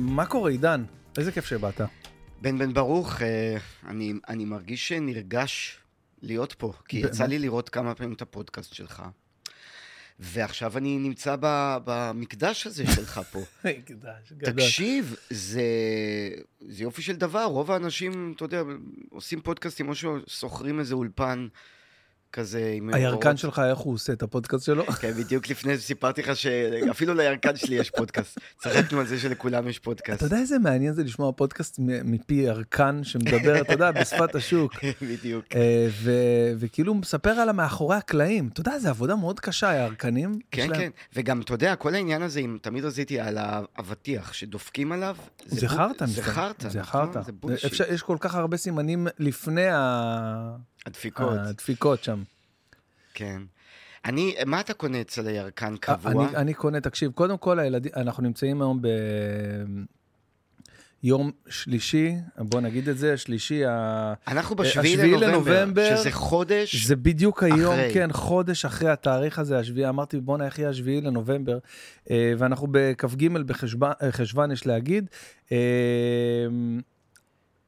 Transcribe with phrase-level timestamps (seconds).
[0.00, 0.84] מה קורה, עידן?
[1.18, 1.80] איזה כיף שבאת.
[2.40, 3.56] בן בן ברוך, אה,
[3.86, 5.78] אני, אני מרגיש נרגש
[6.22, 6.96] להיות פה, כי?
[6.96, 9.02] יצא לי לראות כמה פעמים את הפודקאסט שלך.
[10.18, 13.40] ועכשיו אני נמצא ב, במקדש הזה שלך פה.
[14.44, 15.62] תקשיב, זה,
[16.60, 17.44] זה יופי של דבר.
[17.44, 18.62] רוב האנשים, אתה יודע,
[19.10, 21.48] עושים פודקאסטים או ששוכרים איזה אולפן
[22.32, 22.94] כזה עם...
[22.94, 23.38] הירקן אורות.
[23.38, 24.86] שלך, איך הוא עושה את הפודקאסט שלו?
[25.00, 28.38] כן, בדיוק לפני זה סיפרתי לך שאפילו לירקן שלי יש פודקאסט.
[28.58, 30.16] צחקנו על זה שלכולם יש פודקאסט.
[30.18, 34.72] אתה יודע איזה מעניין זה לשמוע פודקאסט מפי ירקן שמדבר, אתה יודע, בשפת השוק.
[35.10, 35.44] בדיוק.
[35.54, 35.88] אה,
[36.58, 38.48] וכאילו מספר על המאחורי הקלעים.
[38.52, 40.38] אתה יודע, זו עבודה מאוד קשה, הירקנים.
[40.50, 40.90] כן, כן.
[41.16, 45.76] וגם, אתה יודע, כל העניין הזה, אם תמיד רציתי על האבטיח שדופקים עליו, זה בול-
[45.76, 46.06] חרטא.
[46.06, 46.22] זה.
[46.22, 47.12] חרטא, זה נכון?
[47.12, 47.30] חרטא.
[47.66, 52.22] אפשר- יש כל כך הרבה סימנים לפני ה- הדפיקות, הדפיקות שם.
[53.14, 53.42] כן.
[54.04, 56.12] אני, מה אתה קונה אצל הירקן קבוע?
[56.12, 58.82] אני, אני קונה, תקשיב, קודם כל הילדים, אנחנו נמצאים היום
[61.02, 63.62] ביום שלישי, בוא נגיד את זה, שלישי.
[64.28, 67.94] אנחנו אה, בשביעי לנובמבר, לנובמבר, שזה חודש, זה בדיוק היום, אחרי.
[67.94, 71.58] כן, חודש אחרי התאריך הזה, השביעי, אמרתי, בואנה, איך יהיה השביעי לנובמבר?
[72.10, 75.06] אה, ואנחנו בכ"ג בחשוון, אה, יש להגיד.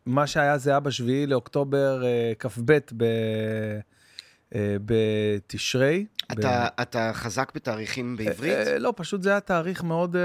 [0.06, 3.04] מה שהיה זה היה בשביעי לאוקטובר, אה, כ"ב ב...
[4.54, 6.06] אה, בתשרי.
[6.30, 8.52] ב- אתה, אתה חזק בתאריכים בעברית?
[8.52, 10.16] אה, לא, פשוט זה היה תאריך מאוד...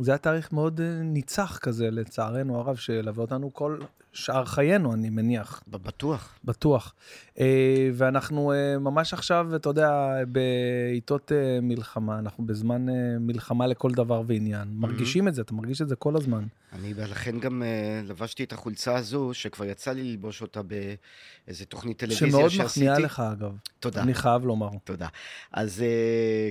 [0.00, 3.78] זה היה תאריך מאוד אה, ניצח כזה, לצערנו הרב, שילווה אותנו כל
[4.12, 6.38] שאר חיינו, אני מניח, בטוח.
[6.44, 6.94] בטוח.
[7.40, 11.32] אה, ואנחנו אה, ממש עכשיו, אתה יודע, בעיתות
[11.62, 12.86] מלחמה, אנחנו בזמן
[13.20, 14.68] מלחמה לכל דבר ועניין.
[14.72, 16.44] מרגישים את זה, אתה מרגיש את זה כל הזמן.
[16.72, 17.62] אני לכן גם
[18.04, 22.86] לבשתי את החולצה הזו, שכבר יצא לי ללבוש אותה באיזה תוכנית טלוויזיה שמאוד שעשיתי.
[22.86, 23.56] מחמיאה לך, אגב.
[23.80, 24.02] תודה.
[24.02, 24.68] אני חייב לומר.
[24.84, 25.08] תודה.
[25.52, 25.84] אז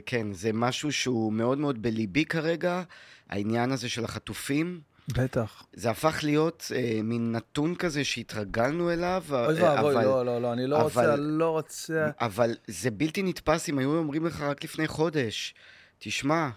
[0.05, 2.83] כן, זה משהו שהוא מאוד מאוד בליבי כרגע,
[3.29, 4.81] העניין הזה של החטופים.
[5.13, 5.63] בטח.
[5.73, 9.45] זה הפך להיות אה, מין נתון כזה שהתרגלנו אליו, אוי אה,
[9.75, 12.09] ואבוי, אבל, לא, לא, לא, אני לא רוצה, אבל- אני לא רוצה...
[12.21, 15.53] אבל זה בלתי נתפס אם היו אומרים לך רק לפני חודש,
[15.99, 16.49] תשמע,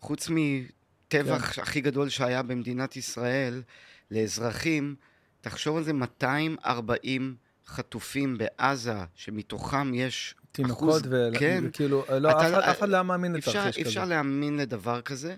[0.00, 1.62] חוץ מטבח כן.
[1.62, 3.62] הכי גדול שהיה במדינת ישראל
[4.10, 4.94] לאזרחים,
[5.40, 7.36] תחשוב על זה, 240
[7.66, 11.28] חטופים בעזה, שמתוכם יש תינוקות, אחוז, ו...
[11.38, 11.64] כן.
[11.66, 13.88] וכאילו, לא, אתה- אף אחד- אחד לא היה מאמין לתרחיש כזה.
[13.88, 15.36] אפשר להאמין לדבר כזה,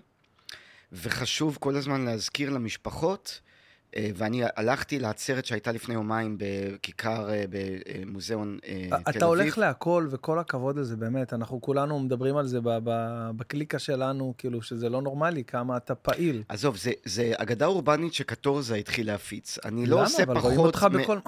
[0.93, 3.41] וחשוב כל הזמן להזכיר למשפחות,
[3.97, 9.09] ואני הלכתי לעצרת שהייתה לפני יומיים בכיכר, אה, במוזיאון אה, תל אביב.
[9.09, 11.33] אתה הולך להכל, וכל הכבוד לזה, באמת.
[11.33, 12.59] אנחנו כולנו מדברים על זה
[13.37, 16.43] בקליקה שלנו, כאילו, שזה לא נורמלי, כמה אתה פעיל.
[16.49, 19.59] עזוב, זה, זה אגדה אורבנית שקטורזה התחיל להפיץ.
[19.65, 20.05] אני לא למה?
[20.05, 20.45] עושה אבל פחות...
[20.45, 21.19] רואים אותך מ- בכל...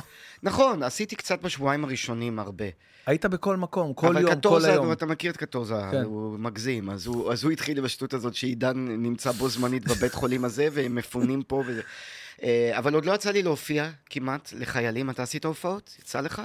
[0.42, 2.66] נכון, עשיתי קצת בשבועיים הראשונים הרבה.
[3.06, 4.92] היית בכל מקום, כל אבל יום, כל קטורזה, היום.
[4.92, 6.02] אתה מכיר את קטורזה, כן.
[6.02, 6.90] הוא מגזים.
[6.90, 10.94] אז הוא, אז הוא התחיל בשטות הזאת שעידן נמצא בו זמנית בבית חולים הזה, והם
[10.94, 11.82] מפונים פה וזה.
[12.42, 15.10] אה, אבל עוד לא יצא לי להופיע כמעט לחיילים.
[15.10, 15.96] אתה עשית הופעות?
[15.98, 16.42] יצא לך?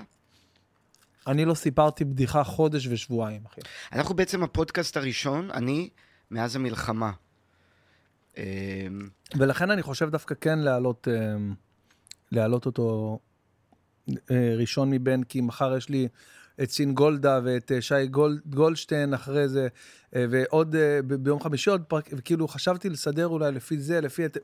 [1.28, 3.62] אני לא סיפרתי בדיחה חודש ושבועיים, אחי.
[3.94, 5.90] אנחנו בעצם הפודקאסט הראשון, אני,
[6.32, 7.12] מאז המלחמה.
[8.38, 8.44] אה,
[9.38, 11.38] ולכן אני חושב דווקא כן להעלות, אה,
[12.32, 13.20] להעלות אותו
[14.32, 16.08] ראשון מבין, כי מחר יש לי
[16.64, 19.68] את סין גולדה ואת שי גול, גולדשטיין אחרי זה,
[20.14, 24.26] ועוד ביום חמישי עוד פרק, וכאילו חשבתי לסדר אולי לפי זה, לפי...
[24.26, 24.38] את...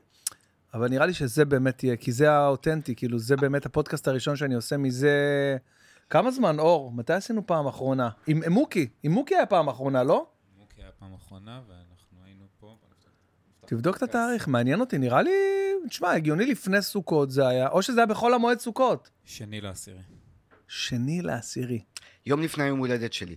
[0.74, 4.54] אבל נראה לי שזה באמת יהיה, כי זה האותנטי, כאילו זה באמת הפודקאסט הראשון שאני
[4.54, 5.12] עושה מזה...
[6.10, 6.92] כמה זמן, אור?
[6.92, 8.08] מתי עשינו פעם אחרונה?
[8.26, 10.26] עם מוקי, עם מוקי היה פעם אחרונה, לא?
[10.58, 12.76] מוקי היה פעם אחרונה, ואנחנו היינו פה.
[13.66, 14.02] תבדוק את.
[14.02, 15.30] התאריך, מעניין אותי, נראה לי,
[15.88, 19.10] תשמע, הגיוני לפני סוכות זה היה, או שזה היה בחול המועד סוכות.
[19.24, 20.02] שני לעשירי.
[20.68, 21.80] שני לעשירי.
[22.26, 23.36] יום לפני היום הולדת שלי.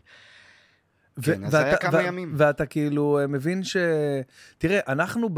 [1.18, 2.34] ו- כן, אז זה היה כמה ימים.
[2.38, 3.78] ואתה כאילו אה, מבין ש...
[4.58, 5.30] תראה, אנחנו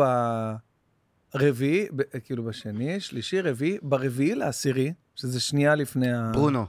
[1.34, 6.32] ברביעי, ב- כאילו בשני, שלישי, רביעי, ברביעי לעשירי, שזה שנייה לפני ה...
[6.34, 6.66] ברונו.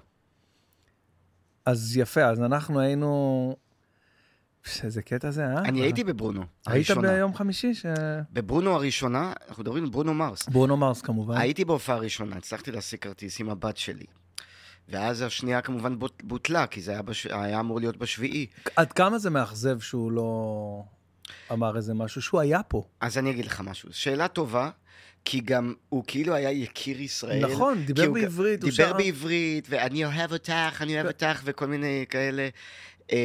[1.67, 3.57] אז יפה, אז אנחנו היינו...
[4.83, 5.59] איזה קטע זה, אה?
[5.59, 7.09] אני הייתי בברונו, היית הראשונה.
[7.09, 7.75] ביום חמישי?
[7.75, 7.87] ש...
[8.33, 10.49] בברונו הראשונה, אנחנו מדברים על ברונו מרס.
[10.49, 11.37] ברונו מרס כמובן.
[11.37, 14.05] הייתי בהופעה הראשונה, הצלחתי להשיג כרטיס עם הבת שלי.
[14.89, 17.27] ואז השנייה כמובן בוט- בוטלה, כי זה היה, בש...
[17.27, 18.47] היה אמור להיות בשביעי.
[18.77, 20.83] עד כמה זה מאכזב שהוא לא
[21.53, 22.85] אמר איזה משהו, שהוא היה פה.
[23.01, 23.89] אז אני אגיד לך משהו.
[23.93, 24.71] שאלה טובה,
[25.25, 27.47] כי גם הוא כאילו היה יקיר ישראל.
[27.53, 31.67] נכון, דיבר הוא בעברית, הוא דיבר שר- בעברית, ואני אוהב אותך, אני אוהב אותך, וכל
[31.67, 32.49] מיני כאלה.
[33.13, 33.17] אמ,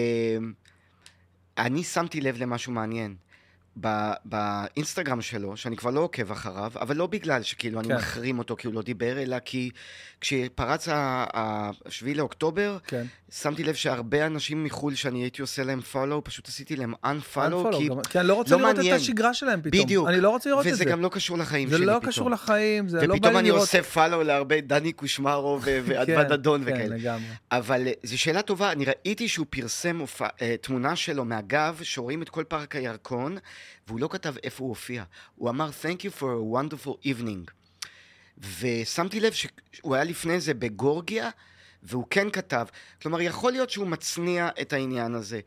[1.58, 3.16] אני שמתי לב למשהו מעניין.
[3.80, 7.96] ב- באינסטגרם שלו, שאני כבר לא עוקב אחריו, אבל לא בגלל שכאילו אני כן.
[7.96, 9.70] מחרים אותו כי הוא לא דיבר, אלא כי
[10.22, 11.78] כשפרץ ה-7
[12.16, 13.06] לאוקטובר, כן.
[13.32, 17.78] שמתי לב שהרבה אנשים מחו"ל שאני הייתי עושה להם follow, פשוט עשיתי להם unfollow, Unfollow,
[17.78, 17.88] כי...
[17.90, 18.96] גם- כי אני לא רוצה לא לראות מעניין.
[18.96, 19.84] את השגרה שלהם פתאום.
[19.84, 20.08] בדיוק.
[20.08, 20.74] אני לא רוצה לראות את זה.
[20.76, 22.06] וזה גם לא קשור לחיים זה שלי לא פתאום.
[22.12, 23.62] קשור לחיים, זה לא בא ופתאום לי אני לראות...
[23.62, 26.96] עושה follow להרבה דני קושמרו ו- ואדווה כן, דדון כן, וכאלה.
[26.98, 27.26] לגמרי.
[27.52, 30.02] אבל אה, זו שאלה טובה, אני ראיתי שהוא פרסם
[30.42, 33.38] אה, תמונה שלו מהגב, שרואים את כל פארק הירקון,
[33.88, 35.04] והוא לא כתב איפה הוא הופיע.
[35.36, 37.52] הוא אמר, Thank you for a wonderful evening.
[38.60, 39.34] ושמתי לב
[39.72, 41.30] שהוא היה לפני זה בגורגיה,
[41.84, 42.66] והוא כן כתב.
[43.02, 45.40] כלומר, יכול להיות שהוא מצניע את העניין הזה.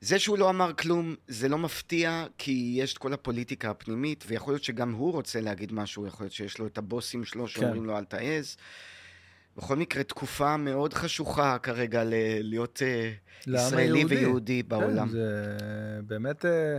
[0.00, 4.52] זה שהוא לא אמר כלום, זה לא מפתיע, כי יש את כל הפוליטיקה הפנימית, ויכול
[4.52, 7.98] להיות שגם הוא רוצה להגיד משהו, יכול להיות שיש לו את הבוסים שלו שאומרים לו
[7.98, 8.56] אל תעז.
[9.58, 13.10] בכל מקרה, תקופה מאוד חשוכה כרגע ל- להיות אה,
[13.46, 14.16] ישראלי היהודי.
[14.16, 15.08] ויהודי כן, בעולם.
[15.08, 15.56] זה
[16.06, 16.76] באמת, אה,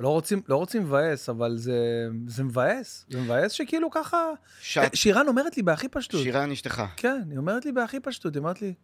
[0.00, 1.78] לא רוצים, לא רוצים מבאס, אבל זה,
[2.26, 3.06] זה מבאס.
[3.10, 4.30] זה מבאס שכאילו ככה...
[4.60, 6.22] שאת, שירן אומרת לי בהכי פשטות.
[6.22, 6.82] שירן אשתך.
[6.96, 8.74] כן, היא אומרת לי בהכי פשטות, היא אומרת לי,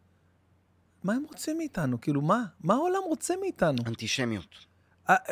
[1.04, 2.00] מה הם רוצים מאיתנו?
[2.00, 2.44] כאילו, מה?
[2.60, 3.78] מה העולם רוצה מאיתנו?
[3.86, 4.68] אנטישמיות.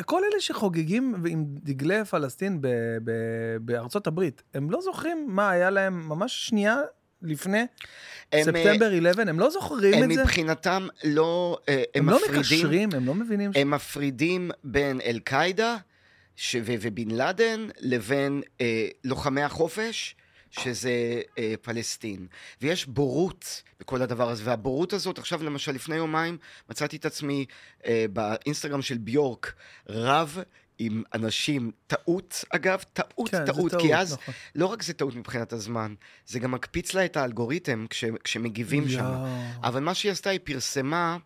[0.04, 2.68] כל אלה שחוגגים עם דגלי פלסטין ב-
[3.04, 6.76] ב- בארצות הברית, הם לא זוכרים מה היה להם ממש שנייה
[7.22, 7.66] לפני הם,
[8.34, 10.22] אה, ספטמבר 11, הם לא זוכרים הם את זה?
[10.22, 13.56] מבחינתם לא, אה, הם, הם לא מפרידים, מקשרים, הם לא מבינים ש...
[13.56, 15.76] הם מפרידים בין אל-קאעידה
[16.36, 20.16] ש- ו- ובן לאדן לבין אה, לוחמי החופש,
[20.50, 22.26] שזה אה, פלסטין.
[22.62, 26.38] ויש בורות בכל הדבר הזה, והבורות הזאת, עכשיו למשל לפני יומיים
[26.70, 27.46] מצאתי את עצמי
[27.86, 29.54] אה, באינסטגרם של ביורק
[29.88, 30.38] רב
[30.78, 34.34] עם אנשים, טעות אגב, טעות, כן, טעות, טעות, כי אז נכון.
[34.54, 35.94] לא רק זה טעות מבחינת הזמן,
[36.26, 38.98] זה גם מקפיץ לה את האלגוריתם כש, כשמגיבים שם.
[38.98, 39.26] יואו.
[39.62, 41.16] אבל מה שהיא עשתה, היא פרסמה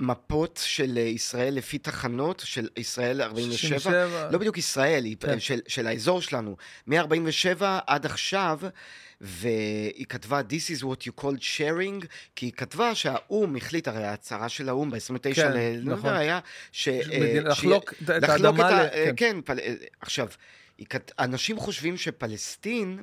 [0.00, 3.78] מפות של אה, ישראל לפי תחנות של ישראל 47.
[3.78, 4.28] 67.
[4.32, 5.40] לא בדיוק ישראל, כן.
[5.40, 6.56] של, של האזור שלנו.
[6.86, 8.58] מ-47 עד עכשיו,
[9.20, 12.06] והיא כתבה This is what you called sharing,
[12.36, 15.56] כי היא כתבה שהאו"ם החליט, הרי ההצהרה של האו"ם ב-29 כן, ל...
[15.82, 16.06] לא נכון.
[16.10, 16.40] יודע, היה
[16.72, 16.88] ש...
[16.88, 18.30] אה, מדינה- ש- לחלוק את- לחלוק
[18.60, 19.12] האדמה ה- ל- אה, כן.
[19.16, 19.58] כן, פל...
[20.00, 20.28] עכשיו,
[20.88, 23.02] כת- אנשים חושבים שפלסטין...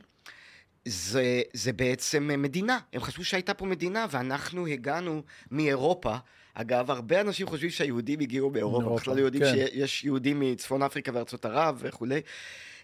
[0.88, 2.80] זה, זה בעצם מדינה.
[2.94, 5.22] הם חשבו שהייתה פה מדינה, ואנחנו הגענו
[5.52, 6.16] מאירופה.
[6.56, 9.54] אגב, הרבה אנשים חושבים שהיהודים הגיעו מאירופה, בכלל לא יודעים כן.
[9.56, 12.22] שיש יהודים מצפון אפריקה וארצות ערב וכולי.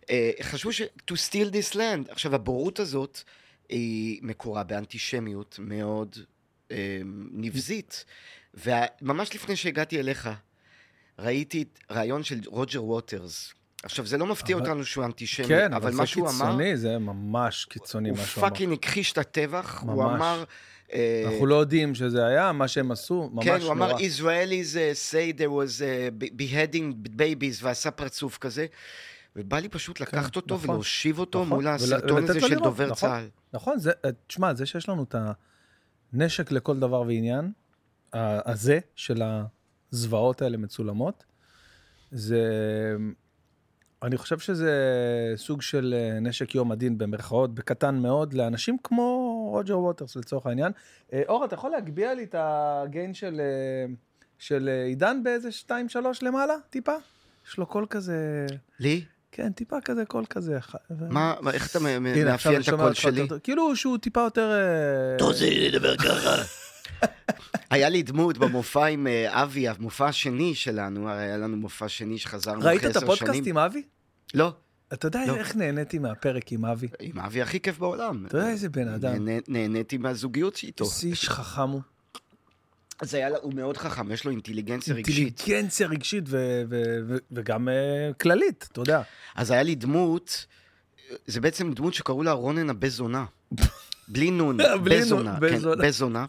[0.09, 0.81] אה, חשבו ש...
[0.81, 2.11] to steal this land.
[2.11, 3.21] עכשיו, הבורות הזאת
[3.69, 6.15] היא מקורה באנטישמיות מאוד
[6.71, 7.01] אה,
[7.31, 8.05] נבזית.
[8.53, 10.29] וממש לפני שהגעתי אליך,
[11.19, 13.53] ראיתי ראיון של רוג'ר ווטרס.
[13.83, 16.45] עכשיו, זה לא מפתיע אבל- אותנו שהוא אנטישמי, כן, אבל אבל מה זה שהוא אמר...
[16.45, 18.49] קיצוני, זה ממש קיצוני הוא מה שהוא אמר.
[18.49, 20.15] fucking הכחיש את הטבח, הוא ממש.
[20.15, 20.43] אמר...
[21.25, 23.63] אנחנו לא יודעים שזה היה, מה שהם עשו, ממש כן, נורא.
[23.65, 28.65] הוא אמר, Israelis uh, say there was uh, be- beheading babies, ועשה פרצוף כזה.
[29.35, 32.85] ובא לי פשוט לקחת אותו נכון, ולהושיב אותו נכון, מול ול- הסרטון הזה של דובר
[32.85, 32.95] נכון.
[33.09, 33.29] צה"ל.
[33.53, 35.15] נכון, זה, אה, תשמע, זה שיש לנו את
[36.13, 37.51] הנשק לכל דבר ועניין,
[38.13, 39.21] הזה, של
[39.91, 41.23] הזוועות האלה מצולמות,
[42.11, 42.45] זה...
[44.03, 44.71] אני חושב שזה
[45.35, 49.03] סוג של אה, נשק יום הדין במרכאות, בקטן מאוד, לאנשים כמו
[49.51, 50.71] רוג'ר ווטרס לצורך העניין.
[51.13, 53.93] אה, אור, אתה יכול להגביה לי את ה gain של, אה,
[54.39, 55.71] של עידן באיזה 2-3
[56.21, 56.91] למעלה, טיפה?
[57.47, 58.45] יש לו קול כזה,
[58.79, 59.03] לי?
[59.31, 60.57] כן, טיפה כזה, קול כזה.
[60.89, 63.27] מה, מה- איך אתה מאפיין את הקול שלי?
[63.43, 64.51] כאילו שהוא טיפה יותר...
[65.15, 66.35] אתה רוצה לדבר ככה?
[67.69, 72.17] היה לי דמות במופע עם אה, אבי, המופע השני שלנו, הרי היה לנו מופע שני
[72.17, 73.43] שחזרנו ראית אחרי את עשר הפודקאסט שנים.
[73.49, 73.81] עם אבי?
[74.33, 74.53] לא,
[74.93, 75.35] אתה יודע לא.
[75.35, 76.87] איך נהניתי מהפרק עם אבי?
[76.99, 78.25] עם אבי הכי כיף בעולם.
[78.25, 79.11] אתה יודע איזה בן אדם.
[79.25, 80.83] נהנה- נהניתי מהזוגיות שאיתו.
[80.83, 81.81] איזה איש חכם הוא.
[83.01, 85.17] אז היה, הוא מאוד חכם, יש לו אינטליגנציה רגשית.
[85.39, 87.73] אינטליגנציה רגשית ו- ו- ו- וגם אה,
[88.21, 89.01] כללית, אתה יודע.
[89.35, 90.45] אז היה לי דמות,
[91.27, 93.25] זה בעצם דמות שקראו לה רונן הבזונה.
[94.07, 96.25] בלי נון, נון, בזונה, כן, בזונה.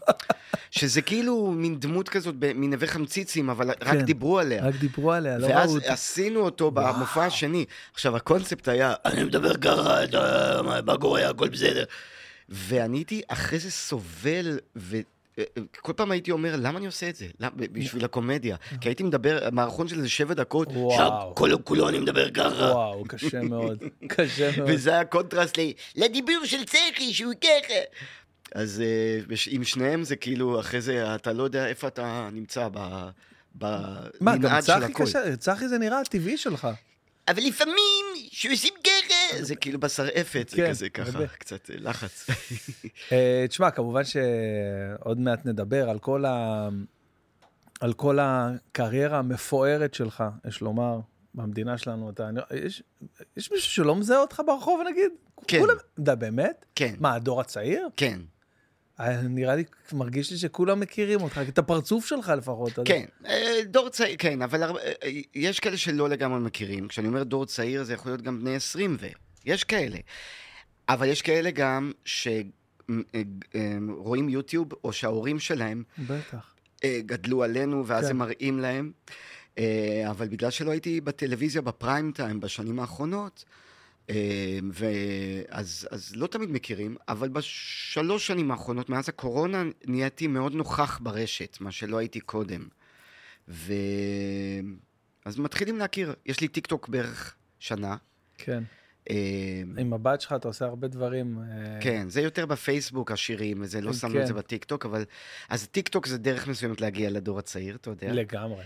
[0.71, 4.01] שזה כאילו מין דמות כזאת מנווה חמציצים, אבל רק כן.
[4.01, 4.65] דיברו עליה.
[4.67, 5.93] רק דיברו עליה, לא ראו ואז אותה.
[5.93, 7.65] עשינו אותו במופע השני.
[7.93, 9.99] עכשיו, הקונספט היה, אני מדבר ככה,
[10.85, 11.83] מה קורה, הכל בסדר.
[12.49, 14.59] ואני הייתי אחרי זה סובל,
[15.39, 17.25] וכל פעם הייתי אומר, למה אני עושה את זה?
[17.39, 18.55] למה- בשביל הקומדיה.
[18.81, 20.67] כי הייתי מדבר, מערכון של איזה שבע דקות,
[21.35, 22.49] כולו כולו אני מדבר ככה.
[22.73, 23.83] וואו, קשה מאוד.
[24.07, 24.69] קשה מאוד.
[24.73, 25.57] וזה היה קונטרסט
[25.95, 27.73] לדיבור של צחי, שהוא ככה.
[28.55, 32.67] אז אה, עם שניהם זה כאילו, אחרי זה אתה לא יודע איפה אתה נמצא.
[32.73, 33.09] מה,
[33.57, 35.03] גם במנעד של צחי הכל.
[35.03, 36.67] קשה, צחי זה נראה הטבעי שלך.
[37.27, 41.27] אבל לפעמים, שעושים ככה, זה כאילו בשרעפת, זה כן, כזה ככה.
[41.27, 42.27] קצת אה, לחץ.
[43.11, 46.69] אה, תשמע, כמובן שעוד מעט נדבר על כל, ה...
[47.79, 50.99] על כל הקריירה המפוארת שלך, יש לומר,
[51.35, 52.83] במדינה שלנו, אתה, יש,
[53.37, 55.11] יש מישהו שלא מזהה אותך ברחוב נגיד?
[55.47, 55.59] כן.
[55.59, 56.65] כולם, אתה באמת?
[56.75, 57.87] כן, מה, הדור הצעיר?
[57.97, 58.19] כן,
[59.29, 62.71] נראה לי, מרגיש לי שכולם מכירים אותך, את הפרצוף שלך לפחות.
[62.85, 63.05] כן.
[63.25, 64.91] אה, דור צעיר, כן, אבל הרבה- אה,
[65.35, 66.87] יש כאלה שלא לגמרי מכירים.
[66.87, 69.07] כשאני אומר דור צעיר, זה יכול להיות גם בני 20 ו...
[69.45, 69.97] יש כאלה.
[70.89, 71.91] אבל יש כאלה גם
[73.53, 76.53] שרואים יוטיוב, או שההורים שלהם בטח.
[76.83, 78.09] אה, גדלו עלינו, ואז כן.
[78.11, 78.91] הם מראים להם.
[79.57, 83.53] אה, אבל בגלל שלא הייתי בטלוויזיה בפריים טיים בשנים האחרונות, אה,
[84.73, 91.57] ואז אז לא תמיד מכירים, אבל בשלוש שנים האחרונות, מאז הקורונה, נהייתי מאוד נוכח ברשת,
[91.61, 92.67] מה שלא הייתי קודם.
[93.47, 93.73] ו...
[95.25, 96.13] אז מתחילים להכיר.
[96.25, 97.95] יש לי טיק טוק בערך שנה.
[98.37, 98.63] כן.
[99.09, 101.39] אה, עם הבת שלך אתה עושה הרבה דברים.
[101.39, 104.39] אה, כן, זה יותר בפייסבוק השירים, וזה לא שמנו את זה כן.
[104.39, 105.03] בטיק טוק, אבל...
[105.49, 108.13] אז טיק טוק זה דרך מסוימת להגיע לדור הצעיר, אתה יודע.
[108.13, 108.63] לגמרי.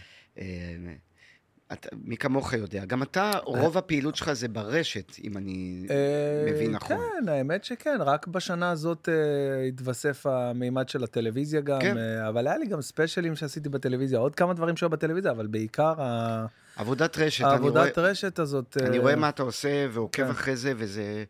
[1.74, 2.86] אתה, מי כמוך יודע.
[2.86, 6.98] גם אתה, רוב הפעילות שלך זה ברשת, אם אני אה, מבין נכון.
[6.98, 11.98] כן, האמת שכן, רק בשנה הזאת אה, התווסף המימד של הטלוויזיה גם, כן.
[11.98, 16.02] אה, אבל היה לי גם ספיישלים שעשיתי בטלוויזיה, עוד כמה דברים שהיו בטלוויזיה, אבל בעיקר
[16.02, 16.46] ה-
[16.76, 18.78] עבודת רשת, העבודת רשת הזאת.
[18.82, 20.30] אני אה, רואה מה אתה עושה ועוקב כן.
[20.30, 21.24] אחרי זה, וזה...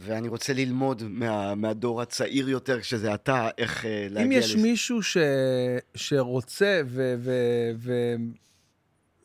[0.00, 4.62] ואני רוצה ללמוד מה, מהדור הצעיר יותר, כשזה אתה, איך להגיע אם יש לזה.
[4.62, 5.16] מישהו ש...
[5.94, 7.14] שרוצה ו...
[7.18, 7.32] ו...
[7.78, 7.92] ו...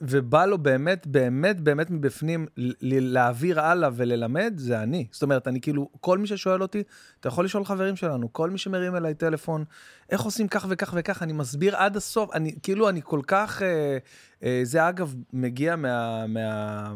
[0.03, 2.45] ובא לו באמת, באמת, באמת מבפנים
[2.81, 5.07] להעביר הלאה וללמד, זה אני.
[5.12, 6.83] זאת אומרת, אני כאילו, כל מי ששואל אותי,
[7.19, 9.63] אתה יכול לשאול חברים שלנו, כל מי שמרים אליי טלפון,
[10.10, 13.62] איך עושים כך וכך וכך, אני מסביר עד הסוף, אני כאילו, אני כל כך...
[13.62, 13.98] אה,
[14.43, 16.27] אה, זה אגב מגיע מה...
[16.27, 16.93] מה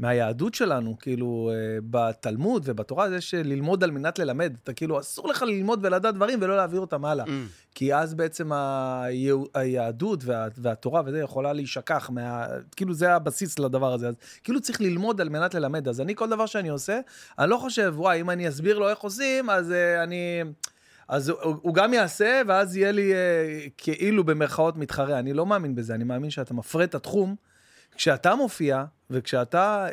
[0.00, 4.52] מהיהדות שלנו, כאילו, אה, בתלמוד ובתורה, זה שללמוד על מנת ללמד.
[4.62, 7.24] אתה כאילו, אסור לך ללמוד ולדעת דברים ולא להעביר אותם הלאה.
[7.24, 7.28] Mm,
[7.74, 8.50] כי אז בעצם
[9.54, 14.08] היהדות וה, והתורה וזה יכולה להישכח, מה, כאילו זה הבסיס לדבר הזה.
[14.08, 14.14] אז
[14.44, 15.88] כאילו צריך ללמוד על מנת ללמד.
[15.88, 17.00] אז אני, כל דבר שאני עושה,
[17.38, 20.42] אני לא חושב, וואי, אם אני אסביר לו איך עושים, אז uh, אני...
[21.08, 25.18] אז הוא, הוא גם יעשה, ואז יהיה לי uh, כאילו במרכאות מתחרה.
[25.18, 27.49] אני לא מאמין בזה, אני מאמין שאתה מפרה את התחום.
[27.96, 29.92] כשאתה מופיע, וכשאתה uh,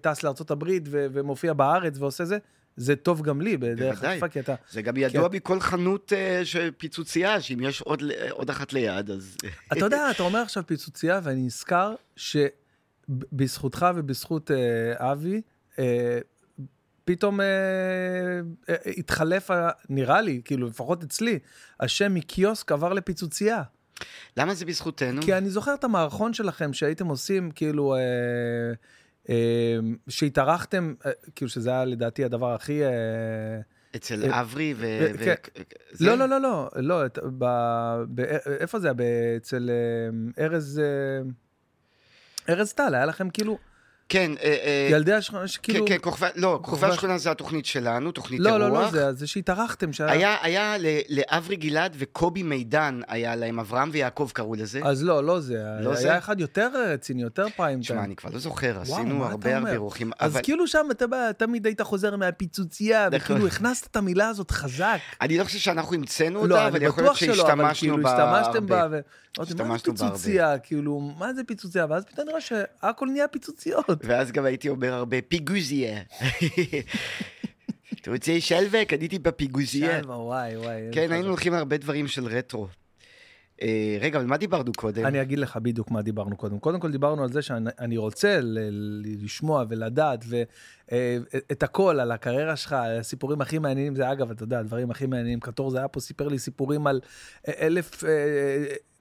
[0.00, 2.38] טס לארה"ב ו- ומופיע בארץ ועושה זה,
[2.78, 4.04] זה טוב גם לי, בדרך.
[4.04, 4.54] עקיפה, כי אתה...
[4.70, 9.36] זה גם ידוע בכל חנות אה, של פיצוצייה, שאם יש עוד, עוד אחת ליד, אז...
[9.72, 15.40] אתה יודע, אתה אומר עכשיו פיצוצייה, ואני נזכר שבזכותך ובזכות אה, אבי,
[15.78, 16.18] אה,
[17.04, 17.46] פתאום אה,
[18.68, 19.50] אה, התחלף,
[19.88, 21.38] נראה לי, כאילו, לפחות אצלי,
[21.80, 23.62] השם מקיוסק עבר לפיצוצייה.
[24.36, 25.22] למה זה בזכותנו?
[25.22, 28.00] כי אני זוכר את המערכון שלכם שהייתם עושים, כאילו, אה,
[29.28, 29.76] אה,
[30.08, 32.84] שהתארחתם, אה, כאילו, שזה היה לדעתי הדבר הכי...
[32.84, 32.90] אה,
[33.96, 34.98] אצל אה, אברי ו...
[35.14, 35.34] ו- כן.
[35.92, 36.06] זה?
[36.06, 38.20] לא, לא, לא, לא, לא, את- ב- ב-
[38.60, 38.94] איפה זה היה?
[39.36, 40.78] אצל אה, ארז,
[42.48, 43.58] אה, ארז טל, היה לכם כאילו,
[44.08, 48.12] כן, אה, אה, ילדי השכונה, שכאילו, כן, כן, כוכבי, לא, כוכבי השכונה זה התוכנית שלנו,
[48.12, 48.62] תוכנית לא, אירוח.
[48.62, 50.74] לא, לא, זה, זה שהתארחתם, שהיה, היה, היה
[51.08, 54.80] לאברי גלעד וקובי מידן, היה להם, אברהם ויעקב קראו לזה.
[54.84, 56.18] אז לא, לא זה, לא היה זה?
[56.18, 58.04] אחד יותר רציני, יותר פריים תשמע.
[58.04, 59.56] אני כבר לא זוכר, עשינו הרבה?
[59.56, 63.18] הרבה אירוחים, אז אבל כאילו שם אתה תמיד היית חוזר מהפיצוצייה, נכון.
[63.20, 64.98] וכאילו הכנסת את המילה הזאת חזק.
[65.20, 68.98] אני לא חושב שאנחנו המצאנו לא, אותה, אבל יכול להיות שהשתמשנו כאילו בה, הרבה.
[69.38, 69.84] אמרתי, מה זה.
[69.84, 70.58] פיצוצייה?
[70.58, 71.86] כאילו, מה זה פיצוצייה?
[71.90, 74.04] ואז פתאום נראה שהכל נהיה פיצוציות.
[74.04, 76.02] ואז גם הייתי אומר הרבה פיגוזיה.
[78.00, 78.84] אתה רוצה שלווה?
[78.84, 80.00] קניתי בפיגוזיה.
[80.00, 80.80] שלווה, וואי, וואי.
[80.92, 81.12] כן.
[81.12, 82.68] היינו הולכים הרבה דברים של רטרו.
[83.62, 85.06] אה, רגע, אבל מה דיברנו קודם?
[85.06, 86.58] אני אגיד לך בדיוק מה דיברנו קודם.
[86.58, 88.38] קודם כל דיברנו על זה שאני אני רוצה
[89.22, 94.90] לשמוע ולדעת ואת הכל על הקריירה שלך, הסיפורים הכי מעניינים, זה אגב, אתה יודע, הדברים
[94.90, 95.40] הכי מעניינים.
[95.40, 97.00] קטור זה היה פה, סיפר לי סיפורים על
[97.48, 97.68] אה,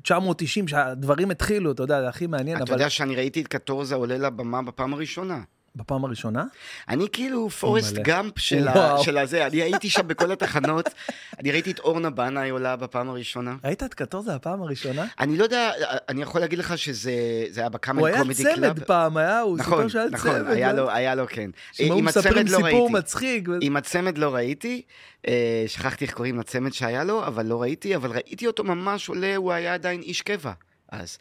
[0.02, 3.96] 1990, שהדברים התחילו, אתה יודע, זה הכי מעניין, אתה אבל יודע שאני ראיתי את קטורזה
[3.96, 5.42] עולה לבמה בפעם הראשונה.
[5.78, 6.44] בפעם הראשונה,
[6.90, 7.96] אני כאילו פורסט.
[7.96, 8.98] גאמפ של ה-.
[9.04, 10.90] של הזה, אני הייתי שם בכל התחנות,
[11.40, 13.56] אני ראיתי את אורנה בנאי עולה בפעם הראשונה.
[13.64, 15.06] ראית את קטורזה הפעם הראשונה?
[15.20, 15.72] אני לא יודע,
[16.10, 17.12] אני יכול להגיד לך שזה
[17.50, 18.56] זה היה הוא בקאמל היה קומדי קלאב.
[18.74, 20.16] צמד פעם, היה, הוא נכון, סיפר שהיה צמד.
[20.20, 21.50] נכון, היה זה- לו, היה לו, כן.
[21.80, 22.94] עם מספרים לא סיפור ראיתי.
[22.94, 23.48] מצחיק.
[23.62, 24.82] עם הצמד לא ראיתי,
[25.28, 25.34] אה,
[25.68, 29.52] שכחתי איך קוראים לצמד שהיה לו, אבל לא ראיתי, אבל ראיתי אותו ממש עולה, הוא
[29.52, 30.52] היה עדיין איש קבע.
[30.92, 31.18] אז,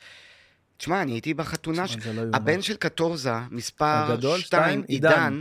[0.76, 1.97] תשמע, אני הייתי בחתונה, ש...
[2.14, 2.23] לא.
[2.33, 5.40] הבן של קטורזה, מספר הגדול, 2, שתיים, עידן.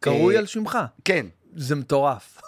[0.00, 0.78] קרוי אה, על שמך.
[1.04, 2.38] כן, זה מטורף.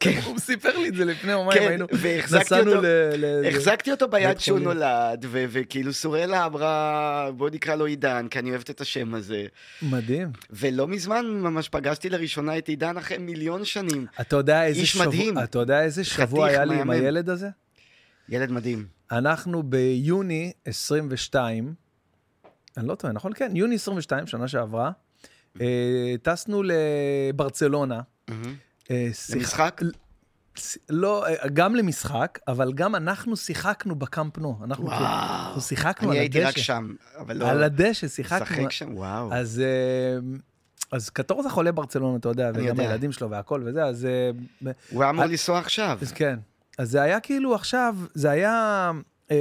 [0.00, 0.20] כן.
[0.26, 1.86] הוא סיפר לי את זה לפני יומיים, כן, היינו,
[2.32, 2.86] נסענו ל...
[3.16, 4.64] ל- החזקתי אותו ביד חולים.
[4.64, 9.46] נולד, ו- וכאילו סורלה אמרה, בוא נקרא לו עידן, כי אני אוהבת את השם הזה.
[9.82, 10.32] מדהים.
[10.50, 14.06] ולא מזמן ממש פגשתי לראשונה את עידן אחרי מיליון שנים.
[14.20, 15.38] אתה יודע איזה איש שבוע, מדהים.
[15.38, 16.90] אתה יודע איזה שבוע היה לי עם.
[16.90, 17.48] הילד הזה?
[18.28, 18.86] ילד מדהים.
[19.12, 21.74] אנחנו ביוני 22,
[22.76, 23.32] אני לא טועה, נכון?
[23.34, 24.90] כן, יוני 22, שנה שעברה.
[25.60, 28.00] אה, טסנו לברצלונה.
[28.90, 29.80] אה, למשחק?
[30.90, 34.58] לא, אה, גם למשחק, אבל גם אנחנו שיחקנו בקאמפ נו.
[34.64, 35.04] אנחנו, וואו.
[35.04, 36.38] אנחנו שיחקנו על הדשא.
[36.38, 37.50] אני הייתי רק שם, אבל לא...
[37.50, 38.46] על הדשא שיחקנו.
[38.46, 39.32] שחק שם, וואו.
[39.32, 39.62] אז,
[40.92, 42.82] אז קטורזה חולה ברצלונה, אתה יודע, וגם יודע.
[42.82, 44.06] הילדים שלו והכל וזה, אז...
[44.90, 45.98] הוא היה אמור לנסוע עכשיו.
[46.02, 46.38] אז כן.
[46.78, 48.90] אז זה היה כאילו עכשיו, זה היה
[49.30, 49.36] אה,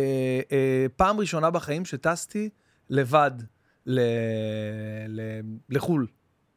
[0.52, 2.50] אה, פעם ראשונה בחיים שטסתי
[2.90, 3.32] לבד
[3.86, 4.00] ל,
[5.08, 5.22] ל,
[5.70, 6.08] לחו"ל.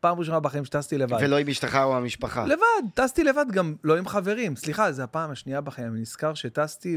[0.01, 1.19] פעם ראשונה בחיים שטסתי לבד.
[1.21, 2.47] ולא עם אשתך או המשפחה.
[2.47, 4.57] לבד, טסתי לבד, גם לא עם חברים.
[4.57, 5.93] סליחה, זו הפעם השנייה בחיים.
[5.93, 6.97] אני נזכר שטסתי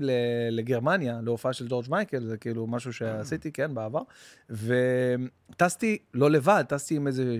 [0.51, 4.01] לגרמניה, להופעה של ג'ורג' מייקל, זה כאילו משהו שעשיתי, כן, בעבר.
[4.49, 7.37] וטסתי לא לבד, טסתי עם איזה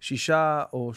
[0.00, 0.92] שישה או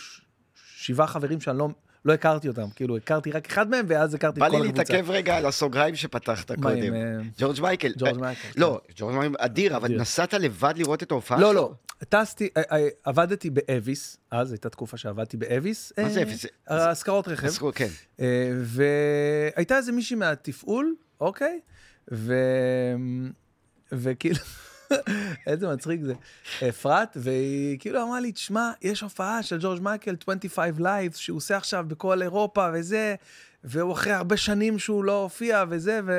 [0.55, 1.69] שבעה חברים שאני לא...
[2.05, 4.71] לא הכרתי אותם, כאילו הכרתי רק אחד מהם, ואז הכרתי את כל הקבוצה.
[4.73, 6.93] בא לי להתעכב רגע על הסוגריים שפתחת קודם.
[6.93, 7.93] אה, ג'ורג' מייקל.
[7.97, 8.47] ג'ורג' מייקל.
[8.57, 8.93] לא, כן.
[8.95, 11.47] ג'ורג' מייקל אדיר, אבל נסעת לבד לראות את ההופעה שלו?
[11.47, 11.73] לא, לא.
[12.09, 15.93] טסתי, אה, אה, עבדתי באביס, אז הייתה תקופה שעבדתי באביס.
[15.97, 16.45] מה זה אביס?
[16.67, 17.71] השכרות רכב.
[17.75, 17.87] כן.
[18.55, 21.59] והייתה איזה מישהי מהתפעול, אוקיי?
[23.91, 24.39] וכאילו...
[25.47, 26.13] איזה מצחיק זה.
[26.69, 31.57] אפרת, והיא כאילו אמרה לי, תשמע, יש הופעה של ג'ורג' מייקל, 25 Lives, שהוא עושה
[31.57, 33.15] עכשיו בכל אירופה וזה,
[33.63, 36.11] והוא אחרי הרבה שנים שהוא לא הופיע וזה, ו...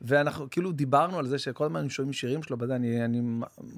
[0.00, 3.22] ואנחנו כאילו דיברנו על זה שכל הזמן שומעים שירים שלו, בזה, אני, אני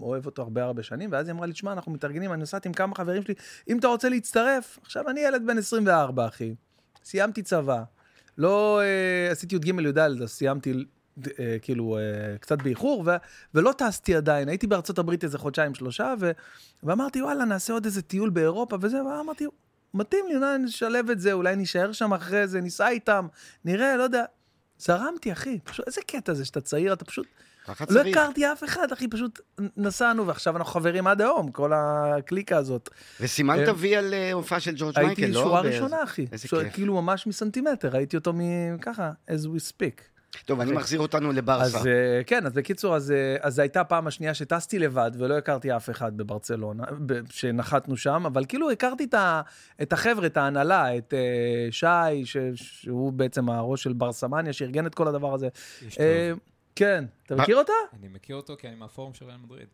[0.01, 2.73] אוהב אותו הרבה הרבה שנים, ואז היא אמרה לי, תשמע, אנחנו מתארגנים, אני נוסעת עם
[2.73, 3.35] כמה חברים שלי,
[3.69, 6.55] אם אתה רוצה להצטרף, עכשיו אני ילד בן 24, אחי,
[7.05, 7.83] סיימתי צבא,
[8.39, 10.85] לא uh, עשיתי י"ג י"ד, אז סיימתי
[11.39, 13.17] אה, כאילו, אה, קצת באיחור, ו-
[13.55, 14.49] ולא טסתי עדיין.
[14.49, 16.31] הייתי בארצות הברית איזה חודשיים, שלושה, ו-
[16.83, 19.45] ואמרתי, וואלה, נעשה עוד איזה טיול באירופה וזה, ואמרתי,
[19.95, 23.27] מתאים לי, אולי נשלב את זה, אולי נישאר שם אחרי זה, ניסע איתם,
[23.65, 24.25] נראה, לא יודע.
[24.79, 25.59] זרמתי, אחי.
[25.65, 27.27] פשוט, איזה קטע זה שאתה צעיר, אתה פשוט...
[27.91, 29.41] לא הכרתי אף אחד, אחי, פשוט
[29.77, 32.91] נסענו, ועכשיו אנחנו חברים עד היום, כל הקליקה הזאת.
[33.21, 35.27] וסימנת אה, וי על הופעה של ג'ורג' מייקל, לא?
[35.27, 36.27] הייתי שורה ראשונה, אחי.
[36.33, 36.73] איזה כיף.
[36.73, 40.03] כאילו ממש מסנטימטר, ראיתי אותו מככה, as we speak.
[40.45, 41.79] טוב, אני מחזיר אותנו לברסה.
[41.79, 45.39] אז אה, כן, אז בקיצור, אז, אה, אז זו הייתה הפעם השנייה שטסתי לבד ולא
[45.39, 46.85] הכרתי אף אחד בברצלונה,
[47.31, 49.07] שנחתנו שם, אבל כאילו הכרתי
[49.83, 54.95] את, החבר'ה, את ההנהלה, את uh, שי, ש, שהוא בעצם הראש של ברסמניה, שארגן את
[54.95, 55.49] כל הדבר הזה.
[56.77, 57.73] כן, אתה מכיר אותה?
[57.99, 59.69] אני מכיר אותו כי אני מהפורום של ריאל מדריד.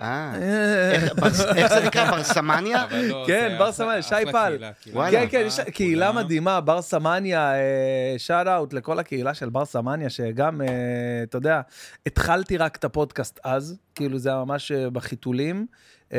[0.00, 0.34] אה,
[1.56, 2.86] איך זה נקרא, בר סמניה?
[3.02, 4.58] לא, כן, בר סמניה, שי פל.
[5.10, 7.52] כן, כן, יש קהילה מדהימה, בר סמניה,
[8.18, 10.66] שאט אאוט לכל הקהילה של בר סמניה, שגם, אה,
[11.22, 11.60] אתה יודע,
[12.06, 15.66] התחלתי רק את הפודקאסט אז, כאילו זה היה ממש אה, בחיתולים.
[16.12, 16.18] אה,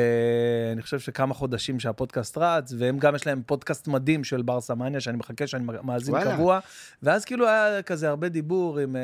[0.72, 5.00] אני חושב שכמה חודשים שהפודקאסט רץ, והם גם יש להם פודקאסט מדהים של בר סמניה,
[5.00, 6.58] שאני מחכה שאני מאזין קבוע,
[7.02, 8.96] ואז כאילו היה כזה הרבה דיבור עם...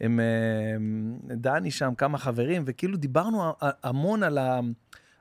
[0.00, 0.24] עם אה,
[1.36, 4.60] דני שם, כמה חברים, וכאילו דיברנו המון על, ה,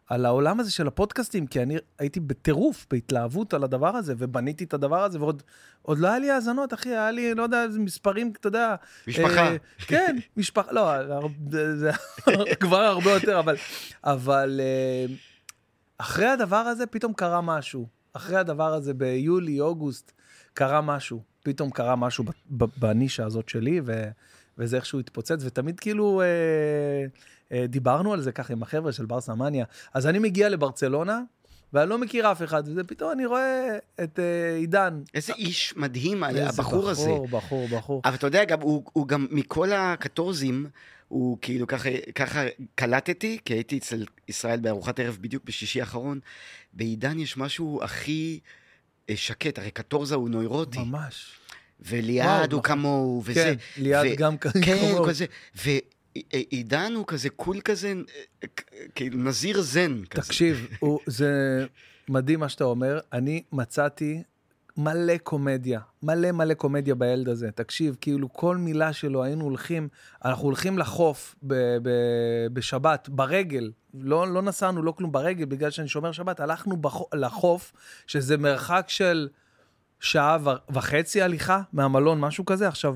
[0.08, 4.74] על העולם הזה של הפודקאסטים, כי אני הייתי בטירוף, בהתלהבות על הדבר הזה, ובניתי את
[4.74, 5.44] הדבר הזה, ועוד
[5.82, 8.76] עוד לא היה לי האזנות, אחי, היה לי, לא יודע, מספרים, אתה יודע.
[9.08, 9.48] משפחה.
[9.48, 10.92] אה, כן, משפחה, לא,
[11.76, 11.92] זה
[12.60, 13.56] כבר הרבה יותר, אבל,
[14.04, 15.14] אבל אה,
[15.98, 17.88] אחרי הדבר הזה פתאום קרה משהו.
[18.14, 20.12] אחרי הדבר הזה ביולי, אוגוסט,
[20.54, 21.22] קרה משהו.
[21.44, 24.10] פתאום קרה משהו בנישה הזאת שלי, ו...
[24.58, 26.26] וזה איכשהו התפוצץ, ותמיד כאילו אה,
[27.52, 29.66] אה, דיברנו על זה ככה עם החבר'ה של ברסה מניה.
[29.94, 31.22] אז אני מגיע לברצלונה,
[31.74, 35.02] ואני לא מכיר אף אחד, ופתאום אני רואה את אה, עידן.
[35.14, 37.02] איזה איש מדהים, הבחור בחור, הזה.
[37.02, 38.02] בחור, בחור, בחור.
[38.06, 40.66] אבל אתה יודע, גם, הוא, הוא גם מכל הקטורזים,
[41.08, 42.44] הוא כאילו ככה, ככה
[42.76, 46.20] קלטתי, כי הייתי אצל ישראל בארוחת ערב בדיוק בשישי האחרון.
[46.74, 48.40] בעידן יש משהו הכי
[49.10, 50.80] אה, שקט, הרי קטורזה הוא נוירוטי.
[50.80, 51.32] ממש.
[51.82, 53.34] וליעד הוא כמוהו, וזה.
[53.44, 55.04] כן, ליעד גם כמוהו.
[55.06, 55.26] כן, כזה.
[55.56, 57.94] ועידן הוא כזה קול כזה,
[58.96, 60.22] כאילו נזיר זן כזה.
[60.28, 60.68] תקשיב,
[61.08, 61.66] זה
[62.10, 63.00] מדהים מה שאתה אומר.
[63.14, 64.24] אני מצאתי
[64.78, 67.50] מלא קומדיה, מלא מלא קומדיה בילד הזה.
[67.52, 69.88] תקשיב, כאילו כל מילה שלו היינו הולכים,
[70.26, 73.72] אנחנו הולכים לחוף ב- ב- בשבת, ברגל.
[73.94, 76.40] לא, לא נסענו, לא כלום, ברגל, בגלל שאני שומר שבת.
[76.40, 77.74] הלכנו בח- לחוף,
[78.08, 79.28] שזה מרחק של...
[80.00, 80.38] שעה
[80.70, 82.68] וחצי הליכה מהמלון, משהו כזה.
[82.68, 82.96] עכשיו,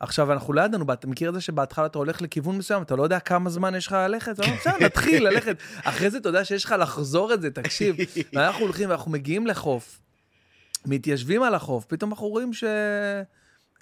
[0.00, 3.02] עכשיו אנחנו לא ידענו, אתה מכיר את זה שבהתחלה אתה הולך לכיוון מסוים, אתה לא
[3.02, 5.56] יודע כמה זמן יש לך ללכת, בסדר, נתחיל ללכת.
[5.84, 7.96] אחרי זה אתה יודע שיש לך לחזור את זה, תקשיב.
[8.32, 10.00] ואנחנו הולכים ואנחנו מגיעים לחוף,
[10.86, 12.64] מתיישבים על החוף, פתאום אנחנו רואים ש...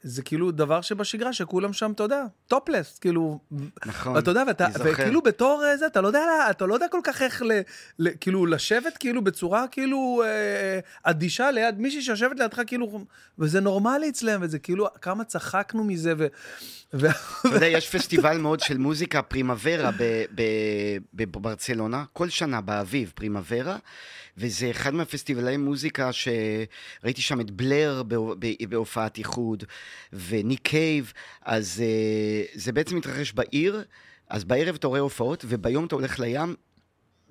[0.07, 3.38] זה כאילו דבר שבשגרה, שכולם שם, אתה יודע, טופלס, כאילו...
[3.87, 7.01] נכון, אתה יודע, ואתה, וכאילו בתור אה, זה, אתה לא יודע, אתה לא יודע כל
[7.05, 7.53] כך איך, ל,
[7.99, 13.01] ל, כאילו, לשבת כאילו בצורה כאילו אה, אדישה ליד מישהי שיושבת לידך, כאילו,
[13.38, 16.27] וזה נורמלי אצלם, וזה כאילו, כמה צחקנו מזה, ו...
[17.40, 19.90] אתה יודע, יש פסטיבל מאוד של מוזיקה, פרימוורה,
[21.14, 23.76] בברצלונה, כל שנה באביב, פרימוורה.
[24.38, 28.02] וזה אחד מהפסטיבלי מוזיקה שראיתי שם את בלר
[28.68, 29.64] בהופעת איחוד,
[30.12, 33.82] וניק קייב, אז אה, זה בעצם מתרחש בעיר,
[34.30, 36.54] אז בערב אתה רואה הופעות, וביום אתה הולך לים,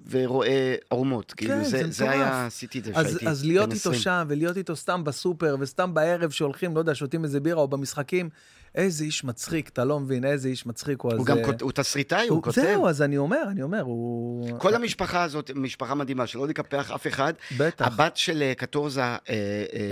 [0.09, 3.31] ורואה ערומות, כן, כאילו זה, זה, זה היה, עשיתי את זה כשהייתי בן 20.
[3.31, 7.39] אז להיות איתו שם, ולהיות איתו סתם בסופר, וסתם בערב שהולכים, לא יודע, שותים איזה
[7.39, 8.29] בירה, או במשחקים,
[8.75, 11.13] איזה איש מצחיק, אתה לא מבין איזה איש מצחיק הוא.
[11.13, 12.61] הוא אז, גם, uh, הוא תסריטאי, הוא, הוא כותב.
[12.61, 14.59] זהו, אז אני אומר, אני אומר, הוא...
[14.59, 17.33] כל המשפחה הזאת, משפחה מדהימה, שלא לקפח אף אחד.
[17.57, 17.85] בטח.
[17.85, 19.01] הבת של אה, קטורזה...
[19.01, 19.17] אה,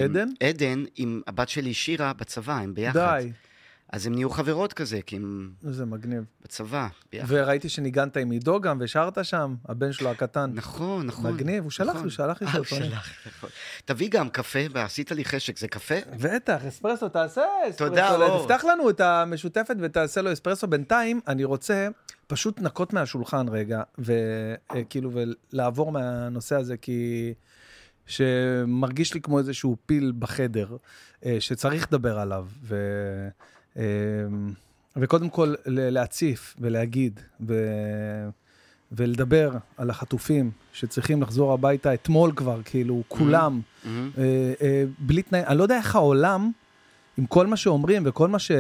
[0.04, 0.28] עדן?
[0.44, 3.20] עדן, עם הבת שלי שירה בצבא, הם ביחד.
[3.20, 3.32] די.
[3.94, 5.52] אז הם נהיו חברות כזה, כי הם...
[5.62, 6.24] זה מגניב.
[6.44, 7.26] בצבא, ביחד.
[7.30, 10.52] וראיתי שניגנת עם עידו גם, ושרת שם, הבן שלו הקטן.
[10.54, 11.34] נכון, נכון.
[11.34, 12.04] מגניב, הוא שלח לי, נכון.
[12.04, 12.92] הוא שלח לי סרטונים.
[12.92, 13.50] אה, הוא שלח, נכון.
[13.86, 15.96] תביא גם קפה, ועשית לי חשק, זה קפה?
[16.22, 17.90] בטח, אספרסו, תעשה אספרסו.
[17.90, 18.42] תודה, אור.
[18.42, 20.68] תפתח לנו את המשותפת ותעשה לו אספרסו.
[20.68, 21.88] בינתיים, אני רוצה
[22.28, 27.34] פשוט נקות מהשולחן רגע, וכאילו, ולעבור מהנושא הזה, כי...
[28.06, 30.78] שמרגיש לי כמו איזשהו פיל בחדר,
[31.26, 32.48] אה, שצריך לדבר עליו.
[32.64, 32.76] ו...
[33.78, 33.84] אמ,
[34.98, 37.54] וקודם כל להציף ולהגיד ו...
[38.92, 43.88] ולדבר על החטופים שצריכים לחזור הביתה אתמול כבר, כאילו, כולם, mm-hmm.
[44.18, 46.52] אה, אה, בלי תנאי, אני לא יודע איך העולם,
[47.18, 48.52] עם כל מה שאומרים וכל מה ש...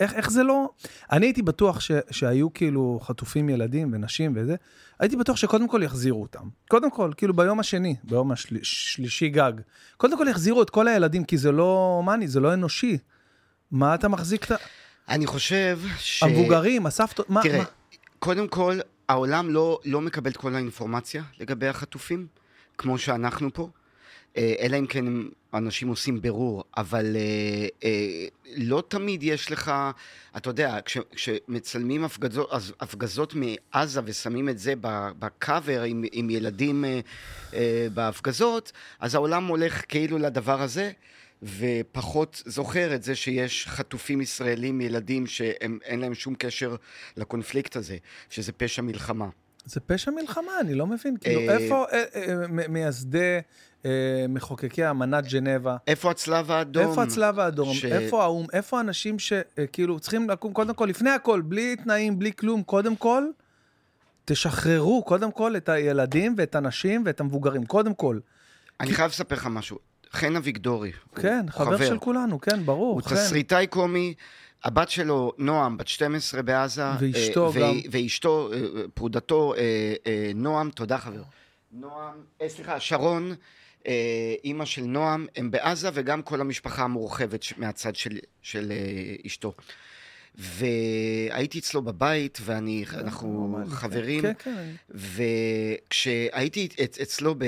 [0.00, 0.68] איך, איך זה לא...
[1.12, 1.90] אני הייתי בטוח ש...
[2.10, 4.56] שהיו כאילו חטופים ילדים ונשים וזה,
[4.98, 6.48] הייתי בטוח שקודם כל יחזירו אותם.
[6.68, 9.52] קודם כל, כאילו ביום השני, ביום השלישי גג,
[9.96, 12.98] קודם כל יחזירו את כל הילדים, כי זה לא הומני, זה לא אנושי.
[13.70, 14.56] מה אתה מחזיק את ה...
[15.08, 16.22] אני חושב ש...
[16.22, 17.42] המבוגרים, הסבתות, מה...
[17.42, 17.64] תראה, מה?
[18.18, 18.78] קודם כל,
[19.08, 22.26] העולם לא, לא מקבל את כל האינפורמציה לגבי החטופים,
[22.78, 23.68] כמו שאנחנו פה,
[24.36, 25.04] אה, אלא אם כן
[25.54, 29.72] אנשים עושים בירור, אבל אה, אה, לא תמיד יש לך,
[30.36, 34.74] אתה יודע, כש, כשמצלמים הפגזות, הפגזות מעזה ושמים את זה
[35.18, 36.84] בקאבר עם, עם ילדים
[37.94, 40.92] בהפגזות, אז העולם הולך כאילו לדבר הזה.
[41.42, 46.76] ופחות זוכר את זה שיש חטופים ישראלים, ילדים, שאין להם שום קשר
[47.16, 47.96] לקונפליקט הזה,
[48.30, 49.28] שזה פשע מלחמה.
[49.64, 51.16] זה פשע מלחמה, אני לא מבין.
[51.16, 53.38] כאילו, אה, איפה אה, אה, מייסדי,
[54.28, 55.76] מחוקקי אמנת ג'נבה?
[55.86, 56.88] איפה הצלב האדום?
[56.88, 57.76] איפה הצלב האדום?
[57.92, 58.46] איפה האו"ם?
[58.52, 63.24] איפה האנשים שכאילו צריכים לקום, קודם כל, לפני הכל, בלי תנאים, בלי כלום, קודם כל,
[64.24, 68.18] תשחררו קודם כל את הילדים ואת הנשים ואת המבוגרים, קודם כל.
[68.80, 69.89] אני חייב לספר לך משהו.
[70.12, 70.92] חן אביגדורי.
[71.14, 72.94] כן, חבר, חבר של כולנו, כן, ברור.
[72.94, 73.14] הוא חן.
[73.14, 74.14] תסריטאי קומי,
[74.64, 76.84] הבת שלו, נועם, בת 12 בעזה.
[77.00, 77.80] ואשתו אה, גם.
[77.90, 78.58] ואשתו, אה,
[78.94, 81.22] פרודתו, אה, אה, נועם, תודה חבר.
[81.72, 83.34] נועם, אה, סליחה, שרון,
[83.86, 89.54] אה, אימא של נועם, הם בעזה, וגם כל המשפחה המורחבת מהצד של, של אה, אשתו.
[90.34, 94.70] והייתי אצלו בבית, ואנחנו כן, חברים, כן, כן.
[94.90, 96.68] וכשהייתי
[97.02, 97.44] אצלו ב...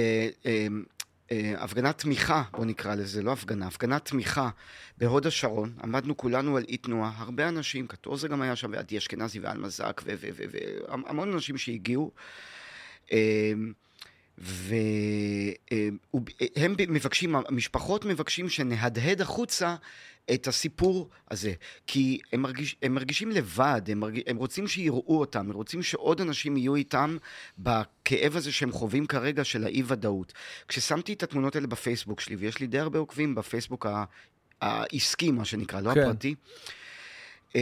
[1.33, 4.51] אה, אה, הפגנת תמיכה, בוא נקרא לזה, לא הפגנה, הפגנת תמיכה
[4.99, 9.38] בהוד השרון, עמדנו כולנו על אי תנועה, הרבה אנשים, קטורזה גם היה שם, ועדי אשכנזי
[9.38, 12.11] ועל מזק, והמון אנשים שהגיעו.
[13.12, 13.53] אה,
[14.38, 15.16] והם
[16.88, 19.77] מבקשים, המשפחות מבקשים שנהדהד החוצה
[20.35, 21.52] את הסיפור הזה,
[21.87, 26.20] כי הם, מרגיש, הם מרגישים לבד, הם, מרגיש, הם רוצים שיראו אותם, הם רוצים שעוד
[26.20, 27.16] אנשים יהיו איתם
[27.58, 30.32] בכאב הזה שהם חווים כרגע של האי-ודאות.
[30.68, 33.87] כששמתי את התמונות האלה בפייסבוק שלי, ויש לי די הרבה עוקבים בפייסבוק
[34.61, 36.00] העסקי, מה שנקרא, לא כן.
[36.00, 36.35] הפרטי,
[37.48, 37.54] uh,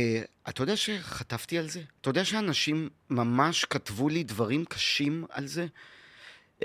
[0.48, 1.80] אתה יודע שחטפתי על זה?
[2.00, 5.66] אתה יודע שאנשים ממש כתבו לי דברים קשים על זה?
[6.60, 6.64] Uh,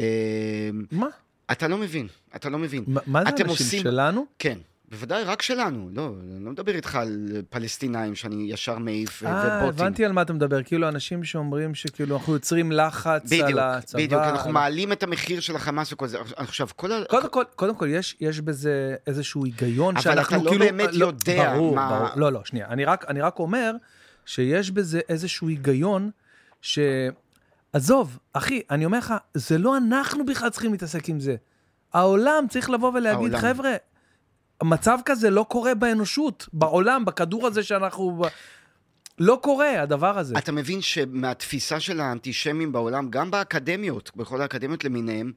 [0.91, 1.08] מה?
[1.51, 2.84] אתה לא מבין, אתה לא מבין.
[2.88, 3.84] מה זה אנשים עושים...
[3.84, 4.25] שלנו?
[4.39, 4.60] כן.
[4.95, 5.89] בוודאי, רק שלנו.
[5.93, 9.62] לא, אני לא מדבר איתך על פלסטינאים שאני ישר מעיף אה, ובוטים.
[9.62, 10.63] אה, הבנתי על מה אתה מדבר.
[10.63, 14.03] כאילו, אנשים שאומרים שכאילו אנחנו יוצרים לחץ בדיוק, על הצבא.
[14.03, 14.53] בדיוק, אנחנו על...
[14.53, 16.17] מעלים את המחיר של החמאס וכל זה.
[16.36, 17.03] עכשיו, כל ה...
[17.10, 20.49] קודם כל, קודם כל יש, יש בזה איזשהו היגיון שאנחנו כאילו...
[20.49, 21.89] אבל אתה לא באמת לא, יודע ברור, מה...
[21.89, 22.67] ברור, לא, לא, שנייה.
[22.67, 23.71] אני רק, אני רק אומר
[24.25, 26.10] שיש בזה איזשהו היגיון
[26.62, 26.79] ש...
[27.73, 31.36] עזוב, אחי, אני אומר לך, זה לא אנחנו בכלל צריכים להתעסק עם זה.
[31.93, 33.71] העולם צריך לבוא ולהגיד, חבר'ה,
[34.63, 38.24] מצב כזה לא קורה באנושות, בעולם, בכדור הזה שאנחנו...
[39.20, 40.38] לא קורה הדבר הזה.
[40.38, 45.32] אתה מבין שמהתפיסה של האנטישמים בעולם, גם באקדמיות, בכל האקדמיות למיניהם,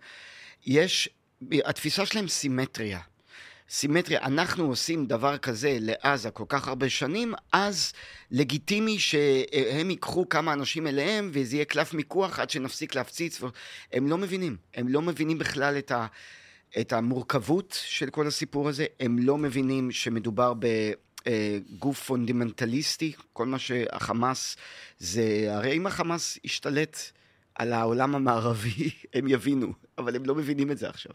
[0.66, 1.08] יש,
[1.64, 3.00] התפיסה שלהם סימטריה.
[3.70, 7.92] סימטריה, אנחנו עושים דבר כזה לעזה כל כך הרבה שנים, אז
[8.30, 13.40] לגיטימי שהם ייקחו כמה אנשים אליהם וזה יהיה קלף מיקוח עד שנפסיק להפציץ.
[13.92, 16.06] הם לא מבינים, הם לא מבינים בכלל את, ה,
[16.80, 20.66] את המורכבות של כל הסיפור הזה, הם לא מבינים שמדובר ב...
[21.26, 24.56] אה, גוף פונדמנטליסטי, כל מה שהחמאס
[24.98, 26.98] זה, הרי אם החמאס ישתלט
[27.54, 31.12] על העולם המערבי, הם יבינו, אבל הם לא מבינים את זה עכשיו.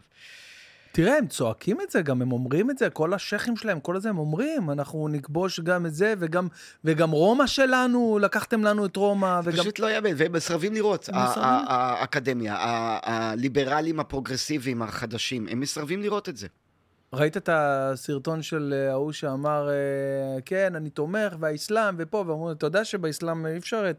[0.94, 4.08] תראה, הם צועקים את זה, גם הם אומרים את זה, כל השייחים שלהם, כל הזה
[4.08, 6.48] הם אומרים, אנחנו נכבוש גם את זה, וגם,
[6.84, 9.58] וגם רומא שלנו, לקחתם לנו את רומא, וגם...
[9.58, 12.56] פשוט לא יאמן, והם מסרבים לראות, האקדמיה,
[13.02, 16.46] הליברלים הפרוגרסיביים החדשים, הם מסרבים לראות את זה.
[17.14, 22.66] ראית את הסרטון של אה, ההוא שאמר, אה, כן, אני תומך, והאסלאם, ופה, ואמרו, אתה
[22.66, 23.92] יודע שבאסלאם אי אפשר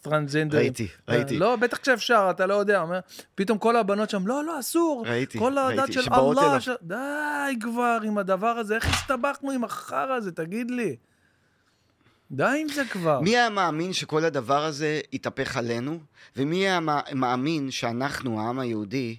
[0.00, 0.62] טרנסג'נדרים.
[0.62, 1.38] ראיתי, ראיתי.
[1.38, 2.82] לא, בטח שאפשר, אתה לא יודע.
[2.82, 3.00] אומר,
[3.34, 5.04] פתאום כל הבנות שם, לא, לא, אסור.
[5.06, 5.80] ראיתי, כל ראיתי.
[5.80, 6.60] הדת של אללה.
[6.60, 6.68] ש...
[6.82, 10.96] די כבר עם הדבר הזה, איך הסתבכנו עם החרא הזה, תגיד לי.
[12.30, 13.20] די עם זה כבר.
[13.20, 15.98] מי היה מאמין שכל הדבר הזה יתהפך עלינו?
[16.36, 16.80] ומי היה
[17.14, 19.16] מאמין שאנחנו, העם היהודי,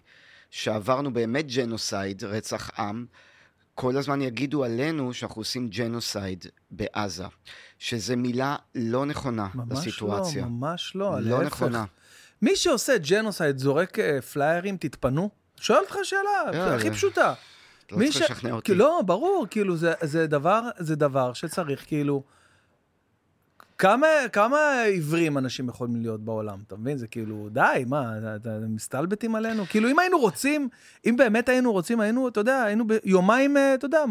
[0.50, 3.06] שעברנו באמת ג'נוסייד, רצח עם,
[3.82, 7.24] כל הזמן יגידו עלינו שאנחנו עושים ג'נוסייד בעזה,
[7.80, 10.42] שזו מילה לא נכונה ממש לסיטואציה.
[10.42, 11.46] לא, ממש לא, לא להפך.
[11.46, 11.86] נכונה.
[12.42, 15.30] מי שעושה ג'נוסייד זורק אה, פליירים, תתפנו?
[15.56, 17.34] שואל אותך שאלה, הכי פשוטה.
[17.92, 18.76] לא צריך לשכנע אותי.
[18.76, 22.24] לא, ברור, כאילו, זה, זה, דבר, זה דבר שצריך, כאילו...
[23.80, 26.98] כמה, כמה עיוורים אנשים יכולים להיות בעולם, אתה מבין?
[26.98, 29.66] זה כאילו, די, מה, אתם מסתלבטים עלינו?
[29.66, 30.70] כאילו, אם היינו רוצים,
[31.06, 34.04] אם באמת היינו רוצים, היינו, אתה יודע, היינו ביומיים, אה, אתה יודע,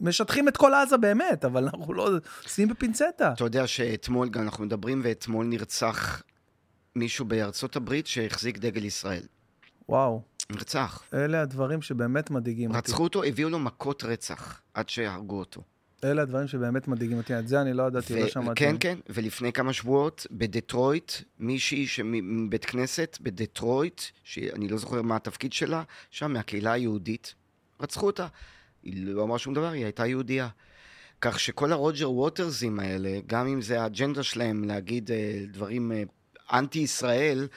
[0.00, 2.08] משטחים את כל עזה באמת, אבל אנחנו לא
[2.44, 3.32] עושים בפינצטה.
[3.32, 6.22] אתה יודע שאתמול, גם אנחנו מדברים, ואתמול נרצח
[6.96, 9.22] מישהו בארצות הברית שהחזיק דגל ישראל.
[9.88, 10.22] וואו.
[10.50, 11.02] נרצח.
[11.14, 12.78] אלה הדברים שבאמת מדאיגים אותי.
[12.78, 15.62] רצחו אותו, הביאו לו מכות רצח, עד שהרגו אותו.
[16.10, 18.60] אלה הדברים שבאמת מדאיגים אותי, את זה אני לא ידעתי, לא שמעתי.
[18.60, 25.52] כן, כן, ולפני כמה שבועות, בדטרויט, מישהי מבית כנסת בדטרויט, שאני לא זוכר מה התפקיד
[25.52, 27.34] שלה, שם מהקהילה היהודית,
[27.80, 28.26] רצחו אותה.
[28.82, 30.48] היא לא אמרה שום דבר, היא הייתה יהודייה.
[31.20, 36.02] כך שכל הרוג'ר ווטרזים האלה, גם אם זה האג'נדה שלהם להגיד אה, דברים אה,
[36.52, 37.48] אנטי-ישראל,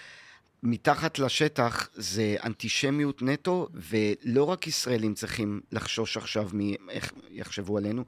[0.64, 8.04] מתחת לשטח זה אנטישמיות נטו, ולא רק ישראלים צריכים לחשוש עכשיו מאיך יחשבו עלינו.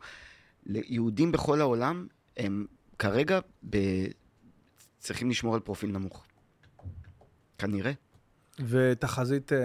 [0.65, 2.65] יהודים בכל העולם הם
[2.99, 3.77] כרגע ב...
[4.99, 6.25] צריכים לשמור על פרופיל נמוך.
[7.57, 7.91] כנראה.
[8.59, 9.59] ותחזית אה,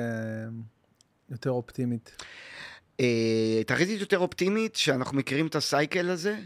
[1.30, 2.22] יותר אופטימית.
[3.00, 6.38] אה, תחזית יותר אופטימית, שאנחנו מכירים את הסייקל הזה,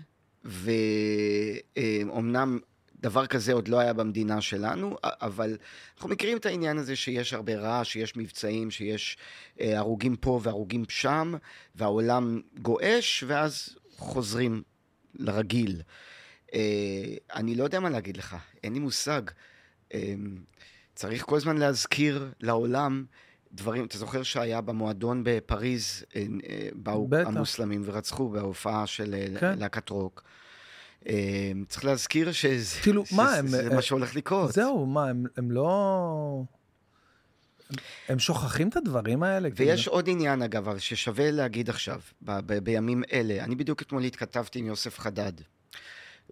[1.77, 2.59] ואומנם
[3.01, 5.57] דבר כזה עוד לא היה במדינה שלנו, אבל
[5.97, 9.17] אנחנו מכירים את העניין הזה שיש הרבה רעש, שיש מבצעים, שיש
[9.61, 11.35] אה, הרוגים פה והרוגים שם,
[11.75, 14.63] והעולם גועש, ואז חוזרים
[15.15, 15.83] לרגיל.
[16.55, 19.23] אה, אני לא יודע מה להגיד לך, אין לי מושג.
[19.95, 20.15] אה,
[20.95, 23.05] צריך כל הזמן להזכיר לעולם
[23.53, 26.05] דברים, אתה זוכר שהיה במועדון בפריז,
[26.75, 27.29] באו בטח.
[27.29, 29.59] המוסלמים ורצחו בהופעה של כן.
[29.59, 30.23] להקת רוק.
[31.69, 34.53] צריך להזכיר שזה כאילו, מה, הם, זה הם, מה שהולך לקרות.
[34.53, 36.45] זהו, מה, הם, הם לא...
[38.09, 39.49] הם שוכחים את הדברים האלה?
[39.57, 39.97] ויש כאילו...
[39.97, 43.45] עוד עניין, אגב, ששווה להגיד עכשיו, ב- ב- בימים אלה.
[43.45, 45.33] אני בדיוק אתמול התכתבתי עם יוסף חדד.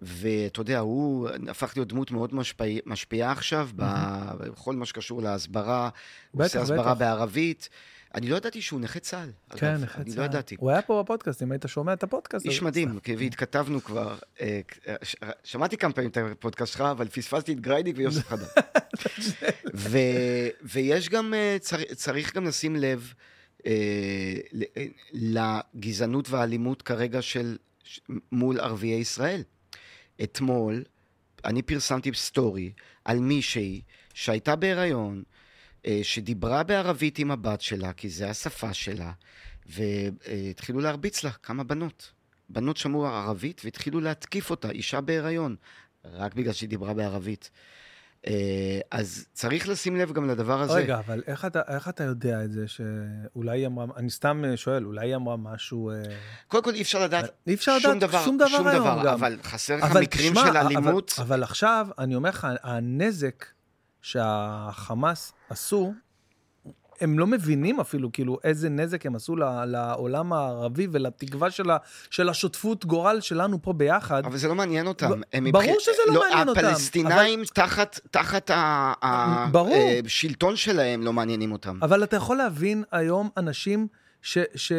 [0.01, 3.81] ואתה יודע, הוא הפך להיות דמות מאוד משפיע, משפיעה עכשיו mm-hmm.
[3.81, 5.89] בכל מה שקשור להסברה.
[5.89, 5.95] בטח,
[6.31, 6.99] הוא עושה הסברה בטח.
[6.99, 7.69] בערבית.
[8.15, 9.57] אני לא ידעתי שהוא נכה צה"ל.
[9.57, 10.01] כן, נכה צה"ל.
[10.01, 10.55] אני לא ידעתי.
[10.59, 12.45] הוא היה פה בפודקאסט, אם היית שומע את הפודקאסט.
[12.45, 14.17] איש מדהים, והתכתבנו כבר.
[14.41, 14.61] אה,
[15.43, 18.47] שמעתי כמה פעמים את הפודקאסט שלך, אבל פספסתי את גריידיק ויוסף חדד.
[20.71, 21.57] ויש גם, אה,
[21.95, 23.13] צריך גם לשים לב
[23.65, 24.35] אה,
[25.13, 27.57] לגזענות והאלימות כרגע של,
[28.31, 29.43] מול ערביי ישראל.
[30.23, 30.83] אתמול,
[31.45, 32.71] אני פרסמתי סטורי
[33.05, 33.81] על מישהי
[34.13, 35.23] שהייתה בהיריון, אה,
[36.03, 39.11] שדיברה בערבית עם הבת שלה, כי זה השפה שלה,
[39.65, 42.11] והתחילו להרביץ לה כמה בנות.
[42.49, 45.55] בנות שמעו ערבית והתחילו להתקיף אותה, אישה בהיריון,
[46.05, 47.49] רק בגלל שהיא דיברה בערבית.
[48.27, 50.73] אה, אז צריך לשים לב גם לדבר הזה.
[50.73, 54.85] רגע, אבל איך אתה, איך אתה יודע את זה שאולי היא אמרה, אני סתם שואל,
[54.85, 55.91] אולי היא אמרה משהו...
[55.91, 55.95] אה,
[56.47, 59.13] קודם כל אי אפשר לדעת אי אפשר שום לדעת דבר, שום דבר שום דבר, גם.
[59.13, 61.13] אבל חסר לך מקרים של אלימות.
[61.17, 63.45] אבל, אבל עכשיו, אני אומר לך, הנזק
[64.01, 65.93] שהחמאס עשו,
[67.01, 69.35] הם לא מבינים אפילו, כאילו, איזה נזק הם עשו
[69.65, 71.77] לעולם הערבי ולתקווה של, ה,
[72.09, 74.25] של השותפות גורל שלנו פה ביחד.
[74.25, 75.21] אבל זה לא מעניין אותם.
[75.33, 75.79] הם ברור מבח...
[75.79, 76.59] שזה לא, לא מעניין אותם.
[76.59, 77.47] הפלסטינאים אבל...
[77.47, 78.51] תחת, תחת
[79.03, 81.79] השלטון שלהם לא מעניינים אותם.
[81.81, 83.87] אבל אתה יכול להבין היום אנשים
[84.21, 84.37] ש...
[84.55, 84.71] ש...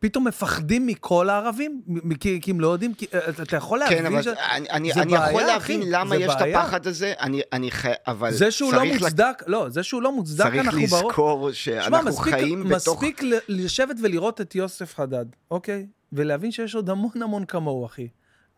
[0.00, 1.82] פתאום מפחדים מכל הערבים?
[2.20, 4.26] כי, כי הם לא יודעים, כי, אה, אתה יכול להבין כן, אבל ש...
[4.26, 6.60] אני, אני, אני בעיה, יכול להבין אחי, למה יש בעיה.
[6.60, 7.86] את הפחד הזה, אני, אני ח...
[8.06, 9.42] אבל זה שהוא לא מוצדק, לק...
[9.46, 10.88] לא, זה שהוא לא מוצדק, אנחנו ברור.
[10.88, 13.02] צריך לזכור שאנחנו מספיק, חיים בתוך...
[13.02, 15.86] מספיק לשבת ולראות את יוסף חדד, אוקיי?
[16.12, 18.08] ולהבין שיש עוד המון המון כמוהו, אחי.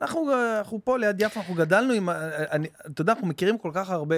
[0.03, 2.09] אנחנו, אנחנו פה ליד יפו, אנחנו גדלנו עם...
[2.51, 4.17] אני, אתה יודע, אנחנו מכירים כל כך הרבה,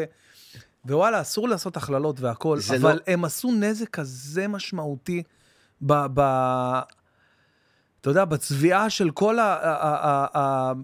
[0.86, 3.00] ווואלה, אסור לעשות הכללות והכול, אבל לא...
[3.06, 5.22] הם עשו נזק כזה משמעותי
[5.82, 5.92] ב...
[6.14, 6.20] ב
[8.04, 9.38] אתה יודע, בצביעה של כל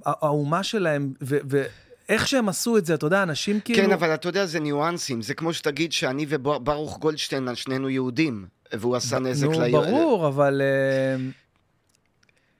[0.04, 3.82] האומה שלהם, ואיך שהם עשו את זה, אתה יודע, אנשים כאילו...
[3.82, 5.22] כן, אבל אתה יודע, זה ניואנסים.
[5.22, 10.62] זה כמו שתגיד שאני וברוך גולדשטיין, שנינו יהודים, והוא עשה נזק נו, ברור, אבל...
[10.64, 11.22] אה,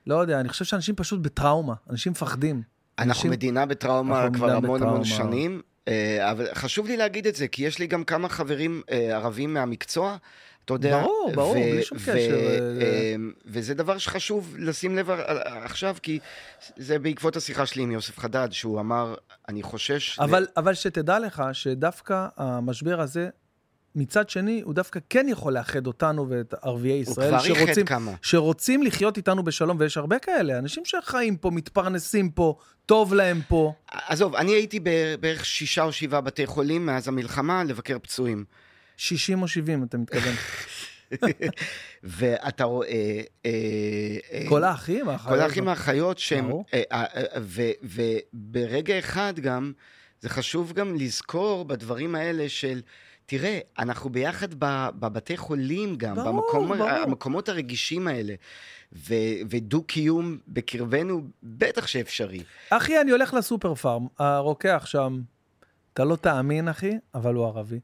[0.07, 2.63] לא יודע, אני חושב שאנשים פשוט בטראומה, אנשים מפחדים.
[2.99, 3.31] אנחנו אנשים...
[3.31, 4.83] מדינה בטראומה כבר המון.
[4.83, 8.83] המון שנים, אה, אבל חשוב לי להגיד את זה, כי יש לי גם כמה חברים
[8.91, 10.17] אה, ערבים מהמקצוע.
[10.77, 12.37] אתה יודע, ברור, ברור, בלי שום קשר.
[12.81, 13.15] אה,
[13.47, 15.11] וזה דבר שחשוב לשים לב
[15.45, 16.19] עכשיו, כי
[16.77, 19.15] זה בעקבות השיחה שלי עם יוסף חדד, שהוא אמר,
[19.49, 20.19] אני חושש...
[20.19, 20.47] אבל, ל...
[20.57, 23.29] אבל שתדע לך שדווקא המשבר הזה
[23.95, 28.13] מצד שני, הוא דווקא כן יכול לאחד אותנו ואת ערביי ישראל, הוא כבר כמה.
[28.23, 32.55] שרוצים לחיות איתנו בשלום, ויש הרבה כאלה, אנשים שחיים פה, מתפרנסים פה,
[32.87, 33.73] טוב להם פה.
[33.91, 34.81] עזוב, אני הייתי
[35.21, 38.45] בערך שישה או שבעה בתי חולים מאז המלחמה לבקר פצועים.
[39.01, 40.35] 60 או 70, אתה מתכוון.
[42.03, 43.21] ואתה רואה...
[43.47, 43.51] אה,
[44.33, 45.35] אה, כל האחים, האחיות.
[45.35, 46.51] כל האחים והאחיות שהם...
[46.75, 47.05] אה,
[47.83, 49.73] וברגע אחד גם,
[50.21, 52.81] זה חשוב גם לזכור בדברים האלה של...
[53.27, 54.49] תראה, אנחנו ביחד
[54.99, 56.91] בבתי חולים גם, ברור, במקום, ברור.
[56.91, 58.35] המקומות הרגישים האלה.
[58.93, 62.43] ו- ודו-קיום בקרבנו, בטח שאפשרי.
[62.71, 65.21] אחי, אני הולך לסופר פארם, הרוקח שם,
[65.93, 67.81] אתה לא תאמין, אחי, אבל הוא ערבי.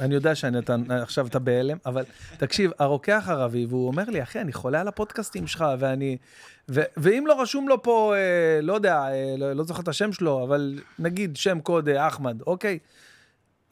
[0.00, 2.04] אני יודע שאני אתה, עכשיו אתה בהלם, אבל
[2.36, 6.16] תקשיב, הרוקח ערבי, והוא אומר לי, אחי, אני חולה על הפודקאסטים שלך, ואני...
[6.68, 10.12] ו, ואם לא רשום לו פה, אה, לא יודע, אה, לא, לא זוכר את השם
[10.12, 12.78] שלו, אבל נגיד שם קוד אה, אחמד, אוקיי?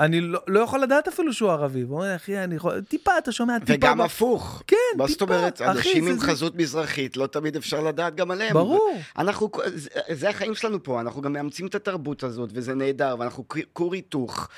[0.01, 1.81] אני לא, לא יכול לדעת אפילו שהוא ערבי.
[1.81, 2.81] הוא אומר, אחי, אני יכול...
[2.81, 3.73] טיפה, אתה שומע טיפה...
[3.73, 4.01] וגם ב...
[4.01, 4.63] הפוך.
[4.67, 5.03] כן, טיפה.
[5.03, 5.61] מה זאת אומרת?
[5.61, 6.27] אנשים עם זה...
[6.27, 8.53] חזות מזרחית, לא תמיד אפשר לדעת גם עליהם.
[8.53, 8.99] ברור.
[9.19, 13.45] אנחנו, זה, זה החיים שלנו פה, אנחנו גם מאמצים את התרבות הזאת, וזה נהדר, ואנחנו
[13.73, 14.49] כור היתוך.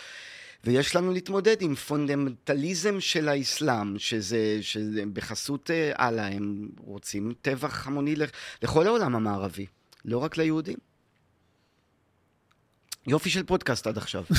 [0.65, 7.87] ויש לנו להתמודד עם פונדמנטליזם של האסלאם, שזה, שזה בחסות אה, אללה, הם רוצים טבח
[7.87, 8.15] המוני
[8.63, 9.67] לכל העולם המערבי,
[10.05, 10.77] לא רק ליהודים.
[13.07, 14.25] יופי של פודקאסט עד עכשיו.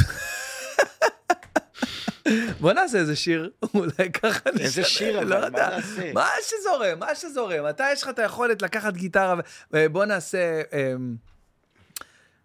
[2.61, 4.65] בוא נעשה איזה שיר, אולי ככה נשנה.
[4.65, 6.13] איזה שיר, אבל לא מה נעשה?
[6.13, 7.69] מה שזורם, מה שזורם.
[7.69, 9.35] אתה, יש לך את היכולת לקחת גיטרה,
[9.71, 10.61] ובוא נעשה...
[10.73, 11.15] אמ,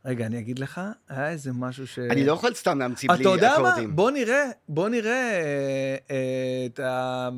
[0.05, 1.99] רגע, אני אגיד לך, היה איזה משהו ש...
[1.99, 3.45] אני לא יכול סתם להמציא בלי אקורדים.
[3.45, 3.95] אתה יודע מה?
[3.95, 7.29] בוא נראה, בוא נראה אה, אה, את ה...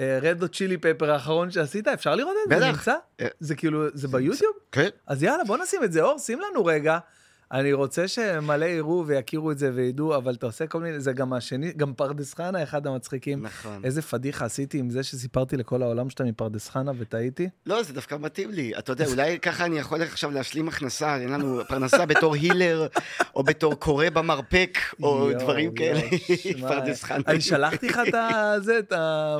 [0.00, 2.56] רד דו צ'ילי פפר האחרון שעשית, אפשר לראות את זה?
[2.56, 2.66] בטח.
[2.66, 2.94] זה נמצא?
[3.20, 4.52] אה, זה כאילו, זה ביוטיוב?
[4.72, 4.88] כן.
[5.06, 6.02] אז יאללה, בוא נשים את זה.
[6.02, 6.98] אור, שים לנו רגע.
[7.52, 11.32] אני רוצה שמלא יראו ויכירו את זה וידעו, אבל אתה עושה כל מיני, זה גם
[11.32, 13.42] השני, גם פרדס חנה, אחד המצחיקים.
[13.42, 13.84] נכון.
[13.84, 17.48] איזה פדיחה עשיתי עם זה שסיפרתי לכל העולם שאתה מפרדס חנה וטעיתי?
[17.66, 18.72] לא, זה דווקא מתאים לי.
[18.78, 22.86] אתה יודע, אולי ככה אני יכול עכשיו להשלים הכנסה, אין לנו פרנסה בתור הילר,
[23.34, 26.00] או בתור קורא במרפק, או דברים כאלה,
[26.60, 27.22] פרדס חנה.
[27.26, 28.14] אני שלחתי לך את
[28.64, 29.38] זה, את ה...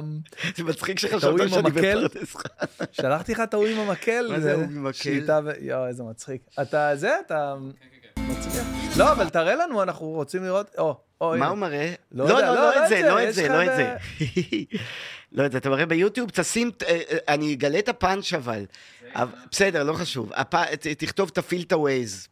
[0.57, 2.87] זה מצחיק שחשבת שאני בפרדס חנה.
[2.93, 4.27] שלחתי לך את ההוא עם המקל.
[4.31, 5.25] מה זה ההוא עם המקל?
[5.61, 6.43] יואו, איזה מצחיק.
[6.63, 7.55] אתה זה, אתה...
[8.39, 8.67] מצליח.
[8.97, 10.75] לא, אבל תראה לנו, אנחנו רוצים לראות...
[10.79, 11.93] או, או, מה הוא מראה?
[12.13, 13.95] לא, לא, לא, לא את זה, לא את זה, לא את זה.
[15.33, 18.65] לא את זה, אתה מראה ביוטיוב, תשים, אה, אה, אני אגלה את הפאנץ' אבל.
[19.51, 20.33] בסדר, לא חשוב.
[20.99, 22.29] תכתוב תפעיל את הווייז.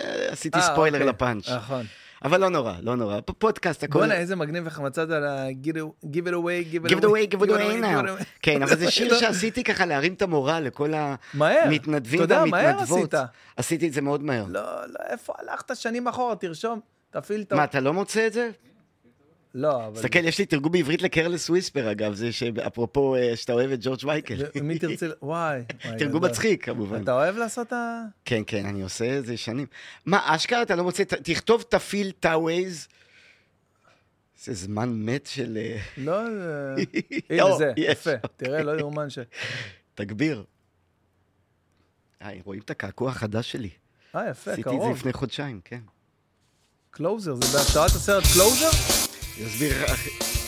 [0.00, 1.08] אה, עשיתי ספוילר אוקיי.
[1.12, 1.48] לפאנץ'.
[1.48, 1.86] נכון.
[2.24, 3.20] אבל לא נורא, לא נורא.
[3.20, 3.98] פודקאסט, הכל...
[3.98, 7.82] בואנה, איזה מגניב איך מצאת על ה-give it away, give it away, give it away
[7.82, 8.24] now.
[8.42, 10.92] כן, אבל זה שיר שעשיתי ככה להרים את המורל לכל
[11.34, 13.14] המתנדבים והמתנדבות.
[13.56, 14.44] עשיתי את זה מאוד מהר.
[14.48, 16.36] לא, לא, איפה הלכת שנים אחורה?
[16.36, 17.56] תרשום, תפעיל את ה...
[17.56, 18.50] מה, אתה לא מוצא את זה?
[19.54, 19.96] לא, אבל...
[19.96, 23.78] תסתכל, יש לי תרגום בעברית ל Careless Whisper, אגב, זה שאפרופו אה, שאתה אוהב את
[23.82, 24.34] ג'ורג' מייקל.
[24.62, 25.06] מי תרצה...
[25.22, 25.62] וואי.
[25.98, 27.02] תרגום מצחיק, כמובן.
[27.02, 28.02] אתה אוהב לעשות ה...
[28.24, 29.66] כן, כן, אני עושה את זה שנים.
[30.06, 31.04] מה, אשכרה אתה לא מוצא...
[31.04, 32.88] תכתוב תפעיל ת'ווייז.
[34.42, 35.58] זה זמן מת של...
[35.60, 36.20] אה, לא,
[37.30, 38.16] הנה זה, יפה.
[38.36, 39.18] תראה, לא יאומן ש...
[39.94, 40.44] תגביר.
[42.44, 43.70] רואים את הקעקוע החדש שלי.
[44.14, 44.66] אה, יפה, קרוב.
[44.66, 45.80] עשיתי את זה לפני חודשיים, כן.
[46.90, 48.70] Closer, זה בהשראת הסרט Closer?
[49.40, 50.47] אני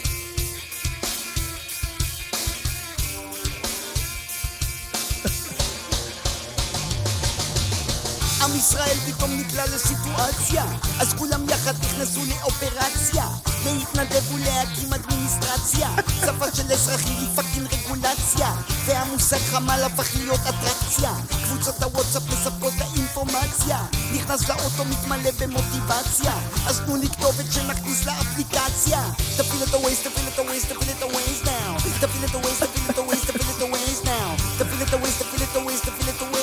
[8.51, 10.65] עם ישראל פתאום נקלע לסיטואציה,
[11.01, 13.25] אז כולם יחד נכנסו לאופרציה.
[13.65, 15.89] להתנדב ולהקים אדמיניסטרציה.
[16.27, 18.53] שפה של אזרחי היא fucking רגולציה
[18.87, 21.13] והמושג חמ"ל הפך להיות אטרקציה.
[21.45, 23.79] קבוצות הוואטסאפ מספקות האינפורמציה
[24.15, 26.33] נכנס לאוטו מתמלא במוטיבציה.
[26.67, 29.03] אז תנו לי כתובת שנכניס לאפליקציה.
[29.37, 31.83] תפעיל את הווייז, תפעיל את הווייז, תפעיל את הווייז now.
[32.01, 34.43] תפעיל את הווייז, תפעיל את הווייז, תפעיל את הווייז now.
[34.59, 36.40] תפעיל את הווייז, תפעיל את הווייז, תפעיל את הווייז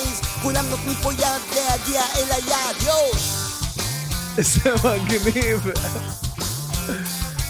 [0.48, 3.12] כולם נותנים פה יד להגיע אל היעד, יואו!
[4.38, 5.68] איזה מגניב.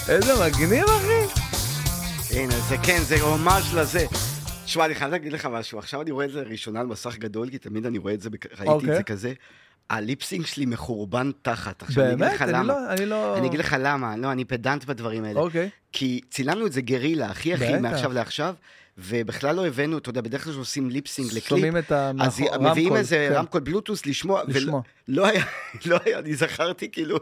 [0.10, 1.40] איזה מגניב, אחי.
[2.40, 4.06] הנה, זה כן, זה ממש לזה.
[4.66, 7.50] תשמע, אני חייב להגיד לך משהו, עכשיו אני רואה את זה לראשונה על מסך גדול,
[7.50, 8.96] כי תמיד אני רואה את זה, ראיתי את אוקיי.
[8.96, 9.34] זה כזה.
[9.90, 11.82] הליפסינג שלי מחורבן תחת.
[11.82, 12.36] עכשיו, אני אגיד באמת?
[12.36, 12.64] לך אני למה.
[12.64, 12.90] לא...
[12.90, 13.38] אני לא...
[13.38, 15.40] אני אגיד לך למה, לא, אני פדנט בדברים האלה.
[15.40, 15.70] אוקיי.
[15.92, 17.78] כי צילמנו את זה גרילה, הכי הכי.
[17.80, 18.54] מעכשיו לעכשיו,
[18.98, 22.72] ובכלל לא הבאנו, אתה יודע, בדרך כלל כשעושים lip sync לקליפ, שומעים את זה מאחור...
[22.72, 23.36] מביאים איזה כן.
[23.36, 24.82] רמקול בלוטוס לשמוע, לשמוע.
[25.10, 25.44] ולא היה,
[25.86, 27.18] לא היה, אני זכרתי כאילו,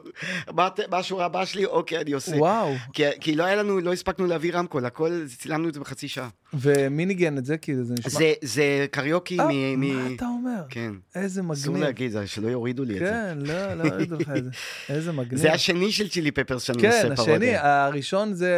[0.53, 1.65] מה השורה הבאה שלי?
[1.65, 2.35] אוקיי, אני עושה.
[2.35, 2.73] וואו.
[2.93, 6.29] כי, כי לא היה לנו, לא הספקנו להביא רמקול, הכל, צילמנו את זה בחצי שעה.
[6.53, 7.57] ומי ניגן את זה?
[7.57, 8.11] כי זה נשמע...
[8.11, 9.81] זה, זה קריוקי אה, מ...
[9.81, 10.61] מה אתה אומר?
[10.69, 10.91] כן.
[11.15, 11.87] איזה אסור מגניב.
[11.87, 13.05] להגיד, זה, שלא יורידו לי את זה.
[13.05, 14.49] כן, לא, לא יורידו לך את זה.
[14.93, 15.41] איזה מגניב.
[15.41, 17.35] זה השני של Chili Peppers שאני כן, עושה פרודיה.
[17.35, 18.57] השני, הראשון זה...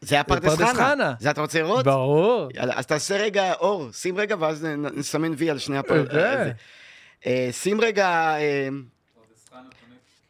[0.00, 1.14] זה היה פרדס חנה.
[1.20, 1.84] זה אתה רוצה לראות?
[1.84, 2.48] ברור.
[2.54, 6.14] יאללה, אז תעשה רגע אור, שים רגע ואז נסמן וי על שני הפרדס.
[7.18, 7.52] אוקיי.
[7.52, 8.68] שים רגע אה,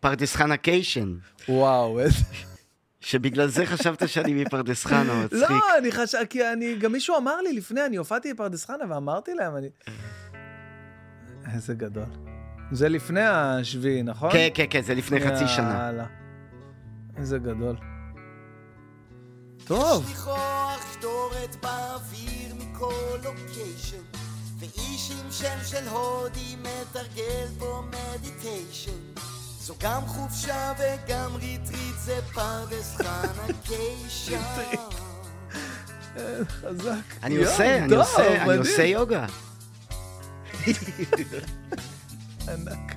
[0.01, 1.15] פרדס חנה קיישן,
[1.49, 2.25] וואו, איזה...
[3.01, 5.51] שבגלל זה חשבת שאני מפרדס חנה, מצחיק.
[5.51, 6.19] לא, אני חשב...
[6.31, 6.77] כי אני...
[6.77, 9.69] גם מישהו אמר לי לפני, אני הופעתי בפרדס חנה ואמרתי להם, אני...
[11.55, 12.05] איזה גדול.
[12.73, 14.33] זה לפני השביעי, נכון?
[14.33, 15.85] כן, כן, כן, זה לפני חצי שנה.
[15.87, 16.07] יאללה.
[17.17, 17.77] איזה גדול.
[19.65, 20.11] טוב.
[20.13, 24.08] ריח קטורת באוויר מכל location
[24.59, 29.01] ואיש עם שם של הודי מתרגל פה meditation
[29.61, 34.41] זו גם חופשה וגם retreat זה פרדס חנקיישן
[36.49, 36.93] חזק.
[37.23, 38.57] אני עושה, אני עושה, אני.
[38.57, 39.27] עושה יוגה.
[42.49, 42.95] ענק.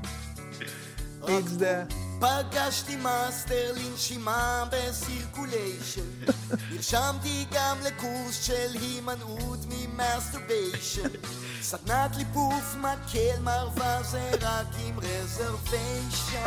[1.24, 2.01] It's there.
[2.22, 6.02] פגשתי מאסטר לנשימה ב circulation
[6.72, 11.10] נרשמתי גם לקורס של הימנעות מ masturbation
[11.62, 16.42] סדנת ליפוף מקל מרווה זה רק עם reservation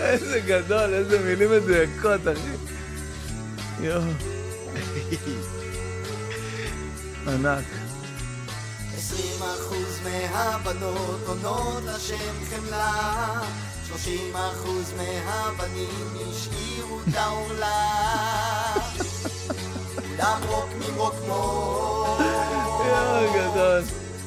[0.00, 2.56] איזה גדול, איזה מילים מדויקות, אחי.
[3.80, 4.02] יואו.
[7.28, 7.87] ענק.
[9.08, 13.40] עשרים אחוז מהבנות עונות לשם חמלה.
[13.86, 18.74] שלושים אחוז מהבנים השאירו את העולה.
[19.94, 22.18] כולם רוקמים רוקמות.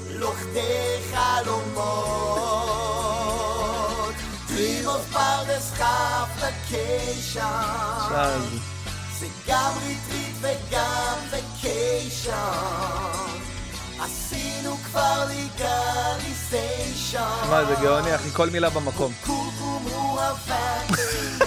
[0.09, 2.31] לוכדי חלומות.
[4.47, 7.41] Dream of פרדס חפלקיישן
[8.15, 8.57] על זה.
[9.19, 13.10] זה גם retreat וגם vacation
[14.93, 15.25] עשינו כבר
[16.19, 17.19] legalization
[17.49, 19.13] מה, זה גאוני, אחי, כל מילה במקום.
[19.25, 21.41] קורקום הוא ה vaccination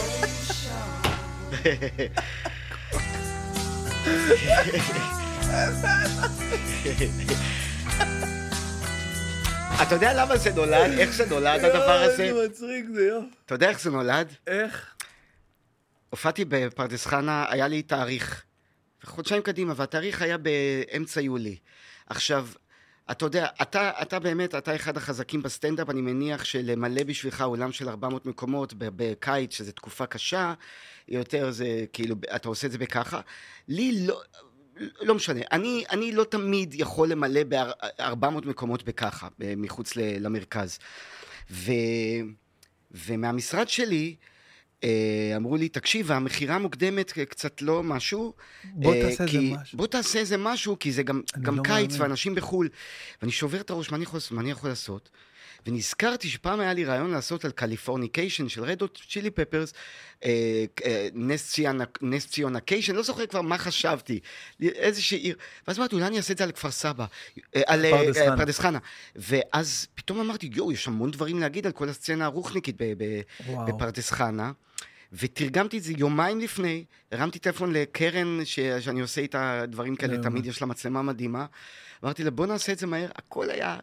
[9.82, 10.98] אתה יודע למה זה נולד?
[10.98, 12.24] איך זה נולד הדבר הזה?
[12.24, 13.20] יואו, איזה מצחיק זה, יואו.
[13.46, 14.32] אתה יודע איך זה נולד?
[14.46, 14.94] איך?
[16.10, 18.42] הופעתי בפרדס חנה, היה לי תאריך.
[19.04, 21.56] חודשיים קדימה, והתאריך היה באמצע יולי.
[22.06, 22.48] עכשיו,
[23.10, 27.88] אתה יודע, אתה, אתה באמת, אתה אחד החזקים בסטנדאפ, אני מניח שלמלא בשבילך אולם של
[27.88, 30.54] 400 מקומות בקיץ, שזו תקופה קשה,
[31.08, 33.20] יותר זה כאילו, אתה עושה את זה בככה.
[33.68, 34.20] לי לא...
[35.00, 40.78] לא משנה, אני, אני לא תמיד יכול למלא ב-400 מקומות בככה, מחוץ למרכז.
[41.50, 41.72] ו,
[42.90, 44.16] ומהמשרד שלי,
[45.36, 48.32] אמרו לי, תקשיב, המכירה המוקדמת קצת לא משהו.
[48.64, 49.78] בוא אה, תעשה איזה משהו.
[49.78, 52.02] בוא תעשה איזה משהו, כי זה גם, גם לא קיץ מאמין.
[52.02, 52.68] ואנשים בחו"ל.
[53.22, 55.10] ואני שובר את הראש, מה אני יכול, מה אני יכול לעשות?
[55.66, 59.72] ונזכרתי שפעם היה לי רעיון לעשות על Californication של Red Hot Chili Peppers,
[62.02, 64.20] נס ציונקיישן, לא זוכר כבר מה חשבתי,
[64.62, 65.36] איזושהי עיר,
[65.68, 67.04] ואז אמרתי, אולי אני אעשה את זה על כפר סבא,
[67.56, 68.36] אה, על אה, פרדס אה, חנה.
[68.36, 68.78] פרדס חנה.
[69.16, 72.76] ואז פתאום אמרתי, יואו, יש המון דברים להגיד על כל הסצנה הרוחניקית.
[73.68, 74.52] בפרדס חנה.
[75.20, 78.60] ותרגמתי את זה יומיים לפני, הרמתי טלפון לקרן ש...
[78.60, 81.46] שאני עושה איתה דברים כאלה, לא תמיד יש לה מצלמה מדהימה.
[82.04, 83.78] אמרתי לה, בוא נעשה את זה מהר, הכל היה,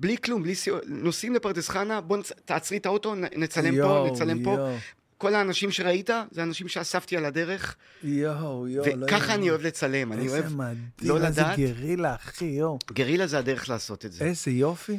[0.00, 2.32] בלי כלום, בלי סיוע, נוסעים לפרדס חנה, בוא נצ...
[2.44, 4.50] תעצרי את האוטו, נצלם יואו, פה, נצלם פה.
[4.50, 4.76] יואו,
[5.18, 8.96] כל האנשים שראית, זה אנשים שאספתי על הדרך, יואו, יואו.
[8.96, 9.48] לא וככה אני יאמן.
[9.48, 10.44] אוהב לצלם, אני אוהב...
[10.44, 11.58] איזה מדהים, לא איזה לדעת.
[11.58, 12.78] גרילה, אחי, יואו.
[12.92, 14.24] גרילה זה הדרך לעשות את זה.
[14.24, 14.98] איזה יופי.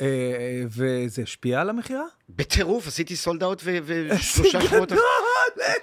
[0.00, 2.04] אה, אה, וזה השפיע על המכירה?
[2.28, 4.92] בטירוף, עשיתי סולד אאוט ושלושה שבועות...
[4.92, 5.00] גדול!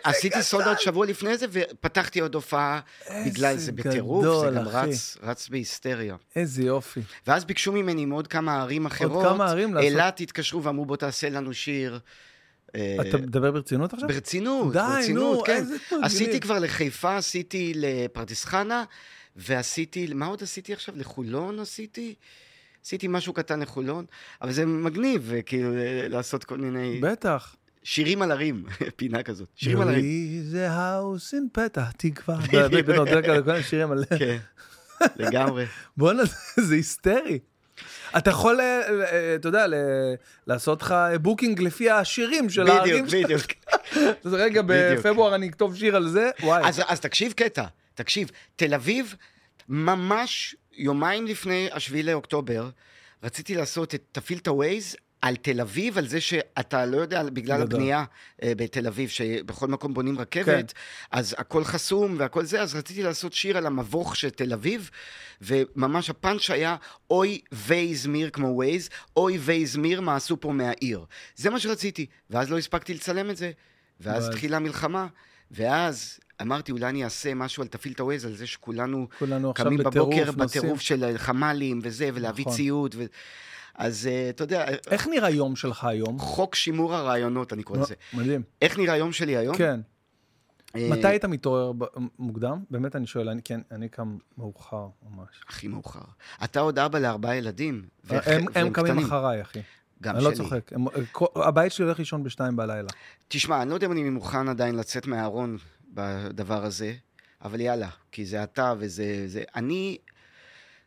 [0.04, 2.80] עשיתי סולדות שבוע לפני זה, ופתחתי עוד הופעה
[3.26, 6.16] בגלל זה בטירוף, זה גם רץ, רץ בהיסטריה.
[6.36, 7.02] איזה יופי.
[7.28, 9.26] ואז ביקשו ממני מעוד כמה ערים אחרות.
[9.26, 9.92] עוד כמה ערים לעשות.
[9.92, 12.00] אילת התקשרו ואמרו, בוא תעשה לנו שיר.
[12.72, 14.10] אתה מדבר ברצינות עכשיו?
[14.10, 15.56] ברצינות, די, ברצינות, נו, כן.
[15.56, 16.06] איזה מגניב.
[16.06, 18.84] עשיתי כבר לחיפה, עשיתי לפרדס חנה,
[19.36, 20.96] ועשיתי, מה עוד עשיתי עכשיו?
[20.98, 22.16] לחולון עשיתי?
[22.86, 24.06] עשיתי משהו קטן לחולון,
[24.42, 25.70] אבל זה מגניב, כאילו,
[26.10, 27.00] לעשות כל מיני...
[27.02, 27.56] בטח.
[27.84, 28.66] שירים על הרים,
[28.96, 29.48] פינה כזאת.
[29.56, 30.42] שירים על הרים.
[30.44, 32.38] זה האוס אין פתח תקווה.
[32.38, 32.86] בדיוק.
[33.46, 34.06] כל מיני שירים על...
[34.20, 34.38] כן,
[35.16, 35.66] לגמרי.
[35.98, 36.24] בואנה,
[36.68, 37.40] זה היסטרי.
[38.18, 38.82] אתה יכול, אה,
[39.12, 39.66] אה, אתה יודע,
[40.48, 43.42] לעשות לך booking לפי השירים של הערים בדיוק, בדיוק.
[44.26, 44.62] אז רגע.
[44.66, 46.64] בפברואר אני אכתוב שיר על זה, וואי.
[46.88, 49.16] אז תקשיב קטע, תקשיב, תל אביב,
[49.70, 52.70] ממש יומיים לפני השביעי לאוקטובר,
[53.24, 57.64] רציתי לעשות את, תפעיל את הווייז על תל אביב, על זה שאתה לא יודע, בגלל
[57.64, 57.80] גדול.
[57.80, 58.04] הבנייה
[58.44, 60.80] אה, בתל אביב, שבכל מקום בונים רכבת, כן.
[61.12, 64.90] אז הכל חסום והכל זה, אז רציתי לעשות שיר על המבוך של תל אביב,
[65.42, 66.76] וממש הפאנץ' היה,
[67.10, 71.06] אוי וייזמיר כמו ווייז, אוי וייזמיר מה עשו פה מהעיר.
[71.36, 73.52] זה מה שרציתי, ואז לא הספקתי לצלם את זה,
[74.00, 75.08] ואז התחילה המלחמה,
[75.54, 76.20] ואז...
[76.42, 79.08] אמרתי, אולי אני אעשה משהו על תפעיל את הווייז, על זה שכולנו
[79.56, 80.32] קמים בבוקר.
[80.32, 82.56] בטירוף של חמ"לים וזה, ולהביא נכון.
[82.58, 82.96] ציוד.
[82.98, 83.04] ו...
[83.76, 86.20] אז אה, אתה יודע, איך נראה יום שלך היום?
[86.20, 87.94] חוק שימור הרעיונות, אני קורא לזה.
[88.14, 88.42] מדהים.
[88.62, 89.56] איך נראה היום שלי היום?
[89.58, 89.80] כן.
[90.76, 91.72] אה, מתי היית מתעורר
[92.20, 92.64] מוקדם?
[92.72, 95.28] באמת אני שואל, אני- כן, אני קם מאוחר ממש.
[95.48, 96.00] הכי מאוחר.
[96.44, 97.86] אתה עוד אבא לארבעה ילדים.
[98.10, 98.98] הם- הם קמים.
[99.06, 99.60] אחריי, אחי.
[100.04, 100.38] גם אני לא שלי.
[100.44, 100.74] צוחק.
[100.74, 100.86] הם-
[101.36, 102.90] הבית שלי הולך לישון בשתיים בלילה.
[103.28, 105.58] תשמע, אני לא יודע אם אני מוכן עדיין לצאת מהארון
[105.94, 106.94] בדבר הזה,
[107.42, 109.24] אבל יאללה, כי זה אתה וזה...
[109.28, 109.44] זה...
[109.56, 109.98] אני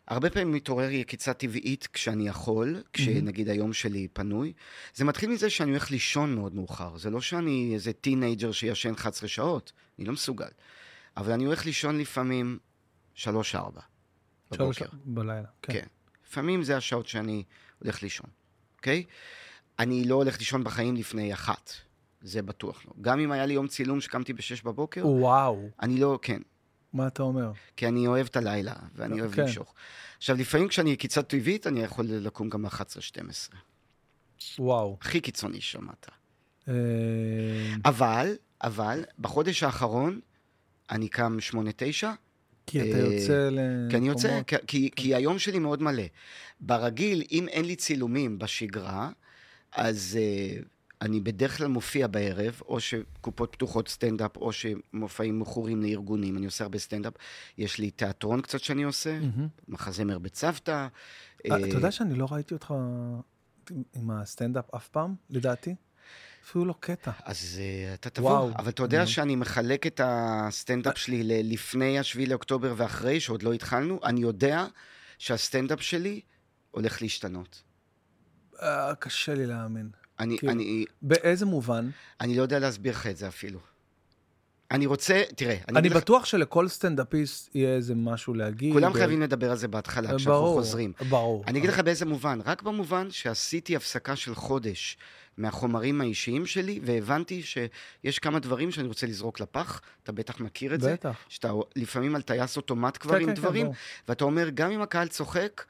[0.08, 4.52] הרבה פעמים מתעורר יקיצה טבעית כשאני יכול, כשנגיד היום שלי פנוי.
[4.94, 6.96] זה מתחיל מזה שאני הולך לישון מאוד מאוחר.
[6.96, 10.48] זה לא שאני איזה טינאייג'ר שישן 11 שעות, אני לא מסוגל.
[11.16, 12.58] אבל אני הולך לישון לפעמים
[13.16, 13.54] 3-4 שלוש
[14.52, 14.84] בבוקר.
[15.04, 15.48] בלילה.
[15.62, 15.72] כן.
[15.72, 15.86] כן.
[16.28, 17.42] לפעמים זה השעות שאני
[17.82, 18.30] הולך לישון,
[18.76, 19.04] אוקיי?
[19.78, 21.72] אני לא הולך לישון בחיים לפני אחת,
[22.20, 22.92] זה בטוח לא.
[23.00, 26.42] גם אם היה לי יום צילום שקמתי בשש בבוקר, וואו, אני לא, כן.
[26.92, 27.52] מה אתה אומר?
[27.76, 29.42] כי אני אוהב את הלילה, ואני אוהב כן.
[29.42, 29.74] למשוך.
[30.16, 33.54] עכשיו, לפעמים כשאני יקיצה טבעית, אני יכול לקום גם ב-11-12.
[34.58, 34.96] וואו.
[35.00, 36.06] הכי קיצוני שמעת.
[36.68, 36.74] אה,
[37.84, 40.20] אבל, אבל, בחודש האחרון,
[40.90, 41.36] אני קם
[42.02, 42.06] 8-9,
[42.66, 43.58] כי אתה אה, יוצא ל...
[43.90, 44.40] כי אני יוצא.
[44.96, 46.02] כי, היום שלי מאוד מלא.
[46.60, 49.10] ברגיל, אם אין לי צילומים בשגרה,
[49.72, 50.64] אז uh,
[51.02, 56.64] אני בדרך כלל מופיע בערב, או שקופות פתוחות סטנדאפ, או שמופעים מכורים לארגונים, אני עושה
[56.64, 57.12] הרבה סטנדאפ.
[57.58, 59.48] יש לי תיאטרון קצת שאני עושה, מהמם.
[59.68, 60.70] מחזמר בצוותא.
[60.70, 60.88] אה,
[61.50, 62.74] אה, אתה יודע שאני לא ראיתי אותך
[63.94, 65.74] עם הסטנדאפ אף פעם, לדעתי?
[66.46, 67.10] אפילו לא קטע.
[67.24, 68.50] אז uh, אתה תבוא, וואו.
[68.58, 69.06] אבל אתה יודע Mhm.
[69.06, 74.66] שאני מחלק את הסטנדאפ שלי ל- לפני השביעי לאוקטובר ואחרי, שעוד לא התחלנו, אני יודע
[75.18, 76.20] שהסטנדאפ שלי
[76.70, 77.62] הולך להשתנות.
[78.62, 79.90] אה, קשה לי להאמין.
[80.20, 81.90] אני, כאילו, אני, באיזה מובן?
[82.20, 83.58] אני לא יודע להסביר לך את זה אפילו.
[84.70, 88.72] אני רוצה, תראה, אני, אני אגיד לך, בטוח שלכל סטנדאפיסט יהיה איזה משהו להגיד.
[88.72, 90.92] כולם ב- חייבים לדבר על זה בהתחלה, אה, כשאנחנו ברור, חוזרים.
[91.08, 91.44] ברור.
[91.46, 94.96] אני אגיד לך באיזה מובן, רק במובן שעשיתי הפסקה של חודש
[95.36, 100.80] מהחומרים האישיים שלי, והבנתי שיש כמה דברים שאני רוצה לזרוק לפח, אתה בטח מכיר את
[100.80, 101.24] זה, בטח.
[101.28, 103.76] שאתה לפעמים על טייס אוטומט כבר כן, עם כן, כן, דברים, ברור.
[104.08, 105.64] ואתה אומר, גם אם הקהל צוחק,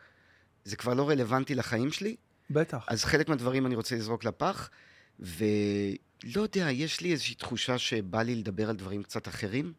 [0.65, 2.17] זה כבר לא רלוונטי לחיים שלי,
[2.51, 2.85] בטח.
[2.89, 4.71] אז חלק מהדברים אני רוצה לזרוק לפח,
[5.21, 9.73] ולא יודע, יש לי איזושהי תחושה שבא לי לדבר על דברים קצת אחרים,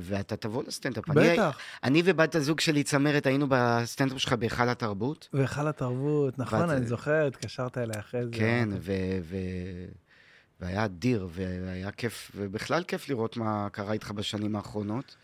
[0.00, 1.10] ואתה תבוא לסטנדאפ.
[1.10, 1.58] אני, בטח.
[1.84, 5.28] אני ובת הזוג שלי, צמרת, היינו בסטנדאפ שלך בהיכל התרבות.
[5.32, 8.30] והיכל התרבות, נכון, אני זוכר, התקשרת אליי אחרי זה.
[8.32, 8.92] כן, ו...
[9.22, 9.36] ו...
[10.60, 15.16] והיה אדיר, והיה כיף, ובכלל כיף לראות מה קרה איתך בשנים האחרונות.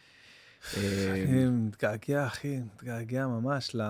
[0.76, 3.80] אה, אני מתגעגע, אחי, מתגעגע ממש ל...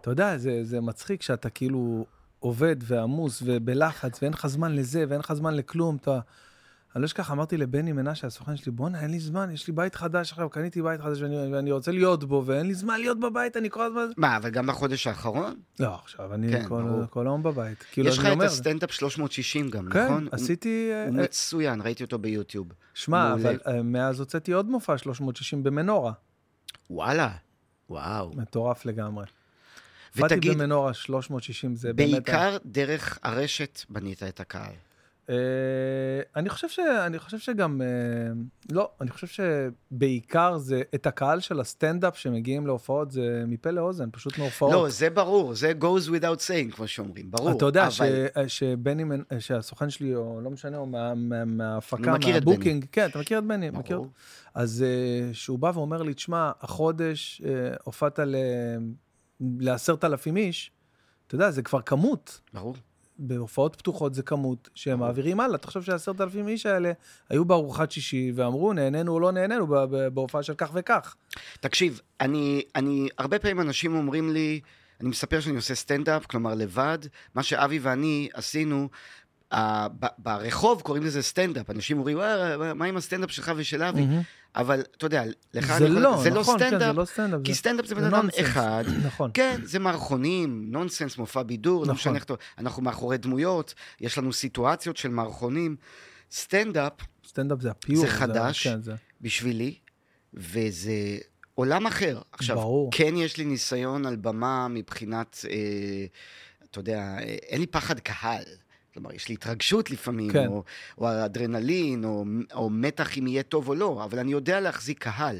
[0.00, 2.06] אתה יודע, זה, זה מצחיק שאתה כאילו
[2.38, 5.96] עובד ועמוס ובלחץ, ואין לך זמן לזה, ואין לך זמן לכלום.
[5.96, 6.20] אתה...
[6.96, 9.94] אני לא אשכח, אמרתי לבני מנשה, הסוכן שלי, בואנה, אין לי זמן, יש לי בית
[9.94, 13.56] חדש עכשיו, קניתי בית חדש ואני, ואני רוצה להיות בו, ואין לי זמן להיות בבית,
[13.56, 14.06] אני כל הזמן...
[14.16, 15.54] מה, אבל גם בחודש האחרון?
[15.80, 17.06] לא, עכשיו, אני כן, כל, ברור.
[17.10, 17.84] כל היום בבית.
[17.92, 20.28] כאילו, יש לך אני את אומר, הסטנדאפ 360 גם, כן, נכון?
[20.32, 20.90] עשיתי...
[20.92, 22.66] הוא אה, מצוין, ראיתי אותו ביוטיוב.
[22.94, 23.32] שמע.
[23.32, 26.12] אבל אה, מאז הוצאתי עוד מופע 360 במנורה.
[26.90, 27.30] וואלה,
[27.90, 28.32] וואו.
[28.36, 29.24] מטורף לגמרי.
[30.16, 32.10] באתי ותגיד, במנורה 360, זה באמת...
[32.10, 34.72] בעיקר דרך הרשת בנית את הקהל.
[35.30, 35.34] אה,
[36.36, 36.78] אני חושב ש...
[36.78, 37.82] אני חושב שגם...
[37.82, 37.86] אה,
[38.72, 40.82] לא, אני חושב שבעיקר זה...
[40.94, 44.72] את הקהל של הסטנדאפ שמגיעים להופעות זה מפה לאוזן, פשוט מהופעות.
[44.72, 47.56] לא, זה ברור, זה goes without saying, כמו שאומרים, ברור.
[47.56, 47.90] אתה יודע אבל...
[48.48, 48.58] ש...
[48.58, 49.04] שבני,
[49.38, 53.44] שהסוכן שלי, או לא משנה, או מה- מה- מההפקה, מה booking, כן, אתה מכיר את
[53.44, 53.82] בני, ברור.
[53.82, 54.00] מכיר?
[54.54, 57.50] אז אה, שהוא בא ואומר לי, תשמע, החודש אה,
[57.84, 58.34] הופעת ל-
[59.58, 60.70] לעשרת אלפים איש,
[61.26, 62.40] אתה יודע, זה כבר כמות.
[62.54, 62.74] ברור.
[63.18, 65.08] בהופעות פתוחות זה כמות שהם ברור.
[65.08, 65.58] מעבירים הלאה.
[65.58, 66.92] תחשוב שהעשרת אלפים איש האלה
[67.28, 69.66] היו בארוחת שישי ואמרו, נהנינו או לא נהנינו
[70.14, 71.16] בהופעה של כך וכך.
[71.60, 74.60] תקשיב, אני, אני, הרבה פעמים אנשים אומרים לי,
[75.00, 76.98] אני מספר שאני עושה סטנדאפ, כלומר לבד,
[77.34, 78.88] מה שאבי ואני עשינו,
[80.18, 84.06] ברחוב קוראים לזה סטנדאפ, אנשים אומרים, "אה, מה עם הסטנדאפ שלך ושל אבי?
[84.56, 85.24] אבל אתה יודע,
[85.54, 87.40] לך זה לא, זה לא נכון, כן, זה סטנדאפ, לא סטנדאפ.
[87.44, 88.28] כי סטנדאפ זה בן אדם.
[88.40, 88.84] אחד.
[89.06, 89.30] נכון.
[89.34, 91.94] כן, זה מערכונים, נונסנס, מופע בידור, לא נכון.
[91.94, 92.34] משנה איך אתה...
[92.58, 95.76] אנחנו מאחורי דמויות, יש לנו סיטואציות של מערכונים.
[96.32, 96.92] סטנדאפ,
[97.26, 98.00] סטנדאפ זה ה pure.
[98.00, 98.66] זה חדש.
[98.66, 98.94] כן, זה...
[99.20, 99.74] בשבילי,
[100.34, 101.18] וזה
[101.54, 102.20] עולם אחר.
[102.32, 102.90] עכשיו, ברור.
[102.92, 105.56] כן יש לי ניסיון על במה מבחינת, אה,
[106.70, 108.44] אתה יודע, אה, אין לי פחד קהל.
[108.96, 110.46] כלומר, יש לי התרגשות לפעמים, כן.
[110.46, 110.62] או,
[110.98, 112.24] או אדרנלין, או,
[112.54, 115.36] או מתח אם יהיה טוב או לא, אבל אני יודע להחזיק קהל.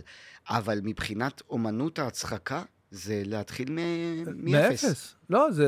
[0.49, 4.85] אבל מבחינת אומנות ההצחקה, זה להתחיל מ- מאפס.
[4.85, 5.15] מאפס.
[5.31, 5.65] לא, זה...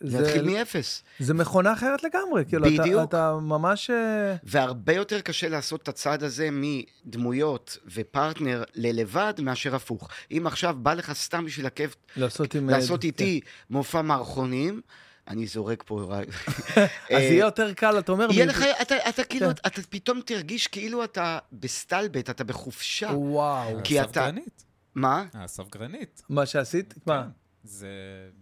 [0.00, 1.02] זה זה- להתחיל מאפס.
[1.18, 2.44] זה מכונה אחרת לגמרי.
[2.48, 3.08] כאילו, אתה- בדיוק.
[3.08, 3.90] אתה ממש...
[3.90, 10.08] אה, והרבה יותר קשה לעשות את הצעד הזה מדמויות ופרטנר ללבד מאשר הפוך.
[10.30, 12.70] אם עכשיו בא לך סתם בשביל הכיף לעשות עם...
[12.70, 13.06] אה, לעשות כן.
[13.06, 14.80] איתי מופע מערכונים,
[15.28, 16.28] אני זורק פה רק...
[16.28, 16.78] אז
[17.10, 18.26] אה, יהיה יותר קל, אתה אומר...
[18.32, 19.52] יהיה לך, אתה, אתה כאילו, כן.
[19.66, 23.06] אתה פתאום תרגיש כאילו אתה בסטלבט, אתה בחופשה.
[23.14, 23.80] וואו.
[23.84, 24.64] כי אתה- הספגרנית.
[24.94, 25.24] מה?
[25.34, 26.22] הספגרנית.
[26.28, 26.94] מה שעשית?
[27.06, 27.22] מה?
[27.22, 27.28] כן.
[27.64, 27.88] זה...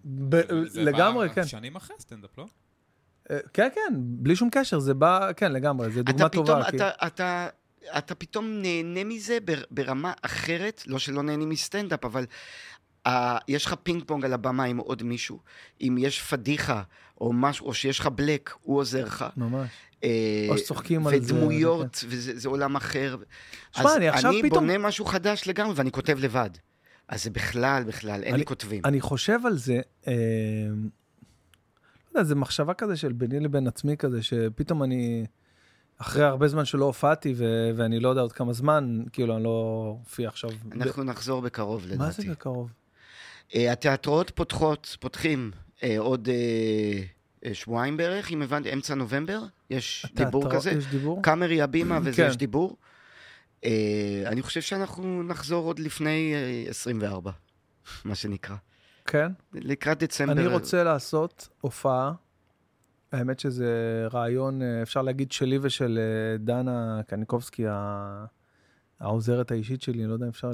[0.04, 1.46] ב- זה לגמרי, בא כן.
[1.46, 2.46] שנים אחרי הסטנדאפ, לא?
[3.30, 5.32] אה, כן, כן, בלי שום קשר, זה בא...
[5.36, 6.68] כן, לגמרי, זו דוגמה טובה.
[6.68, 7.48] אתה, אתה,
[7.98, 12.26] אתה פתאום נהנה מזה בר- ברמה אחרת, לא שלא נהנים מסטנדאפ, אבל
[13.08, 13.10] uh,
[13.48, 15.38] יש לך פינג פונג על הבמה עם עוד מישהו.
[15.80, 16.82] אם יש פדיחה,
[17.20, 19.24] או משהו, או שיש לך בלק, הוא עוזר לך.
[19.36, 19.68] ממש.
[20.04, 23.16] אה, או שצוחקים על זה, ודמויות, וזה זה עולם אחר.
[23.76, 26.50] שמע, אני עכשיו אני פתאום- בונה משהו חדש לגמרי, ואני כותב לבד.
[27.08, 28.82] אז זה בכלל, בכלל, אין לי כותבים.
[28.84, 30.12] אני חושב על זה, אה,
[32.14, 35.26] לא יודע, זה מחשבה כזה של ביני לבין עצמי כזה, שפתאום אני,
[35.98, 39.94] אחרי הרבה זמן שלא הופעתי, ו- ואני לא יודע עוד כמה זמן, כאילו, אני לא
[40.00, 40.50] אופיע עכשיו.
[40.72, 41.98] אנחנו נחזור בקרוב, לדעתי.
[41.98, 42.70] מה זה בקרוב?
[43.54, 45.50] אה, התיאטראות פותחות, פותחים
[45.82, 46.28] אה, עוד
[47.44, 49.40] אה, שבועיים בערך, אם הבנתי, אמצע נובמבר,
[49.70, 50.70] יש דיבור כזה.
[50.70, 51.22] יש דיבור?
[51.22, 52.26] קאמרי הבימה וזה, כן.
[52.28, 52.76] יש דיבור.
[54.26, 57.30] אני חושב שאנחנו נחזור עוד לפני אה, 24,
[58.04, 58.56] מה שנקרא.
[59.06, 59.32] כן.
[59.54, 60.32] לקראת דצמבר.
[60.32, 62.12] אני רוצה לעשות הופעה.
[63.12, 65.98] האמת שזה רעיון, אפשר להגיד, שלי ושל
[66.38, 67.64] דנה קניקובסקי,
[69.00, 70.50] העוזרת האישית שלי, אני לא יודע אם אפשר,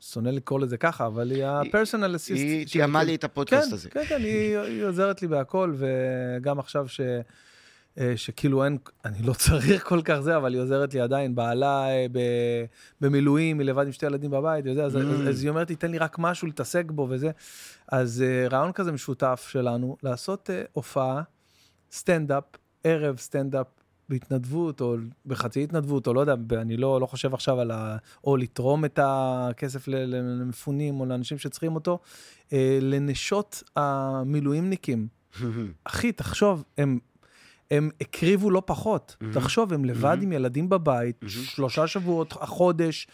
[0.00, 2.34] שונא לקרוא לזה ככה, אבל היא ה-personal assist.
[2.34, 3.02] היא תיאמה.
[3.02, 3.90] לי את הפודקאסט כן, הזה.
[3.90, 7.00] כן, כן, היא, היא עוזרת לי בהכל, וגם עכשיו ש...
[7.98, 11.88] אה, שכאילו אין, אני לא צריך כל כך זה, אבל היא עוזרת לי עדיין, בעלה
[11.88, 12.18] אה, ב,
[13.00, 14.98] במילואים, היא לבד עם שתי ילדים בבית, וזה, אז, Mm.
[14.98, 17.30] אז, אז היא אומרת לי, תן לי רק משהו להתעסק בו וזה.
[17.88, 21.22] אז אה, רעיון כזה משותף שלנו, לעשות הופעה,
[21.92, 22.44] סטנדאפ,
[22.84, 23.66] ערב סטנדאפ
[24.10, 24.96] בהתנדבות, או
[25.26, 27.96] בחצי התנדבות, או לא יודע, אני לא, לא חושב עכשיו על ה...
[28.24, 31.98] או לתרום את הכסף למפונים, או לאנשים שצריכים אותו,
[32.52, 35.06] אה, לנשות המילואימניקים.
[35.84, 36.98] אחי, תחשוב, הם,
[37.70, 39.16] הם הקריבו לא פחות.
[39.32, 40.18] תחשוב, הם לבד.
[40.22, 41.20] עם ילדים בבית.
[41.26, 43.06] שלושה שבועות, החודש.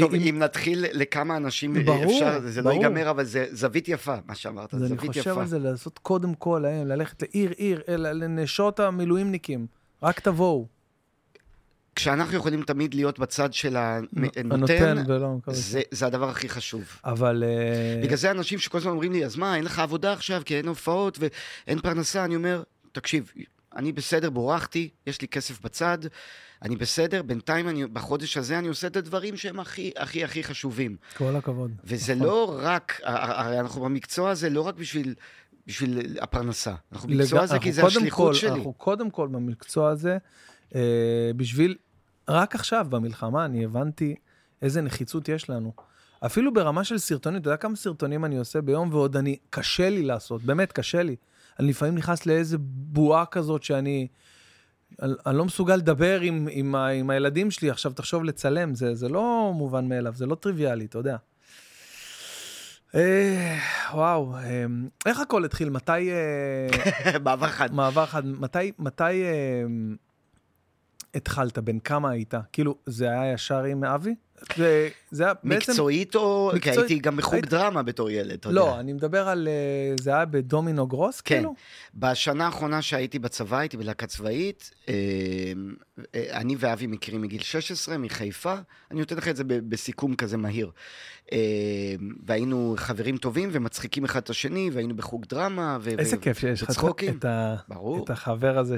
[0.00, 2.82] טוב, אה, עם- אם נתחיל לכמה אנשים, אה, ברור, אפשר, זה לא ברור.
[2.84, 5.40] ייגמר, אבל זה זווית יפה, מה שאמרת, אז אני זווית חושב יפה.
[5.40, 9.66] על זה, לעשות קודם כל להם, ללכת לעיר עיר, לנשות המילואימניקים.
[10.02, 10.66] רק תבואו.
[11.94, 15.36] כשאנחנו יכולים תמיד להיות בצד של הנותן, ולא.
[15.46, 16.82] זה, זה הדבר הכי חשוב.
[17.04, 17.44] אבל...
[17.46, 20.56] אה, בגלל זה אנשים שכל הזמן אומרים לי, אז מה, אין לך עבודה עכשיו, כי
[20.56, 23.32] אין הופעות ואין פרנסה, אני אומר, תקשיב,
[23.76, 25.98] אני בסדר, בורחתי, יש לי כסף בצד,
[26.62, 30.96] אני בסדר, בינתיים אני, בחודש הזה אני עושה את הדברים שהם הכי הכי הכי חשובים.
[31.16, 31.70] כל הכבוד.
[31.84, 32.26] וזה נכון.
[32.26, 35.14] לא רק, הרי אנחנו במקצוע הזה לא רק בשביל,
[35.66, 38.50] בשביל הפרנסה, אנחנו במקצוע לג- הזה כי זה השליחות כל- שלי.
[38.50, 40.18] אנחנו קודם כל במקצוע הזה,
[40.74, 40.80] אה,
[41.36, 41.74] בשביל,
[42.28, 44.14] רק עכשיו במלחמה אני הבנתי
[44.62, 45.72] איזה נחיצות יש לנו.
[46.26, 50.02] אפילו ברמה של סרטונים, אתה יודע כמה סרטונים אני עושה ביום, ועוד אני, קשה לי
[50.02, 51.16] לעשות, באמת קשה לי.
[51.60, 54.08] אני לפעמים נכנס לאיזה בועה כזאת שאני...
[55.02, 58.94] אני, אני לא מסוגל לדבר עם, עם, ה, עם הילדים שלי, עכשיו תחשוב לצלם, זה,
[58.94, 61.16] זה לא מובן מאליו, זה לא טריוויאלי, אתה יודע.
[62.94, 63.58] אה,
[63.94, 64.64] וואו, אה,
[65.06, 65.70] איך הכל התחיל?
[65.70, 66.10] מתי...
[66.10, 67.74] אה, מעבר חד.
[67.74, 69.64] מעבר חד, מתי, מתי, אה,
[71.14, 71.58] התחלת?
[71.58, 72.34] בן כמה היית?
[72.52, 74.14] כאילו, זה היה ישר עם אבי?
[74.56, 75.72] זה, זה היה בעצם...
[75.72, 76.48] מקצועית או...
[76.52, 76.78] כי מקצועית.
[76.78, 78.60] הייתי גם בחוג היית- דרמה בתור ילד, אתה יודע.
[78.60, 79.48] לא, אני מדבר על...
[79.48, 81.34] אה, זה היה בדומינו גרוס, כן.
[81.34, 81.54] כאילו?
[81.94, 84.70] בשנה האחרונה שהייתי בצבא, הייתי בלהקה צבאית.
[84.88, 84.94] אה,
[86.14, 88.54] אה, אני ואבי מכירים מגיל 16, מחיפה.
[88.90, 90.70] אני נותן לך את זה בסיכום כזה מהיר.
[92.26, 95.78] והיינו חברים טובים ומצחיקים אחד את השני, והיינו בחוג דרמה.
[95.80, 96.70] ו- איזה ו- כיף שיש לך
[97.10, 98.04] את- ה- ברור.
[98.04, 98.76] את החבר הזה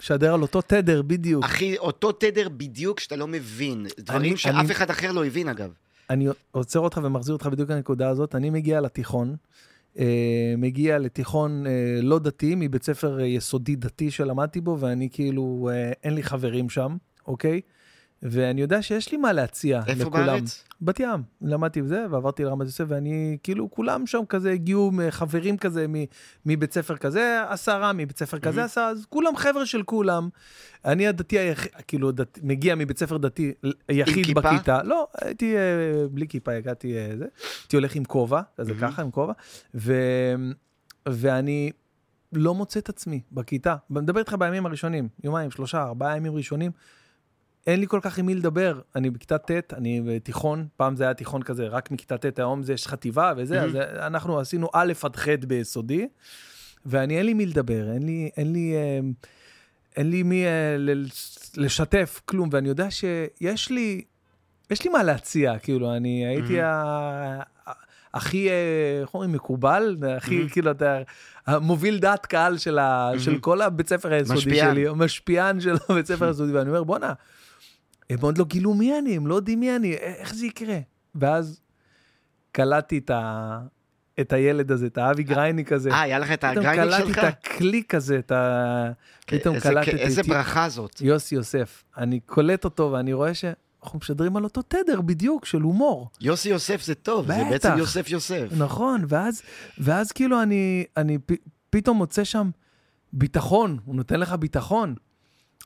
[0.00, 1.44] שמשדר על אותו תדר בדיוק.
[1.44, 3.86] אחי, אותו תדר בדיוק שאתה לא מבין.
[3.98, 5.70] דברים אני- שאף אני- אחד אחר לא הבין, אגב.
[6.10, 8.34] אני עוצר אותך ומחזיר אותך בדיוק לנקודה הזאת.
[8.34, 9.36] אני מגיע לתיכון,
[9.98, 10.04] אה,
[10.58, 11.72] מגיע לתיכון אה,
[12.02, 16.70] לא דתי, מבית ספר אה, יסודי דתי שלמדתי בו, ואני כאילו, אה, אין לי חברים
[16.70, 16.96] שם,
[17.26, 17.60] אוקיי?
[18.22, 20.26] ואני יודע שיש לי מה להציע איפה לכולם.
[20.26, 20.64] בארץ?
[20.82, 25.86] בת ים, למדתי בזה, ועברתי לרמת יוסף, ואני, כאילו, כולם שם כזה הגיעו חברים כזה
[26.46, 28.64] מבית ספר כזה, עשרה, מבית ספר כזה, Mhm.
[28.64, 30.28] עשרה, אז כולם חבר'ה של כולם.
[30.84, 33.52] אני הדתי היחיד, כאילו, דת, מגיע מבית ספר דתי
[33.88, 34.34] יחיד?
[34.34, 34.82] בכיתה.
[34.82, 35.60] לא, הייתי אה,
[36.10, 37.26] בלי כיפה, הגעתי אה, זה.
[37.62, 38.80] הייתי הולך עם כובע, כזה Mhm.
[38.80, 39.32] ככה, עם כובע,
[39.74, 39.94] ו...
[41.08, 41.70] ואני
[42.32, 43.76] לא מוצא את עצמי בכיתה.
[43.90, 46.70] מדבר איתך בימים הראשונים, יומיים, שלושה, ארבעה ימים ראשונים.
[47.66, 48.80] אין לי כל כך עם מי לדבר.
[48.96, 52.72] אני בכיתה ט', אני בתיכון, פעם זה היה תיכון כזה, רק מכיתה ט', היום זה
[52.72, 53.64] יש חטיבה וזה, Mhm.
[53.64, 53.74] אז
[54.06, 56.08] אנחנו עשינו א' עד ח' ביסודי,
[56.86, 59.00] ואני אין לי מי לדבר, אין לי, אין לי, אה,
[59.96, 61.04] אין לי מי אה, ל-
[61.56, 64.02] לשתף כלום, ואני יודע שיש לי,
[64.70, 66.64] יש לי מה להציע, כאילו, אני הייתי Mhm.
[66.64, 67.42] ה...
[68.14, 68.54] הכי, אה,
[69.00, 70.52] איך אומרים, מקובל, הכי, Mhm.
[70.52, 70.98] כאילו, אתה,
[71.46, 73.18] המוביל דעת קהל של, ה, Mhm.
[73.18, 74.72] של כל הבית ספר היסודי משפיען.
[74.74, 77.12] שלי, המשפיען של הבית ספר היסודי, ואני אומר, בואנה,
[78.10, 80.78] הם עוד לא גילו מי אני, הם לא יודעים מי אני, א- איך זה יקרה?
[81.14, 81.60] ואז
[82.52, 83.58] קלטתי את, ה...
[84.20, 85.90] את הילד הזה, את האבי גרייניק הזה.
[85.90, 87.18] אה, היה לך את פתאום הגרייניק קלטתי שלך?
[87.18, 88.90] את הקליק הזה, את ה...
[89.26, 91.00] פתאום איזה- קלטתי איזה את ברכה זאת.
[91.00, 91.84] יוסי יוסף.
[91.96, 96.10] אני קולט אותו ואני רואה שאנחנו משדרים על אותו תדר בדיוק, של הומור.
[96.20, 97.50] יוסי יוסף זה טוב, זה בטח.
[97.50, 98.46] בעצם יוסף יוסף.
[98.58, 99.42] נכון, ואז,
[99.78, 101.32] ואז כאילו אני, אני פ,
[101.70, 102.50] פתאום מוצא שם
[103.12, 104.94] ביטחון, הוא נותן לך ביטחון.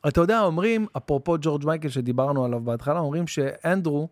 [0.08, 4.08] אתה יודע, אומרים, אפרופו ג'ורג' מייקל שדיברנו עליו בהתחלה, אומרים שאנדרו,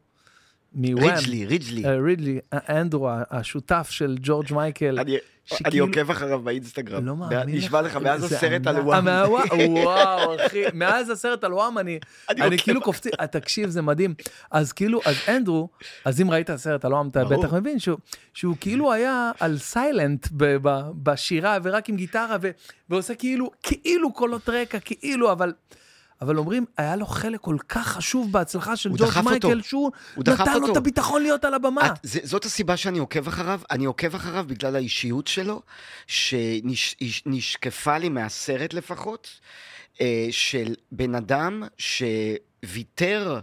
[0.75, 1.85] מוואם, ריג'לי, ריג'לי.
[1.85, 7.07] אה, רידלי, אה, אנדרו, השותף של ג'ורג' מייקל, אני- עוקב אחריו באינסטגרם.
[7.07, 7.65] לא מאמין לך.
[7.65, 8.77] נשבע לך, מאז הסרט על.
[8.77, 9.09] וואם.
[9.09, 9.25] אה,
[9.71, 11.99] וואו, אחי, מאז הסרט על וואם אני,
[12.31, 14.15] אני כאילו קופצי, אה, תקשיב, זה מדהים.
[14.51, 15.69] אז כאילו, אז אנדרו,
[16.05, 17.25] אז אם ראית הסרט על וואם, אתה.
[17.25, 17.79] בטח מבין
[18.35, 20.29] שהוא, כאילו היה על סיילנט
[21.03, 22.37] בשירה, ורק עם גיטרה,
[22.91, 25.53] ועושה כאילו, כאילו קולות רקע, כאילו, אבל...
[26.23, 29.19] אבל אומרים, היה לו חלק כל כך חשוב בהצלחה של ג'ורג'.
[29.25, 30.73] מייקל, שהוא נתן לו אותו.
[30.73, 31.87] את הביטחון להיות על הבמה.
[31.87, 33.61] את, זה, זאת הסיבה שאני עוקב אחריו.
[33.71, 35.63] אני עוקב אחריו בגלל האישיות שלו,
[36.07, 39.29] שנשקפה לי מהסרט לפחות,
[40.01, 43.41] אה, של בן אדם שוויתר,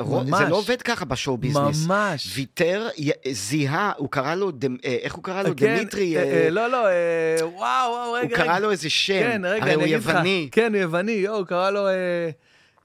[0.00, 0.42] ממש.
[0.42, 1.86] זה לא עובד ככה ב show business.
[1.86, 2.32] ממש.
[2.34, 2.88] ויתר,
[3.32, 5.50] זיהה, הוא קרא לו, דמ, אה, איך הוא קרא לו?
[5.56, 6.16] כן, דמיטרי.
[6.16, 6.92] אה, אה, אה, לא, לא, אה,
[7.40, 8.36] וואו, וואו, רגע, הוא רגע.
[8.36, 10.14] קרא לו איזה שם, כן, רגע, הרי הוא אני אגיד לך.
[10.14, 10.48] יווני.
[10.52, 11.88] כן, הוא יווני, יואו, הוא קרא לו...
[11.88, 11.92] אה,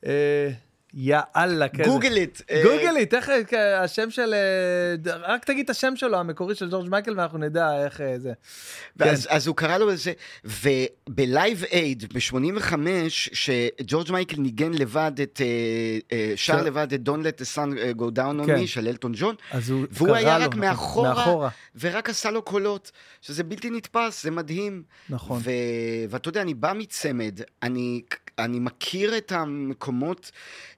[0.06, 0.50] אה,
[0.94, 1.84] יא אללה, כזה.
[1.84, 2.42] Google it.
[2.64, 4.34] גוגלית, איך אה, השם של...
[4.34, 8.34] אה, רק תגיד את השם שלו, המקורי של ג'ורג' מייקל, ואנחנו נדע איך זה.
[8.98, 12.74] ואז אז הוא קרא לו איזה, וב Live Aid ב-85,
[13.10, 15.42] שג'ורג' מייקל ניגן לבד את,
[16.36, 18.64] שר לבד את Don't let the sun go down on כן.
[18.64, 21.10] me של אלטון ג'ון, אז הוא והוא היה לו, רק נכון, מאחורה.
[21.10, 24.84] מאחורה, ורק עשה לו קולות, שזה בלתי נתפס, זה מדהים.
[25.10, 25.42] נכון.
[26.10, 28.02] ואתה יודע, אני בא מצמד, אני,
[28.46, 30.32] אני מכיר את המקומות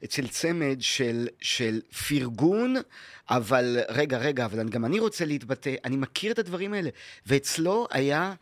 [0.03, 2.75] אצל צמד של, של פרגון,
[3.29, 6.89] אבל רגע, רגע, אבל גם אני רוצה להתבטא, אני מכיר את הדברים האלה.
[7.25, 8.33] ואצלו היה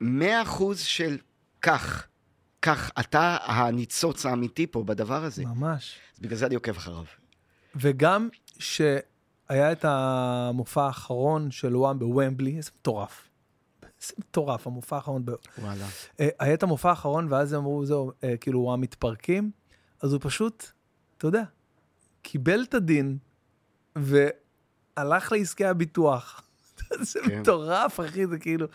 [0.00, 1.18] מאה אחוז של
[1.62, 2.06] כך,
[2.62, 5.44] כך, אתה הניצוץ האמיתי פה בדבר הזה.
[5.44, 5.94] ממש.
[6.14, 7.04] אז בגלל זה אני עוקב אחריו.
[7.76, 8.28] וגם
[8.58, 13.28] שהיה את המופע האחרון של וואם בוומבלי, איזה מטורף.
[14.02, 15.24] איזה מטורף, המופע האחרון.
[15.24, 15.30] ב...
[15.58, 15.86] וואלה.
[16.20, 19.50] אה, היה את המופע האחרון, ואז הם אמרו, זהו, אה, כאילו, וואם מתפרקים,
[20.02, 20.66] אז הוא פשוט,
[21.18, 21.42] אתה יודע,
[22.22, 23.18] קיבל את הדין,
[23.96, 26.42] והלך לעסקי הביטוח.
[27.00, 27.40] זה כן.
[27.40, 28.66] מטורף, אחי, זה כאילו,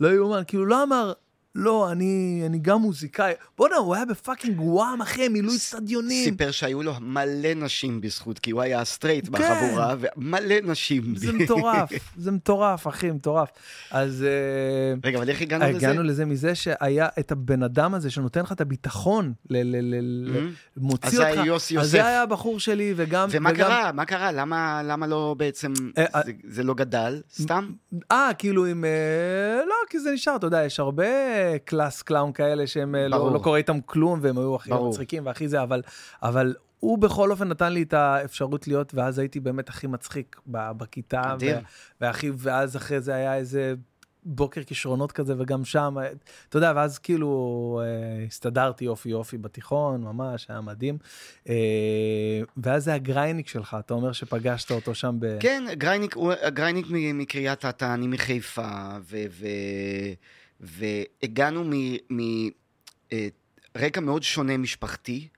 [0.00, 1.12] לא יאומן, כאילו, לא אמר,
[1.58, 3.32] לא, אני, אני גם מוזיקאי.
[3.58, 6.24] בואנה, הוא היה ב fucking וואם, אחי, מילאו אצטדיונים.
[6.24, 9.32] סיפר שהיו לו מלא נשים בזכות, כי הוא היה סטרייט כן.
[9.32, 11.02] בחבורה, ומלא נשים.
[11.16, 13.48] זה מטורף, זה מטורף, אחי, מטורף.
[13.90, 15.76] אז אה, רגע, אבל איך הגענו לזה?
[15.76, 20.36] הגענו לזה מזה שהיה את הבן אדם הזה שנותן לך את הביטחון, ל- ל- ל-
[20.36, 20.40] Mhm.
[20.76, 21.38] מוציא אז זה אותך.
[21.40, 21.90] היה יוסי אז יוסף.
[21.92, 23.28] זה היה הבחור שלי, וגם...
[23.30, 23.92] ומה וגם- קרה?
[23.92, 24.32] מה קרה?
[24.32, 26.20] למה, למה לא בעצם, אה, אה.
[26.26, 27.20] זה, זה לא גדל?
[27.34, 27.70] סתם?
[28.12, 28.66] אה, כאילו.
[28.66, 28.70] אה,
[29.68, 31.04] לא, כי זה נשאר, אתה יודע, יש הרבה
[31.64, 34.70] class clown כאלה שהם אה, לא, לא קורה איתם כלום, והם היו הכי.
[34.88, 35.82] מצחיקים והכי זה, אבל,
[36.22, 41.32] אבל הוא בכל אופן נתן לי את האפשרות להיות, ואז הייתי באמת הכי מצחיק בכיתה.
[41.34, 41.58] אדיר.
[42.00, 43.74] והכי, ואז אחרי זה היה איזה
[44.26, 45.96] בוקר כישרונות כזה, וגם שם,
[46.48, 50.98] אתה יודע, ואז כאילו אה, הסתדרתי יופי יופי בתיכון, ממש, היה מדהים.
[51.48, 51.54] אה,
[52.56, 55.36] ואז זה הגרייניק שלך, אתה אומר שפגשת אותו שם ב...
[55.40, 59.46] כן, גרייניק, הוא, גרייניק מקריית אתא, אני מחיפה, ו, ו,
[60.60, 61.64] והגענו
[63.76, 65.28] מרקע מאוד שונה משפחתי,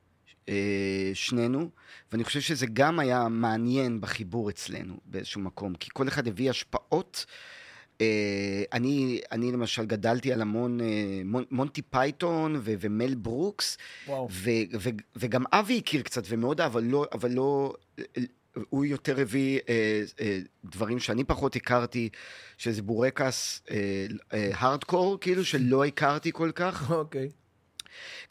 [0.49, 1.69] אה, שנינו,
[2.13, 7.27] ואני חושב שזה גם היה מעניין בחיבור אצלנו באיזשהו מקום, כי כל אחד הביא השפעות.
[8.01, 10.87] אה, אני, אני למשל גדלתי על המון, אה,
[11.25, 13.79] מונ, מונטי פייתון ו, ומל ברוקס.
[14.31, 14.51] ו,
[14.81, 17.75] ו, וגם אבי הכיר קצת ומאוד אבל לא, אבל לא,
[18.69, 22.09] הוא יותר הביא אה, אה, דברים שאני פחות הכרתי,
[22.59, 26.91] שזה בורקס אה, אה, הארדקור, כאילו שלא הכרתי כל כך.
[26.91, 27.29] אוקיי.
[27.29, 27.49] אוקיי.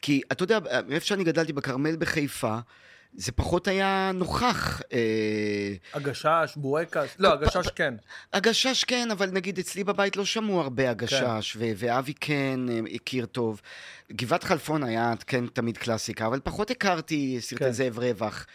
[0.02, 0.58] כי אתה יודע,
[0.90, 2.58] איפה שאני גדלתי בכרמל בחיפה,
[3.14, 4.82] זה פחות היה נוכח.
[4.92, 7.94] אה, הגשש, בורקס, לא, הגשש כן.
[8.32, 11.72] הגשש כן, אבל נגיד אצלי בבית לא שמעו הרבה הגשש, כן.
[11.76, 13.60] ואבי כן אה, הכיר טוב.
[14.12, 17.72] גבעת חלפון היה כן תמיד קלאסיקה, אבל פחות הכרתי סרטי כן.
[17.72, 18.46] זאב רווח.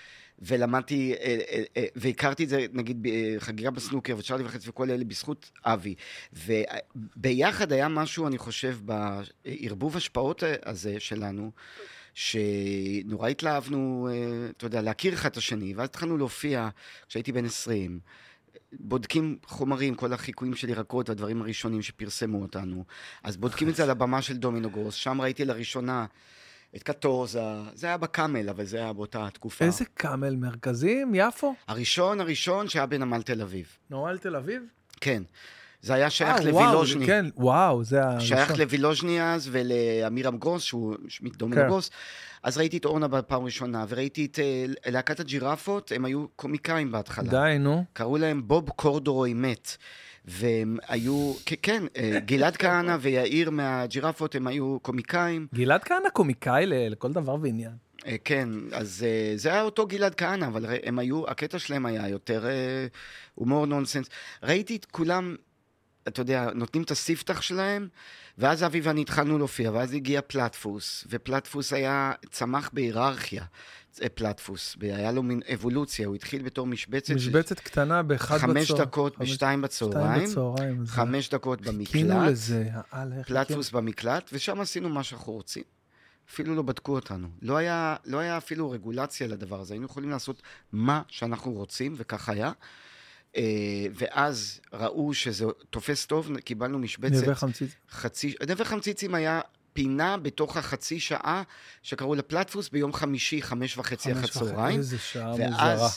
[0.45, 3.07] ולמדתי, אה, והכרתי את זה, נגיד,
[3.39, 5.95] חגיגה בסנוקר וצ'רלי וחצי וכל אלה בזכות אבי.
[6.33, 11.51] וביחד היה משהו, אני חושב, בערבוב השפעות הזה שלנו,
[12.13, 16.69] שנורא התלהבנו, אה, אתה יודע, להכיר אחד את השני, ואז התחלנו להופיע
[17.09, 17.99] כשהייתי בן 20.
[18.79, 22.83] בודקים חומרים, כל החיקויים של ירקות והדברים הראשונים שפרסמו אותנו.
[23.23, 26.05] אז בודקים את זה על הבמה של דומינו גרוס, שם ראיתי לראשונה
[26.75, 27.41] את קטורזה,
[27.73, 29.65] זה היה בקאמל, אבל זה היה באותה תקופה.
[29.65, 30.35] איזה קאמל?
[30.35, 31.15] מרכזים?
[31.15, 31.55] יפו?
[31.67, 33.67] הראשון, הראשון שהיה בנמל תל אביב.
[33.89, 34.63] נמל תל אביב?
[35.01, 35.23] כן.
[35.81, 37.05] זה היה שייך 아, לווילוז'ני.
[37.05, 38.27] כן, וואו, זה הראשון.
[38.27, 41.67] שייך לווילוז'ני אז ולאמירם גרוס, שהוא מדומינו כן.
[41.67, 41.89] גרוס.
[42.43, 47.29] אז ראיתי את אורנה בפעם ראשונה, וראיתי את uh, להקת הג'ירפות, הם היו קומיקאים בהתחלה.
[47.29, 47.83] די, נו.
[47.93, 49.77] קראו להם בוב קורדורוי מת.
[50.25, 55.47] והם היו, כן, אה, גלעד כהנא ויאיר מהג'ירפות, הם היו קומיקאים.
[55.53, 57.71] גלעד כהנא קומיקאי לכל דבר ועניין.
[58.07, 59.05] אה, כן, אז
[59.35, 62.45] זה היה אותו גלעד כהנא, אבל הם היו, הקטע שלהם היה יותר
[63.35, 64.09] הומור נונסנס.
[64.43, 65.35] ראיתי את כולם
[66.07, 67.87] אתה יודע, נותנים את הספתח שלהם,
[68.37, 73.47] ואז אבי ואני התחלנו להופיע, ואז הגיע פלטפוס, ופלטפוס היה, צמח בהיררכיה, אה,
[74.15, 77.13] פלטפוס, היה לו מין אבולוציה, הוא התחיל בתור משבצת...
[77.13, 77.63] משבצת של...
[77.63, 78.65] קטנה באחד בצהריים.
[78.65, 79.29] חמש דקות חמש...
[79.29, 81.37] בשתיים בצהריים, בצהריים חמש זה...
[81.37, 81.87] דקות במקלט.
[81.87, 82.69] חיכינו לזה,
[83.27, 83.77] פלטפוס כן.
[83.77, 85.63] במקלט, ושם עשינו מה שאנחנו רוצים.
[86.29, 87.27] אפילו לא בדקו אותנו.
[87.41, 90.41] לא היה, לא היה אפילו רגולציה לדבר הזה, היינו יכולים לעשות
[90.71, 92.51] מה שאנחנו רוצים, וכך היה.
[93.37, 97.21] אה, ואז ראו שזה תופס טוב, קיבלנו משבצת.
[97.21, 97.77] נווה חמציצים.
[97.89, 99.41] חצי, נווה חמציצים היה
[99.73, 101.43] פינה בתוך החצי שעה
[101.83, 104.77] שקראו לה פלטפוס ביום חמישי, חמש וחצי אחר הצהריים.
[104.77, 105.89] איזה שעה ואז, מוזרה.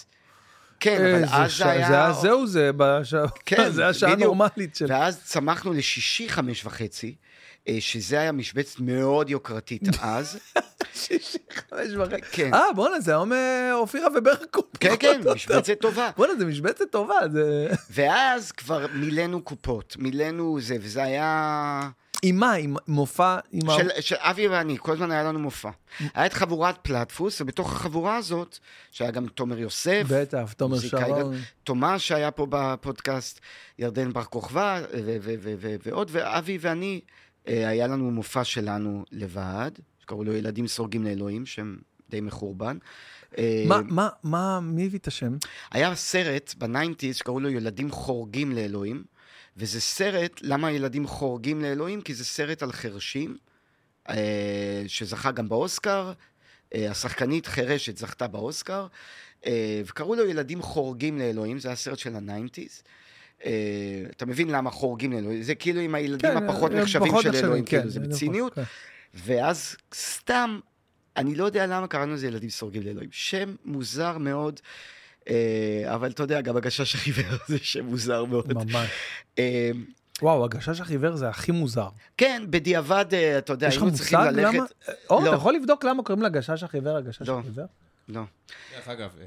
[0.81, 1.59] כן, אבל אז ש...
[1.59, 1.89] זה היה...
[1.89, 3.25] זה היה זהו זה, בשע...
[3.47, 4.87] כן, זה היה שעה נורמלית של...
[4.89, 7.15] ואז צמחנו לשישי חמש וחצי,
[7.69, 10.39] אה, שזה היה משבצת מאוד יוקרתית אז.
[10.95, 12.23] שישי חמש וחצי.
[12.33, 12.55] כן.
[12.55, 14.63] אה, בואנה, זה היום אה, אופירה וברקו.
[14.81, 16.11] כן, כן, משבצת טובה.
[16.17, 17.69] בואנה, זה משבצת טובה, זה...
[17.91, 21.89] ואז כבר מילאנו קופות, מילאנו זה, וזה היה...
[22.23, 22.53] עם מה?
[22.53, 23.39] עם מופע?
[23.53, 24.03] עם של, ה...
[24.03, 25.71] של אבי ואני, כל הזמן היה לנו מופע.
[26.15, 28.59] היה את חבורת פלטפוס, ובתוך החבורה הזאת,
[28.91, 30.03] שהיה גם תומר יוסף.
[30.09, 31.37] בטח, תומר שרון.
[31.65, 33.41] תומש שהיה פה בפודקאסט,
[33.79, 34.81] ירדן בר כוכבא,
[35.83, 37.01] ועוד, ואבי ואני,
[37.49, 39.71] אה, היה לנו מופע שלנו לבד,
[40.03, 41.77] שקראו לו ילדים סורגים לאלוהים, שם
[42.11, 42.79] די מחורבן.
[43.39, 45.37] אה, מה, מה, מה, מי הביא את השם?
[45.71, 49.05] היה סרט בניינטיז שקראו לו ילדים חורגים לאלוהים,
[49.57, 52.01] וזה סרט, למה ילדים חורגים לאלוהים?
[52.01, 53.37] כי זה סרט על חרשים,
[54.09, 56.13] אה, שזכה גם באוסקר,
[56.75, 58.87] השחקנית חירשת זכתה באוסקר,
[59.87, 62.83] וקראו לו ילדים חורגים לאלוהים, זה היה סרט של הניינטיז.
[64.11, 67.77] אתה מבין למה חורגים לאלוהים, זה כאילו עם הילדים כן, הפחות נחשבים של אלוהים, כן,
[67.79, 68.55] כאילו, זה בציניות.
[68.55, 68.63] כן.
[69.15, 70.59] ואז סתם,
[71.17, 73.09] אני לא יודע למה קראנו לזה ילדים סורגים לאלוהים.
[73.13, 74.61] שם מוזר מאוד,
[75.87, 78.53] אבל אתה יודע, גם הגשש החיוור זה שם מוזר מאוד.
[78.53, 78.91] ממש.
[79.37, 79.41] Uh,
[80.23, 81.89] וואו, הגשש החיוור זה הכי מוזר.
[82.17, 83.05] כן, בדיעבד,
[83.39, 84.37] אתה יודע, היינו צריכים ללכת...
[84.37, 84.67] יש לך מושג למה?
[85.11, 85.29] או, לא.
[85.29, 87.39] אתה יכול לבדוק למה קוראים לגשש החיוור הגשש לא.
[87.39, 87.67] החיוור?
[88.09, 88.23] לא.
[88.75, 89.27] דרך אגב, אה,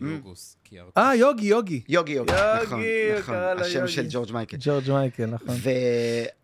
[0.00, 0.56] יוגוס,
[0.98, 1.80] אה, יוגי, יוגי.
[1.88, 2.32] יוגי, יוגי,
[2.62, 2.82] נכון,
[3.18, 3.34] נכון.
[3.34, 4.56] השם של ג'ורג' מייקל.
[4.60, 5.56] ג'ורג' מייקל, נכון.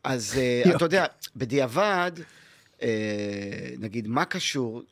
[0.05, 2.13] ואז, אה, אתה יודע, בדיעבד,
[2.83, 2.89] אה,
[3.79, 4.83] נגיד, מה קשור?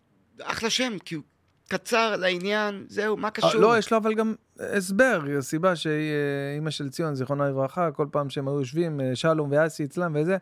[0.43, 1.23] אחלה שם, כי הוא
[1.69, 3.61] קצר לעניין, זהו, מה קשור?
[3.61, 8.49] לא, יש לו אבל גם הסבר, הסיבה שאימא של ציון, זיכרונה לברכה, כל פעם שהם
[8.49, 10.37] היו יושבים, שלום ואסי אצלם וזה,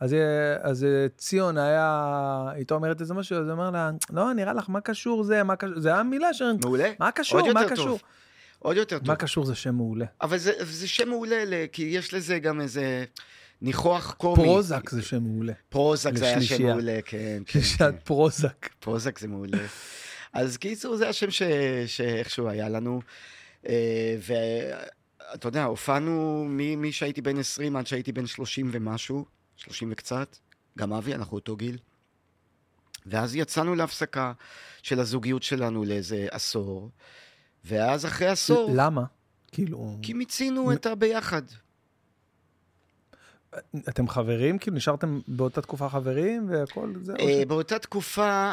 [0.00, 4.32] אז, אה, אז אה, ציון היה, איתו אומרת איזה משהו, אז הוא אומר לה, לא,
[4.32, 6.42] נראה לך, מה קשור זה, מה קשור, זה היה מילה ש...
[6.62, 6.92] מעולה.
[7.00, 7.86] מה קשור, מה קשור?
[7.86, 8.02] טוב.
[8.58, 9.08] עוד יותר טוב.
[9.08, 10.06] מה קשור זה שם מעולה.
[10.20, 13.04] אבל זה, זה שם מעולה, כי יש לזה גם איזה
[13.62, 14.44] ניחוח קומי.
[14.44, 15.52] פרוזק זה שם מעולה.
[15.68, 16.62] פרוזק זה היה שם.
[16.62, 17.18] מעולה, כן.
[17.46, 18.00] כן, שלישיית כן.
[18.04, 18.68] פרוזק.
[18.80, 19.58] פרוזק זה מעולה.
[20.32, 21.42] אז קיצור, זה השם ש...
[21.86, 23.00] שאיכשהו היה לנו.
[23.68, 29.24] אה, ואתה יודע, הופענו מ- משהייתי בן 20 עד שהייתי בן 30 ומשהו,
[29.56, 30.36] 30 וקצת.
[30.78, 31.78] גם אבי, אנחנו אותו גיל.
[33.06, 34.32] ואז יצאנו להפסקה
[34.82, 36.90] של הזוגיות שלנו לאיזה עשור,
[37.64, 39.02] ואז אחרי עשור, למה?
[39.52, 41.42] כאילו, כי מיצינו את הביחד.
[43.88, 44.58] אתם חברים?
[44.58, 47.14] כאילו, נשארתם באותה תקופה חברים והכל זה?
[47.20, 48.52] אה, באותה תקופה,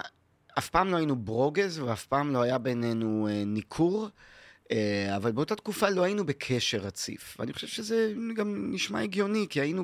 [0.58, 4.10] אף פעם לא היינו ברוגז, ואף פעם לא היה בינינו אה, ניכור,
[4.72, 7.38] אה, אבל באותה תקופה לא היינו בקשר רציף.
[7.40, 9.84] ואני חושב שזה גם נשמע הגיוני, כי היינו...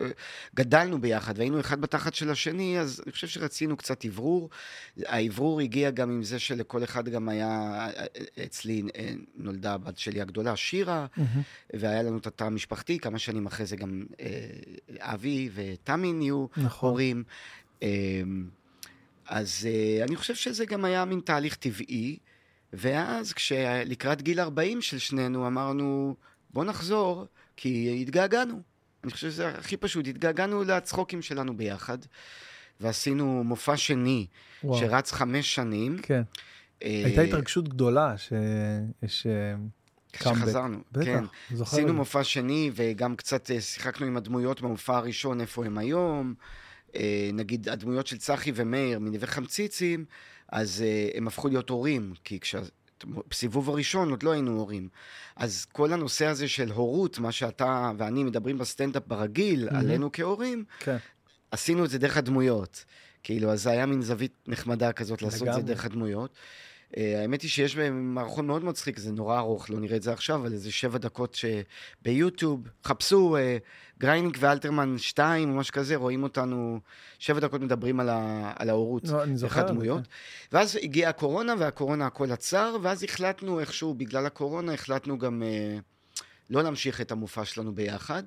[0.00, 0.06] אה,
[0.54, 4.50] גדלנו ביחד והיינו אחד בתחת של השני, אז אני חושב שרצינו קצת אוורור.
[5.06, 7.88] האוורור הגיע גם עם זה שלכל אחד גם היה,
[8.44, 11.42] אצלי אה, נולדה הבת שלי הגדולה, שירה, מהמם.
[11.74, 14.26] והיה לנו את התא המשפחתי, כמה שנים אחרי זה גם אה,
[14.98, 16.90] אבי ותמי נהיו נכון.
[16.90, 17.24] הורים.
[17.82, 17.88] אה,
[19.28, 22.18] אז אה, אני חושב שזה גם היה מין תהליך טבעי,
[22.72, 26.16] ואז כשלקראת גיל 40 של שנינו אמרנו,
[26.50, 28.60] בוא נחזור, כי התגעגענו.
[29.04, 31.98] אני חושב שזה הכי פשוט, התגעגענו לצחוקים שלנו ביחד,
[32.80, 34.26] ועשינו מופע שני,
[34.64, 34.80] וואו.
[34.80, 35.98] שרץ חמש שנים.
[36.02, 36.22] כן.
[36.82, 39.26] אה, הייתה התרגשות גדולה שיש...
[39.26, 39.54] אה,
[40.12, 40.38] קאמבק.
[40.38, 41.24] כשחזרנו, כן.
[41.60, 41.94] עשינו.
[41.94, 46.34] מופע שני, וגם קצת אה, שיחקנו עם הדמויות במופע הראשון, איפה הם היום.
[46.96, 50.04] אה, נגיד, הדמויות של צחי ומאיר מנווה חמציצים,
[50.48, 52.58] אז אה, הם הפכו להיות הורים, כי כשה...
[53.30, 54.88] בסיבוב הראשון עוד לא היינו הורים.
[55.36, 59.76] אז כל הנושא הזה של הורות, מה שאתה ואני מדברים בסטנדאפ ברגיל, מהמם.
[59.76, 60.96] עלינו כהורים, כן.
[61.50, 62.84] עשינו את זה דרך הדמויות.
[63.22, 65.62] כאילו, אז זה היה מין זווית נחמדה כזאת לעשות את זה.
[65.62, 66.30] דרך הדמויות.
[66.94, 70.12] אה, האמת היא שיש בהם מערכון מאוד מצחיק, זה נורא ארוך, לא נראה את זה
[70.12, 73.40] עכשיו, אבל איזה שבע דקות שביוטיוב, חפשו אה,
[73.98, 76.80] גרייניק ואלתרמן 2 או משהו כזה, רואים אותנו,
[77.18, 79.54] שבע דקות מדברים על, ה, על ההורות, לא, אני זוכר.
[79.54, 80.02] זה, הדמויות.
[80.52, 86.62] ואז הגיעה הקורונה, והקורונה הכל עצר, ואז החלטנו איכשהו, בגלל הקורונה, החלטנו גם אה, לא
[86.62, 88.22] להמשיך את המופע שלנו ביחד,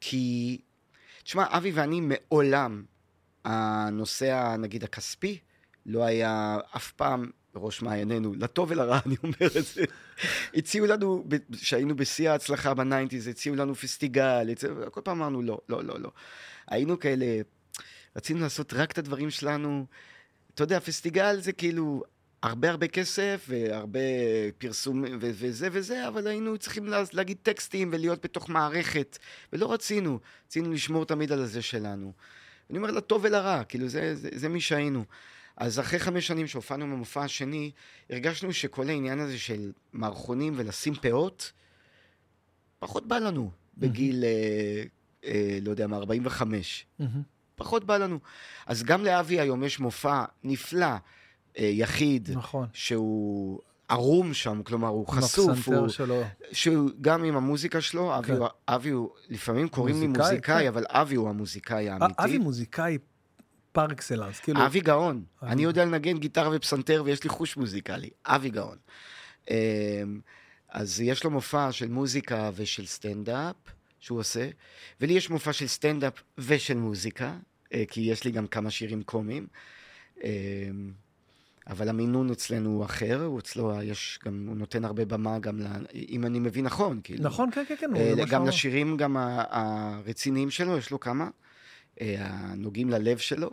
[0.00, 0.58] כי,
[1.22, 2.84] תשמע, אבי ואני מעולם,
[3.44, 5.38] הנושא, נגיד, הכספי,
[5.86, 9.84] לא היה אף פעם בראש מעיינינו, לטוב ולרע, אני אומר את זה.
[10.54, 15.84] הציעו לנו, כשהיינו בשיא ההצלחה בניינטיז, הציעו לנו פסטיגל, הציעו, כל פעם אמרנו לא, לא,
[15.84, 16.10] לא, לא.
[16.68, 17.26] היינו כאלה,
[18.16, 19.86] רצינו לעשות רק את הדברים שלנו.
[20.54, 22.02] אתה יודע, פסטיגל זה כאילו
[22.42, 23.98] הרבה הרבה כסף והרבה
[24.58, 29.18] פרסום ו- וזה וזה, אבל היינו צריכים לה- להגיד טקסטים ולהיות בתוך מערכת,
[29.52, 32.12] ולא רצינו, רצינו לשמור תמיד על הזה שלנו.
[32.70, 35.04] אני אומר לטוב ולרע, כאילו זה, זה, זה מי שהיינו.
[35.56, 37.70] אז אחרי חמש שנים שהופענו במופע השני,
[38.10, 41.52] הרגשנו שכל העניין הזה של מערכונים ולשים פאות,
[42.78, 44.82] פחות בא לנו בגיל, אה,
[45.24, 46.86] אה, לא יודע מה, 45.
[46.98, 47.22] מהמם.
[47.54, 48.18] פחות בא לנו.
[48.66, 52.66] אז גם לאבי היום יש מופע נפלא, אה, יחיד, נכון.
[52.72, 56.22] שהוא ערום שם, כלומר, הוא חשוף, הפסנתר הוא, שלו.
[56.52, 58.36] שהוא גם עם המוזיקה שלו, אבי, כן.
[58.36, 60.68] הוא, אבי הוא, לפעמים קוראים לי מוזיקאי, מוזיקאי, כן.
[60.68, 62.24] אבל אבי הוא המוזיקאי האמיתי.
[62.24, 62.98] אבי מוזיקאי
[63.74, 65.22] par excellence, כאילו, אבי גאון.
[65.42, 65.52] אבי.
[65.52, 68.10] אני יודע לנגן גיטרה ופסנתר ויש לי חוש מוזיקלי.
[68.26, 68.76] אבי גאון.
[69.50, 69.54] אמ,
[70.68, 73.54] אז יש לו מופע של מוזיקה ושל סטנדאפ
[74.00, 74.48] שהוא עושה,
[75.00, 77.36] ולי יש מופע של סטנדאפ ושל מוזיקה,
[77.74, 79.46] אה, כי יש לי גם כמה שירים קומיים.
[80.24, 80.92] אמ,
[81.66, 85.66] אבל המינון אצלנו הוא אחר, הוא אצלו, יש גם, הוא נותן הרבה במה גם, ל,
[85.94, 87.24] אם אני מבין נכון, כאילו.
[87.24, 87.96] נכון, כן, כן, כן.
[87.96, 88.46] אה, גם.
[88.46, 89.16] לשירים, גם
[89.50, 91.28] הרציניים שלו, יש לו כמה,
[92.00, 93.50] אה, הנוגעים ללב שלו.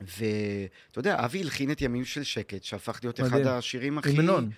[0.00, 3.46] ואתה יודע, אבי הלחין את ימים של שקט, שהפך להיות אחד מדהים.
[3.46, 4.10] השירים הכי...
[4.10, 4.50] המנון.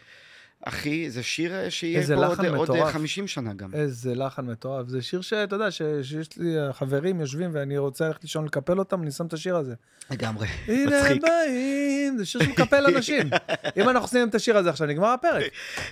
[0.66, 2.92] הכי, זה שיר אה, שיהיה פה עוד, עוד מטורף.
[2.92, 3.74] 50 שנה גם.
[3.74, 4.88] איזה לחן מטורף.
[4.88, 9.02] זה שיר שאתה יודע, ש- שיש לי חברים יושבים ואני רוצה ללכת לישון לקפל אותם,
[9.02, 9.74] אני שם את השיר הזה.
[10.10, 11.22] לגמרי, הנה הם מצחיק.
[11.22, 13.30] באים, זה שיר שמקפל אנשים.
[13.76, 15.44] אם אנחנו שמים את השיר הזה עכשיו, נגמר הפרק.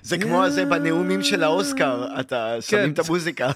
[0.03, 3.51] זה כמו הזה בנאומים של האוסקר, אתה שמים את המוזיקה.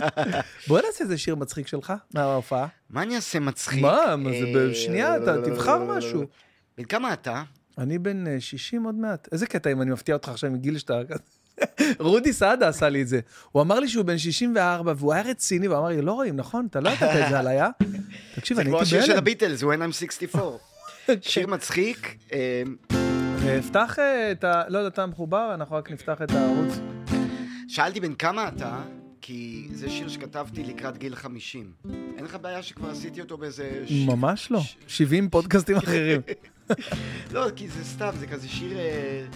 [0.68, 2.66] בוא נעשה איזה שיר מצחיק שלך מההופעה.
[2.90, 3.82] מה אני אעשה מצחיק?
[3.82, 6.24] מה, זה אה, בשנייה, אתה תבחר משהו.
[6.78, 7.42] בן כמה אתה?
[7.78, 9.28] אני בן אה, 60 עוד מעט.
[9.32, 11.00] איזה קטע אם אני מפתיע אותך עכשיו מגיל שאתה...
[11.98, 13.20] רודי סעדה עשה לי את זה.
[13.52, 16.66] הוא אמר לי שהוא בן 64 והוא היה רציני, והוא אמר לי, לא רואים, נכון?
[16.70, 17.68] אתה לא ידעת את זה עליי, אה?
[18.34, 19.18] תקשיב, זה אני כמו הייתי השיר של.
[19.18, 20.56] הביטלס, When I'm 64.
[21.20, 22.16] שיר מצחיק.
[22.32, 22.62] אה,
[23.46, 24.62] אה, פתח אה, את ה...
[24.68, 26.74] לא יודע, אתה מחובר, אנחנו רק נפתח את הערוץ.
[27.68, 28.82] שאלתי בן כמה אתה,
[29.20, 31.72] כי זה שיר שכתבתי לקראת גיל 50.
[32.16, 33.84] אין לך בעיה שכבר עשיתי אותו באיזה...
[34.06, 34.60] ממש לא.
[34.86, 36.20] 70 פודקאסטים אחרים.
[37.34, 38.78] לא, כי זה סתם, זה כזה שיר...
[38.78, 39.26] אה,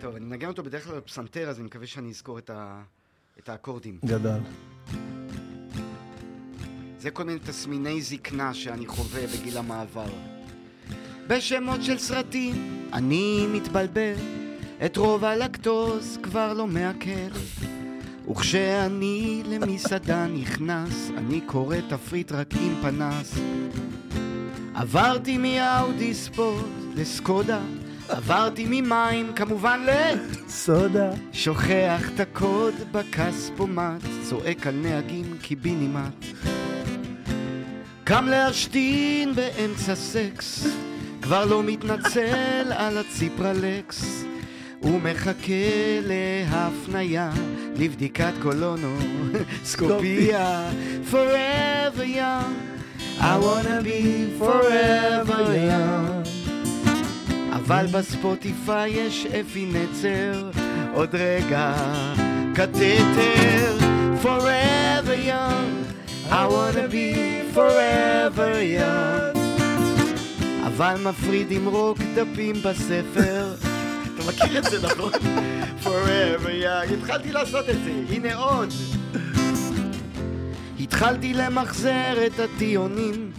[0.00, 2.82] טוב, אני מנגן אותו בדרך כלל בפסנתר, אז אני מקווה שאני אזכור את, ה...
[3.38, 3.98] את האקורדים.
[4.04, 4.40] גדול.
[6.98, 10.10] זה כל מיני תסמיני זקנה שאני חווה בגיל המעבר.
[11.26, 14.14] בשמות של סרטים אני מתבלבל,
[14.84, 17.30] את רוב הלקטוז כבר לא מעכל.
[18.30, 23.34] וכשאני למסעדה נכנס, אני קורא תפריט רק עם פנס.
[24.80, 26.64] עברתי מאאודי ספורט
[26.94, 27.60] לסקודה,
[28.08, 29.80] עברתי ממים כמובן
[30.48, 31.10] סודה.
[31.32, 36.24] שוכח את הקוד בכספומט, צועק על נהגים קיבינימט.
[38.04, 40.66] קם להשתין באמצע סקס,
[41.22, 44.24] כבר לא מתנצל על הציפרלקס.
[44.78, 47.30] הוא מחכה להפניה,
[47.76, 50.70] לבדיקת קולונוסקופיה.
[51.10, 52.69] forever young,
[53.22, 56.28] I wanna be forever young.
[57.52, 60.50] אבל בספוטיפיי יש אפי נצר,
[60.94, 61.74] עוד רגע
[62.54, 63.76] קטטר.
[64.22, 65.70] forever young,
[66.30, 67.14] I wanna be
[67.54, 69.38] forever young.
[70.66, 73.54] אבל מפריד עם רוק דפים בספר.
[74.14, 75.12] אתה מכיר את זה נכון?
[75.84, 76.92] forever young.
[76.98, 78.68] התחלתי לעשות את זה, הנה עוד.
[80.90, 83.30] התחלתי למחזר את הטיעונים,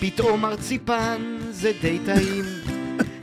[0.00, 2.44] פתאום מרציפן זה די טעים.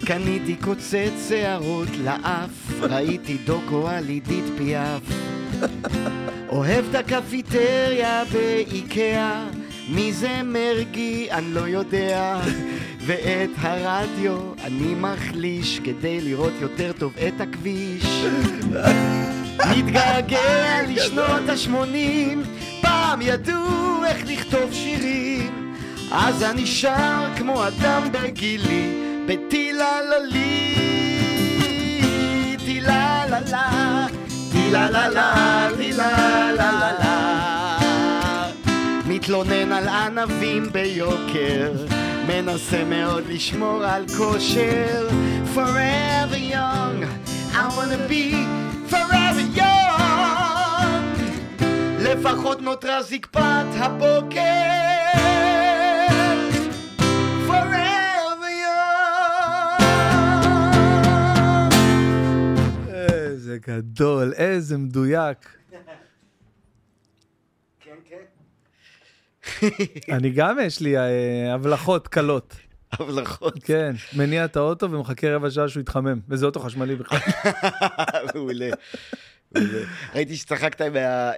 [0.05, 5.01] קניתי קוצץ שערות לאף, ראיתי דוקו על עידית פיאף.
[6.49, 9.47] אוהב את הקפיטריה באיקאה,
[9.89, 12.41] מי זה מרגי אני לא יודע.
[13.05, 18.25] ואת הרדיו אני מחליש כדי לראות יותר טוב את הכביש.
[19.59, 22.43] מתגעגע לשנות השמונים,
[22.81, 25.75] פעם ידעו איך לכתוב שירים.
[26.11, 28.93] אז אני שר כמו אדם בגילי,
[29.25, 30.75] בטילה ללי,
[32.65, 34.07] טילה לה לה,
[34.51, 37.35] טילה לה לה, טילה לה לה.
[39.07, 41.71] מתלונן על ענבים ביוקר,
[42.27, 45.07] מנסה מאוד לשמור על כושר.
[45.55, 47.05] Forever young,
[47.57, 48.23] I wanna be
[48.91, 51.03] forever young.
[51.99, 54.39] לפחות נותרה זקפת הבוקר.
[57.47, 59.83] Forever young.
[62.89, 65.37] איזה גדול, איזה מדויק.
[67.79, 68.25] כן, כן.
[70.11, 72.55] אני גם, יש לי אה, הבלחות קלות.
[72.91, 73.63] הבלחות.
[73.63, 76.19] כן, מניע את האוטו ומחכה רבע שעה שהוא יתחמם.
[76.29, 77.19] וזה אוטו חשמלי בכלל.
[78.35, 78.69] מעולה.
[80.15, 80.81] ראיתי שצחקת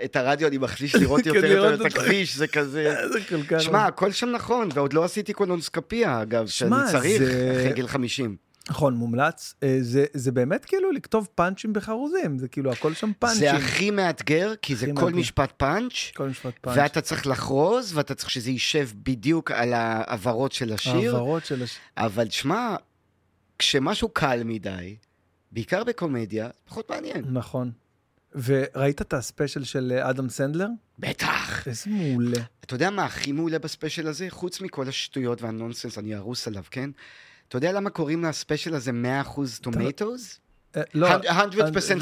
[0.05, 1.85] את הרדיו, אני מחליש לראות כן, יותר יותר את.
[1.85, 2.97] הכביש, זה כזה...
[2.99, 3.61] איזה כל כך...
[3.61, 8.46] שמע, הכל שם נכון, ועוד לא עשיתי קולונוסקופיה, אגב, שאני צריך אחרי גיל 50.
[8.69, 9.53] נכון, מומלץ.
[9.63, 13.39] אה, זה, זה באמת כאילו לכתוב פאנצ'ים בחרוזים, זה כאילו הכל שם פאנצ'ים.
[13.39, 15.19] זה הכי מאתגר, כי זה כל מאתגר.
[15.19, 16.77] משפט פאנץ', כל משפט פאנץ'.
[16.77, 21.77] ואתה צריך לחרוז, ואתה צריך שזה יישב בדיוק על העברות של השיר, העברות של הש...
[21.97, 22.75] אבל שמע,
[23.59, 24.95] כשמשהו קל מדי,
[25.51, 27.25] בעיקר בקומדיה, פחות מעניין.
[27.31, 27.71] נכון.
[28.35, 30.67] וראית את ה special של אה, אדם סנדלר?
[30.99, 31.67] בטח.
[31.67, 32.41] איזה מעולה.
[32.65, 34.27] אתה יודע מה הכי מעולה ב special הזה?
[34.29, 36.89] חוץ מכל השטויות וה nonsense, אני הרוס עליו, כן?
[37.47, 38.91] אתה יודע למה קוראים ל special הזה
[39.25, 40.39] 100% tomatoes?
[40.75, 41.19] אה, לא, 100%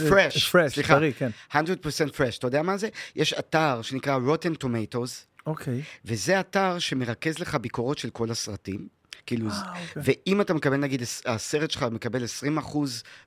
[0.10, 0.96] fresh, fresh, סליחה.
[0.96, 1.30] טרי, כן.
[1.52, 2.38] 100% fresh.
[2.38, 2.90] אתה יודע מה זה?
[3.16, 5.82] יש אתר שנקרא Rotten Tomatoes, אוקיי.
[6.06, 8.88] וזה אתר שמרכז לך ביקורות של כל הסרטים.
[9.26, 10.04] כאילו, אה, אוקיי.
[10.26, 12.78] ואם אתה מקבל, נגיד, הסרט שלך מקבל 20%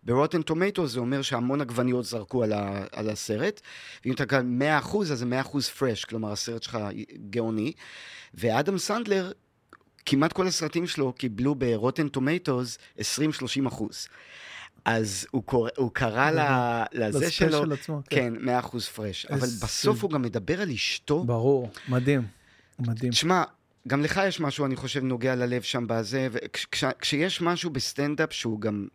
[0.02, 3.60] ב-Rotten Tomatoes, זה אומר שהמון עגבניות זרקו על, ה, על הסרט,
[4.04, 4.42] ואם אתה מקבל
[4.84, 5.46] 100%, אז זה 100%
[5.78, 6.78] fresh, כלומר, הסרט שלך
[7.30, 7.72] גאוני.
[8.34, 9.32] ואדם סנדלר,
[10.10, 13.02] כמעט כל הסרטים שלו קיבלו ב-Rotten Tomatoes 20-30
[13.68, 14.08] אחוז.
[14.84, 19.26] אז הוא, קורא, הוא קרא ל- לזה לספיישל שלו, עצמו, כן, 100 אחוז פרש.
[19.26, 21.24] אבל בסוף הוא גם מדבר על אשתו.
[21.24, 22.22] ברור, מדהים.
[22.78, 23.12] מדהים.
[23.12, 23.42] תשמע,
[23.88, 28.86] גם לך יש משהו, אני חושב, נוגע ללב שם בזה, וכשיש משהו בסטנדאפ שהוא גם,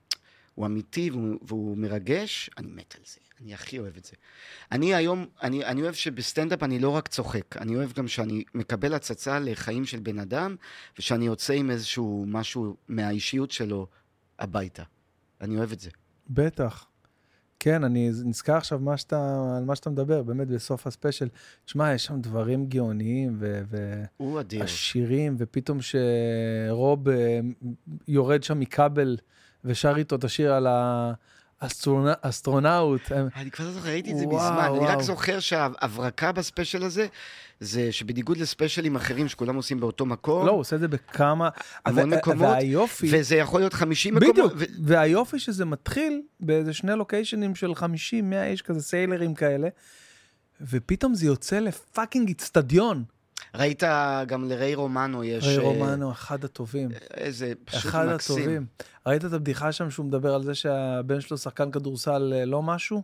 [0.55, 3.19] הוא אמיתי והוא, והוא מרגש, אני מת על זה.
[3.41, 4.11] אני הכי אוהב את זה.
[4.71, 8.93] אני היום, אני, אני אוהב שבסטנדאפ אני לא רק צוחק, אני אוהב גם שאני מקבל
[8.93, 10.55] הצצה לחיים של בן אדם,
[10.99, 13.87] ושאני יוצא עם איזשהו משהו מהאישיות שלו
[14.39, 14.83] הביתה.
[15.41, 15.89] אני אוהב את זה.
[16.29, 16.85] בטח.
[17.59, 21.27] כן, אני נזכר עכשיו מה שאתה, על מה שאתה מדבר, באמת בסוף ה special.
[21.65, 24.63] תשמע, יש שם דברים גאוניים ו- ו- הוא אדיר.
[24.63, 27.39] עשירים, ופתאום שרוב אה,
[28.07, 29.17] יורד שם מכבל
[29.65, 31.11] ושר איתו את השיר על, ה,
[31.59, 33.01] אסטרונ- אסטרונאוט.
[33.11, 34.67] הם- אני כבר לא זוכר, ראיתי את זה מזמן.
[34.77, 35.01] אני רק.
[35.01, 37.07] זוכר שההברקה ב special הזה,
[37.59, 41.49] זה שבניגוד ל specialים אחרים שכולם עושים באותו מקום, לא, הוא עושה את זה בכמה...
[41.85, 43.07] המון מקומות, והיופי...
[43.11, 44.33] וזה יכול להיות 50 מקומות.
[44.35, 49.67] בדיוק, ו- והיופי שזה מתחיל באיזה שני locationים של 50, 100 איש כזה, סיילרים כאלה,
[50.61, 53.03] ופתאום זה יוצא ל fucking איצטדיון.
[53.55, 53.83] ראית
[54.27, 55.47] גם לריי רומנו יש...
[55.47, 56.89] ריי אה, רומנו, אחד הטובים.
[57.13, 58.37] איזה פשוט אחד מקסים.
[58.37, 58.65] הטובים.
[59.05, 63.01] ראית את הבדיחה שם שהוא מדבר על זה שהבן שלו שחקן כדורסל אה, לא משהו?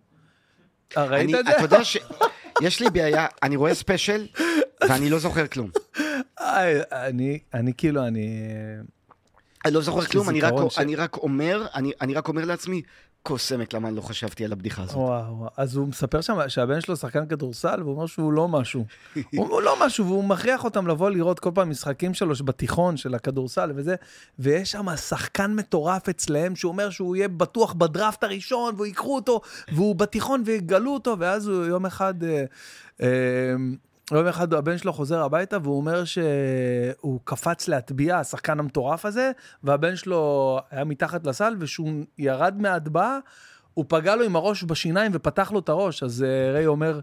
[0.97, 1.51] אה, ראית את זה?
[1.55, 1.97] אתה יודע ש...
[2.61, 4.27] יש לי בעיה, אני רואה special,
[4.89, 5.69] ואני לא זוכר כלום.
[6.39, 8.45] אני, אני כאילו, אני...
[9.65, 12.81] אני לא זוכר כלום, אני רק, ש- אני רק אומר, אני, אני רק אומר לעצמי,
[13.23, 14.95] קוסמת למה לא חשבתי על הבדיחה הזאת.
[14.95, 15.49] וואו, וואו.
[15.57, 18.85] אז הוא מספר שם שהבן שלו שחקן כדורסל, והוא אומר שהוא לא משהו.
[19.37, 23.71] הוא לא משהו, והוא מכריח אותם לבוא לראות כל פעם משחקים שלו בתיכון של הכדורסל
[23.75, 23.95] וזה,
[24.39, 29.41] ויש שם שחקן מטורף אצלהם, שהוא אומר שהוא יהיה בטוח בדראפט הראשון, והוא ייקחו אותו,
[29.73, 32.23] והוא בתיכון ויגלו אותו, ואז הוא יום אחד...
[32.23, 32.45] אה,
[33.01, 33.55] אה,
[34.17, 39.31] יום אחד הבן שלו חוזר הביתה והוא אומר שהוא קפץ להטביע, השחקן המטורף הזה,
[39.63, 43.19] והבן שלו היה מתחת לסל, וכשהוא ירד מההטבעה,
[43.73, 46.99] הוא פגע לו עם הראש בשיניים ופתח לו את הראש, אז אה, ריי אומר,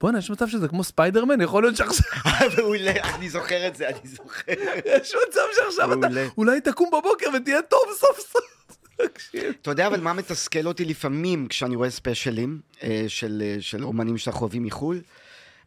[0.00, 2.04] בואנה, יש מצב שזה כמו ספיידרמן, יכול להיות שעכשיו,
[2.58, 4.52] מעולה, אני זוכר את זה, אני זוכר.
[4.96, 6.06] יש מצב שעכשיו אתה.
[6.38, 8.60] אולי תקום בבוקר ותהיה טוב סוף סוף.
[9.62, 14.18] אתה יודע אבל מה מתסכל אותי לפעמים כשאני רואה specialים אה, של, אה, של אומנים
[14.18, 15.00] שאנחנו אוהבים מחו"ל?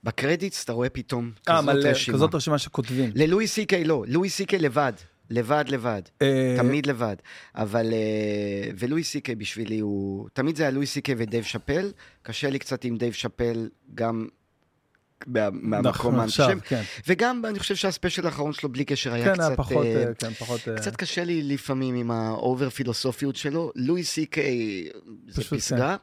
[0.03, 2.17] ב credits אתה רואה פתאום אה, כזאת מלא, רשימה.
[2.17, 3.11] כזאת רשימה שכותבים.
[3.15, 4.93] ללואי סי קיי לא, לואי סי קיי לבד.
[5.29, 7.15] לבד לבד, אה, תמיד לבד.
[7.55, 11.91] אבל, אה, ולואי סי קיי בשבילי הוא, תמיד זה היה לואי סי קיי ודייב שאפל,
[12.21, 14.27] קשה לי קצת עם דייב שאפל, גם
[15.27, 16.61] מה- מהמקום נכון, האנטישמי.
[16.61, 16.81] כן.
[17.07, 19.53] וגם אני חושב שה special האחרון שלו בלי קשר היה כן, קצת...
[19.57, 20.61] פחות, אה, כן, פחות...
[20.75, 23.71] קצת קשה לי לפעמים עם ה over פילוסופיות שלו.
[23.75, 24.89] לואי סי קיי
[25.27, 25.95] זה פסגה, אה,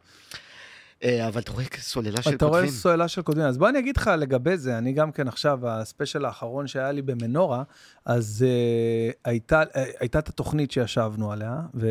[1.05, 2.79] אבל אתה רואה סוללה של אתה רואה כותבים.
[2.79, 3.47] סוללה של כותבים.
[3.47, 6.93] אז בוא אני אגיד לך לגבי זה, אני גם כן עכשיו, ה special האחרון שהיה
[6.93, 7.63] לי במנורה,
[8.05, 11.89] אז uh, הייתה, uh, הייתה את התוכנית שישבנו עליה, ו,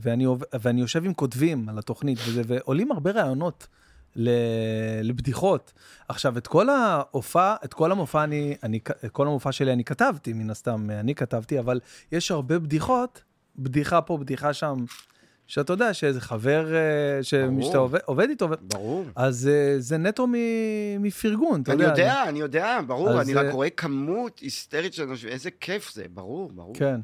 [0.00, 0.26] ואני,
[0.60, 3.66] ואני יושב עם כותבים על התוכנית, וזה, ועולים הרבה רעיונות.
[5.02, 5.72] לבדיחות.
[6.08, 10.32] עכשיו, את כל ההופעה, את כל המופע אני, אני, את כל המופע שלי אני כתבתי,
[10.32, 11.80] מן הסתם, אני כתבתי, אבל
[12.12, 13.22] יש הרבה בדיחות,
[13.58, 14.84] בדיחה פה, בדיחה שם,
[15.50, 17.22] שאתה יודע שאיזה חבר אה.
[17.22, 17.46] שאתה
[17.78, 19.04] עובד, עובד איתו, ברור.
[19.16, 20.26] אז אה, זה נטו
[21.00, 21.92] מפרגון, אתה אני יודע.
[22.02, 26.04] יודע, אני יודע, ברור, אני רק אה, רואה כמות היסטרית של אנשים, איזה כיף זה,
[26.14, 26.74] ברור, ברור.
[26.74, 27.00] כן.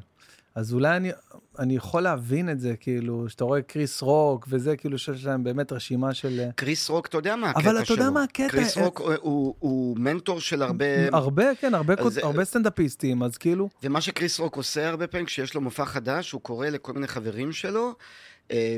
[0.55, 1.11] אז אולי אני,
[1.59, 5.71] אני יכול להבין את זה, כאילו, שאתה רואה קריס רוק וזה, כאילו שיש להם באמת
[5.71, 6.41] רשימה של...
[6.55, 7.95] קריס רוק, אתה יודע מה הקטע אבל שלו.
[7.95, 8.49] אתה יודע מה הקטע?
[8.49, 10.85] קריס אה, רוק הוא- הוא- הוא מנטור של הרבה...
[11.11, 15.53] הרבה, כן, הרבה, אז הרבה סטנדאפיסטים, אז כאילו, ומה שקריס רוק עושה הרבה פעמים, כשיש
[15.53, 17.93] לו מופע חדש, הוא קורא לכל מיני חברים שלו,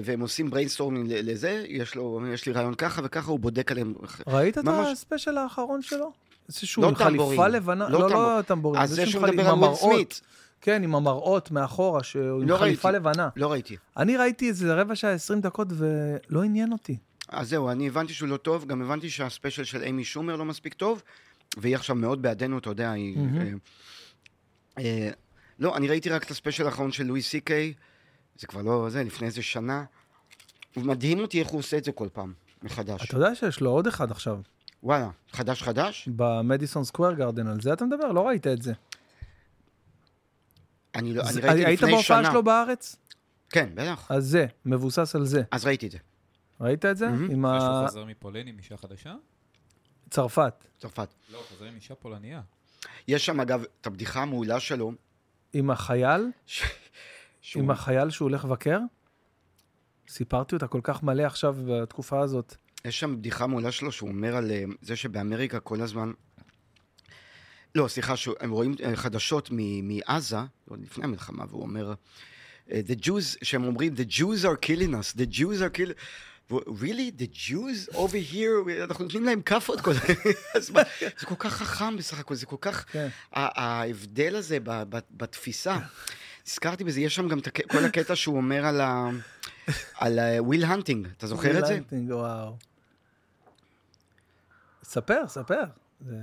[0.04, 3.94] והם עושים brainstorming לזה, יש לו, יש לי רעיון ככה וככה, הוא בודק עליהם.
[4.28, 6.12] ראית את ממש- הספיישל האחרון שלו?
[6.50, 7.48] שהוא לא עם חליפה.
[7.48, 10.22] לבנה, לא לא, טמבור- לא טמבורין, אז זה שהוא עם מדבר על וויל סמית.
[10.62, 13.00] כן, עם המראות מאחורה, שהוא עם לא חליפה ראיתי.
[13.00, 13.30] לבנה.
[13.36, 13.78] לא ראיתי.
[13.98, 16.98] אני ראיתי איזה רבע שעה, 20 דקות, ולא עניין אותי.
[17.30, 20.74] אז זהו, אני הבנתי שהוא לא טוב, גם הבנתי שהספיישל של איימי שומר לא מספיק
[20.74, 21.02] טוב,
[21.58, 23.18] והיא עכשיו מאוד בעדנו, אתה יודע, היא...
[23.18, 23.58] מהמם.
[24.78, 25.10] אה, אה,
[25.60, 27.74] לא, אני ראיתי רק את הספיישל האחרון של לואי סי קיי,
[28.40, 29.84] זה כבר לא זה, לפני איזה שנה.
[30.78, 32.34] ומדהים אותי איך הוא עושה את זה כל פעם,
[32.64, 33.06] מחדש.
[33.10, 34.40] אתה יודע שיש לו עוד אחד עכשיו,
[34.84, 36.10] וואלה, חדש חדש?
[36.16, 38.12] במדיסון סקוויר גרדן, על זה אתה מדבר?
[38.12, 38.74] לא ראית את זה.
[40.96, 42.32] אני, לא, זה- אני ראיתי היית לפני בהופעה שנה.
[42.32, 42.96] שלו בארץ?
[43.50, 44.12] כן, בטח.
[44.12, 45.42] אז זה, מבוסס על זה.
[45.52, 45.98] אז ראיתי את זה.
[46.62, 47.08] ראית את זה?
[47.08, 47.32] מהמם.
[47.32, 49.16] עם ה- חוזר מפולין עם אישה חדשה?
[50.10, 50.54] צרפת.
[50.78, 51.10] צרפת.
[51.32, 52.42] לא, חוזר עם אישה פולניה.
[53.08, 54.92] יש שם, אגב, את הבדיחה המעולה שלו,
[55.54, 56.22] עם החייל.
[57.42, 57.64] שהוא...
[57.64, 58.80] עם החייל שהוא הולך לבקר.
[60.10, 62.56] סיפרתי אותה כל כך מלא עכשיו בתקופה הזאת.
[62.86, 66.12] יש שם בדיחה מעולה שלו, שהוא אומר על אה, זה שבאמריקה כל הזמן...
[67.76, 70.38] לא, סליחה, הם רואים אה, חדשות מ- מעזה,
[70.70, 71.94] עוד לפני המלחמה, והוא אומר,
[72.72, 75.96] אה, The Jews, שהם אומרים, The Jews are killing us, The Jews are killing...
[76.52, 77.12] really?
[77.12, 79.92] The Jews over here, אנחנו נותנים להם כאפות כל
[80.56, 80.82] הזמן.
[81.20, 82.86] זה כל כך חכם בסך הכל, זה כל כך...
[82.92, 83.08] כן.
[83.32, 84.58] ההבדל הזה
[85.12, 85.78] בתפיסה.
[86.50, 89.10] נזכרתי בזה, יש שם גם הק- כל הקטע שהוא אומר על ה...
[90.00, 91.74] על וויל הנטינג, אתה זוכר את זה?
[91.74, 92.56] לייטנינג, וואו.
[94.84, 95.62] ספר, ספר.
[96.08, 96.16] זה-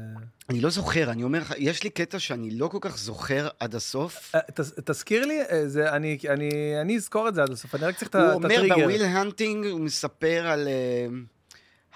[0.51, 3.75] אני לא זוכר, אני אומר לך, יש לי קטע שאני לא כל כך זוכר עד
[3.75, 4.35] הסוף.
[4.35, 6.51] אה, תז- תזכיר לי, אה, זה, אני, אני,
[6.81, 8.75] אני אזכור את זה עד הסוף, אני רק צריך את ה- הוא אומר הטריגר.
[8.75, 11.13] בוויל הנטינג, הוא מספר על uh,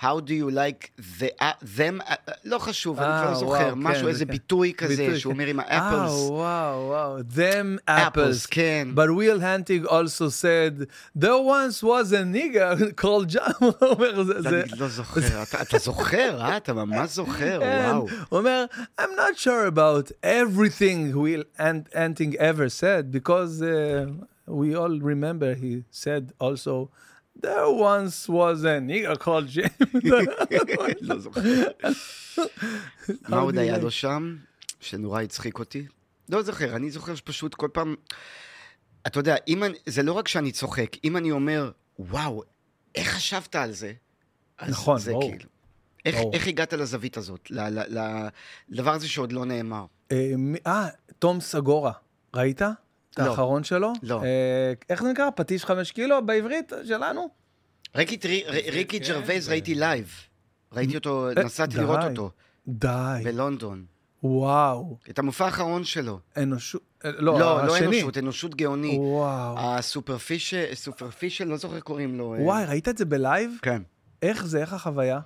[0.04, 3.54] How do you like the, uh, them, uh, לא חשוב, אני כבר אה, לא זוכר,
[3.66, 4.32] וואו, משהו, כן, איזה כן.
[4.32, 5.40] ביטוי כזה, ביטוי, שהוא כן.
[5.40, 6.12] אומר עם אה, האפלס.
[6.30, 7.20] וואו, וואו.
[7.20, 8.48] Them Apples, apples.
[8.52, 8.88] כן.
[8.96, 10.88] But Will Hunting also said,
[11.24, 13.54] there once was a nigger called John.
[13.60, 14.42] הוא אומר, זה...
[14.42, 16.58] זה- אני לא זוכר, אתה- אתה זוכר, אה?
[16.58, 17.90] אתה ממש זוכר, כן.
[17.92, 18.08] וואו.
[18.30, 18.66] הוא אומר,
[19.02, 24.06] I'm not sure about everything Will Hunt- Hunting ever said, because uh,
[24.48, 26.90] we all remember he said also,
[27.41, 29.81] there once was a nigger called James.
[31.01, 31.41] לא זוכר.
[33.29, 34.37] מה עוד היה לו שם,
[34.81, 35.87] שנורא הצחיק אותי?
[36.29, 37.95] לא זוכר, אני זוכר שפשוט כל פעם...
[39.07, 42.43] אתה יודע, אם אני, זה לא רק שאני צוחק, אם אני אומר, וואו,
[42.95, 43.93] איך חשבת על זה?
[44.69, 45.31] נכון, זה ברור.
[45.31, 45.45] כאילו.
[46.05, 46.33] איך, ברור.
[46.35, 47.51] איך הגעת לזווית הזאת,
[48.69, 49.87] לדבר הזה שעוד לא נאמר?
[50.13, 50.33] אה,
[50.67, 50.89] אה,
[51.19, 51.93] תום סגורה,
[52.35, 52.63] ראית?
[53.15, 53.25] את לא.
[53.31, 53.93] האחרון שלו?
[54.03, 54.23] לא.
[54.23, 55.31] אה, איך זה נקרא?
[55.37, 57.29] פטיש חמש קילו בעברית שלנו?
[57.97, 60.11] ריקי, טרי- ר- ריקי כן, ג'רווייז ראיתי לייב.
[60.73, 61.81] ראיתי אותו, אה, נסעתי די.
[61.83, 62.31] לראות אותו,
[62.69, 63.85] די, בלונדון.
[64.23, 64.97] וואו.
[65.11, 66.19] את המופע האחרון שלו.
[66.37, 67.77] אנושות, אה, לא, לא, לא.
[67.79, 68.97] אנושות, אנושות גאוני.
[69.01, 69.55] וואו.
[69.59, 72.35] ה superficial, superficial, לא זוכר איך קוראים לו.
[72.35, 73.51] אה, וואי, ראית את זה בלייב?
[73.63, 73.83] כן.
[74.23, 75.21] איך זה, איך החוויה?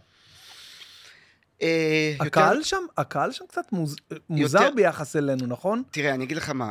[1.62, 3.97] אה, יותר- הקהל שם, הקהל שם קצת מוז-
[4.31, 5.82] מוזר ביחס אלינו, נכון?
[5.90, 6.70] תראה, אני אגיד לך מה,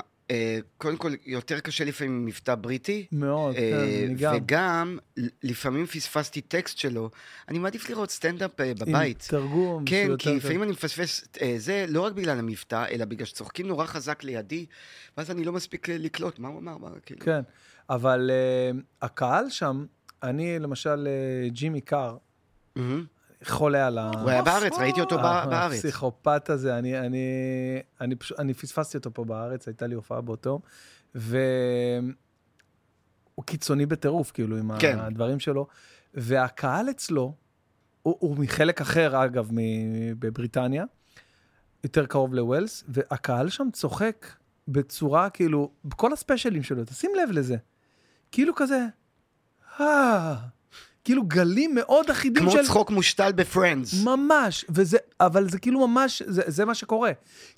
[0.78, 3.06] קודם כל, יותר קשה לפעמים עם מבטא בריטי.
[3.12, 4.34] מאוד, אה, כן, אני גם.
[4.38, 4.98] וגם,
[5.44, 7.10] לפעמים פספסתי טקסט שלו,
[7.50, 9.26] אני מעדיף לראות סטנדאפ עם בבית.
[9.30, 9.86] תרגום.
[9.86, 13.68] כן, כי יותר- לפעמים אני מפספס אה, זה, לא רק בגלל המבטא, אלא בגלל שצוחקים
[13.68, 14.66] נורא חזק לידי,
[15.18, 17.22] ואז אני לא מספיק לקלוט מה הוא אמר, מה, כאילו.
[17.22, 17.42] כן,
[17.90, 19.86] אבל uh, הקהל שם,
[20.24, 22.18] אני למשל, uh, ג'ימי קאר,
[22.76, 23.06] מהמם.
[23.44, 24.12] חולה על ה...
[24.22, 25.74] הוא היה בארץ, ראיתי אותו בא- בארץ.
[25.74, 27.28] הפסיכופת הזה, אני, אני,
[28.02, 30.60] אני, פשוט, אני פספסתי אותו פה בארץ, הייתה לי הופעה באותו
[31.16, 31.34] והוא
[33.46, 35.00] קיצוני בטירוף, כאילו, עם כן.
[35.00, 35.68] הדברים שלו,
[36.14, 37.34] והקהל אצלו,
[38.04, 39.50] הוא, הוא מחלק אחר, אגב,
[40.20, 40.86] בבריטניה,
[41.84, 44.28] יותר קרוב לווילס, והקהל שם צוחק
[44.68, 47.56] בצורה, כאילו, בכל הספיישלים שלו, תשים לב לזה,
[48.32, 48.86] כאילו כזה,
[49.80, 50.36] אה,
[51.04, 52.66] כאילו גלים מאוד אחידים כמו של...
[52.66, 54.04] צחוק מושתל בפרנדס.
[54.04, 57.12] ממש, וזה, אבל זה כאילו ממש, זה, זה מה שקורה.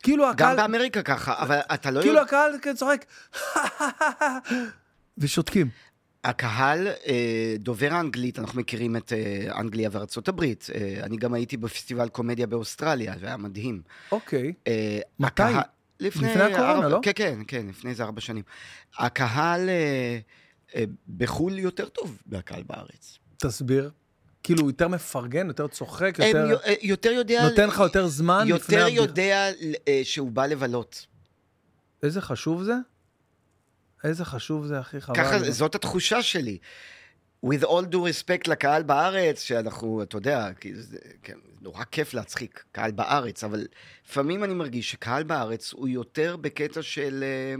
[0.03, 2.25] כאילו גם הקהל, באמריקה ככה, אבל אתה לא כאילו יודע...
[2.25, 3.05] הקהל צוחק,
[5.17, 5.69] ושותקים.
[6.23, 10.67] הקהל אה, דובר האנגלית, אנחנו מכירים את אה, אנגליה וארצות הברית.
[10.75, 13.81] אה, אני גם הייתי בפסטיבל קומדיה באוסטרליה, זה היה מדהים.
[14.11, 14.53] אוקיי,
[15.19, 15.43] מתי?
[15.43, 15.61] הקהל-
[15.99, 16.99] לפני, לפני הקורונה, ארבע, לא?
[17.03, 18.43] כן, כן, כן, לפני איזה ארבע שנים.
[18.97, 20.19] הקהל אה,
[20.75, 20.83] אה,
[21.17, 23.17] בחו"ל יותר טוב מהקהל בארץ.
[23.37, 23.91] תסביר.
[24.43, 26.47] כאילו, הוא יותר מפרגן, יותר צוחק, יותר...
[26.49, 27.49] יו- יותר יודע...
[27.49, 28.87] נותן לך יותר זמן לפני יותר.
[28.87, 29.51] יודע
[29.87, 31.05] אה, שהוא בא לבלות.
[32.03, 32.75] איזה חשוב זה?
[34.03, 35.15] איזה חשוב זה, אחי, חבל.
[35.15, 36.57] ככה, זאת התחושה שלי.
[37.45, 42.63] with all due respect לקהל בארץ, שאנחנו, אתה יודע, כי זה כן, נורא כיף להצחיק
[42.71, 43.67] קהל בארץ, אבל
[44.05, 47.55] לפעמים אני מרגיש שקהל בארץ הוא יותר בקטע של אה,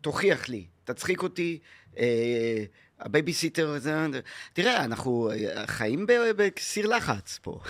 [0.00, 1.58] תוכיח לי, תצחיק אותי,
[1.98, 2.64] אה,
[3.00, 4.06] הבייביסיטר, זה,
[4.52, 6.06] תראה, אנחנו אה, חיים
[6.36, 7.60] בסיר לחץ פה,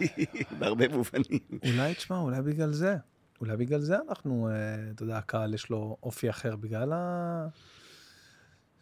[0.58, 1.38] בהרבה מובנים.
[1.64, 2.96] אולי, תשמע, אולי בגלל זה.
[3.40, 4.54] אולי בגלל זה אנחנו, אה,
[4.94, 7.46] אתה יודע, הקהל יש לו אופי אחר, בגלל ה...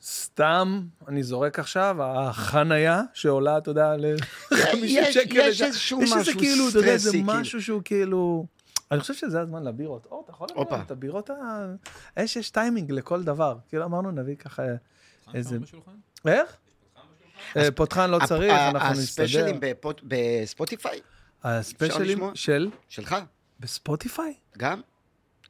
[0.03, 5.37] סתם, אני זורק עכשיו, החנייה שעולה, אתה יודע, ל-50 יש- שקל.
[5.37, 5.63] יש.
[5.63, 7.33] איזשהו יש איזה משהו כאילו, אתה יודע, זה סטרסי, כאילו.
[7.41, 8.47] משהו שהוא כאילו...
[8.91, 10.07] אני חושב שזה הזמן לבירות.
[10.11, 11.35] אור, אתה יכול לנו את הבירות ה...
[12.17, 13.57] יש, יש טיימינג לכל דבר.
[13.69, 14.63] כאילו אמרנו, נביא ככה...
[15.35, 15.59] איזה-?
[16.27, 16.57] איך?
[17.57, 19.25] אה, פותחן לא צריך, ה- אנחנו נסתדר.
[19.25, 19.61] הספיישלים
[20.03, 21.01] בספוטיפיי?
[21.45, 22.19] הספיישלים?
[22.35, 22.71] של...
[22.89, 23.17] שלך?
[23.61, 24.35] בספוטיפיי?
[24.59, 24.81] גם?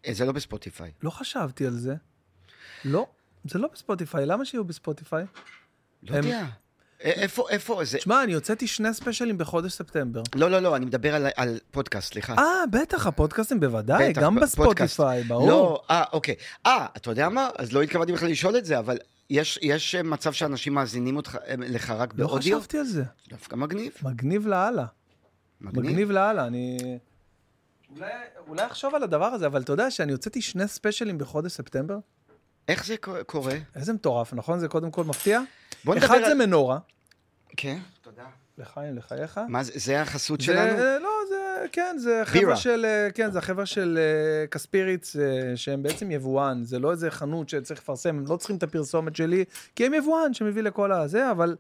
[0.07, 0.91] אה, זה לא בספוטיפיי.
[1.03, 1.95] לא חשבתי על זה.
[2.85, 3.07] לא,
[3.45, 5.25] זה לא בספוטיפיי, למה שיהיו בספוטיפיי?
[6.03, 6.45] לא הם- יודע.
[7.01, 7.99] איפה, איפה זה?
[7.99, 10.23] תשמע, אני הוצאתי שני ספיישלים בחודש ספטמבר.
[10.35, 12.35] לא, לא, לא, אני מדבר על, על פודקאסט, סליחה.
[12.39, 15.49] אה, בטח, הפודקאסטים בוודאי, בטח, גם ב- בספוטיפיי, ברור.
[15.49, 16.35] לא, אה, אוקיי.
[16.67, 17.49] אה, אתה יודע מה?
[17.59, 18.99] אז לא התכוונתי בכלל לשאול את זה, אבל
[19.35, 22.59] יש, יש אה, מצב שאנשים מאזינים אותך, אה, לך רק לא באודיו?
[22.61, 23.05] חשבתי על זה.
[23.29, 23.93] דווקא מגניב.
[24.03, 24.87] מגניב לאללה.
[25.61, 25.85] מגניב.
[25.91, 26.79] מגניב לאללה, אני...
[27.97, 28.11] אולי-
[28.49, 31.99] אולי אחשוב על הדבר הזה, אבל אתה יודע שאני הוצאתי שני ספיישלים בחודש ספטמבר?
[32.69, 33.55] איך זה קו- קורה?
[33.75, 34.59] איזה מטורף, נכון?
[34.59, 35.41] זה קודם כל מפתיע.
[35.85, 36.25] בוא נדבר אחד על...
[36.29, 36.79] זה מנורה,
[37.57, 38.25] כן, תודה.
[38.59, 39.41] לחיים, לחייך.
[39.49, 40.79] מה זה, זה החסות זה, שלנו?
[41.03, 41.14] לא,
[41.73, 42.25] כן, זה בירה.
[42.25, 46.91] חבר'ה של, אה, כן, זה החבר'ה של אה, כספיריץ, אה, שהם בעצם יבואן, זה לא
[46.91, 49.45] איזה חנות שצריך לפרסם, הם לא צריכים את הפרסומת שלי,
[49.77, 51.57] כי הם יבואן שמביא לכל הזה, אבל,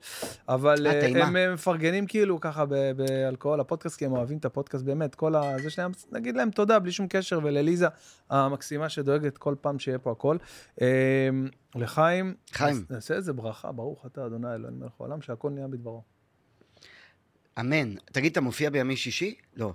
[0.48, 1.26] אבל אה, אה.
[1.26, 2.64] הם אה, מפרגנים כאילו ככה
[2.96, 5.58] באלכוהול הפודקאסט, כי הם אוהבים את הפודקאסט באמת, כל ה...
[5.62, 7.86] זה שלהם, נגיד להם תודה, בלי שום קשר, ולליזה
[8.30, 10.36] המקסימה שדואגת כל פעם שיהיה פה הכל.
[10.82, 11.28] אה,
[11.74, 12.84] לחיים, חיים.
[12.90, 16.02] נעשה איזה ברכה, ברוך אתה, אדוני אלוהים מלך העולם, שהכל נהיה בדברו.
[17.60, 17.94] אמן.
[18.04, 19.34] תגיד, אתה מופיע בימי שישי?
[19.56, 19.72] לא.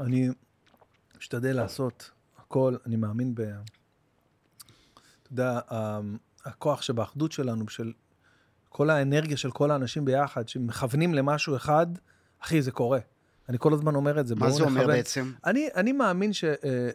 [0.00, 0.28] אני
[1.18, 3.40] משתדל לעשות הכל, אני מאמין ב...
[3.40, 5.60] אתה יודע,
[6.44, 7.92] הכוח שבאחדות שלנו, של
[8.68, 11.86] כל האנרגיה של כל האנשים ביחד, שמכוונים למשהו אחד,
[12.40, 12.98] אחי, זה קורה.
[13.48, 14.34] אני כל הזמן אומר את זה.
[14.34, 14.96] מה בואו זה אומר נכוון.
[14.96, 15.32] בעצם?
[15.46, 16.90] אני, אני מאמין ש, אה,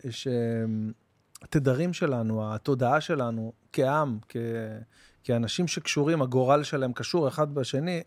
[1.42, 4.36] שהתדרים שלנו, התודעה שלנו, כעם, כ,
[5.24, 8.04] כאנשים שקשורים, הגורל שלהם קשור אחד בשני,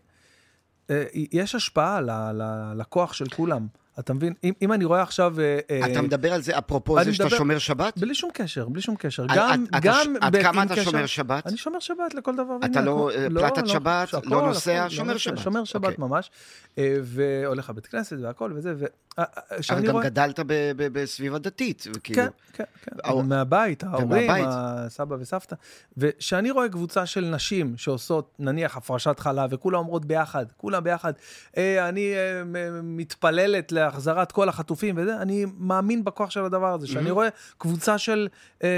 [0.89, 3.67] אה, יש השפעה ל, ל, לכוח של כולם.
[3.99, 4.33] אתה מבין?
[4.43, 5.35] אם, אם אני רואה עכשיו...
[5.39, 7.97] אה, אה, אתה מדבר על זה, אפרופו זה שאתה מדבר- שומר שבת?
[7.97, 9.23] בלי שום קשר, בלי שום קשר.
[9.29, 10.13] עד- גם, עד- גם...
[10.21, 11.47] עד כמה אתה קשר- שומר שבת?
[11.47, 12.57] אני שומר שבת לכל דבר.
[12.65, 15.37] אתה לא, כמו- אה, פלטת שבת, שהכל, לא נוסע, הכל, שומר לא שבת.
[15.37, 15.95] שומר שבת אוקיי.
[15.99, 16.31] ממש.
[16.77, 18.83] אה, והולך לבית כנסת והכל וזה, ו...
[18.83, 19.25] אה, אה, אבל
[19.61, 20.03] שאני גם רואה...
[20.05, 20.45] גדלת ב-
[20.75, 22.21] ב- בסביבה דתית, כאילו.
[22.23, 22.91] כן, כן, כן.
[23.03, 24.45] ההור- מהבית, ההורים, ומהבית.
[24.49, 25.55] הסבא וסבתא.
[25.97, 31.13] וכשאני רואה קבוצה של נשים שעושות, נניח, הפרשת חלב, וכולם אומרות ביחד, כולם ביחד,
[31.57, 32.41] אה, אני אה,
[32.83, 36.87] מתפללת להחזרת כל החטופים וזה, אני מאמין בכוח של הדבר הזה.
[36.87, 37.13] שאני Mhm.
[37.13, 37.27] רואה
[37.57, 38.27] קבוצה של
[38.63, 38.69] אה,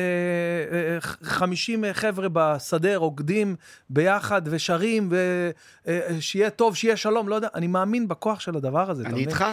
[0.71, 3.55] אה, 50 חבר'ה בשדה רוקדים
[3.89, 5.09] ביחד ושרים,
[5.87, 9.19] ושיהיה טוב, שיהיה שלום, לא יודע, אני מאמין בכוח של הדבר הזה, אני?
[9.19, 9.45] איתך,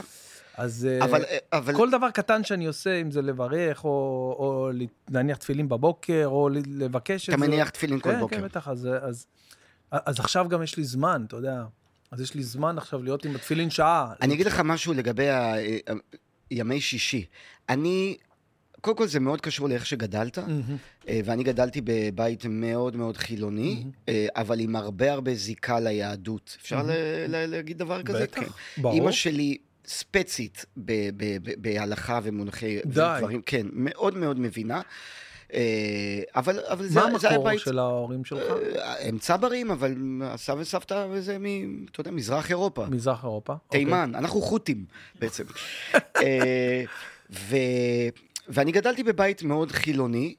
[0.56, 0.88] אז...
[1.02, 1.22] אבל...
[1.52, 1.74] אבל...
[1.76, 3.90] כל דבר קטן שאני עושה, אם זה לברך, או,
[4.38, 4.70] או
[5.10, 7.46] להניח תפילין בבוקר, או לבקש את אתה זה.
[7.48, 8.36] מניח תפילין כל כן, בוקר.
[8.36, 8.68] כן, בטח.
[8.68, 9.26] אז, אז,
[9.90, 11.62] אז עכשיו גם יש לי זמן, אתה יודע.
[12.10, 14.12] אז יש לי זמן עכשיו להיות עם התפילין שעה.
[14.22, 15.78] אני אגיד לך משהו לגבי ה- אה,
[16.50, 17.24] ימי שישי.
[17.68, 18.16] אני...
[18.80, 20.38] קודם כל זה מאוד קשור לאיך שגדלת.
[21.08, 26.56] אה, ואני גדלתי בבית מאוד מאוד חילוני, אה, אבל עם הרבה הרבה זיקה ליהדות.
[26.62, 26.90] אפשר ל-
[27.46, 28.22] להגיד דבר כזה?
[28.22, 28.82] בטח, כן.
[28.82, 28.94] ברור.
[28.94, 33.16] אימא שלי ספצית ב- ב- ב- בהלכה ומונחי די.
[33.18, 34.80] דברים, כן, מאוד מאוד מבינה.
[35.54, 37.60] אה, אבל, אבל זה, מה זה היה המקור בית...
[37.60, 38.52] של ההורים שלך?
[38.76, 41.44] אה, הם צברים, אבל הסבא וסבתא וזה מ...
[41.90, 42.86] אתה יודע, מזרח אירופה.
[42.86, 43.54] מזרח אירופה?
[43.68, 44.84] תימן, אנחנו חות'ים
[45.20, 45.44] בעצם.
[45.94, 46.84] אה,
[47.30, 47.56] ו...
[48.48, 50.34] ואני גדלתי בבית מאוד חילוני,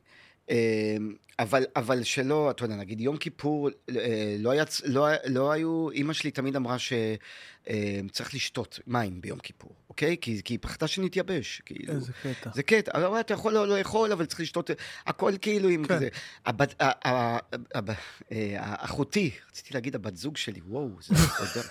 [1.40, 6.14] אבל, אבל שלא, אתה יודע, נגיד יום כיפור, אה, לא, היה, לא, לא היו, אימא
[6.14, 10.18] שלי תמיד אמרה שצריך לשתות מים ביום כיפור, אוקיי?
[10.22, 11.61] כי, כי היא פחדה שנתייבש.
[11.65, 11.94] כאילו.
[11.94, 12.49] איזה קטע.
[12.53, 14.70] זה קטע, אבל אתה יכול לא לאכול, אבל צריך לשתות,
[15.06, 15.95] הכל כאילו עם כן.
[15.95, 16.07] כזה.
[16.45, 17.38] הבת, ה- ה-
[17.76, 17.90] הב-
[18.32, 21.15] אה, אחותי, רציתי להגיד הבת זוג שלי, וואו, זה...
[21.40, 21.68] יודע.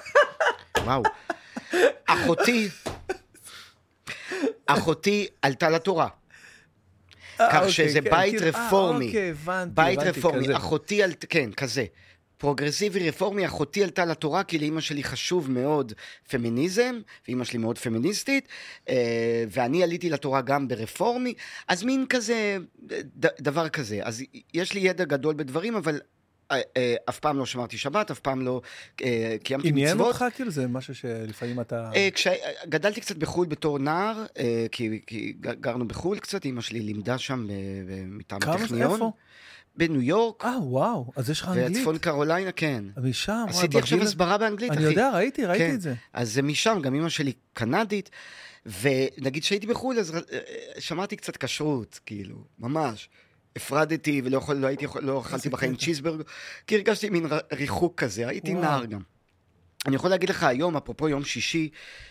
[0.86, 1.02] וואו.
[2.06, 2.68] אחותי,
[4.66, 6.08] אחותי עלתה לתורה.
[7.44, 9.06] אה, כך אוקיי, שזה כן, בית כאילו, אה, רפורמי.
[9.06, 9.34] אוקיי,
[9.74, 10.56] בית רפורמי.
[10.56, 11.84] אחותי עלתה, כן, כזה.
[12.42, 15.92] פרוגרסיבי רפורמי, אחותי עלתה לתורה, כי לאימא שלי חשוב מאוד
[16.28, 18.48] פמיניזם, ואימא שלי מאוד פמיניסטית,
[18.88, 21.34] אה, ואני עליתי לתורה גם ברפורמי,
[21.68, 22.56] אז מין כזה,
[23.40, 24.00] דבר כזה.
[24.02, 24.22] אז
[24.54, 26.00] יש לי ידע גדול בדברים, אבל
[27.08, 28.60] אף פעם לא שמרתי שבת, אף פעם לא
[29.02, 30.06] אה, קיימתי עניין מצוות.
[30.06, 30.24] אותך?
[30.34, 31.90] כאילו, זה משהו שלפעמים אתה...
[31.94, 35.00] אה, כשגדלתי קצת בחו"ל בתור נער, אה, כי,
[35.40, 38.64] גרנו בחו"ל קצת, אימא שלי לימדה שם אה, אה, מטעם כמה זה?
[38.64, 38.92] הטכניון.
[38.92, 39.12] איפה?
[39.76, 41.76] בניו יורק, אה, וואו, אז יש לך אנגלית?
[41.76, 42.84] וצפון קרוליינה, כן.
[43.02, 44.78] משם, וואי, עשיתי עכשיו בגיל- הסברה באנגלית, אחי.
[44.78, 45.74] אני יודע, ראיתי, ראיתי כן.
[45.74, 45.94] את זה.
[46.12, 48.10] אז זה משם, גם אימא שלי קנדית,
[48.80, 50.40] ונגיד שהייתי בחו"ל, אז אה, אה,
[50.80, 53.08] שמעתי קצת כשרות, כאילו, ממש.
[53.56, 56.22] הפרדתי ולא יכול, לא הייתי לא אכלתי בחיים צ'יזברגר,
[56.66, 58.62] כי הרגשתי מין ריחוק כזה, הייתי וואו.
[58.62, 59.00] נער גם.
[59.86, 61.68] אני יכול להגיד לך היום, אפרופו יום שישי,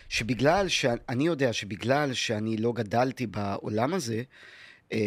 [0.08, 4.22] שבגלל שאני יודע שבגלל שאני לא גדלתי בעולם הזה,
[4.92, 4.98] אה,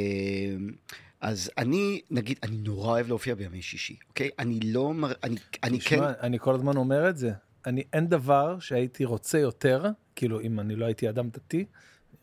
[1.21, 4.29] אז אני, נגיד, אני נורא אוהב להופיע בימי שישי, אוקיי?
[4.39, 5.13] אני לא, מר...
[5.23, 5.95] אני, אני כן...
[5.95, 7.31] תשמע, אני כל הזמן אומר את זה.
[7.65, 9.85] אני, אין דבר שהייתי רוצה יותר,
[10.15, 11.65] כאילו, אם אני לא הייתי אדם דתי,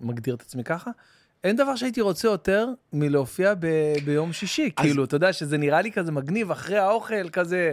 [0.00, 0.90] מגדיר את עצמי ככה,
[1.44, 3.66] אין דבר שהייתי רוצה יותר מלהופיע ב,
[4.04, 4.70] ביום שישי.
[4.76, 7.72] אז- כאילו, אתה יודע שזה נראה לי כזה מגניב, אחרי האוכל, כזה...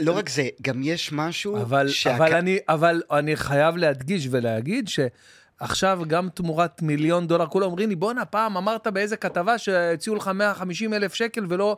[0.00, 4.88] לא רק זה, גם יש משהו אבל, שהק- אבל, אני, אבל אני חייב להדגיש ולהגיד
[4.88, 10.28] שעכשיו גם תמורת מיליון דולר, כולם אומרים לי, בואנה, פעם אמרת באיזה כתבה שהציעו לך
[10.34, 11.76] 150 אלף שקל ולא...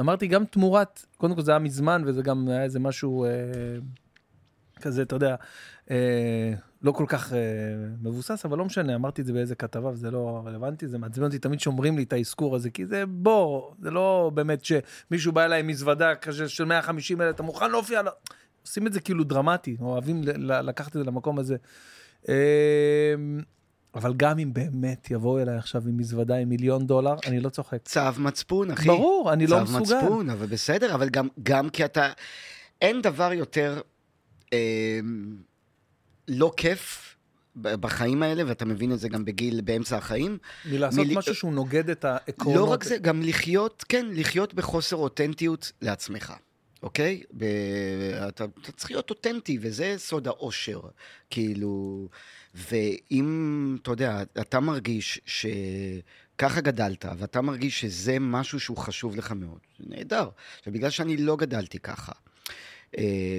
[0.00, 3.30] אמרתי, גם תמורת, קודם כל זה היה מזמן, וזה גם היה איזה משהו אה,
[4.82, 5.34] כזה, אתה יודע,
[5.90, 6.52] אה,
[6.86, 7.38] לא כל כך אה,
[8.02, 11.38] מבוסס, אבל לא משנה, אמרתי את זה באיזה כתבה וזה לא רלוונטי, זה מעצבן אותי
[11.38, 15.60] תמיד שאומרים לי את האזכור הזה, כי זה בוא, זה לא באמת שמישהו בא אליי
[15.60, 18.02] עם מזוודה כזה של 150 אלף, אתה מוכן להופיע?
[18.02, 18.10] לא.
[18.62, 21.56] עושים את זה כאילו דרמטי, אוהבים לקחת את זה למקום הזה.
[22.28, 23.14] אה,
[23.94, 27.78] אבל גם אם באמת יבואו אליי עכשיו עם מזוודה עם מיליון דולר, אני לא צוחק.
[27.84, 28.88] צו מצפון, אחי.
[28.88, 29.80] ברור, אני לא צו מסוגל.
[29.80, 32.12] מצפון, אבל בסדר, אבל גם, גם כי אתה...
[32.80, 33.80] אין דבר יותר
[34.52, 35.00] אה,
[36.28, 37.02] לא כיף
[37.56, 40.38] בחיים האלה, ואתה מבין את זה גם בגיל, באמצע החיים.
[40.64, 42.60] מלעשות מילי- משהו שהוא נוגד את העקרונות.
[42.60, 46.32] לא רק זה, גם לחיות, כן, לחיות בחוסר אותנטיות לעצמך,
[46.82, 47.22] אוקיי?
[47.36, 47.44] ב...
[48.28, 50.80] אתה, אתה צריך להיות אותנטי, וזה סוד האושר.
[51.30, 52.08] כאילו,
[52.54, 59.58] ואם, אתה יודע, אתה מרגיש שככה גדלת, ואתה מרגיש שזה משהו שהוא חשוב לך מאוד,
[59.80, 60.28] נהדר.
[60.58, 62.12] עכשיו, בגלל שאני לא גדלתי ככה,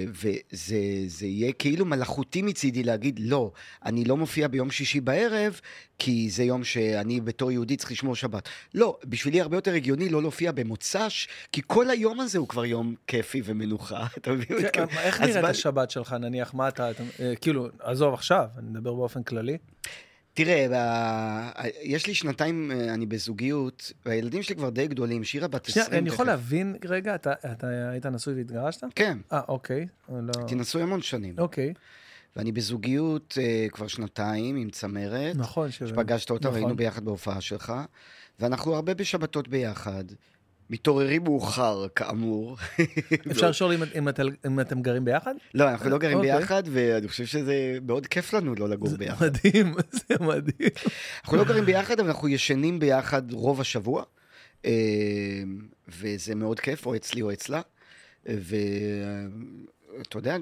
[0.08, 3.52] וזה יהיה כאילו מלאכותי מצידי להגיד, לא,
[3.84, 5.60] אני לא מופיע ביום שישי בערב,
[5.98, 8.48] כי זה יום שאני בתור יהודי צריך לשמור שבת.
[8.74, 12.94] לא, בשבילי הרבה יותר הגיוני לא להופיע במוצ"ש, כי כל היום הזה הוא כבר יום
[13.06, 14.58] כיפי ומנוחה, אתה מבין?
[14.72, 16.88] כן, איך נראית השבת שלך, נניח, מה אתה,
[17.20, 19.58] אה, כאילו, עזוב עכשיו, אני מדבר באופן כללי.
[20.38, 21.52] תראה,
[21.82, 26.00] יש לי שנתיים, אה, אני בזוגיות, והילדים שלי כבר די גדולים, שירה בת 20 שנייה,
[26.00, 28.84] אני יכול להבין רגע, אתה, אתה היית נשוי והתגרשת?
[28.94, 29.18] כן.
[29.32, 29.86] אה, אוקיי.
[30.08, 30.32] לא...
[30.38, 31.34] הייתי נשוי המון שנים.
[31.38, 31.74] אוקיי.
[32.36, 35.36] ואני בזוגיות uh, כבר שנתיים עם צמרת.
[35.36, 35.70] נכון.
[35.70, 36.60] שפגשת אותה, נכון.
[36.60, 37.72] והיינו ביחד בהופעה שלך.
[38.40, 40.04] ואנחנו הרבה בשבתות ביחד.
[40.70, 42.56] מתעוררים מאוחר, כאמור.
[43.30, 44.08] אפשר לשאול אם, אם,
[44.46, 45.34] אם אתם גרים ביחד?
[45.54, 46.20] לא, אנחנו לא גרים okay.
[46.20, 46.38] אוקיי.
[46.38, 49.18] ביחד, ואני חושב שזה מאוד כיף לנו לא לגור זה ביחד.
[49.18, 49.74] זה מדהים,
[50.08, 50.70] זה מדהים.
[51.22, 54.02] אנחנו לא גרים ביחד, אבל אנחנו ישנים ביחד רוב השבוע,
[54.64, 54.72] אה,
[55.88, 57.60] וזה מאוד כיף, או אצלי או אצלה.
[58.28, 58.56] ו...
[60.02, 60.36] אתה יודע,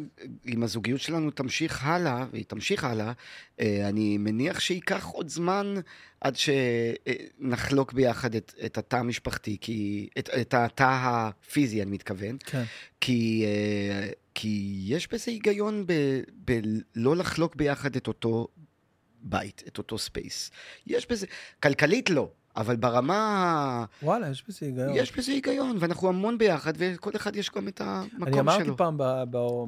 [0.46, 3.12] אם הזוגיות שלנו תמשיך הלאה, והיא תמשיך הלאה,
[3.60, 5.74] אה, אני מניח שייקח עוד זמן
[6.20, 12.36] עד שנחלוק ביחד את, את התא המשפחתי, כי, את, את התא הפיזי, אני מתכוון.
[12.44, 12.64] כן.
[13.00, 15.86] כי, אה, כי יש בזה היגיון
[16.32, 18.48] בלא לחלוק ביחד את אותו
[19.22, 20.50] בית, את אותו space.
[20.86, 21.26] יש בזה,
[21.62, 22.30] כלכלית לא.
[22.56, 23.84] אבל ברמה...
[24.02, 24.90] וואלה, יש בזה היגיון.
[24.94, 28.26] יש בזה היגיון, ואנחנו המון ביחד, וכל אחד יש גם את המקום שלו.
[28.26, 28.96] אני אמרתי פעם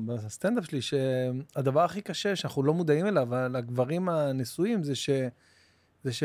[0.07, 5.11] בסטנדאפ שלי, שהדבר הכי קשה, שאנחנו לא מודעים אליו, על הגברים הנשואים, זה ש...
[6.05, 6.23] זה ש...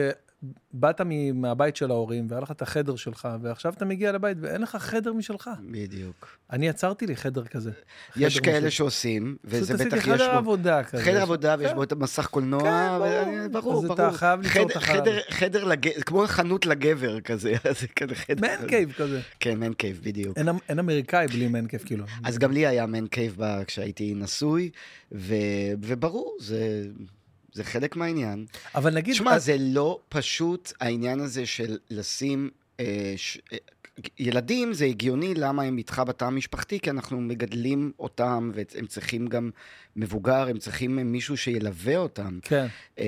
[0.73, 1.01] באת
[1.33, 5.13] מהבית של ההורים, והיה לך את החדר שלך, ועכשיו אתה מגיע לבית ואין לך חדר
[5.13, 5.49] משלך.
[5.71, 6.37] בדיוק.
[6.51, 7.71] אני יצרתי לי חדר כזה.
[8.15, 8.69] יש חדר כאלה משל...
[8.69, 9.97] שעושים, וזה בטח יש בו...
[9.97, 11.03] פשוט עשיתי חדר עבודה כזה.
[11.03, 13.85] חדר עבודה, ויש בו את המסך קולנוע, כן, ברור, ברור.
[13.85, 15.19] אז אתה חייב ליצור את החדר.
[15.29, 15.75] חדר.
[16.05, 18.47] כמו חנות לגבר כזה, זה כזה חדר.
[18.47, 19.21] man cave כזה.
[19.39, 20.37] כן, man cave, בדיוק.
[20.37, 22.05] אין, אמריקאי בלי man cave, כאילו.
[22.23, 23.37] אז גם לי היה man cave
[23.67, 24.69] כשהייתי נשוי.
[25.11, 26.83] וברור, זה...
[27.53, 28.45] זה חלק מהעניין.
[28.75, 29.13] אבל נגיד...
[29.13, 29.45] תשמע, אז...
[29.45, 32.49] זה לא פשוט העניין הזה של לשים...
[32.79, 33.37] אה, ש...
[33.53, 33.57] אה,
[34.19, 39.49] ילדים זה הגיוני למה הם איתך בתא המשפחתי, כי אנחנו מגדלים אותם והם צריכים גם
[39.95, 42.39] מבוגר, הם צריכים מישהו שילווה אותם.
[42.41, 42.65] כן.
[42.99, 43.05] אה,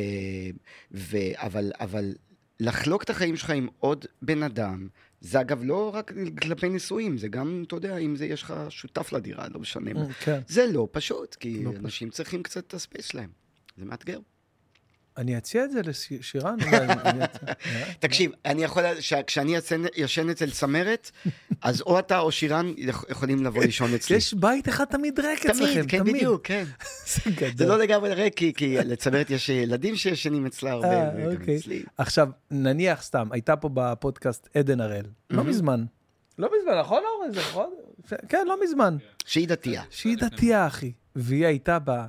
[0.91, 1.17] ו...
[1.33, 2.13] אבל, אבל
[2.59, 4.87] לחלוק את החיים שלך עם עוד בן אדם,
[5.21, 6.11] זה אגב לא רק
[6.41, 9.91] כלפי נישואים, זה גם, אתה יודע, אם זה יש לך שותף לדירה, לא משנה.
[10.19, 10.39] כן.
[10.47, 12.17] זה לא פשוט, כי לא אנשים פשוט.
[12.17, 13.29] צריכים קצת את הספייס שלהם.
[13.77, 14.19] זה מאתגר.
[15.17, 16.55] אני אציע את זה לשירן.
[17.99, 18.83] תקשיב, אני יכול,
[19.27, 19.55] כשאני
[19.95, 21.11] ישן אצל צמרת,
[21.61, 22.73] אז או אתה או שירן
[23.09, 24.17] יכולים לבוא לישון אצלי.
[24.17, 25.89] יש בית אחד תמיד ריק אצלכם, תמיד.
[25.89, 26.63] כן, בדיוק, כן.
[27.57, 31.57] זה לא לגמרי ריק, כי לצמרת יש ילדים שישנים אצלה הרבה, אה, וגם אוקיי.
[31.57, 31.83] אצלי.
[31.97, 35.85] עכשיו, נניח סתם, הייתה פה בפודקאסט עדן הראל, לא מזמן.
[36.39, 37.33] לא מזמן, נכון אורן?
[37.33, 37.69] זה נכון?
[38.29, 38.97] כן, לא מזמן.
[39.25, 39.83] שהיא דתייה.
[39.89, 40.91] שהיא דתייה, אחי.
[41.15, 42.05] והיא הייתה בה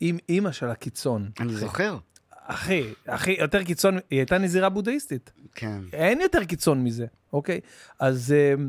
[0.00, 1.30] עם אימא של הקיצון.
[1.40, 1.98] אני זוכר.
[2.46, 5.30] אחי, אחי, יותר קיצון, היא הייתה נזירה בודהיסטית.
[5.54, 5.80] כן.
[5.92, 7.60] אין יותר קיצון מזה, אוקיי?
[7.98, 8.60] אז uh,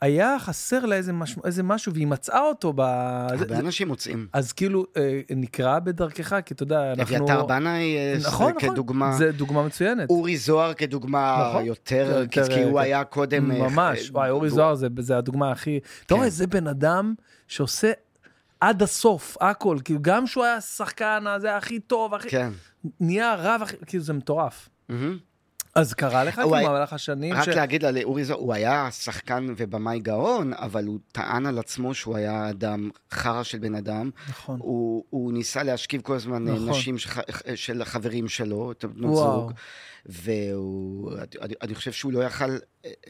[0.00, 2.80] היה חסר לה איזה, מש, איזה משהו, והיא מצאה אותו ב...
[2.80, 4.26] הרבה אנשים מוצאים.
[4.32, 4.98] אז כאילו, uh,
[5.36, 7.16] נקרא בדרכך, כי אתה יודע, אנחנו...
[7.16, 9.12] אביתר בנאי אה, נכון, נכון, כדוגמה.
[9.12, 10.10] זה דוגמה מצוינת.
[10.10, 13.48] אורי זוהר כדוגמה נכון, יותר, כי, כי הוא היה קודם...
[13.48, 15.80] ממש, וואי, אורי זוהר זה, זה הדוגמה הכי...
[16.06, 17.14] אתה רואה, זה בן אדם
[17.48, 17.92] שעושה
[18.60, 22.30] עד הסוף, הכל, כאילו, גם שהוא היה שחקן, זה הכי טוב, הכי...
[22.30, 22.50] כן.
[23.00, 24.68] נהיה רב, כאילו זה מטורף.
[25.74, 30.00] אז קרה לך כאילו במהלך השנים רק להגיד על אורי זוהר, הוא היה שחקן ובמאי
[30.00, 34.10] גאון, אבל הוא טען על עצמו שהוא היה אדם חרא של בן אדם.
[34.28, 34.58] נכון.
[35.10, 36.68] הוא ניסה להשכיב כל הזמן נכון.
[36.68, 36.96] נשים
[37.54, 39.52] של החברים שלו, את בנות זוג.
[40.06, 42.50] ואני חושב שהוא לא יכל,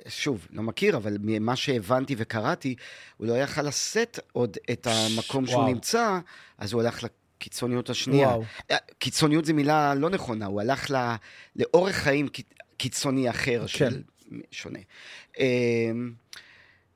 [0.09, 2.75] שוב, לא מכיר, אבל ממה שהבנתי וקראתי,
[3.17, 6.19] הוא לא יכל לשאת עוד את המקום שהוא נמצא,
[6.59, 7.07] אז הוא הלך
[7.41, 8.29] הקיצוניות השנייה.
[8.29, 8.45] וואו.
[8.71, 10.99] אה, קיצוניות זו מילה לא נכונה, הוא הלך לא,
[11.57, 12.29] לאורך חיים
[12.77, 13.67] קיצוני אחר כן.
[13.69, 14.03] של
[14.51, 14.79] שונה.
[15.39, 16.13] אמ,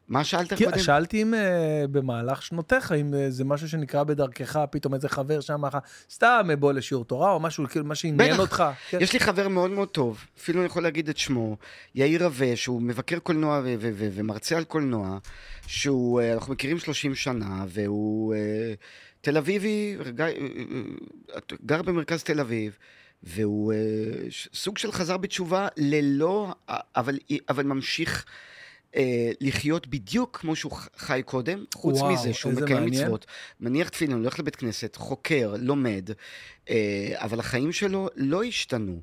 [0.08, 0.78] מה שאלת קודם?
[0.78, 5.62] שאלתי אם uh, במהלך שנותיך, אם uh, זה משהו שנקרא בדרכך, פתאום איזה חבר שם,
[6.10, 8.64] סתם בוא לשיעור תורה, או משהו, כאילו, מה שעניין אותך.
[8.90, 8.98] כן.
[9.00, 11.56] יש לי חבר מאוד מאוד טוב, אפילו אני יכול להגיד את שמו,
[11.94, 15.18] יאיר רווה, שהוא מבקר קולנוע ומרצה על קולנוע,
[15.66, 18.34] שהוא, uh, אנחנו מכירים 30 שנה, והוא...
[18.34, 18.36] Uh,
[19.24, 20.26] תל אביבי, גר,
[21.66, 22.76] גר במרכז תל אביב,
[23.22, 23.72] והוא
[24.52, 26.54] סוג של חזר בתשובה ללא,
[26.96, 27.18] אבל,
[27.48, 28.24] אבל ממשיך
[28.96, 33.04] אה, לחיות בדיוק כמו שהוא חי קודם, חוץ וואו, מזה שהוא מקיים מעניין.
[33.04, 33.26] מצוות,
[33.60, 36.10] מניח תפילין, הולך לבית כנסת, חוקר, לומד,
[36.70, 39.00] אה, אבל החיים שלו לא השתנו.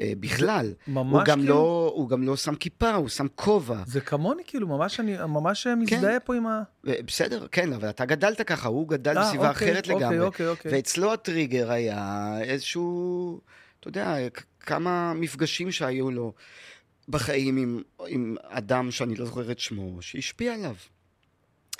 [0.00, 0.72] אה, בכלל.
[0.88, 3.82] ממש הוא גם, כאילו- לא, הוא גם לא שם כיפה, הוא שם כובע.
[3.86, 6.62] זה כמוני, כאילו, ממש אני ממש מזדהה פה עם ה...
[6.88, 10.20] אה, בסדר, כן, אבל אתה גדלת ככה, הוא גדל אה, בסביבה אוקיי, אחרת אוקיי, לגמרי.
[10.20, 10.72] אוקיי, אוקיי.
[10.72, 13.40] ואצלו הטריגר היה איזשהו,
[13.80, 14.16] אתה יודע,
[14.60, 16.32] כמה מפגשים שהיו לו
[17.08, 20.74] בחיים עם, עם אדם שאני לא זוכר את שמו, שהשפיע עליו.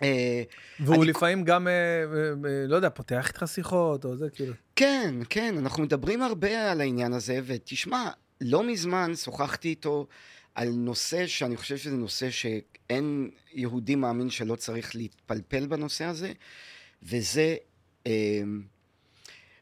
[0.03, 0.43] אה,
[0.81, 4.55] והוא לפעמים גם, אה, אה, לא יודע, פותח איתך שיחות, או זה, כאילו.
[4.77, 8.11] כן, כן, אנחנו מדברים הרבה על העניין הזה, ותשמע,
[8.41, 10.07] לא מזמן שוחחתי איתו
[10.55, 16.33] על נושא שאני חושב שזה נושא שאין יהודי מאמין שלא צריך להתפלפל בנושא הזה,
[17.03, 17.57] וזה...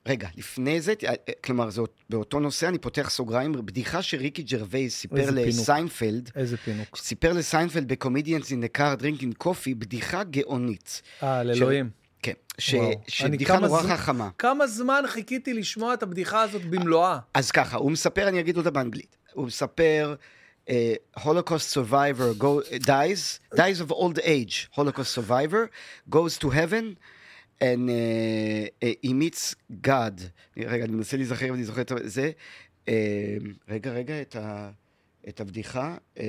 [0.08, 1.14] אה, רגע, לפני זה, אה, אה,
[1.44, 1.80] כלומר, זה
[2.10, 5.30] באותו נושא, אני פותח סוגריים, בדיחה שריקי ג'רווייס סיפר.
[5.30, 6.96] לסיינפלד, איזה פינוק.
[6.96, 11.02] סיפר לסיינפלד ב Comedians in the car drinking coffee, בדיחה גאונית.
[11.22, 11.90] אה, על אלוהים.
[12.22, 12.74] כן, ש,
[13.08, 14.28] שבדיחה נורא זמן- חכמה.
[14.38, 17.18] כמה זמן חיכיתי לשמוע את הבדיחה הזאת במלואה.
[17.34, 19.16] אז ככה, הוא מספר, אני אגיד אותה באנגלית.
[19.32, 20.14] הוא מספר,
[20.66, 20.70] uh,
[21.18, 25.70] Holocaust survivor go, dies, dies of old age, Holocaust survivor,
[26.10, 26.84] goes to heaven,
[27.62, 29.54] and uh, uh, he meets
[29.86, 30.20] God.
[30.56, 32.30] רגע, אני מנסה להיזכר אם אני זוכר את זה.
[32.86, 32.90] Uh,
[33.68, 34.70] רגע, רגע, את, ה,
[35.28, 35.96] את הבדיחה.
[36.16, 36.20] Uh,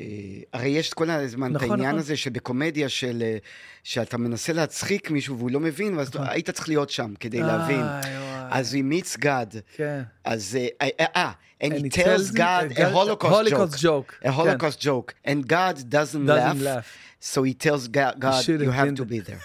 [0.00, 0.04] אה,
[0.52, 1.98] הרי יש כל הזמן נכון, את העניין נכון.
[1.98, 3.36] הזה שבקומדיה של, אה,
[3.82, 7.80] שאתה מנסה להצחיק מישהו והוא לא מבין, ואז אתה- היית צריך להיות שם כדי להבין.
[7.80, 8.12] איי.
[8.50, 9.56] אז he meets God.
[9.76, 10.02] כן.
[10.24, 14.12] אז אה, אה, אה, and he tells God a Holocaust joke.
[14.20, 14.30] A כן.
[14.30, 15.14] Holocaust joke.
[15.26, 16.86] And God doesn't laugh.
[17.20, 18.14] So he tells God,
[18.46, 19.42] you have to be there.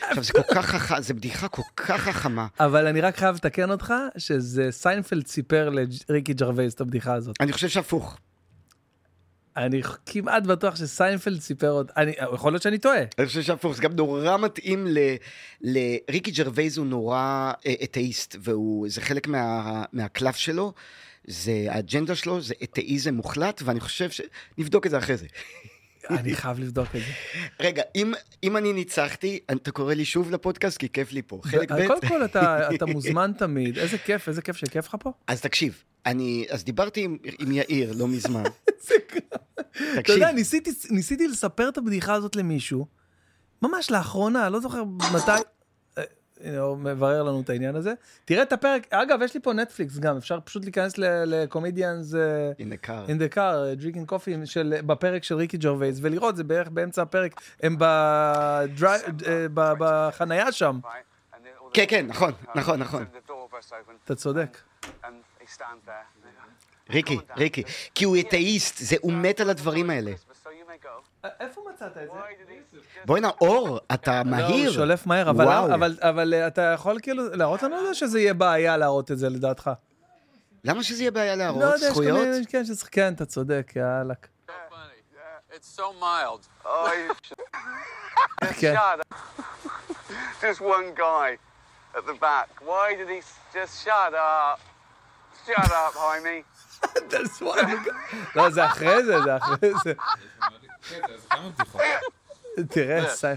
[0.00, 2.46] עכשיו, זה כל כך חכם, זו בדיחה כל כך חכמה.
[2.60, 5.70] אבל אני רק חייב לתקן אותך, שזה סיינפלד סיפר
[6.08, 7.36] לריקי ג'רווייס את הבדיחה הזאת.
[7.40, 8.18] אני חושב שהפוך.
[9.58, 13.02] אני כמעט בטוח שסיינפלד סיפר עוד, אני, יכול להיות שאני טועה.
[13.18, 14.98] אני חושב שהפוך, זה גם נורא מתאים ל...
[15.60, 19.84] לריקי ג'רווייז הוא נורא אה, אתאיסט, וזה חלק מה...
[19.92, 20.72] מהקלף שלו.
[21.26, 24.20] זה האג'נדה שלו, זה אתאיזם מוחלט, ואני חושב ש...
[24.58, 25.26] נבדוק את זה אחרי זה.
[26.10, 27.12] אני חייב לבדוק את זה.
[27.66, 31.40] רגע, אם, אם אני ניצחתי, אתה קורא לי שוב לפודקאסט, כי כיף לי פה.
[31.44, 35.12] חלק ב', קודם כל אתה, אתה מוזמן תמיד, איזה כיף, איזה כיף שכיף לך פה.
[35.26, 38.42] אז תקשיב, אני, אז דיברתי עם, עם יאיר לא מזמן.
[39.98, 42.86] אתה יודע, ניסיתי, ניסיתי לספר את הבדיחה הזאת למישהו,
[43.62, 45.30] ממש לאחרונה, לא זוכר מתי,
[45.98, 46.02] אה,
[46.40, 47.94] הנה, הוא מברר לנו את העניין הזה.
[48.24, 52.14] תראה את הפרק, אגב, יש לי פה נטפליקס גם, אפשר פשוט להיכנס לקומדיאנס
[52.58, 53.06] in a car.
[53.06, 57.40] in the car, drinking coffee, של, בפרק של ריקי ג'רווייז, ולראות, זה בערך באמצע הפרק,
[57.62, 58.64] הם אה,
[59.52, 60.80] בחנייה שם,
[61.74, 63.04] כן, כן, נכון, נכון, נכון.
[64.04, 64.58] אתה צודק.
[66.90, 67.62] ריקי, ריקי.
[67.94, 70.10] כי הוא אתאיסט, זה, הוא מת על הדברים האלה.
[71.40, 72.08] איפה מצאת את
[72.72, 72.78] זה?
[73.04, 74.72] בוא'נה, אור, אתה לא, הוא מהיר.
[74.72, 75.74] שולף מהר, אבל, וואו.
[75.74, 79.28] אבל, אבל אה, אתה יכול כאילו להראות לנו זה, שזה יהיה בעיה להראות את זה
[79.28, 79.70] לדעתך?
[80.64, 82.18] למה שזה יהיה בעיה לא להראות יודע, כל זכויות?
[82.28, 84.14] מיני, כן, שצריך, כן, אתה צודק, יאללה.
[85.52, 86.42] It's so mild.
[86.64, 87.14] Oh, you
[88.60, 88.74] כן.
[88.76, 89.42] shut up.
[90.40, 91.28] just one guy
[91.96, 92.48] at the back.
[92.70, 94.58] Why did he s- just shut up?
[95.46, 96.38] Shut up, Jaime.
[98.35, 99.93] לא, זה אחרי זה, זה אחרי זה.
[100.89, 101.81] כן, זה כמה בדיחות.
[102.69, 103.27] תראה, סי-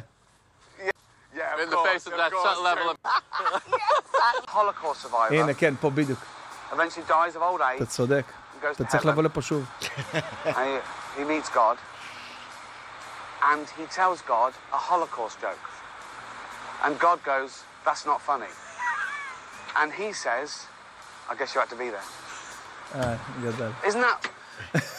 [1.34, 2.96] Yeah, of In the course, face of of that course, certain level of.
[4.48, 6.18] Holocaust survivor הנה, כן, פה בדיוק.
[6.72, 7.76] eventually dies of old age.
[7.76, 8.24] אתה צודק.
[8.26, 9.08] and goes אתה to צריך heaven.
[9.08, 9.64] לבוא לפה שוב.
[10.44, 10.80] And he,
[11.18, 11.76] he meets God,
[13.42, 15.66] and he tells God a Holocaust joke.
[16.84, 17.52] And God goes,
[17.86, 18.52] "That's not funny."
[19.80, 20.48] And he says,
[21.30, 22.08] "I guess you had to be there."
[22.95, 23.69] אה, גדל.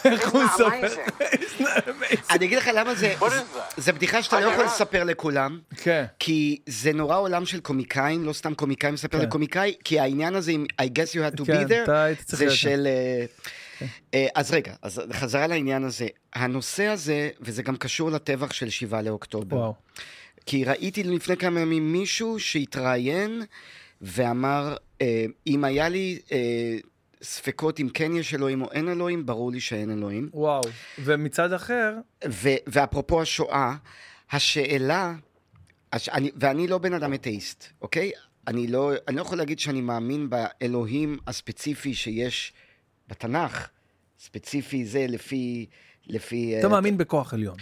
[0.05, 0.87] איך הוא מספר?
[2.29, 3.15] אני אגיד לך למה זה...
[3.77, 5.59] זה בדיחה שאתה לא יכול לספר לכולם.
[5.77, 6.05] כן.
[6.19, 9.25] כי זה נורא עולם של קומיקאים, לא סתם קומיקאי מספר כן.
[9.25, 12.49] לקומיקאי, כי העניין הזה עם I guess you had to כן, be there, היית צריך
[12.49, 12.55] זה.
[12.55, 12.87] של...
[12.87, 13.25] אה,
[14.13, 16.07] אה, אז רגע, אז חזרה לעניין הזה.
[16.33, 19.57] הנושא הזה, וזה גם קשור לטבח של שבעה לאוקטובר.
[19.57, 19.73] וואו.
[20.45, 23.41] כי ראיתי לפני כמה ימים מישהו שהתראיין
[24.01, 24.75] ואמר,
[25.47, 26.19] אם היה לי
[27.23, 30.29] ספקות אם כן יש אלוהים או אין אלוהים, ברור לי שאין אלוהים.
[30.33, 30.61] וואו.
[30.99, 31.93] ומצד אחר,
[32.29, 33.75] ו- ואפרופו השואה,
[34.31, 35.13] השאלה,
[35.93, 38.11] הש- אני, ואני לא בן אדם אתאיסט, אוקיי?
[38.47, 42.53] אני לא, אני לא יכול להגיד שאני מאמין באלוהים הספציפי שיש
[43.07, 43.67] בתנ"ך,
[44.19, 45.65] ספציפי זה לפי
[46.07, 46.59] לפי...
[46.59, 47.55] אתה מאמין בכוח עליון.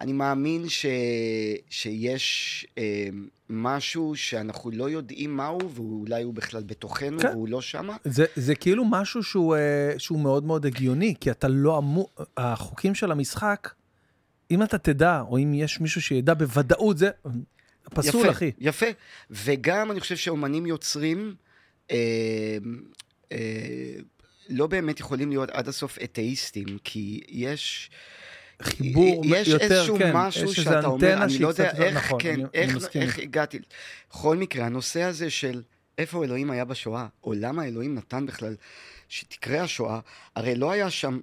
[0.00, 0.86] אני מאמין ש...
[1.70, 3.08] שיש אה,
[3.50, 7.28] משהו שאנחנו לא יודעים מהו, ואולי הוא בכלל בתוכנו, כן.
[7.28, 7.96] והוא לא שמה.
[8.04, 12.94] זה, זה כאילו משהו שהוא, אה, שהוא מאוד מאוד הגיוני, כי אתה לא אמור, החוקים
[12.94, 13.70] של המשחק,
[14.50, 17.10] אם אתה תדע, או אם יש מישהו שידע בוודאות, זה
[17.94, 18.52] פסול, יפה, אחי.
[18.58, 18.86] יפה.
[19.30, 21.34] וגם אני חושב שאומנים יוצרים
[21.90, 21.96] אה,
[23.32, 23.38] אה,
[24.48, 27.90] לא באמת יכולים להיות עד הסוף אתאיסטים, כי יש...
[28.62, 32.32] חיבור יש יותר, איזשהו כן, משהו יש שאתה אומר, אני לא יודע איך, נכון, כן,
[32.34, 33.18] אני- אני איך, מסכים איך.
[33.18, 33.58] הגעתי.
[34.10, 35.62] בכל מקרה, הנושא הזה של
[35.98, 38.56] איפה אלוהים היה בשואה, או למה אלוהים נתן בכלל
[39.08, 40.00] שתקרה השואה,
[40.36, 41.18] הרי לא היה שם...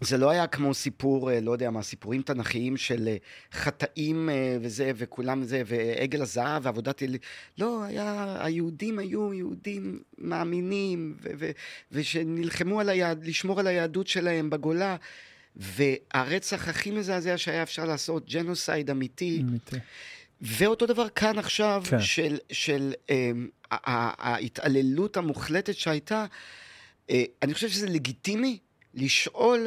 [0.00, 3.16] זה לא היה כמו סיפור, אה, לא יודע מה, סיפורים תנכיים של אה,
[3.52, 7.16] חטאים אה, וזה, וכולם זה, ועגל הזהב ועבודת אל...
[7.58, 11.50] לא, היה, היהודים היו יהודים מאמינים, ו- ו-
[11.92, 14.96] ושנלחמו על היהד, לשמור על היהדות שלהם בגולה,
[15.56, 19.76] והרצח הכי מזעזע שהיה אפשר לעשות, ג'נוסייד אמיתי, אמיתי.
[20.40, 22.00] ואותו דבר כאן עכשיו, כן.
[22.00, 23.30] של, של אה,
[24.18, 26.26] ההתעללות המוחלטת שהייתה,
[27.10, 28.58] אה, אני חושב שזה לגיטימי
[28.94, 29.66] לשאול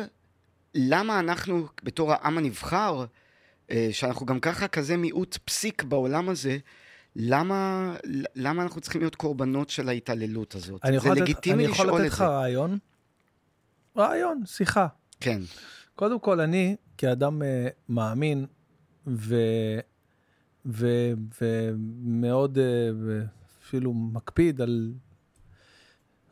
[0.76, 3.06] למה אנחנו, בתור העם הנבחר,
[3.72, 6.58] אה, שאנחנו גם ככה כזה מיעוט פסיק בעולם הזה,
[7.16, 7.94] למה,
[8.36, 10.82] למה אנחנו צריכים להיות קורבנות של ההתעללות הזאת?
[10.88, 12.26] זה יכול לתת- לגיטימי אני יכול לשאול לתת את לך זה.
[12.28, 12.78] רעיון?
[13.98, 14.88] רעיון, שיחה.
[15.20, 15.42] כן,
[15.96, 18.46] קודם כל, אני, כאדם אה, מאמין.
[20.68, 22.90] ומאוד אה,
[23.62, 24.94] אפילו מקפיד על,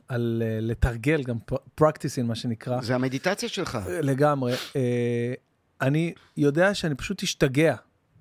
[0.07, 1.37] על אה, לתרגל גם
[1.75, 2.81] פרקטיסין, מה שנקרא.
[2.81, 3.79] זה המדיטציה שלך.
[4.01, 4.53] לגמרי.
[4.75, 5.33] אה,
[5.81, 7.75] אני יודע שאני פשוט אשתגע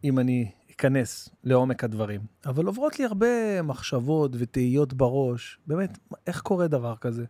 [0.04, 2.20] אם אני אכנס לעומק הדברים.
[2.46, 7.24] אבל עוברות לי הרבה מחשבות ותהיות בראש, באמת, איך קורה דבר כזה?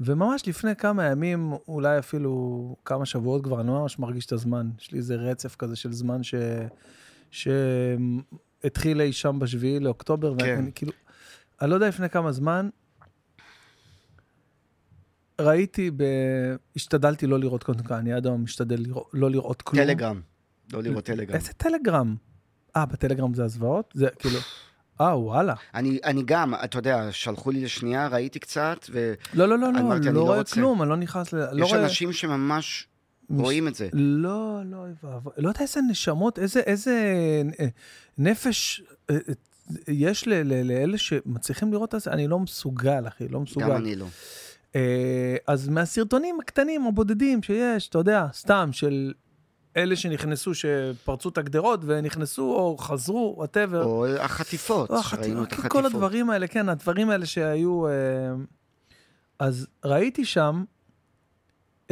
[0.00, 4.70] וממש לפני כמה ימים, אולי אפילו כמה שבועות כבר, אני ממש מרגיש את הזמן.
[4.80, 6.34] יש לי איזה רצף כזה של זמן ש...
[7.30, 10.44] שהתחיל אי שם בשביעי לאוקטובר, כן.
[10.56, 10.92] ואני כאילו,
[11.62, 12.68] אני לא יודע לפני כמה זמן,
[15.40, 16.04] ראיתי, ב...
[16.76, 19.84] השתדלתי לא לראות קודם כל, אני עד היום משתדל לראות, לא לראות כלום.
[19.84, 20.20] טלגרם.
[20.72, 21.36] לא לראות טלגרם.
[21.36, 22.16] איזה טלגרם?
[22.76, 23.92] אה, בטלגרם זה הזוועות?
[23.96, 24.38] זה כאילו...
[25.00, 25.54] אה, וואלה.
[25.74, 29.78] אני, אני גם, אתה יודע, שלחו לי לשנייה, ראיתי קצת, ויש לא, לא, לא, לא,
[29.80, 30.54] אמרתי, אני אני לא לא רואה רוצה.
[30.54, 31.36] כלום, אני לא נכנס ל...
[31.52, 31.84] לא רואה...
[31.84, 32.86] אנשים שממש
[33.30, 33.88] מש- רואים את זה.
[33.92, 35.32] לא, לא, ואבוי.
[35.36, 37.14] לא יודע איזה נשמות, איזה, איזה
[37.60, 37.66] אה,
[38.18, 39.34] נפש אה, אה,
[39.88, 43.66] יש ל- ל- לאלה שמצליחים לראות את זה, אני לא מסוגל, אחי, לא מסוגל.
[43.66, 44.06] גם אני לא.
[45.46, 49.12] אז מהסרטונים הקטנים, הבודדים שיש, אתה יודע, סתם, של
[49.76, 53.84] אלה שנכנסו, שפרצו את הגדרות ונכנסו או חזרו, וואטאבר.
[53.84, 55.72] או החטיפות, או החטיפות, החטיפות.
[55.72, 57.88] כל הדברים האלה, כן, הדברים האלה שהיו...
[57.88, 57.92] אה,
[59.38, 60.64] אז ראיתי שם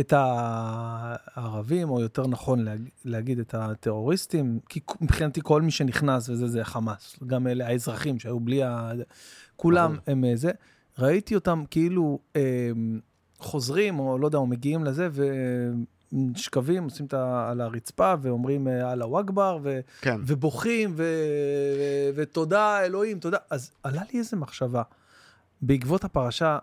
[0.00, 6.46] את הערבים, או יותר נכון להג- להגיד את הטרוריסטים, כי מבחינתי כל מי שנכנס וזה,
[6.46, 7.16] זה חמאס.
[7.26, 8.90] גם אלה האזרחים שהיו בלי ה...
[9.56, 9.96] כולם.
[10.06, 10.50] הם אה, זה.
[10.98, 12.70] ראיתי אותם כאילו אה,
[13.38, 15.08] חוזרים, או לא יודע, או מגיעים לזה,
[16.34, 17.50] ושכבים, עושים את ה...
[17.50, 19.80] על הרצפה, ואומרים אה, אללהו אכבר, ו...
[20.00, 20.20] כן.
[20.26, 21.04] ובוכים, ו...
[22.14, 23.38] ותודה אלוהים, תודה.
[23.50, 24.82] אז עלה לי איזה מחשבה,
[25.62, 26.58] בעקבות הפרשה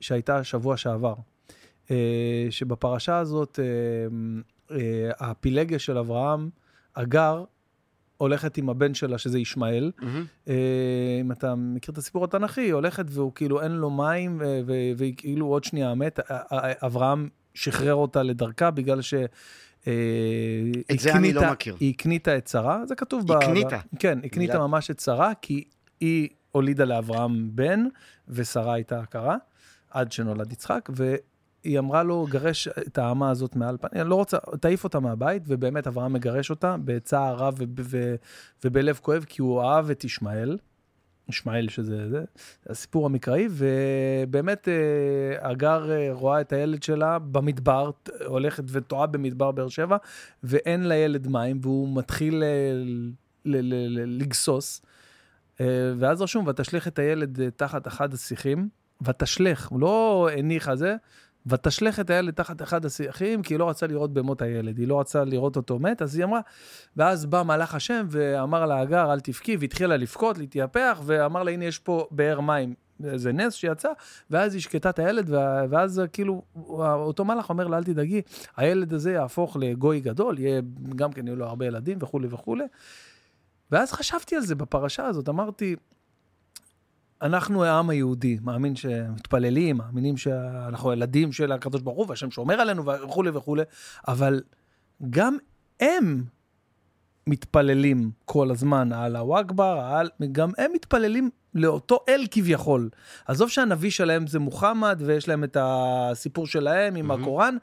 [0.00, 1.14] שהייתה השבוע שעבר,
[1.90, 3.58] אה, שבפרשה הזאת,
[4.70, 4.76] אה,
[5.20, 6.50] הפילגה של אברהם,
[6.96, 7.44] הגר,
[8.16, 9.92] הולכת עם הבן שלה, שזה ישמעאל.
[10.48, 14.42] אה, אם אתה מכיר את הסיפור התנ"כי, היא הולכת והוא כאילו אין לו מים,
[14.96, 16.20] והיא כאילו עוד שנייה מת.
[16.82, 19.14] אברהם שחרר אותה לדרכה בגלל ש...
[19.86, 19.92] אה,
[20.92, 21.76] את זה אני לא מכיר.
[21.80, 23.32] היא הקניתה את שרה, זה כתוב ב...
[23.32, 23.78] הקניתה.
[23.98, 24.58] כן, הקניתה.
[24.58, 25.64] ממש את שרה, כי
[26.00, 27.84] היא הולידה לאברהם בן,
[28.28, 29.36] ושרה הייתה עקרה,
[29.90, 34.38] עד שנולד יצחק, והיא אמרה לו, גרש את האמה הזאת מעל פנים, אני לא רוצה,
[34.60, 37.58] תעיף אותה מהבית, ובאמת אברהם מגרש אותה בצער רב
[38.64, 40.58] ובלב כואב, כי הוא אהב את ישמעאל.
[41.28, 42.24] ישמעאל שזה זה,
[42.66, 47.90] הסיפור המקראי, ובאמת אה, הגר אה, רואה את הילד שלה במדבר,
[48.26, 49.96] הולכת וטועה במדבר באר שבע,
[50.42, 52.48] ואין לילד מים, והוא מתחיל אה,
[54.06, 54.82] לגסוס,
[55.98, 58.68] ואז רשום, ותשליך את הילד תחת אחד השיחים,
[59.02, 60.96] ותשלך, הוא לא הניחה זה,
[61.46, 65.00] ותשלך את הילד תחת אחד השיחים, כי היא לא רצה לראות במות הילד, היא לא
[65.00, 66.40] רצה לראות אותו מת, אז היא אמרה,
[66.96, 71.64] ואז בא מלאך השם ואמר לה, הגר, אל תבכי, והתחילה לבכות, להתייפח, ואמר לה, הנה,
[71.64, 72.74] יש פה באר מים.
[72.98, 73.88] זה נס שיצא,
[74.30, 75.30] ואז היא שקטה את הילד,
[75.70, 76.42] ואז כאילו,
[76.80, 78.22] אותו מלאך אומר לה, אל תדאגי,
[78.56, 80.60] הילד הזה יהפוך לגוי גדול, יהיה,
[80.96, 82.64] גם כן יהיו לו הרבה ילדים וכולי וכולי.
[83.70, 85.76] ואז חשבתי על זה בפרשה הזאת, אמרתי,
[87.24, 92.84] אנחנו העם היהודי, מאמין שמתפללים, מאמינים שאנחנו ילדים של הקדוש ברוך הוא, והשם שומר עלינו
[92.86, 93.62] וכולי וכולי,
[94.08, 94.42] אבל
[95.10, 95.36] גם
[95.80, 96.24] הם
[97.26, 100.02] מתפללים כל הזמן, אללהו אכבר,
[100.32, 102.90] גם הם מתפללים לאותו אל כביכול.
[103.26, 107.56] עזוב שהנביא שלהם זה מוחמד, ויש להם את הסיפור שלהם עם הקוראן,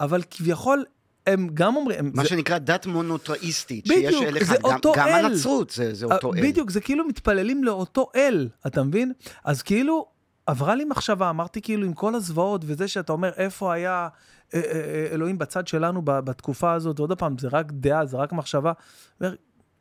[0.00, 0.84] אבל כביכול
[1.26, 2.10] הם גם אומרים...
[2.14, 5.24] מה זה, שנקרא דת מונותראיסטית, בדיוק, שיש אל אחד, זה גם, אותו גם אל.
[5.24, 6.42] הנצרות זה, זה אותו אה, אל.
[6.42, 9.12] בדיוק, זה כאילו מתפללים לאותו אל, אתה מבין?
[9.44, 10.06] אז כאילו,
[10.46, 14.08] עברה לי מחשבה, אמרתי כאילו עם כל הזוועות וזה שאתה אומר, איפה היה
[14.54, 18.32] אה, אה, אה, אלוהים בצד שלנו בתקופה הזאת, ועוד פעם, זה רק דעה, זה רק
[18.32, 18.72] מחשבה.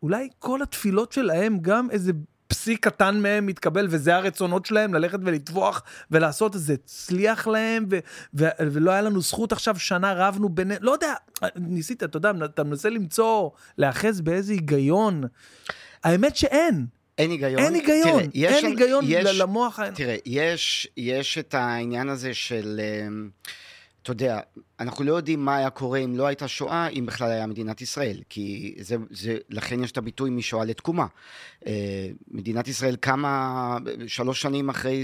[0.03, 2.11] אולי כל התפילות שלהם, גם איזה
[2.53, 7.99] פסיק קטן מהם מתקבל, וזה הרצונות שלהם, ללכת ולטבוח ולעשות, אז זה הצליח להם, ו-
[8.34, 11.13] ו- ולא היה לנו זכות עכשיו, שנה רבנו בינינו, לא יודע,
[11.55, 15.23] ניסית, אתה יודע, אתה מנסה למצוא, להאחז באיזה היגיון.
[16.03, 16.85] האמת שאין,
[17.17, 17.59] אין היגיון.
[17.59, 19.80] אין היגיון, תראה, יש, אין היגיון יש, למוח.
[19.95, 23.30] תראה, יש, יש את העניין הזה של, אמ,
[24.03, 24.39] אתה יודע,
[24.80, 28.17] אנחנו לא יודעים מה היה קורה אם לא הייתה שואה, אם בכלל היה מדינת ישראל,
[28.30, 31.05] כי זה, זה, לכן יש את הביטוי משואה לתקומה.
[31.67, 33.77] אה, מדינת ישראל קמה
[34.07, 35.03] שלוש שנים אחרי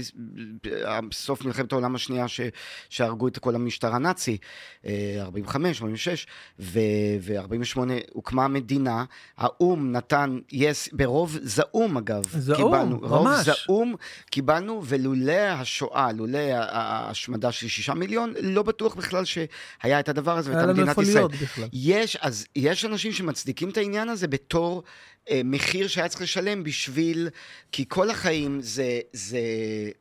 [0.84, 2.40] אה, סוף מלחמת העולם השנייה ש,
[2.88, 4.38] שהרגו את כל המשטר הנאצי,
[4.86, 6.26] אה, 45, 46,
[6.58, 7.78] ו-48
[8.12, 9.04] הוקמה המדינה,
[9.36, 13.46] האו"ם נתן, yes, ברוב זעום אגב, זעום, קיבלנו, רוב ממש.
[13.46, 13.94] זעום
[14.30, 20.50] קיבלנו, ולולא השואה, לולא ההשמדה של שישה מיליון, לא בטוח בכלל שהיה את הדבר הזה
[20.50, 21.16] היה והייתה לנו מדינת איפה ישראל.
[21.16, 21.68] להיות בכלל.
[21.72, 24.82] יש, אז יש אנשים שמצדיקים את העניין הזה בתור
[25.30, 27.28] אה, מחיר שהיה צריך לשלם בשביל,
[27.72, 29.38] כי כל החיים זה, זה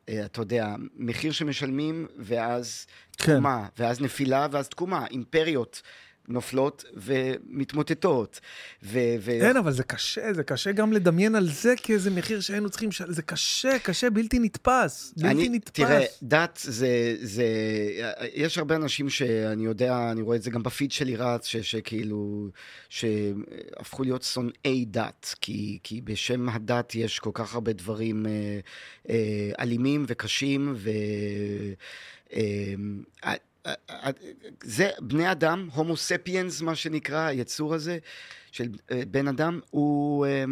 [0.10, 2.86] אה, אתה יודע, מחיר שמשלמים ואז
[3.18, 3.34] כן.
[3.34, 5.82] תקומה, ואז נפילה ואז תקומה, אימפריות.
[6.30, 8.40] נופלות ומתמוטטות.
[8.84, 12.70] ו- ו- אין, אבל זה קשה, זה קשה גם לדמיין על זה כאיזה מחיר שהיינו
[12.70, 13.14] צריכים, לשלם.
[13.14, 15.14] זה קשה, קשה, בלתי נתפס.
[15.18, 15.74] בלתי אני, נתפס.
[15.74, 17.46] תראה, דת זה, זה,
[18.34, 22.50] יש הרבה אנשים שאני יודע, אני רואה את זה גם בפיד שלי רץ, ש, שכאילו,
[22.90, 28.60] שהפכו להיות שונאי דת, כי, כי בשם הדת יש כל כך הרבה דברים אה,
[29.10, 30.90] אה, אלימים וקשים, ו...
[32.34, 32.74] אה,
[34.64, 37.98] זה בני אדם, הומו ספיאנס, מה שנקרא, היצור הזה
[38.52, 40.26] של אה, בן אדם, הוא...
[40.26, 40.44] אה,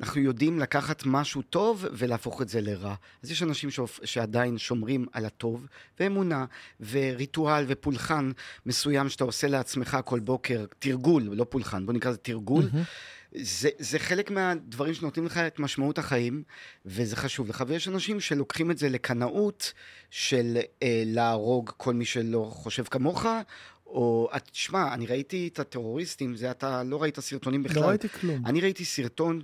[0.00, 2.94] אנחנו יודעים לקחת משהו טוב ולהפוך את זה לרע.
[3.22, 4.00] אז יש אנשים שאופ...
[4.04, 5.66] שעדיין שומרים על הטוב,
[6.00, 6.44] ואמונה,
[6.90, 8.30] וריטואל ופולחן
[8.66, 12.64] מסוים שאתה עושה לעצמך כל בוקר, תרגול, לא פולחן, בוא נקרא לזה תרגול.
[13.36, 16.42] זה, זה חלק מהדברים שנותנים לך את משמעות החיים,
[16.86, 17.64] וזה חשוב לך.
[17.66, 19.72] ויש אנשים שלוקחים את זה לקנאות
[20.10, 23.26] של אה, להרוג כל מי שלא חושב כמוך,
[23.86, 27.82] או, תשמע, אני ראיתי את הטרוריסטים, זה אתה לא ראית סרטונים בכלל.
[27.82, 28.46] לא ראיתי כלום.
[28.46, 29.42] אני ראיתי סרטון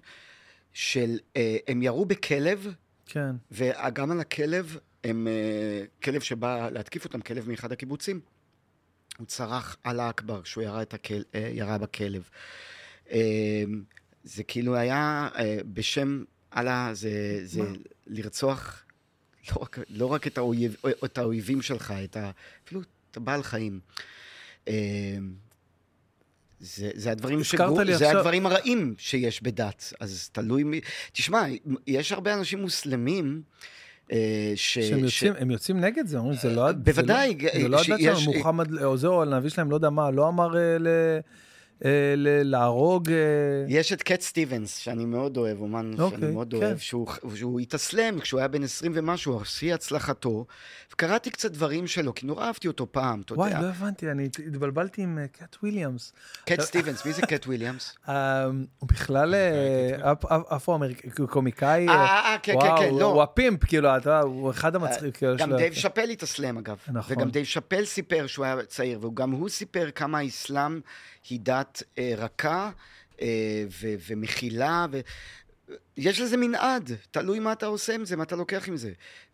[0.72, 2.74] של, אה, הם ירו בכלב,
[3.06, 3.36] כן.
[3.52, 8.20] וגם על הכלב, הם, אה, כלב שבא להתקיף אותם, כלב מאחד הקיבוצים,
[9.18, 12.28] הוא צרח אללה אכבר כשהוא ירה, הכל, אה, ירה בכלב.
[13.12, 13.64] אה,
[14.24, 16.24] זה כאילו היה אה, בשם
[16.56, 17.10] אללה, זה,
[17.44, 17.62] זה
[18.06, 18.84] לרצוח
[19.50, 22.30] לא רק, לא רק את, האויב, את האויבים שלך, את ה,
[22.64, 22.80] אפילו
[23.10, 23.80] את הבעל חיים.
[24.68, 24.74] אה,
[26.60, 27.44] זה, זה הדברים לי
[27.98, 30.80] זה עכשיו- הדברים הרעים שיש בדת, אז תלוי מי...
[31.12, 31.44] תשמע,
[31.86, 33.42] יש הרבה אנשים מוסלמים
[34.12, 34.78] אה, ש...
[34.78, 36.66] שהם ש- יוצאים, הם יוצאים נגד זה, אומרים, זה לא...
[36.66, 39.74] זה בוודאי, לא- זה לא ש- הדת שלנו, מוחמד, או זה, או הנביא שלהם, לא
[39.74, 41.20] יודע מה, לא אמר אה, ל-
[42.44, 43.10] להרוג...
[43.10, 43.16] אה,
[43.68, 46.66] יש את קט סטיבנס, שאני מאוד אוהב, אומן שאני אוקיי, מאוד כן.
[46.66, 50.46] אוהב, שהוא, שהוא התאסלם כשהוא היה בן 20 ומשהו, שיא הצלחתו,
[50.92, 53.60] וקראתי קצת דברים שלו, כי נורא אהבתי אותו פעם, אתה וואי, יודע.
[53.62, 56.12] לא הבנתי, אני התבלבלתי עם אה, קאט וויליאמס.
[56.44, 57.94] קט סטיבנס, מי זה קט וויליאמס?
[58.08, 61.88] אה, הוא בכלל אה, אפ- אפרו-אמריקאי, קומיקאי.
[61.88, 63.12] אה, אה, כן, כן, כן, לא.
[63.12, 65.16] הוא ה pimp, כאילו, אתה הוא אחד המצחיק.
[65.16, 65.56] כאילו, גם.
[65.56, 66.76] דייב שאפל התאסלם אגב.
[66.92, 67.16] נכון.
[67.16, 70.80] וגם דייב שאפל סיפר שהוא היה צעיר, וגם הוא סיפר כמה האסלאם
[71.28, 72.70] היא דת אה, רכה
[73.22, 75.00] אה, ו- ומכילה, ו...
[75.96, 78.92] יש לזה מנעד, תלוי מה אתה עושה עם זה, מה אתה לוקח עם זה.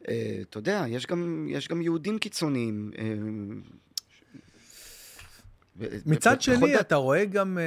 [0.09, 2.91] אה, אתה יודע, יש גם, יש גם יהודים קיצוניים.
[2.99, 3.86] ו-
[6.07, 7.65] מצד שני, דת- אתה רואה גם אה,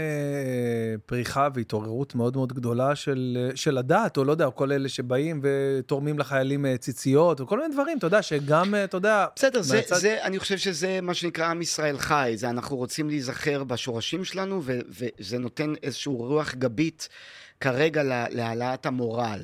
[1.05, 5.41] פריחה והתעוררות מאוד מאוד גדולה של, אה, של הדת, או לא יודע, כל אלה שבאים
[5.43, 9.25] ותורמים לחיילים אה, ציציות, וכל מיני דברים, אתה יודע, שגם, אה, אתה יודע...
[9.35, 13.09] בסדר, זה, מהצד- זה, אני חושב שזה מה שנקרא עם ישראל חי, זה אנחנו רוצים
[13.09, 17.09] להיזכר בשורשים שלנו, ו, וזה נותן איזושהי רוח גבית
[17.59, 19.41] כרגע לה- להעלאת המורל.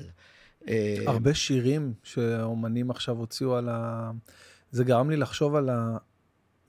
[0.70, 4.12] אה, הרבה שירים שהאומנים עכשיו הוציאו על ה...
[4.72, 5.70] זה גרם לי לחשוב על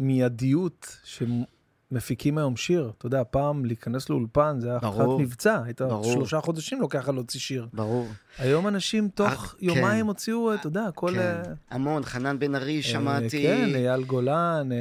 [0.01, 0.97] המיידיות
[1.91, 2.93] מפיקים היום שיר.
[2.99, 4.81] אתה יודע, פעם להיכנס לאולפן זה היה.
[4.81, 5.63] חתיכת מבצע.
[5.65, 6.13] היית ברור.
[6.13, 7.67] שלושה חודשים לוקח להוציא שיר.
[7.73, 8.07] ברור.
[8.39, 10.07] היום אנשים תוך אה, יומיים כן.
[10.07, 11.11] הוציאו, אתה יודע, כל...
[11.15, 11.19] כן.
[11.19, 13.43] אה, המון, חנן בן ארי, אה, שמעתי.
[13.43, 14.77] כן, אייל גולן, אה,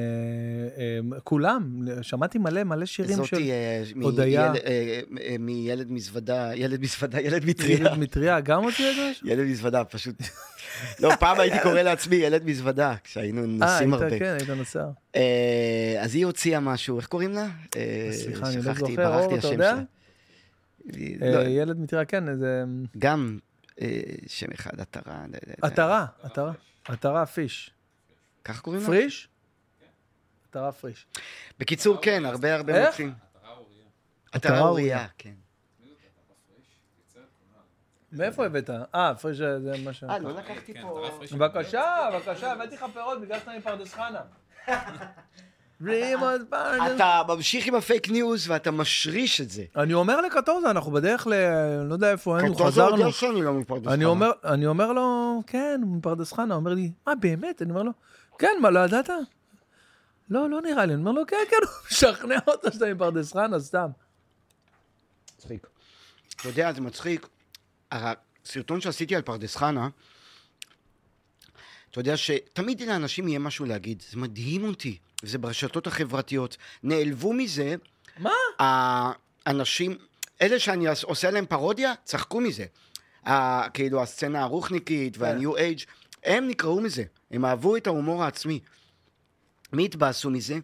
[1.15, 1.81] אה, כולם.
[2.01, 4.45] שמעתי מלא, מלא שירים של זאתי, אה, הודיה.
[4.45, 7.77] ילד- אה, אה, מילד מזוודה, ילד מזוודה, ילד מטריה.
[7.77, 8.39] ילד מטריה.
[8.39, 9.11] גם הוציא את זה?
[9.31, 10.15] ילד מזוודה, פשוט.
[10.99, 14.19] לא, פעם הייתי קורא לעצמי ילד מזוודה, כשהיינו אה, נוסעים היית, הרבה.
[14.19, 14.85] כן, היית נוסע.
[15.15, 17.47] אה, אז היא הוציאה משהו, איך קוראים לה?
[17.75, 19.75] אה, סליחה, אני לא זוכר, אור, אתה יודע?
[20.93, 22.63] אה, לא, ילד מטריה, כן, זה...
[22.97, 23.37] גם
[23.81, 25.25] אה, שם אחד, עטרה.
[25.61, 26.51] עטרה, עטרה.
[26.85, 27.71] עטרה פיש.
[28.43, 28.87] ככה קוראים לה?
[28.87, 29.27] פריש?
[30.49, 31.05] עטרה פריש.
[31.59, 32.85] בקיצור, כן, הרבה הרבה?
[32.85, 33.13] מוצאים.
[34.31, 34.95] עטרה עטרה אוריה.
[34.95, 35.33] אוריה, כן.
[38.11, 38.69] מאיפה הבאת?
[38.95, 40.03] אה, פריש זה מה ש...
[40.03, 41.09] אה, לא לקחתי כן, פה...
[41.31, 44.21] בבקשה, בבקשה, הבאתי לך פירות, ביקשת מפרדס חנה.
[46.95, 49.63] אתה ממשיך עם הפייק ניוז ואתה משריש את זה.
[49.75, 51.33] אני אומר לקטורזה, אנחנו בדרך ל...
[51.83, 52.97] לא יודע איפה היינו, חזרנו.
[52.97, 54.05] יודע שאני לא מפרדס אני חנה.
[54.05, 57.61] אומר, אני אומר לו, כן, הוא מפרדס חנה, הוא אומר לי, מה, באמת?
[57.61, 57.91] אני אומר לו,
[58.37, 59.09] כן, מה, לא ידעת?
[60.29, 60.93] לא, לא נראה לי.
[60.93, 63.87] אני אומר לו, כן, כן, הוא משכנע אותו שאתה מפרדס חנה, סתם.
[65.37, 65.67] מצחיק.
[66.35, 67.27] אתה יודע, זה מצחיק.
[67.91, 69.89] הסרטון שעשיתי על פרדס חנה,
[71.91, 74.03] אתה יודע שתמיד לאנשים יהיה משהו להגיד.
[74.11, 74.97] זה מדהים אותי.
[75.23, 76.57] וזה ברשתות החברתיות.
[76.83, 77.75] נעלבו מזה.
[78.17, 78.31] מה?
[79.45, 79.97] האנשים,
[80.41, 82.65] אלה שאני עושה להם פרודיה, צחקו מזה.
[83.25, 85.79] ה- כאילו הסצנה הרוחניקית והניו אייג',
[86.23, 87.03] הם נקרעו מזה.
[87.31, 88.59] הם אהבו את ההומור העצמי.
[89.73, 90.57] מי התבאסו מזה?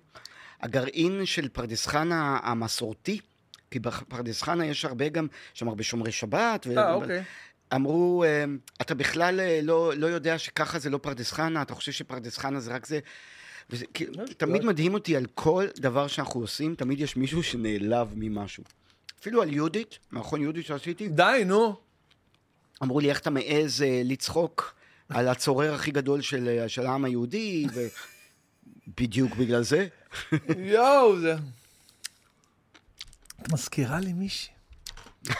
[0.61, 3.19] הגרעין של פרדס חנה המסורתי,
[3.71, 6.67] כי בפרדס חנה יש הרבה גם, שם הרבה שומרי שבת.
[6.69, 7.23] ו- אה, אוקיי.
[7.75, 8.45] אמרו, אה,
[8.81, 12.59] אתה בכלל אה, לא, לא יודע שככה זה לא פרדס חנה, אתה חושב שפרדס חנה
[12.59, 12.99] זה רק זה.
[13.69, 14.65] וזה, כאילו, לא, תמיד.
[14.65, 18.63] מדהים אותי על כל דבר שאנחנו עושים, תמיד יש מישהו שנעלב ממשהו.
[19.21, 21.75] אפילו על יהודית, מערכון יהודית שעשיתי, די, נו.
[22.83, 24.75] אמרו לי, איך אתה מעז אה, לצחוק
[25.09, 27.65] על הצורר הכי גדול של, אה, של העם היהודי,
[28.87, 29.87] ובדיוק בגלל זה.
[30.57, 31.35] יואו, זה...
[33.41, 34.53] את מזכירה לי מישהי.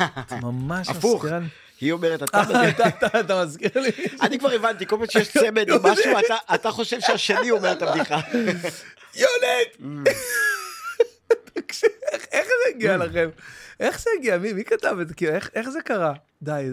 [0.02, 1.24] את ממש הפוך.
[1.24, 1.46] מזכירה לי.
[1.82, 2.42] היא אומרת, אתה...
[3.20, 3.90] אתה מזכיר לי.
[4.22, 6.12] אני כבר הבנתי, כל פעם שיש צמד עם משהו,
[6.56, 8.20] אתה, חושב שהשני אומר את הבדיחה.
[9.16, 9.78] יונית!
[11.54, 13.30] תקשיב, איך- זה הגיע לכם?
[13.80, 14.38] איך זה הגיע?
[14.38, 15.14] מי כתב את זה?
[15.14, 16.14] כאילו, איך זה קרה?
[16.42, 16.70] די.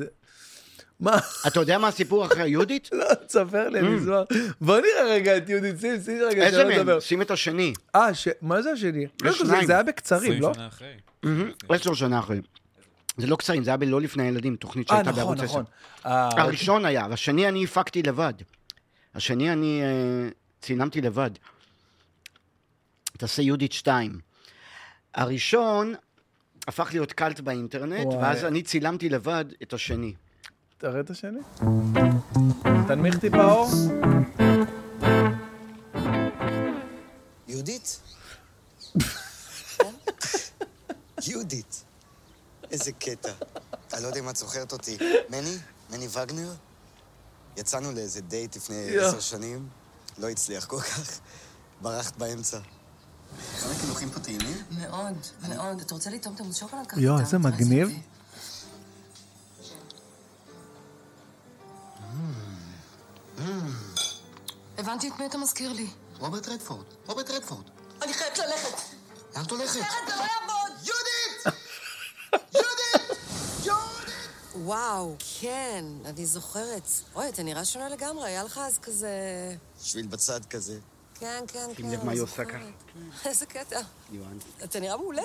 [1.00, 1.16] מה?
[1.46, 2.88] אתה יודע מה הסיפור אחרי היהודית?
[2.92, 4.38] לא, תספר לי, אני אשמח.
[4.60, 7.00] בוא נראה רגע את יהודית, שים, שים רגע, איזה מהם?
[7.00, 7.72] שים את השני.
[7.94, 9.06] אה, ש- מה זה השני?
[9.22, 10.54] לא, זה- היה בקצרים, 20 לא?
[10.54, 10.92] שנה אחרי.
[11.68, 12.40] עשר שנה אחרי.
[13.16, 15.44] זה לא קצרים, זה היה בלא לפני הילדים, תוכנית אה, שהייתה נכון, בערוץ 10.
[15.46, 15.64] נכון.
[16.06, 18.32] אה, הראשון היה, והשני אני הפקתי לבד.
[19.14, 20.28] השני אני אה,
[20.60, 21.30] צילמתי לבד.
[23.18, 24.18] תעשה יהודית 2.
[25.14, 25.94] הראשון
[26.68, 28.06] הפך להיות קאלט באינטרנט.
[28.20, 30.12] ואז אני צילמתי לבד את השני.
[30.78, 31.38] תראה את השני.
[32.88, 33.70] תנמיך טיפה אור.
[37.48, 38.00] יהודית?
[41.26, 41.84] יהודית.
[42.70, 43.32] איזה קטע.
[43.92, 44.98] אני לא יודע אם את זוכרת אותי.
[45.30, 45.56] מני?
[45.90, 46.52] מני וגנר?
[47.56, 48.98] יצאנו לאיזה דייט לפני.
[48.98, 49.68] עשר שנים,
[50.18, 51.20] לא הצליח כל כך.
[51.82, 52.58] ברחת באמצע.
[53.60, 54.56] כמה קינוחים פה טעימים?
[54.70, 55.14] מאוד,
[55.48, 55.80] מאוד.
[55.80, 57.00] אתה רוצה לטעום את המוס שוקולד ככה?
[57.00, 57.88] יואו, איזה מגניב.
[64.78, 65.86] הבנתי את מי אתה מזכיר לי.
[66.18, 66.84] רוברט רדפורד.
[67.06, 67.64] רוברט רדפורד.
[68.02, 68.78] אני חייבת ללכת.
[69.34, 69.80] לאן את הולכת?
[69.80, 70.86] אחרת זה לא יעבוד.
[70.86, 71.62] יהודית!
[72.54, 73.18] יהודית!
[73.64, 74.14] יהודית!
[74.54, 76.88] וואו, כן, אני זוכרת.
[77.14, 79.10] אוי, אתה נראה שונה לגמרי, היה לך אז כזה...
[79.82, 80.78] שביל בצד כזה.
[81.14, 82.44] כן, כן, כן, שים לב מה היא עושה.
[82.44, 82.58] ככה.
[83.28, 83.80] איזה קטע.
[84.12, 84.38] יואן.
[84.64, 85.22] אתה נראה מעולה.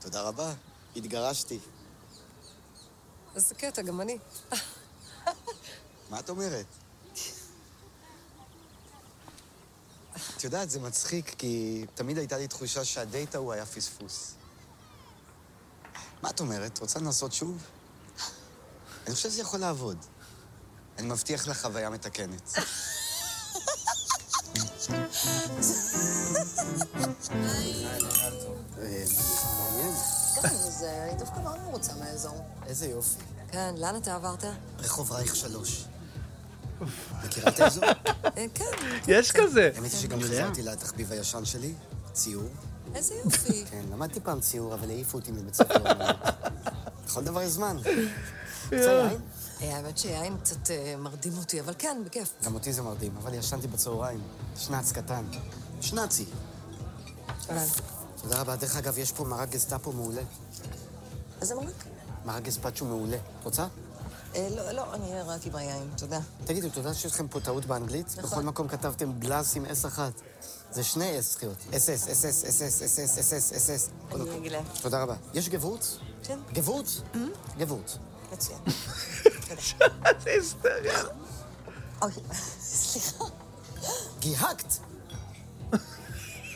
[0.00, 0.52] תודה רבה.
[0.96, 1.58] התגרשתי.
[3.34, 4.18] איזה קטע, גם אני.
[6.10, 6.66] מה את אומרת?
[10.36, 14.34] את יודעת, זה מצחיק, כי תמיד הייתה לי תחושה שהדייט ההוא היה פספוס.
[16.22, 16.78] מה את אומרת?
[16.78, 17.62] רוצה לנסות שוב?
[19.06, 19.96] אני חושב שזה יכול לעבוד.
[20.98, 22.52] אני מבטיח לך חוויה מתקנת.
[30.84, 32.44] אני דווקא מאוד מרוצה מהאזור.
[32.66, 33.20] איזה יופי.
[33.52, 34.44] כן, לאן אתה עברת?
[34.78, 35.84] רחוב רייך שלוש.
[37.24, 37.84] מכירה את האזור?
[38.54, 38.64] כן.
[39.08, 39.70] יש כזה.
[39.74, 41.72] האמת היא שגם חזרתי לתחביב הישן שלי,
[42.12, 42.48] ציור.
[42.94, 43.64] איזה יופי.
[43.70, 45.74] כן, למדתי פעם ציור, אבל העיפו אותי מבית ספר.
[47.06, 47.76] לכל דבר יש זמן.
[48.72, 49.18] יין?
[49.62, 52.32] אה, האמת שיין קצת אה, מרדים אותי, אבל כן, בכיף.
[52.44, 54.20] גם אותי זה מרדים, אבל ישנתי בצהריים.
[54.56, 55.24] שנץ קטן.
[55.80, 56.24] שנצי.
[58.22, 58.56] תודה רבה.
[58.56, 60.22] דרך אגב, יש פה מרק גסטאפו מעולה.
[61.40, 61.84] איזה מרק?
[62.24, 63.16] מרק גספצ'ו מעולה.
[63.42, 63.66] רוצה?
[64.34, 65.14] אה, לא, לא, אני
[65.46, 66.20] עם היין, תודה.
[66.44, 68.06] תגידו, יודע שיש לכם פה טעות באנגלית?
[68.18, 68.30] נכון.
[68.30, 70.12] בכל מקום כתבתם גלאס עם אס אחת.
[70.72, 71.56] זה שני אס זכיות.
[71.76, 74.30] אס אס, אס אס, אס אס, אס אס, אס אס, אני.
[74.30, 74.60] רגילה.
[74.82, 75.14] תודה רבה.
[75.34, 75.98] יש גבורץ?
[76.22, 76.38] כן.
[76.52, 77.00] גבורץ?
[77.58, 77.98] גבורץ.
[78.32, 78.58] מצוין.
[80.24, 81.02] זה היסטריה.
[82.62, 83.24] סליחה.
[84.20, 84.72] גיהקת!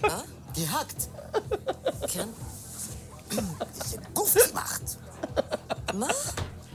[0.04, 0.20] אה?
[0.52, 1.02] גיהקת!
[2.08, 2.28] כן?
[4.12, 4.82] גוף צימחת!
[5.94, 6.06] מה?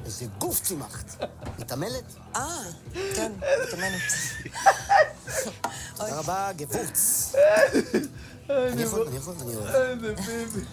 [0.09, 1.23] איזה גוף צימחת!
[1.59, 2.03] מתעמלת?
[2.35, 2.61] אה,
[3.15, 3.31] כן,
[3.63, 4.01] מתאמנת.
[5.95, 7.33] תודה רבה, גבורץ.
[8.49, 9.75] אני יכול, אני יכול, אני אוהב.
[9.75, 10.65] איזה ביבי.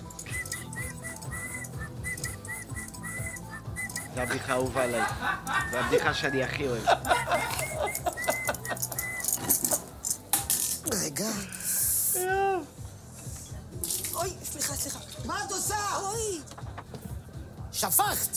[4.14, 5.02] זו הבדיחה האהובה עליי.
[5.70, 6.84] זו הבדיחה שאני הכי אוהב.
[10.92, 11.28] רגע.
[14.14, 14.98] אוי, סליחה, סליחה.
[15.24, 15.76] מה את עושה?
[15.96, 16.40] אוי!
[17.72, 18.36] שפכת!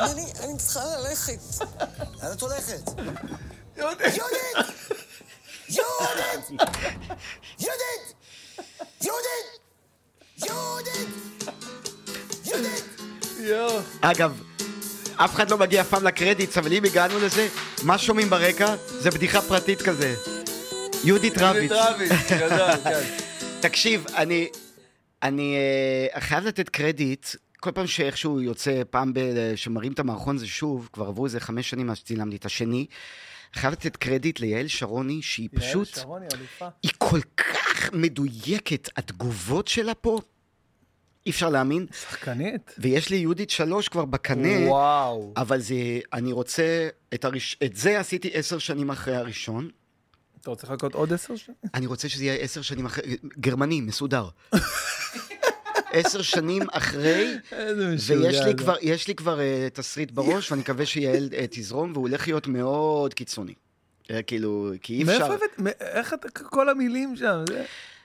[0.00, 1.64] אני אני צריכה ללכת.
[2.22, 2.90] לאן את הולכת?
[3.76, 4.00] יהודית.
[4.00, 4.66] יהודית!
[5.68, 6.62] יהודית!
[7.58, 8.14] יהודית!
[9.02, 9.58] יהודית!
[10.38, 11.08] יהודית!
[12.44, 12.84] יהודית!
[13.40, 13.80] יואו.
[14.00, 14.42] אגב,
[15.16, 17.48] אף אחד לא מגיע אף פעם לקרדיטס, אבל אם הגענו לזה,
[17.82, 18.74] מה שומעים ברקע?
[18.86, 20.14] זה בדיחה פרטית כזה.
[21.04, 21.72] יהודית רביץ.
[21.72, 23.00] רביץ, גדול, כן.
[23.68, 24.48] תקשיב, אני,
[25.22, 25.56] אני
[26.14, 27.26] אה, חייב לתת קרדיט,
[27.60, 31.70] כל פעם שאיכשהו יוצא, פעם ב- שמראים את המערכון הזה שוב, כבר עברו איזה חמש
[31.70, 32.86] שנים מאז שצילמתי את השני,
[33.54, 36.68] חייב לתת קרדיט ליעל שרוני, שהיא פשוט, יעל שרוני, אלופה.
[36.82, 40.20] היא כל כך מדויקת, התגובות שלה פה,
[41.26, 41.86] אי אפשר להאמין.
[42.00, 42.74] שחקנית.
[42.78, 45.32] ויש לי יהודית שלוש כבר בקנה, וואו.
[45.36, 45.74] אבל זה,
[46.12, 49.70] אני רוצה, את, הראש, את זה עשיתי עשר שנים אחרי הראשון.
[50.40, 51.58] אתה רוצה לחכות עוד עשר שנים?
[51.74, 54.28] אני רוצה שזה יהיה עשר שנים אחרי, גרמני, מסודר.
[55.92, 57.34] עשר שנים אחרי.
[58.08, 58.54] ויש לי.
[58.56, 62.46] כבר, יש לי כבר uh, תסריט בראש, ואני מקווה שיעל uh, תזרום, והוא הולך להיות
[62.46, 63.54] מאוד קיצוני.
[64.02, 65.28] Uh, כאילו, כי אי אפשר,
[65.58, 67.44] מאיפה איך אתה, כל המילים שם?
[67.48, 67.64] זה-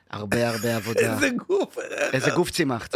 [0.09, 1.13] הרבה הרבה עבודה.
[1.13, 1.77] איזה גוף.
[2.13, 2.95] איזה גוף צימחת.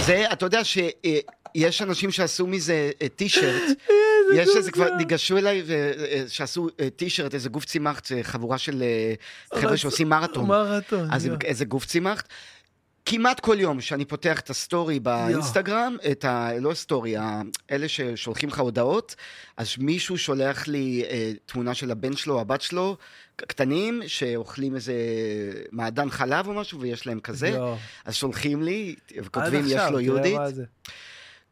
[0.00, 3.62] זה, אתה יודע שיש אנשים שעשו מזה אה, טישרט,
[4.36, 5.92] יש איזה כבר, ניגשו אליי אה,
[6.28, 9.14] שעשו אה, טישרט, איזה גוף צימחת, אה, חבורה של אה,
[9.60, 10.46] חבר'ה שעושים מרתון.
[10.46, 11.08] מרתון.
[11.12, 11.28] אז.
[11.44, 12.28] איזה גוף צימחת.
[13.06, 16.50] כמעט כל יום שאני פותח את הסטורי באינסטגרם, את ה...
[16.60, 17.14] לא סטורי,
[17.70, 19.14] אלה ששולחים לך הודעות,
[19.56, 22.96] אז מישהו שולח לי אה, תמונה של הבן שלו הבת שלו,
[23.36, 24.94] קטנים, שאוכלים איזה
[25.72, 27.48] מעדן חלב או משהו, ויש להם כזה.
[27.48, 27.76] יואו.
[28.04, 30.40] אז שולחים לי, וכותבים, יש לו יהודית.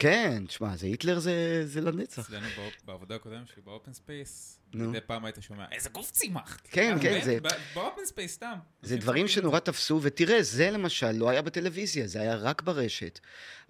[0.03, 2.27] כן, תשמע, זה היטלר זה, זה לנצח.
[2.27, 2.47] אצלנו
[2.85, 4.59] בעבודה הקודמת שלי באופן ספייס.
[4.75, 6.61] מדי פעם היית שומע, איזה גוף צימחת.
[6.71, 7.39] כן, כן, זה-
[7.75, 8.55] ב open space סתם.
[8.83, 9.59] זה דברים שנורא.
[9.59, 13.19] תפסו, ותראה, זה למשל לא היה בטלוויזיה, זה היה רק ברשת.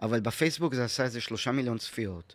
[0.03, 2.35] אבל בפייסבוק זה עשה איזה שלושה מיליון צפיות,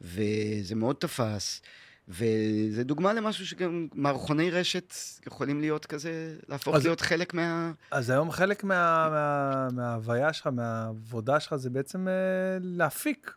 [0.00, 1.62] וזה מאוד תפס,
[2.08, 4.94] וזה דוגמה למשהו שגם מערכוני רשת
[5.26, 7.72] יכולים להיות כזה, להפוך אז- להיות חלק מה...
[7.90, 12.12] אז היום חלק מה- מה- מההוויה שלך, מהעבודה שלך, זה בעצם אה,
[12.60, 13.34] להפיק.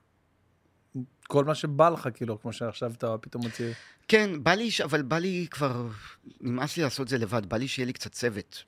[1.28, 3.74] כל מה שבא לך, כאילו, כמו שעכשיו אתה פתאום מוציא...
[4.08, 5.88] כן, בא לי, אבל בא לי כבר,
[6.42, 8.64] נמאס לי לעשות את זה לבד, בא לי שיהיה לי קצת צוות.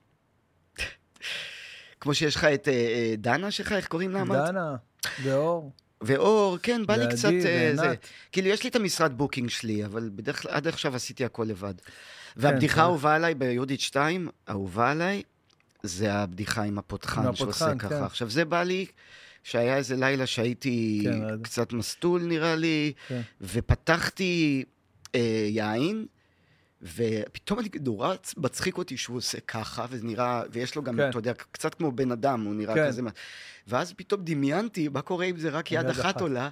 [2.02, 4.24] כמו שיש לך את אה, אה, דנה שלך, איך קוראים לה?
[4.24, 4.76] דנה,
[5.24, 5.72] ואור.
[6.02, 7.32] ואור, כן, בא לי קצת...
[7.46, 7.94] אה, זה.
[8.32, 11.74] כאילו, יש לי את המשרד booking שלי, אבל בדרך כלל, עד עכשיו עשיתי הכל לבד.
[12.36, 12.78] והבדיחה צריך.
[12.78, 15.24] האהובה עליי ביהודית 2, האהובה עליי,
[15.84, 17.90] זה הבדיחה עם הפותחן שעושה ככה.
[17.90, 18.04] כן.
[18.04, 18.86] עכשיו, זה בא לי,
[19.44, 21.42] שהיה איזה לילה שהייתי כן.
[21.44, 23.22] קצת מסטול, נראה לי, כן.
[23.42, 24.64] ופתחתי
[25.16, 26.06] אה, יין,
[26.82, 31.10] ופתאום אני נורא מצחיק אותי שהוא עושה ככה, וזה נראה, ויש לו גם, כן.
[31.10, 32.88] אתה יודע, קצת כמו בן אדם, הוא נראה כן.
[32.88, 33.02] כזה...
[33.68, 36.22] ואז פתאום דמיינתי, מה קורה אם זה רק יד יד אחת אחת.
[36.22, 36.50] עולה?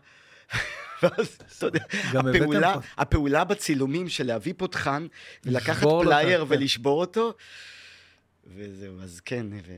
[1.03, 1.83] ואז, אתה יודע,
[2.29, 5.07] הפעולה, הפעולה בצילומים של להביא פותחן,
[5.45, 6.53] ולקחת פלייר כן.
[6.53, 7.33] ולשבור אותו,
[8.55, 9.75] וזהו, אז כן, ו...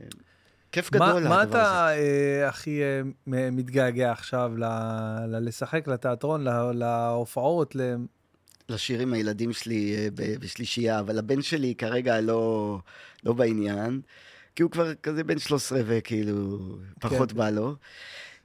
[0.72, 1.68] כיף מה, גדול מה הדבר הזה.
[1.68, 4.52] אתה אה, הכי אה, מתגעגע עכשיו
[5.28, 7.76] לשחק, לתיאטרון, ל- להופעות?
[8.70, 10.08] לשיר עם הילדים שלי אה,
[10.40, 12.78] בשלישייה, אבל הבן שלי כרגע לא,
[13.24, 14.00] לא בעניין,
[14.56, 16.58] כי הוא כבר כזה בן 13 וכאילו
[17.00, 17.38] פחות כן.
[17.38, 17.74] בא לו.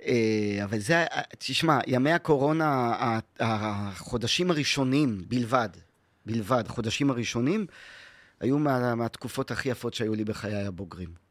[0.05, 2.93] אה, אבל זה, ה- תשמע, ימי הקורונה,
[3.39, 5.69] החודשים הראשונים בלבד,
[6.25, 7.65] בלבד, החודשים הראשונים,
[8.39, 11.24] היו מה, מהתקופות הכי יפות שהיו לי בחיי הבוגרים.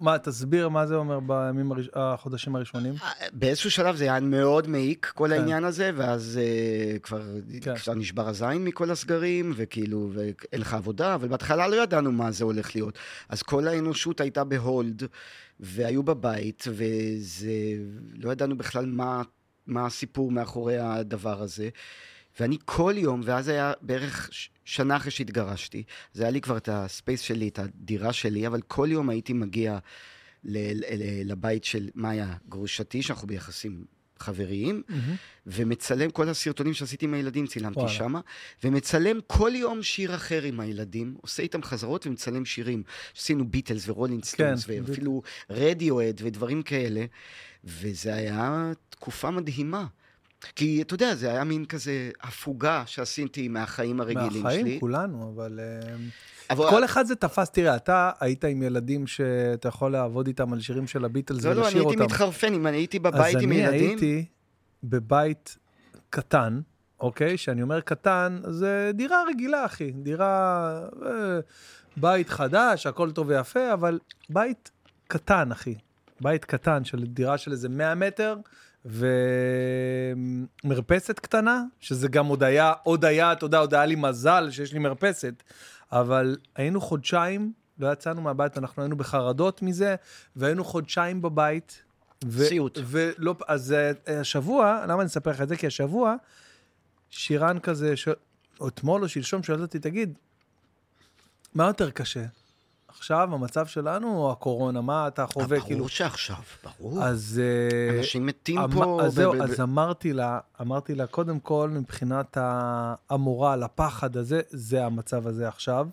[0.00, 1.88] מה, תסביר מה זה אומר בימים הראש...
[1.94, 2.94] החודשים הראשונים.
[3.32, 5.32] באיזשהו שלב זה היה מאוד מעיק, כל כן.
[5.32, 7.22] העניין הזה, ואז אה, כבר,
[7.60, 7.76] כן.
[7.76, 12.44] כבר נשבר הזין מכל הסגרים, וכאילו, ואין לך עבודה, אבל בהתחלה לא ידענו מה זה
[12.44, 12.98] הולך להיות.
[13.28, 15.02] אז כל האנושות הייתה בהולד,
[15.60, 17.50] והיו בבית, וזה,
[18.14, 19.22] לא ידענו בכלל מה,
[19.66, 21.68] מה הסיפור מאחורי הדבר הזה.
[22.40, 24.30] ואני כל יום, ואז היה בערך
[24.64, 25.82] שנה אחרי שהתגרשתי,
[26.12, 29.78] זה היה לי כבר את הספייס שלי, את הדירה שלי, אבל כל יום הייתי מגיע
[31.24, 33.84] לבית של מאיה גרושתי, שאנחנו ביחסים
[34.18, 34.82] חבריים,
[35.46, 37.92] ומצלם כל הסרטונים שעשיתי עם הילדים, צילמתי וואלה.
[37.92, 38.20] שמה,
[38.64, 42.82] ומצלם כל יום שיר אחר עם הילדים, עושה איתם חזרות ומצלם שירים.
[43.16, 47.04] עשינו ביטלס ורולינג סטונס, כן, ואפילו רדיואד ודברים כאלה,
[47.64, 49.86] וזה היה תקופה מדהימה.
[50.54, 54.42] כי אתה יודע, זה היה מין כזה הפוגה שעשיתי מהחיים הרגילים שלי.
[54.42, 55.60] מהחיים כולנו, אבל...
[55.62, 55.96] אה,
[56.50, 60.60] אבל- כל אחד זה תפס, תראה, אתה היית עם ילדים שאתה יכול לעבוד איתם על
[60.60, 61.78] שירים של הביטלס לא, ולשיר לא, אותם.
[61.78, 63.68] אני הייתי מתחרפן, אם אני הייתי בבית עם אז ילדים...
[63.68, 64.24] אני הייתי
[64.84, 65.56] בבית
[66.10, 66.60] קטן,
[67.00, 67.36] אוקיי?
[67.36, 69.90] כשאני אומר קטן, זה דירה רגילה, אחי.
[69.90, 70.80] דירה...
[71.06, 71.40] אה,
[71.96, 73.98] בית חדש, הכל טוב ויפה, אבל
[74.30, 74.70] בית
[75.08, 75.74] קטן, אחי.
[76.20, 78.36] בית קטן של דירה של איזה 100 מטר,
[80.64, 84.72] ומרפסת קטנה, שזה גם עוד היה, עוד היה, אתה יודע, עוד היה לי מזל שיש
[84.72, 85.42] לי מרפסת,
[85.92, 89.96] אבל היינו חודשיים, לא יצאנו מהבית, אנחנו היינו בחרדות מזה,
[90.36, 91.82] והיינו חודשיים בבית.
[92.24, 92.78] ו- סיוט.
[92.84, 95.56] ולא, אז אה, השבוע, למה אני אספר לך את זה?
[95.56, 96.14] כי השבוע,
[97.10, 98.08] שירן כזה, ש...
[98.60, 100.18] או אתמול או שלשום, שואלת אותי, תגיד,
[101.54, 102.24] מה יותר קשה?
[102.98, 104.80] עכשיו, המצב שלנו או הקורונה?
[104.80, 105.60] מה אתה חווה?
[105.60, 105.78] כאילו...
[105.78, 107.04] ברור שעכשיו, ברור.
[107.04, 107.40] אז...
[107.90, 109.00] אה, אנשים מתים אמ- פה...
[109.04, 112.36] אז זהו, ב- ב- אז אמרתי לה, אמרתי לה, קודם כל, מבחינת
[113.10, 115.88] המורל, הפחד הזה, זה המצב הזה עכשיו,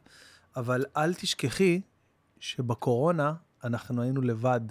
[0.56, 1.82] אבל אל תשכחי
[2.40, 4.62] שבקורונה אנחנו היינו לבד.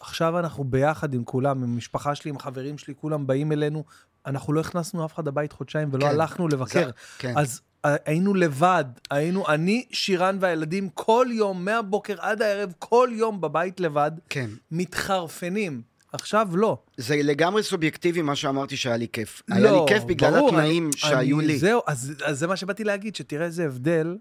[0.00, 3.84] עכשיו אנחנו ביחד עם כולם, עם המשפחה שלי, עם חברים שלי, כולם באים אלינו.
[4.26, 6.86] אנחנו לא הכנסנו אף אחד הבית חודשיים ולא כן, הלכנו לבקר.
[6.86, 7.38] זה- כן.
[7.38, 13.80] אז היינו לבד, היינו, אני, שירן והילדים, כל יום, מהבוקר עד הערב, כל יום בבית
[13.80, 14.50] לבד, כן.
[14.70, 15.82] מתחרפנים.
[16.12, 16.78] עכשיו לא.
[16.96, 19.42] זה לגמרי סובייקטיבי מה שאמרתי שהיה לי כיף.
[19.50, 21.58] היה לי לא, כיף בגלל ברור, התנאים אני- שהיו אני- לי.
[21.58, 24.16] זהו, אז, אז זה מה שבאתי להגיד, שתראה איזה הבדל,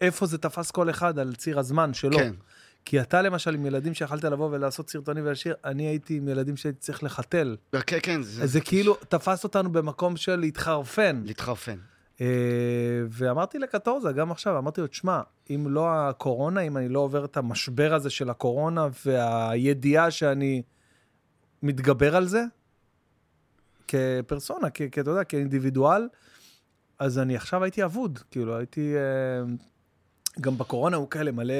[0.00, 2.18] איפה זה תפס כל אחד על ציר הזמן שלו.
[2.18, 2.32] כן.
[2.84, 6.78] כי אתה למשל עם ילדים שיכלת לבוא ולעשות סרטונים ולשיר, אני הייתי עם ילדים שהייתי
[6.80, 7.56] צריך לחתל.
[7.86, 8.46] כן, כן, זה...
[8.46, 11.22] זה כאילו תפס אותנו במקום של להתחרפן.
[11.24, 11.76] להתחרפן.
[12.20, 12.26] אה,
[13.08, 15.20] ואמרתי לקטורזה, גם עכשיו, אמרתי לו, תשמע,
[15.50, 20.62] אם לא הקורונה, אם אני לא עובר את המשבר הזה של הקורונה והידיעה שאני
[21.62, 22.44] מתגבר על זה,
[23.88, 26.08] כפרסונה, כ- כ- אתה יודע, כאינדיבידואל,
[26.98, 28.94] אז אני עכשיו הייתי אבוד, כאילו, הייתי...
[28.96, 29.54] אה,
[30.40, 31.54] גם בקורונה הוא כאלה מלא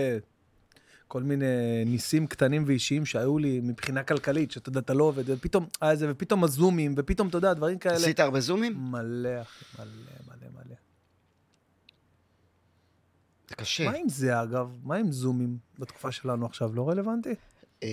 [1.09, 1.47] כל מיני
[1.86, 6.06] ניסים קטנים ואישיים שהיו לי מבחינה כלכלית, שאתה יודע, אתה לא עובד, ופתאום היה זה,
[6.10, 7.94] ופתאום הזומים, ופתאום, אתה יודע, דברים כאלה.
[7.94, 8.76] עשית הרבה זומים?
[8.90, 10.13] מלא, אחי, מלא.
[13.55, 13.85] זה קשה.
[13.85, 14.76] מה עם זה, אגב?
[14.85, 16.74] מה עם זומים בתקופה שלנו עכשיו?
[16.74, 17.35] לא רלוונטי?
[17.82, 17.89] אה,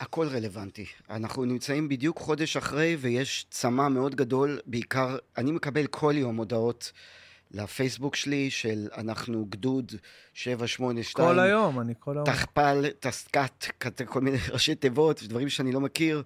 [0.00, 0.86] הכל רלוונטי.
[1.10, 6.92] אנחנו נמצאים בדיוק חודש אחרי, ויש צמא מאוד גדול, בעיקר, אני מקבל כל יום הודעות
[7.50, 9.92] לפייסבוק שלי של אנחנו גדוד
[10.34, 11.28] 782.
[11.28, 12.26] כל היום, אני כל היום.
[12.26, 16.22] תחפ"ל, תסק"ת, כל מיני ראשי תיבות, דברים שאני לא מכיר,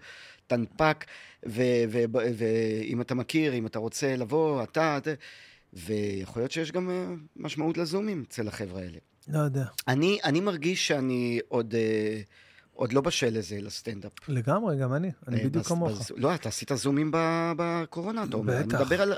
[0.47, 1.05] תנפק,
[1.43, 5.11] ואם אתה מכיר, אם אתה רוצה לבוא, אתה, אתה,
[5.77, 8.99] ויכול להיות שיש גם אה, משמעות לזומים אצל החבר'ה האלה.
[9.29, 9.65] לא יודע.
[9.89, 12.21] אני, אני מרגיש שאני עוד, אה,
[12.77, 14.13] עוד לא בשל לזה, לסטנדאפ.
[14.29, 15.11] לגמרי, גם אני.
[15.29, 16.11] אני אה, בדיוק כמוך.
[16.17, 17.11] לא, אתה עשית זומים
[17.57, 18.53] בקורונה, אתה אומר.
[18.63, 18.75] בטח.
[18.75, 19.15] אני מדבר על...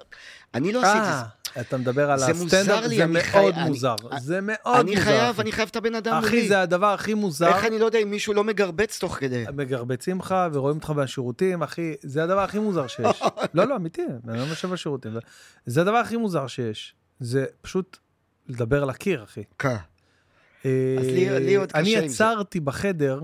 [0.55, 0.99] אני לא עשיתי...
[1.07, 1.23] אה,
[1.61, 3.95] אתה מדבר על זה הסטנדאפ, זה אני מאוד אני- מוזר.
[4.13, 5.05] אני- זה מאוד אני מוזר.
[5.05, 5.43] חייב, אחי.
[5.43, 6.49] אני חייב את הבן אדם אחי, מולי.
[6.49, 7.49] זה הדבר הכי מוזר.
[7.49, 9.45] איך אני לא יודע אם מישהו לא מגרבץ תוך כדי?
[9.55, 13.23] מגרבצים לך ורואים אותך בשירותים, אחי, זה הדבר הכי מוזר שיש.
[13.55, 15.13] לא, לא, אמיתי, אני לא יושב בשירותים.
[15.67, 16.95] זה הדבר הכי מוזר שיש.
[17.21, 17.97] זה פשוט
[18.49, 19.43] לדבר לקיר, אחי.
[19.59, 19.77] כן.
[20.65, 22.15] אה, אז לי- עוד אני קשה עם זה.
[22.15, 23.21] יצרתי בחדר,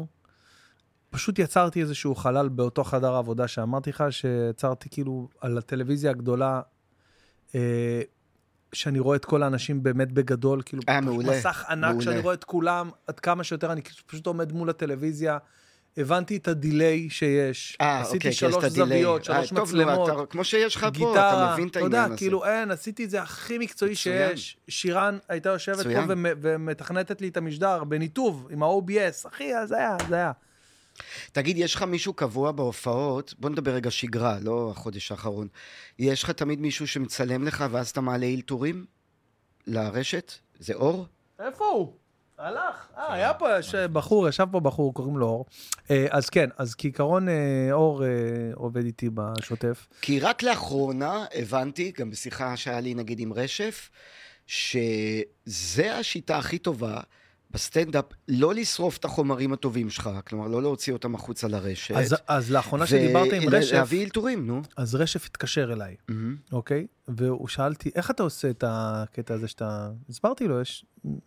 [1.14, 6.60] פשוט יצרתי איזשהו חלל באותו חדר העבודה שאמרתי לך, שיצרתי כאילו על הטלוויזיה הגדולה,
[7.54, 8.00] אה,
[8.72, 12.02] שאני רואה את כל האנשים באמת בגדול, כאילו, אה, מעולה, מסך ענק, מעולה.
[12.04, 15.38] שאני רואה את כולם עד כמה שיותר, אני פשוט עומד מול הטלוויזיה.
[15.96, 18.64] הבנתי את הדיליי שיש, אה, עשיתי אוקיי, שלוש.
[18.64, 21.78] זוויות, אה, שלוש טוב, נו, מצלמות, אתה- כמו שיש לך פה, אתה מבין את אתה
[21.78, 22.16] העניין יודע, הזה.
[22.16, 24.28] כאילו אין, עשיתי את זה הכי מקצועי מצוין.
[24.36, 24.56] שיש.
[24.68, 26.04] שירן הייתה יושבת פה מצוין.
[26.08, 30.32] ומ- ומתכנתת לי את המשדר בניתוב עם ה-OBS, אחי, אז היה, זה היה.
[31.32, 33.34] תגיד, יש לך מישהו קבוע בהופעות?
[33.38, 35.48] בוא נדבר רגע שגרה, לא החודש האחרון.
[35.98, 38.86] יש לך תמיד מישהו שמצלם לך ואז אתה מעלה אלתורים
[39.66, 40.32] לרשת?
[40.58, 41.06] זה אור?
[41.40, 41.92] איפה הוא?
[42.38, 42.88] הלך.
[42.96, 45.46] אה, היה פה יש בחור, ישב פה בחור, קוראים לו אור.
[45.90, 48.08] אה, אז כן, אז כעיקרון אה, אור אה,
[48.54, 49.86] עובד איתי בשוטף.
[50.00, 53.90] כי רק לאחרונה הבנתי, גם בשיחה שהיה לי נגיד עם רשף,
[54.46, 57.00] שזה השיטה הכי טובה
[57.54, 61.94] בסטנדאפ, לא לשרוף את החומרים הטובים שלך, כלומר, לא להוציא אותם החוצה לרשת.
[61.96, 64.62] אז, אז לאחרונה שדיברתי עם רשף, ולהביא אלתורים, נו.
[64.76, 65.96] אז רשף התקשר אליי,
[66.52, 66.86] אוקיי?
[67.08, 69.90] והוא שאל אותי, איך אתה עושה את הקטע הזה שאתה...
[70.08, 70.84] הסברתי לו, יש...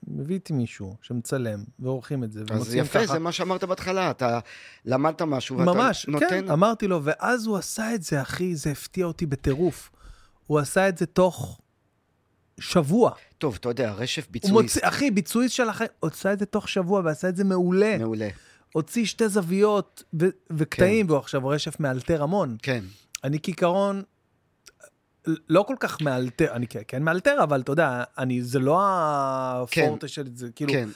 [0.07, 3.13] מביא איתי מישהו שמצלם, ועורכים את זה, אז יפה, ככה.
[3.13, 4.39] זה מה שאמרת בהתחלה, אתה
[4.85, 6.25] למדת משהו, ואתה ממש, נותן...
[6.29, 9.91] כן, אמרתי לו, ואז הוא עשה את זה, אחי, זה הפתיע אותי בטירוף.
[10.47, 11.59] הוא עשה את זה תוך
[12.59, 13.11] שבוע.
[13.37, 14.53] טוב, אתה יודע, רשף ביצועיסט.
[14.61, 17.97] מוציא, אחי, ביצועיסט של החיים, עשה את זה תוך שבוע, ועשה את זה מעולה.
[17.97, 18.27] מעולה.
[18.73, 20.25] הוציא שתי זוויות ו-
[20.57, 22.57] וקטעים, והוא עכשיו רשף מאלתר המון.
[22.61, 22.83] כן.
[23.23, 24.03] אני כעיקרון
[25.49, 30.07] לא כל כך מאלתר, אני כן- כן מאלתר, אבל אתה יודע, אני, זה לא הפורטה
[30.07, 30.89] של זה, כאילו, כן.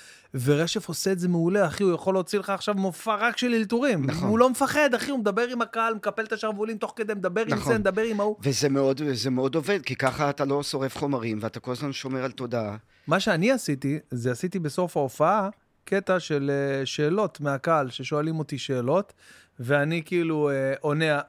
[0.43, 4.05] ורשף עושה את זה מעולה, אחי, הוא יכול להוציא לך עכשיו מופע רק של אלתורים.
[4.05, 4.29] נכון.
[4.29, 7.53] הוא לא מפחד, אחי, הוא מדבר עם הקהל, מקפל את השרוולים תוך כדי, מדבר עם
[7.53, 7.73] נכון.
[7.73, 8.35] זה, מדבר עם ההוא.
[8.41, 9.01] וזה מאוד,
[9.31, 12.77] מאוד עובד, כי ככה אתה לא שורף חומרים, ואתה כל הזמן שומר על תודעה.
[13.07, 15.49] מה שאני עשיתי, זה עשיתי בסוף ההופעה
[15.85, 19.13] קטע של אה, שאלות מהקהל, ששואלים אותי שאלות,
[19.59, 21.19] ואני כאילו אה, עונה,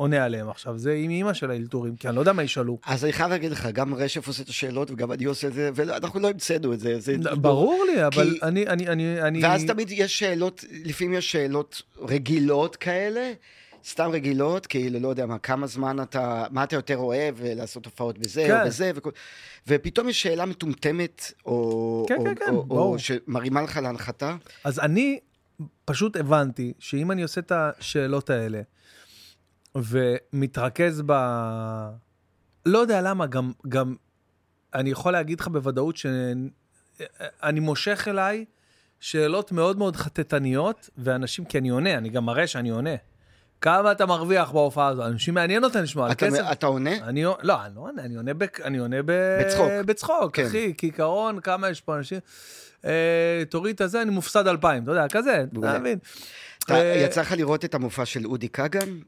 [0.00, 0.78] עונה עליהם עכשיו.
[0.78, 2.78] זה עם אימא של האלתורים, כי אני לא יודע מה ישאלו.
[2.86, 5.70] אז אני חייב להגיד לך, גם רשף עושה את השאלות, וגם אני עושה את זה,
[5.74, 7.00] ואנחנו לא המצאנו את זה.
[7.00, 9.42] זה ברור לי, אבל כי- אני, אני, אני, אני...
[9.44, 13.32] ואז תמיד יש שאלות, לפעמים יש שאלות רגילות כאלה,
[13.88, 18.18] סתם רגילות, כאילו, לא יודע מה, כמה זמן אתה, מה אתה יותר אוהב לעשות הופעות
[18.18, 18.60] בזה כן.
[18.60, 19.10] או בזה, וכל,
[19.68, 22.92] ופתאום יש שאלה מטומטמת, או, כן, או, כן, כן, או, ברור.
[22.92, 24.36] או שמרימה לך להנחתה.
[24.64, 25.18] אז אני
[25.84, 28.60] פשוט הבנתי שאם אני עושה את השאלות האלה,
[29.82, 31.12] ומתרכז ב...
[32.66, 33.94] לא יודע למה, גם, גם
[34.74, 38.44] אני יכול להגיד לך בוודאות שאני מושך אליי
[39.00, 42.94] שאלות מאוד מאוד חטטניות, ואנשים, כי אני עונה, אני גם מראה שאני עונה.
[43.60, 45.06] כמה אתה מרוויח בהופעה הזאת?
[45.06, 46.44] אנשים מעניין אותם לשמוע על אתה, כסף.
[46.52, 46.96] אתה עונה?
[46.96, 49.68] אני, לא, אני לא עונה, אני עונה, בק, אני עונה ב, בצחוק.
[49.86, 50.46] בצחוק, כן.
[50.46, 52.18] אחי, כעיקרון, כמה יש פה אנשים.
[52.84, 55.44] אה, תוריד את הזה, אני מופסד אלפיים, אתה יודע, כזה.
[55.58, 55.98] אתה מבין?
[56.70, 58.98] אה, יצא לך לראות את המופע של אודי כגן?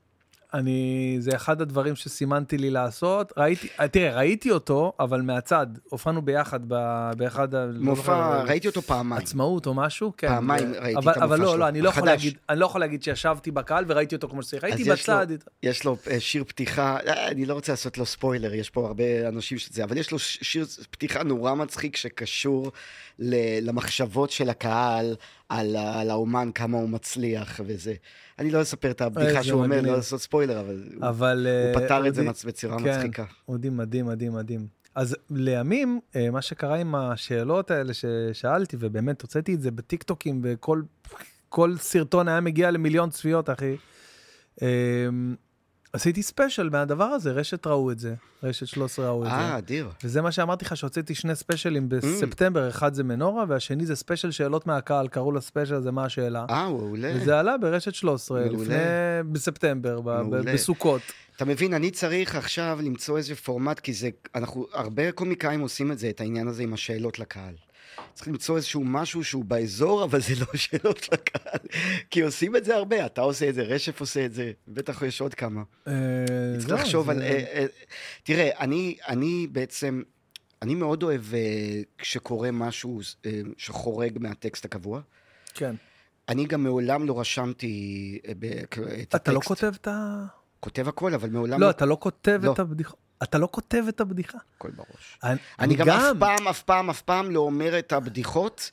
[0.55, 3.33] אני, זה אחד הדברים שסימנתי לי לעשות.
[3.37, 5.67] ראיתי, אה, תראה, ראיתי אותו, אבל מהצד.
[5.89, 6.75] הופענו ביחד ב,
[7.17, 7.67] באחד ה...
[7.67, 9.23] לא מופע, זוכר, ראיתי אותו פעמיים.
[9.23, 10.29] עצמאות או משהו, כן.
[10.29, 12.07] פעמיים ראיתי אבל, את המופע אבל לא, שלו, לא, אני לא, יכול.
[12.07, 14.65] להגיד, אני לא יכול להגיד שישבתי בקהל וראיתי אותו כמו שצריך.
[14.65, 15.27] ראיתי אז יש לו- בצד.
[15.63, 19.29] יש לו אה, שיר פתיחה, אה, אני לא רוצה לעשות לו ספוילר, יש פה הרבה
[19.29, 22.73] אנשים שזה, אבל יש לו שיר פתיחה נורא מצחיק שקשור
[23.63, 25.15] למחשבות של הקהל
[25.51, 27.95] על, על האומן, כמה הוא מצליח וזה.
[28.39, 29.81] אני לא אספר את הבדיחה איזה שהוא אומר.
[29.81, 31.47] לא לעשות ספוילר, אבל, הוא- אבל...
[31.75, 33.25] הוא אה, פתר את זה אודי- בצורה כן, מצחיקה.
[33.49, 34.67] אודי מדהים, מדהים, מדהים.
[34.95, 40.83] אז לימים, אה, מה שקרה עם השאלות האלה ששאלתי, ובאמת הוצאתי את זה בטיקטוקים, וכל
[41.49, 43.77] כל סרטון היה מגיע למיליון צפיות, אחי.
[45.93, 49.35] עשיתי ספיישל מהדבר הזה, רשת ראו את זה, רשת 13 ראו את זה.
[49.35, 49.89] אה, אדיר.
[50.05, 54.67] וזה מה שאמרתי לך, שהוצאתי שני ספיישלים בספטמבר, אחד זה מנורה, והשני זה ספיישל שאלות
[54.67, 56.45] מהקהל, קראו לספיישל הזה מה השאלה.
[56.51, 57.13] אה, מעולה.
[57.15, 58.63] וזה עלה ברשת 13, מעולה.
[58.63, 58.77] לפני,
[59.33, 60.53] בספטמבר, מעולה.
[60.53, 61.03] בסוכות.
[61.37, 65.99] אתה מבין, אני צריך עכשיו למצוא איזה פורמט, כי זה, אנחנו, הרבה קומיקאים עושים את
[65.99, 67.55] זה, את העניין הזה עם השאלות לקהל.
[68.15, 71.61] צריך למצוא איזשהו משהו שהוא באזור, אבל זה לא שאלות לקהל.
[72.11, 75.21] כי עושים את זה הרבה, אתה עושה את זה, רשף עושה את זה, בטח יש
[75.21, 75.63] עוד כמה.
[75.89, 75.93] אה,
[76.59, 77.23] צריך זהו, לחשוב על...
[77.23, 77.67] אה, אה,
[78.23, 78.51] תראה,
[79.09, 80.03] אני, בעצם,
[80.63, 81.23] אני מאוד אוהב
[81.99, 83.01] כשקורה משהו
[83.57, 85.01] שחורג מהטקסט הקבוע.
[85.55, 85.75] כן.
[86.29, 88.45] אני גם מעולם לא רשמתי את
[88.75, 89.15] הטקסט.
[89.15, 90.25] אתה לא כותב את ה...
[90.61, 92.53] כותב הכל, אבל מעולם לא, אתה לא כותב לא.
[92.53, 92.95] את הבדיחה.
[93.23, 94.39] אתה לא כותב את הבדיחה.
[94.57, 95.19] הכל בראש.
[95.25, 98.71] אני, אני גם אף פעם, אף פעם, אף פעם לא אומר את הבדיחות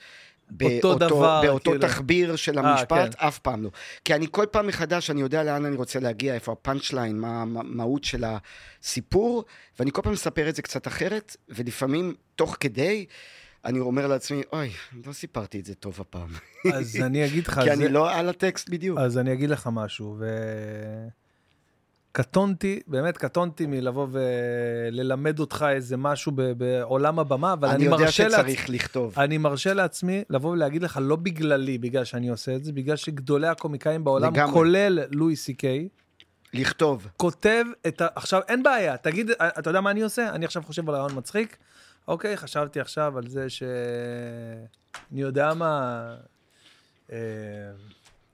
[0.64, 1.88] אותו דבר, באותו כאילו.
[1.88, 3.28] תחביר של אה, המשפט, כן.
[3.28, 3.70] אף פעם לא.
[4.06, 7.42] כי אני כל פעם מחדש, אני יודע לאן אני רוצה להגיע, איפה הפאנצ' ליין, מה
[7.42, 8.24] המהות של
[8.82, 9.46] הסיפור,
[9.80, 13.06] ואני כל פעם מספר את זה קצת אחרת, ולפעמים, תוך כדי,
[13.66, 14.70] אני אומר לעצמי, אוי,
[15.06, 16.30] לא סיפרתי את זה טוב הפעם.
[16.74, 17.60] אז אני אגיד לך...
[17.60, 19.00] כי זה- אני לא על הטקסט בדיוק.
[19.00, 20.26] אז אני אגיד לך משהו, ו...
[22.18, 27.98] קטונתי, באמת קטונתי מלבוא וללמד אותך איזה משהו ב- בעולם הבמה, אבל אני אני, יודע
[27.98, 29.20] מרשה שצריך לעצמי, לכתוב.
[29.20, 33.48] אני מרשה לעצמי לבוא ולהגיד לך, לא בגללי, בגלל שאני עושה את זה, בגלל שגדולי
[33.48, 34.54] הקומיקאים בעולם, לגמרי.
[34.54, 35.88] כולל לואי סי קיי,
[36.54, 37.08] לכתוב.
[37.18, 38.08] כותב את ה...
[38.16, 40.30] עכשיו, אין בעיה, תגיד, אתה יודע מה אני עושה?
[40.30, 41.58] אני עכשיו חושב על רעיון מצחיק.
[42.08, 43.64] אוקיי, חשבתי עכשיו על זה ש...
[45.12, 46.02] אני יודע מה...
[47.12, 47.18] אה,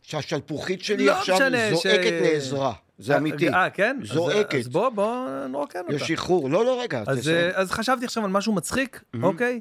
[0.02, 2.74] שהשלפוחית שלי לא עכשיו משנה, זועקת ש- לעזרה.
[3.04, 3.50] זה אמיתי.
[3.50, 4.00] אה, כן?
[4.02, 4.60] אז- זועקת.
[4.60, 5.94] אז בוא, בוא נרוקן אותה.
[5.94, 6.50] יש איחור.
[6.50, 7.38] לא, לא, רגע, אז, תסיים.
[7.38, 9.60] אה, אז חשבתי עכשיו על משהו מצחיק, אוקיי?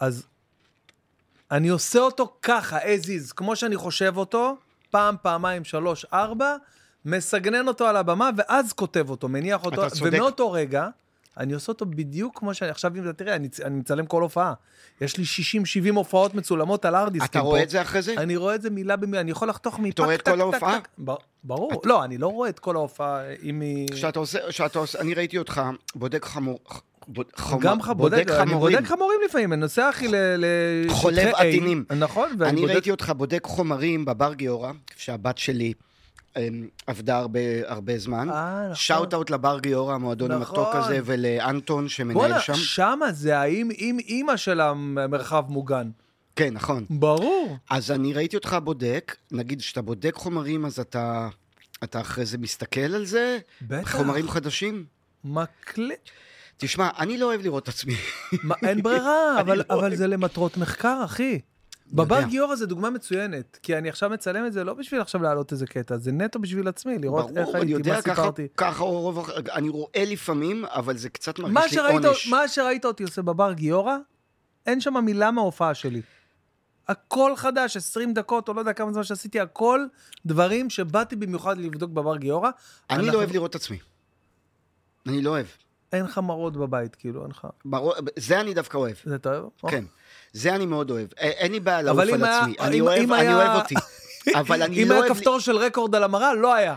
[0.00, 0.26] אז
[1.50, 4.56] אני עושה אותו ככה, as is, כמו שאני חושב אותו,
[4.90, 6.56] פעם, פעמיים, שלוש, ארבע,
[7.04, 9.82] מסגנן אותו על הבמה, ואז כותב אותו, מניח אותו.
[10.02, 10.88] ומאותו רגע,
[11.38, 14.52] אני עושה אותו בדיוק כמו שאני, עכשיו אם אתה תראה, אני, אני מצלם כל הופעה.
[15.00, 15.24] יש לי
[15.92, 17.30] 60-70 הופעות מצולמות על ארדיסקים.
[17.30, 18.14] אתה רואה את זה אחרי זה?
[18.16, 20.78] אני רואה את זה מילה במילה, אני יכול לחתוך מפק, אתה רואה את כל ההופעה?
[21.44, 23.88] ברור, לא, אני לא רואה את כל ההופעה, אם היא...
[23.92, 25.62] כשאתה עושה, כשאתה עושה, אני ראיתי אותך
[25.94, 26.58] בודק חמור,
[27.60, 28.76] גם ח- בודק, אני חמורים.
[28.76, 30.14] בודק חמורים לפעמים, אני נוסע אחי ל...
[30.16, 31.84] ל- חולב עטינים.
[31.98, 32.72] נכון, ואני אני בודק...
[32.72, 35.72] ראיתי אותך בודק חומרים בבר גיורא, כשהבת שלי
[36.86, 38.30] עבדה הרבה, הרבה זמן.
[38.30, 38.74] אה, נכון.
[38.74, 40.58] שאוט אאוט לבר גיורא, המועדון נכון.
[40.58, 42.54] המתוק הזה, ולאנטון שמנהל בואנה, שם.
[42.54, 45.90] שמה זה האם עם אימא של המרחב מוגן.
[46.36, 46.84] כן, נכון.
[46.90, 47.56] ברור.
[47.70, 51.28] אז אני ראיתי אותך בודק, נגיד כשאתה בודק חומרים, אז אתה,
[51.84, 53.38] אתה אחרי זה מסתכל על זה?
[53.62, 53.96] בטח.
[53.96, 54.84] חומרים חדשים?
[55.24, 55.94] מקלה...
[56.56, 57.94] תשמע, אני לא אוהב לראות את עצמי.
[58.42, 59.94] מה, אין ברירה, אבל, לא אבל אוהב.
[59.94, 61.40] זה למטרות מחקר, אחי.
[61.92, 62.22] בבר.
[62.28, 65.66] גיורא זה דוגמה מצוינת, כי אני עכשיו מצלם את זה לא בשביל עכשיו להעלות איזה
[65.66, 68.46] קטע, זה נטו בשביל עצמי, לראות איך ברור, אני הייתי, מה יודע, ככה, סיפרתי.
[68.56, 72.28] ככה רוב, אני רואה לפעמים, אבל זה קצת מה מרגיש לי שראית, עונש.
[72.28, 73.96] מה שראית אותי עושה בבר גיורא,
[74.66, 76.02] אין שם מילה מההופעה שלי.
[76.88, 79.80] הכל חדש, 20 דקות, או לא יודע כמה זמן שעשיתי, הכל
[80.26, 82.50] דברים שבאתי במיוחד לבדוק בבר גיורא.
[82.90, 83.78] אני אנחנו- לא אוהב לראות את עצמי.
[85.06, 85.46] אני לא אוהב.
[85.92, 87.46] אין לך מראות בבית, כאילו, אין לך...
[87.64, 88.96] ברור, זה אני דווקא אוהב.
[89.04, 89.50] זה אתה אוהב?
[89.70, 89.84] כן.
[90.34, 91.08] זה אני מאוד אוהב.
[91.16, 92.54] אין לי בעיה לעוף אבל על אם היה- עצמי.
[92.60, 93.74] אני אם- אוהב, אם אני היה- אוהב אותי.
[94.40, 95.12] אבל אני אם לא היה אוהב...
[95.12, 96.76] לי- כפתור של רקורד על המראה, לא היה.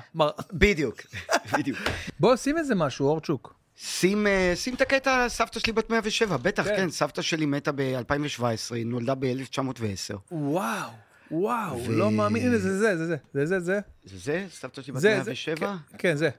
[0.53, 1.01] בדיוק,
[1.57, 1.77] בדיוק.
[2.19, 3.53] בוא, שים איזה משהו, אורצ'וק.
[3.75, 6.75] שים, אה, שים את הקטע, סבתא שלי בת 107, בטח, כן.
[6.75, 8.43] כן, סבתא שלי מתה ב-2017,
[8.75, 10.15] היא נולדה ב-1910.
[10.31, 10.89] וואו,
[11.31, 13.79] וואו, ו- לא מאמין, הנה, זה זה, זה זה, זה זה, זה.
[14.05, 14.45] זה זה?
[14.59, 15.75] סבתא שלי בת זה, זה, 107?
[15.89, 16.29] כן, כן, זה.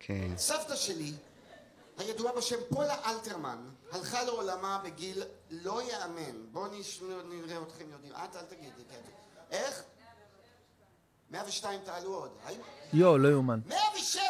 [0.00, 0.28] כן.
[0.36, 1.12] סבתא שלי,
[1.98, 3.58] הידועה בשם פולה אלתרמן,
[3.92, 6.46] הלכה לעולמה בגיל לא יאמן.
[6.52, 8.12] בואו נש- נראה אתכם יודעים.
[8.12, 9.00] את, אל תגידי, כן.
[9.50, 9.82] איך?
[11.30, 12.30] 102 תעלו עוד.
[12.92, 13.60] יואו, לא יאומן.
[13.66, 14.22] 107!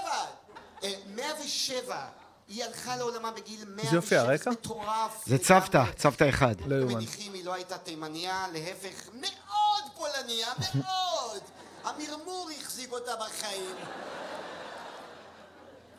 [0.83, 2.09] אה, 107.
[2.49, 3.91] היא הלכה לעולמה בגיל 107.
[3.91, 4.51] זה יופי, הרקע?
[4.51, 5.23] מטורף.
[5.27, 6.55] זה צוותא, צוותא אחד.
[6.67, 6.95] לא יאומן.
[6.95, 11.43] מניחים, היא לא הייתה תימניה, להפך, מאוד פולניה, מאוד!
[11.85, 13.77] המרמור החזיק אותה בחיים.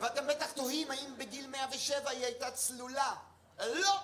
[0.04, 3.12] ואתם בטח תוהים האם בגיל 107 היא הייתה צלולה.
[3.60, 4.00] לא!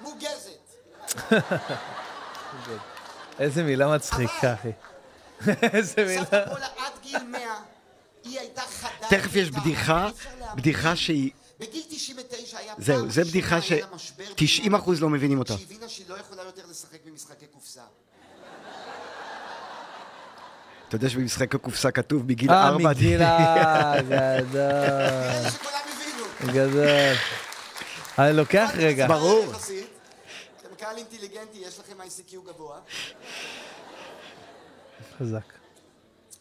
[0.00, 0.74] מוגזת.
[3.38, 4.72] איזה מילה מצחיקה, אחי.
[5.76, 6.24] איזה מילה.
[6.24, 7.40] סבתא פולה עד גיל 100,
[8.24, 9.08] היא הייתה חדה.
[9.10, 10.08] תכף יש בדיחה.
[10.54, 11.30] בדיחה שהיא...
[11.58, 13.58] בגיל 99 היה זהו, פעם זה ראשונה בדיחה
[13.92, 15.58] משבר 90 אחוז לא מבינים אותה.
[15.58, 17.82] שהבינה שהיא לא יכולה יותר לשחק במשחקי קופסה.
[20.94, 22.90] אתה יודע שבמשחק הקופסה כתוב בגיל אה, 4...
[22.90, 24.12] מגילה, גדול.
[24.12, 26.52] נראה לי שכולם הבינו.
[26.52, 27.14] גדול.
[28.18, 29.06] אני לוקח רגע.
[29.06, 29.44] ברור.
[30.60, 32.80] אתם קהל אינטליגנטי, יש לכם ICQ גבוה.
[35.18, 35.52] חזק.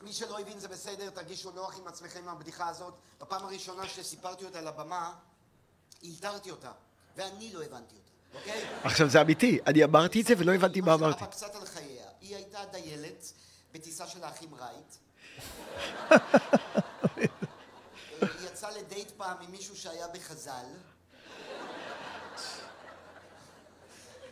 [0.02, 2.94] מי שלא הבין זה בסדר, תרגישו נוח עם עצמכם עם הבדיחה הזאת.
[3.22, 5.12] בפעם הראשונה שסיפרתי אותה על הבמה,
[6.06, 6.72] אלתרתי אותה,
[7.18, 8.62] ואני לא הבנתי אותה, אוקיי?
[8.84, 11.20] עכשיו זה אמיתי, אני אמרתי את זה ולא הבנתי מה אמרתי.
[11.20, 12.06] שלה קצת על חייה.
[12.22, 13.34] היא הייתה דיילת
[13.74, 14.96] בטיסה של האחים רייט.
[18.22, 20.66] היא יצאה לדייט פעם עם מישהו שהיה בחז"ל.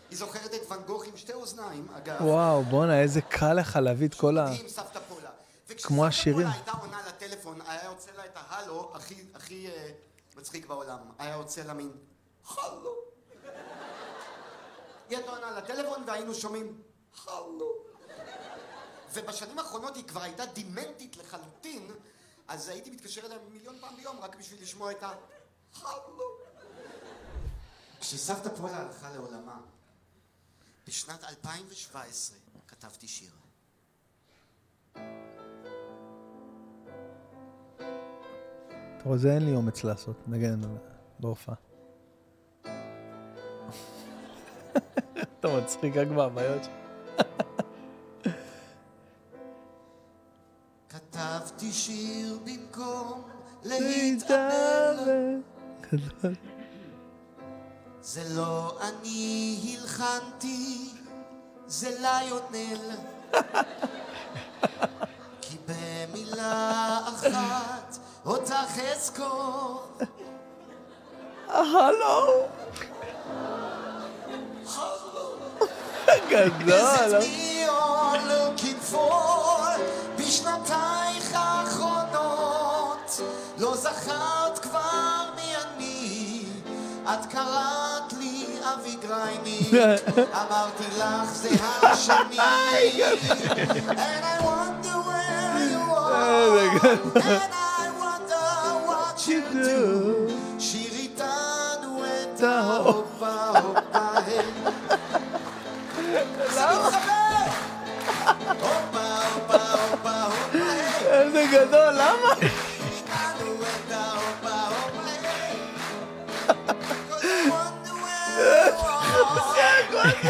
[0.09, 2.21] היא זוכרת את ואן גוך עם שתי אוזניים, אגב.
[2.21, 4.45] וואו, בואנה, איזה קל לך להביא את כל ה...
[4.45, 5.29] מדהים, סבתא פולה.
[5.83, 6.47] כמו השירים.
[6.47, 9.91] וכשסבתא פולה הייתה עונה לטלפון, היה יוצא לה את ההלו הכי, הכי אה,
[10.35, 10.97] מצחיק בעולם.
[11.19, 11.91] היה יוצא לה מין,
[12.47, 12.95] הלו.
[15.09, 16.81] היא הייתה עונה לטלפון והיינו שומעים,
[17.27, 17.91] הלו.
[19.13, 21.91] ובשנים האחרונות היא כבר הייתה דימנטית לחלוטין,
[22.47, 26.25] אז הייתי מתקשר אליה מיליון פעם ביום רק בשביל לשמוע את ה-הלו.
[27.99, 29.61] כשסבתא פולה הלכה לעולמה,
[30.87, 33.31] בשנת 2017 כתבתי שיר.
[39.01, 40.61] אתה רואה, זה אין לי אומץ לעשות, נגן
[41.19, 41.55] בהופעה.
[45.39, 46.73] אתה מצחיק רק מהבעיות שלך.
[51.71, 53.21] שיר במקום.
[55.91, 56.35] גדול.
[58.01, 60.89] זה לא אני הלחנתי,
[61.67, 62.95] זה ליונל.
[65.41, 69.83] כי במילה אחת אותך אזכור.
[71.47, 72.47] הלו.
[76.29, 77.21] גדול.
[83.81, 86.43] זכרת כבר מי אני
[87.03, 89.71] את קראת לי אבי גרייני,
[90.33, 91.49] אמרתי לך זה
[91.81, 92.37] השני.
[93.87, 96.59] And I wonder where you are,
[97.15, 98.47] and I wonder
[98.87, 100.31] what you do.
[100.59, 104.07] שיר איתנו את ההופה הופה!
[108.61, 110.17] הופה הופה הופה.
[111.11, 112.33] איזה גדול, למה?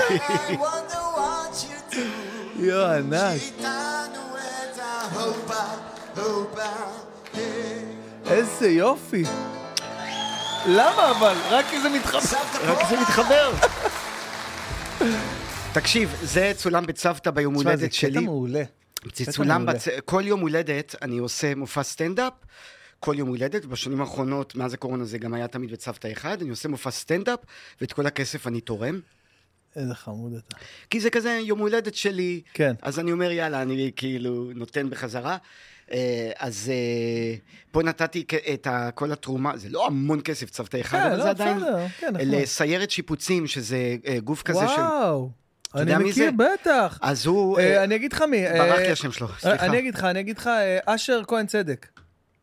[2.60, 3.42] יואו, ענק.
[8.26, 9.24] איזה יופי.
[10.68, 11.36] למה אבל?
[11.50, 12.38] רק כי זה מתחבר.
[12.64, 13.52] רק זה מתחבר.
[15.74, 18.12] תקשיב, זה צולם בצוותא ביום תשמע, זה הולדת שלי.
[18.12, 18.64] קטע מעולה.
[19.16, 19.66] זה צולם.
[19.66, 19.88] בצ...
[20.06, 22.34] כל יום הולדת אני עושה מופע סטנדאפ,
[23.00, 26.70] כל יום הולדת, בשנים האחרונות, מאז הקורונה זה גם היה תמיד בצוותא אחד, אני עושה
[26.70, 27.40] מופע סטנדאפ,
[27.82, 29.00] ואת כל הכסף אני תורם.
[29.76, 30.56] איזה חמוד אתה.
[30.90, 32.74] כי זה כזה יום הולדת שלי, כן.
[32.82, 35.38] אז אני אומר, יאללה, אני כאילו נותן בחזרה.
[35.92, 37.36] אה, אז אה,
[37.72, 41.30] פה נתתי את כל התרומה, זה לא המון כסף, צוותא אחד, כן, אבל לא, זה
[41.30, 42.28] עדיין בסדר, כן, נחמד.
[42.28, 44.82] לסיירת שיפוצים, שזה אה, גוף כזה של...
[44.82, 45.30] וואו.
[45.76, 46.32] אני מכיר?
[46.32, 47.00] בטח.
[47.02, 47.60] אז הוא...
[47.60, 48.44] אני אגיד לך מי.
[48.58, 49.66] ברח לי השם שלו, סליחה.
[49.66, 50.50] אני אגיד לך, אני אגיד לך,
[50.86, 51.88] אשר כהן צדק.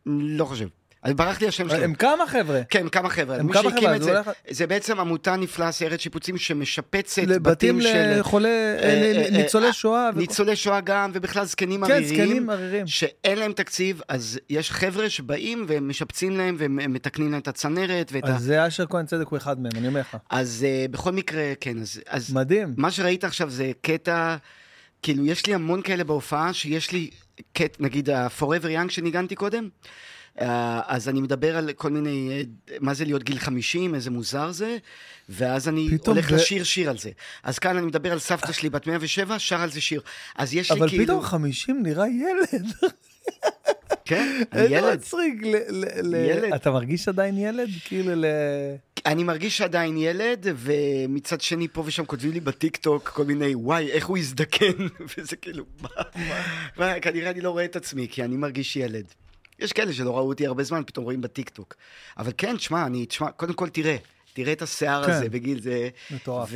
[0.05, 0.67] לא חושב.
[1.03, 1.83] אז ברח לי השם שלו.
[1.83, 2.61] הם כמה חבר'ה.
[2.69, 3.35] כן, כמה חבר'ה.
[3.37, 8.19] הם כמה חבר'ה, את זה, הולך- זה בעצם עמותה נפלאה, סיירת שיפוצים, שמשפצת בתים של...
[8.19, 10.09] לחולי, אה, אה, אה, ניצולי אה, שואה.
[10.15, 12.15] ניצולי שואה גם, ובכלל זקנים כן, עריריים.
[12.25, 12.87] זקנים עריריים.
[12.87, 17.47] שאין להם תקציב, אז יש חבר'ה שבאים והם משפצים להם והם הם מתקנים להם את
[17.47, 18.35] הצנרת ואת ה...
[18.35, 20.17] אז זה אשר כהן צדק הוא אחד מהם, אני אומר לך.
[20.29, 21.99] אז בכל מקרה, כן, אז...
[22.07, 22.73] אז מדהים.
[22.77, 24.35] מה שראית עכשיו זה קטע,
[25.01, 27.09] כאילו, יש לי המון כאלה בהופעה, שיש לי,
[27.53, 29.69] קט, נגיד ה-Forever Young שניגנתי קודם,
[30.87, 32.41] אז אני מדבר על כל מיני, אה,
[32.79, 34.77] מה זה להיות גיל 50, איזה מוזר זה,
[35.29, 37.09] ואז אני הולך ב- לשיר שיר על זה.
[37.43, 40.01] אז כאן אני מדבר על סבתא שלי בת 107, שר על זה שיר.
[40.35, 41.03] אז יש לי אבל כאילו...
[41.03, 42.65] פתאום 50 נראה ילד.
[44.05, 44.97] כן, אני ילד.
[44.97, 45.43] מצחיק.
[45.43, 45.85] ל- ל-
[46.15, 46.53] ל- ילד.
[46.53, 47.69] אתה מרגיש עדיין ילד?
[47.85, 48.25] כאילו ל...
[49.05, 54.05] אני מרגיש עדיין ילד, ומצד שני פה ושם כותבים לי בטיקטוק כל מיני, וואי, איך
[54.05, 54.71] הוא הזדקן,
[55.17, 55.89] וזה כאילו, מה?
[56.77, 56.99] מה?
[56.99, 59.05] כנראה אני לא רואה את עצמי, כי אני מרגיש ילד.
[59.59, 61.75] יש כאלה שלא ראו אותי הרבה זמן, פתאום רואים בטיקטוק.
[62.17, 63.97] אבל כן, תשמע, אני, תשמע, קודם כל תראה,
[64.33, 65.11] תראה את השיער כן.
[65.11, 65.89] הזה בגיל זה.
[66.11, 66.49] מטורף.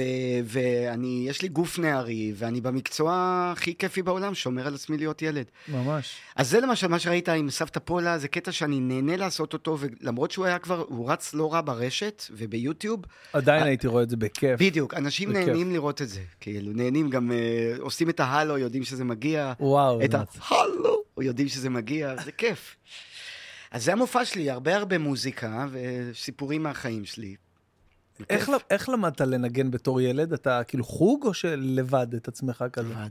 [0.46, 3.14] ואני, יש לי גוף נערי, ואני במקצוע
[3.56, 5.46] הכי כיפי בעולם, שומר על עצמי להיות ילד.
[5.68, 6.16] ממש.
[6.36, 10.32] אז זה למשל מה שראית עם סבתא פולה, זה קטע שאני נהנה לעשות אותו, ולמרות
[10.32, 13.02] שהוא היה כבר, הוא רץ לא רע ברשת וביוטיוב.
[13.34, 14.60] עדיין הייתי רואה את זה בכיף.
[14.60, 15.48] בדיוק, אנשים בכיף.
[15.48, 16.22] נהנים לראות את זה.
[16.40, 19.54] כאילו, נהנים גם, אה, עושים את ההלו, יודעים שזה מגיע.
[19.60, 20.18] וואו, את זה
[21.18, 22.76] ההלו, יודעים שזה מגיע, זה כיף.
[23.72, 27.36] אז זה המופע שלי, הרבה הרבה מוזיקה וסיפורים מהחיים שלי.
[28.30, 28.50] איך.
[28.50, 30.34] ל- איך למדת לנגן בתור ילד?
[30.34, 32.90] אתה כאילו חוג או שלבד את עצמך כזה?
[32.90, 33.10] לבד.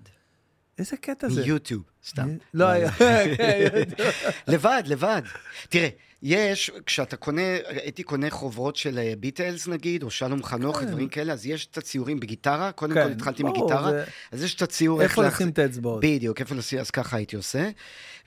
[0.79, 1.43] איזה קטע זה?
[1.43, 2.37] מיוטיוב, סתם.
[2.55, 2.93] לא היה.
[2.99, 3.83] כן.
[4.53, 5.23] לבד, לבד.
[5.69, 5.89] תראה,
[6.23, 10.87] יש, כשאתה קונה, הייתי קונה חוברות של אה, ביטלס נגיד, או שלום חנוך, כן.
[10.87, 14.43] דברים כאלה, אז יש את הציורים בגיטרה, קודם כן, כל התחלתי ברור, מגיטרה, זה- אז
[14.45, 16.01] יש את הציור איפה להחז- לשים את האצבעות?
[16.05, 17.71] בדיוק, איפה לשים, אז ככה הייתי עושה.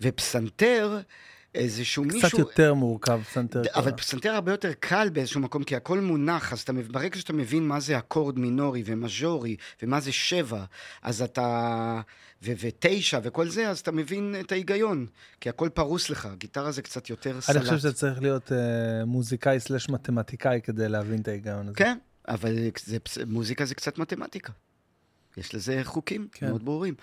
[0.02, 1.00] ופסנתר,
[1.56, 2.30] איזשהו מישהו...
[2.30, 3.62] קצת יותר מורכב, פסנתר.
[3.76, 3.92] אבל.
[3.92, 7.80] פסנתר הרבה יותר קל באיזשהו מקום, כי הכל מונח, אז אתה, ברגע שאתה מבין מה
[7.80, 10.64] זה אקורד מינורי ומז'ורי, ומה זה שבע,
[11.02, 12.02] אז אתה...
[12.44, 15.06] ו- ותשע וכל זה, אז אתה מבין את ההיגיון,
[15.42, 17.56] כי הכל פרוס לך, גיטרה זה קצת יותר סלט.
[17.56, 21.76] אני חושב שאתה צריך להיות אה, מוזיקאי סלש מתמטיקאי כדי להבין את ההיגיון הזה.
[21.76, 22.56] כן, אבל
[22.86, 24.54] זה, מוזיקה זה קצת מתמטיקה.
[25.38, 26.50] יש לזה חוקים כן.
[26.50, 26.94] מאוד ברורים.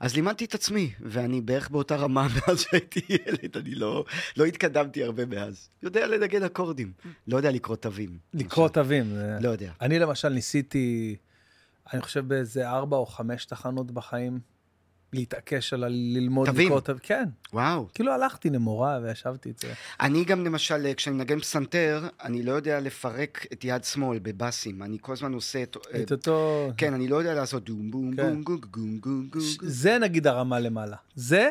[0.00, 4.04] אז לימדתי את עצמי, ואני בערך באותה רמה מאז שהייתי ילד, אני לא,
[4.36, 5.68] לא התקדמתי הרבה מאז.
[5.82, 6.92] יודע לנגן אקורדים,
[7.26, 8.18] לא יודע לקרוא תווים.
[8.34, 9.16] לקרוא תווים.
[9.40, 9.72] לא יודע.
[9.80, 11.16] אני למשל ניסיתי,
[11.92, 14.40] אני חושב באיזה ארבע או חמש תחנות בחיים,
[15.12, 16.66] להתעקש על ללמוד תווים?
[16.66, 17.00] לקרוא תווים.
[17.02, 17.28] כן.
[17.52, 17.88] וואו.
[17.94, 19.72] כאילו הלכתי למורה וישבתי את זה.
[20.00, 24.82] אני גם למשל, כשאני מנגן פסנתר, אני לא יודע לפרק את יד שמאל בבאסים.
[24.82, 25.76] אני כל הזמן עושה את...
[26.02, 26.70] את אותו...
[26.76, 28.32] כן, אני לא יודע לעשות דום בום כן.
[28.32, 29.42] בום גום גום גום גום.
[29.60, 30.96] זה נגיד הרמה למעלה.
[31.14, 31.50] זה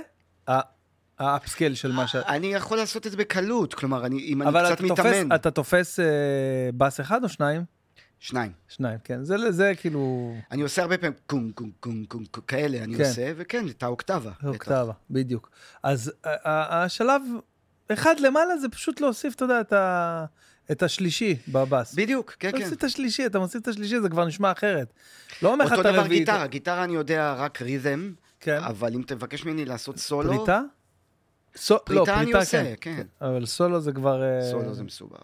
[1.20, 2.16] ה upscale של מה ש...
[2.16, 5.36] אני יכול לעשות את זה בקלות, כלומר, אני, אם אני אבל קצת מתאמן.
[5.36, 6.06] אתה תופס אה,
[6.78, 7.75] בס אחד או שניים?
[8.20, 8.52] שניים.
[8.68, 9.24] שניים, כן.
[9.24, 10.34] זה, זה כאילו...
[10.52, 13.04] אני עושה הרבה פעמים קום קום קום קום קום, כאלה, אני כן.
[13.04, 14.32] עושה, וכן, את האוקטבה.
[14.40, 14.46] בטח.
[14.48, 15.50] אוקטבה, בדיוק.
[15.84, 17.22] אז ה- ה- השלב
[17.94, 20.26] אחד למעלה זה פשוט להוסיף, אתה יודע, את, ה...
[20.72, 21.94] את השלישי בבס.
[21.94, 22.64] בדיוק, כן, אתה כן.
[22.64, 24.94] מוסיף את השלישי, אתה מוסיף את השלישי, זה כבר נשמע אחרת.
[25.42, 26.22] לא אומר לך אותו את דבר הרביעית.
[26.30, 28.64] גיטרה, גיטרה אני יודע רק רית'ם, כן.
[28.64, 30.62] אבל אם תבקש ממני לעשות סולו, פריטה?
[31.56, 31.78] סו...
[31.86, 32.96] פריטה לא, אני פריטה עושה, כן.
[32.96, 33.26] כן.
[33.26, 34.24] אבל סולו זה כבר...
[34.24, 35.20] אה, סולו זה מסובך.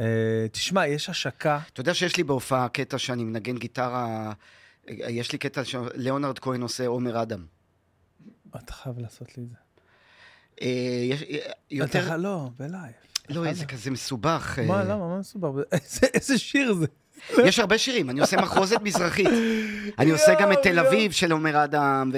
[0.00, 0.04] אה,
[0.52, 1.60] תשמע, יש השקה.
[1.72, 4.32] אתה יודע שיש לי בהופעה קטע שאני מנגן גיטרה,
[4.88, 7.46] אה, יש לי קטע שליאונרד כהן עושה עומר אדם.
[8.56, 9.56] אתה חייב לעשות לי את זה.
[10.62, 10.66] אה,
[11.10, 11.24] יש-
[11.70, 12.06] יותר...
[12.06, 12.92] אתה, לא, בלייב.
[13.28, 14.58] לא, זה כזה מסובך.
[14.66, 15.62] מה, למה, מה מסובך?
[16.14, 16.86] איזה שיר זה?
[17.44, 19.28] יש הרבה שירים, אני עושה מחרוזת מזרחית.
[19.98, 22.10] אני עושה גם את תל אביב של עומר אדם.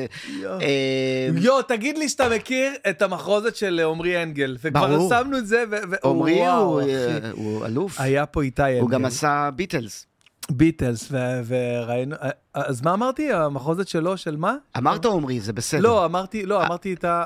[0.44, 4.56] אה, יו, תגיד לי שאתה מכיר את המחרוזת של עמרי אנגל.
[4.62, 5.08] וכבר.
[5.08, 5.76] שמנו את זה, ו...
[5.90, 6.90] ו- עומרי וואו, הוא, אחי.
[6.94, 8.00] אה, הוא אלוף.
[8.00, 8.80] היה פה איתי אנגל.
[8.80, 10.06] הוא גם עשה ביטלס.
[10.50, 11.12] ביטלס,
[11.46, 12.16] וראינו...
[12.54, 13.32] אז מה אמרתי?
[13.32, 14.54] המחרוזת שלו, של מה?
[14.78, 15.80] אמרת עומרי, זה בסדר.
[15.80, 17.24] לא, אמרתי, לא, אמרתי את ה...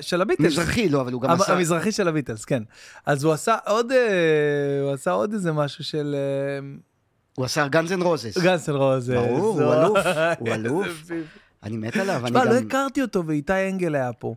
[0.00, 0.46] של הביטלס.
[0.46, 1.52] מזרחי, לא, אבל הוא גם המ- עשה...
[1.52, 2.62] המזרחי של הביטלס, כן.
[3.06, 3.98] אז הוא עשה עוד, אה,
[4.82, 6.16] הוא עשה עוד איזה משהו של...
[7.34, 8.38] הוא עשה גאנז אנד רוזס.
[8.38, 9.10] גאנז אנ' רוזס.
[9.10, 9.98] ברור, הוא אלוף,
[10.38, 10.86] הוא אלוף.
[11.62, 12.66] אני מת עליו, אני תשמע, לא גם...
[12.66, 14.34] הכרתי אותו, ואיתי אנגל היה פה.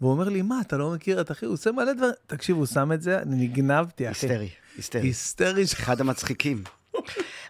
[0.00, 1.46] והוא אומר לי, מה, אתה לא מכיר את אחי?
[1.46, 2.12] הוא עושה מלא דברים.
[2.26, 4.26] תקשיב, הוא שם את זה, אני נגנבתי, אחי.
[4.26, 5.02] היסטרי, היסטרי.
[5.02, 5.64] היסטרי.
[5.64, 6.62] אחד המצחיקים.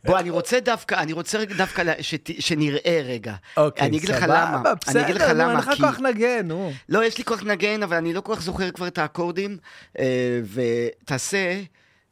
[0.05, 3.35] בוא, אני רוצה דווקא, אני רוצה דווקא שת- שנראה רגע.
[3.57, 4.63] אוקיי, אני אגיד לך למה.
[4.89, 5.83] אני אגיד לך בסדר, נו, אין למה, לך כי...
[5.83, 6.73] כוח נגן, נו.
[6.89, 9.57] לא, יש לי כוח לנגן, אבל אני לא כל כך זוכר כבר את האקורדים.
[9.99, 11.61] אה, ותעשה...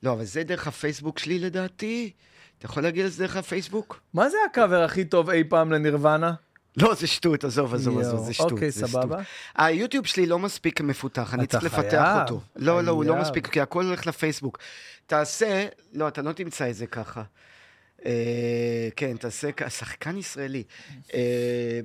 [0.03, 2.11] לא, אבל זה דרך הפייסבוק שלי לדעתי.
[2.59, 4.01] אתה יכול להגיד את זה דרך הפייסבוק?
[4.15, 6.33] מה זה הקאבר הכי טוב אי פעם לנירוונה?
[6.77, 8.53] לא, זה שטות, עזוב, עזוב, עזוב, זה שטות.
[8.53, 9.19] אוקיי, סבבה.
[9.55, 12.41] היוטיוב שלי לא מספיק מפותח, אני צריך לפתח אותו.
[12.57, 13.17] לא, לא, הוא לא.
[13.17, 14.59] מספיק, כי הכל הולך לפייסבוק.
[15.07, 17.23] תעשה, לא, אתה לא תמצא את זה ככה.
[18.07, 20.63] אה, כן, תעשה, שחקן ישראלי.
[21.15, 21.81] אה,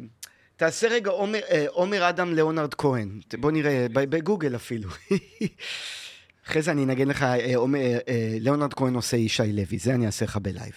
[0.56, 3.20] תעשה רגע עומר, אה, עומר אדם ליאונרד כהן.
[3.40, 4.90] בוא נראה, בגוגל אפילו.
[6.48, 10.06] אחרי זה אני אנגן לך, אה, אה, אה, ליאונרד כהן עושה ישי לוי, זה אני
[10.06, 10.74] אעשה לך בלייב.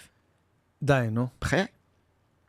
[0.83, 1.27] די, נו.
[1.41, 1.65] בחיי?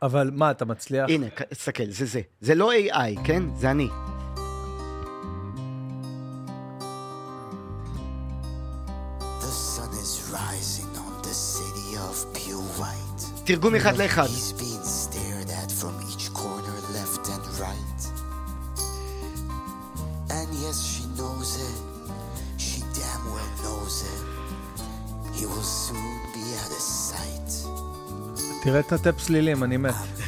[0.01, 1.09] אבל מה, אתה מצליח?
[1.09, 2.21] הנה, תסתכל, זה זה.
[2.41, 3.43] זה לא AI, כן?
[3.55, 3.87] זה אני.
[13.45, 14.27] תרגום אחד לאחד.
[28.63, 30.18] תראה את הטפ צלילים, אני מת.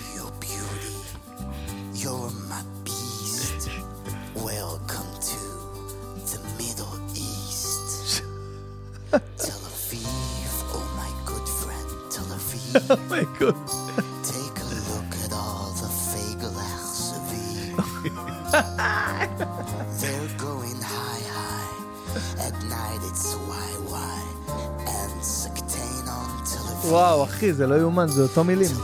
[27.41, 28.75] אחי, זה לא יאומן, זה אותו מילים.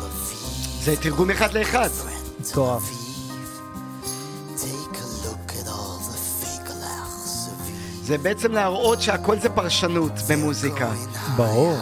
[0.82, 1.90] זה תרגום אחד לאחד.
[2.40, 2.84] מטורף.
[8.04, 10.92] זה בעצם להראות שהכל זה פרשנות במוזיקה.
[11.36, 11.78] ברור.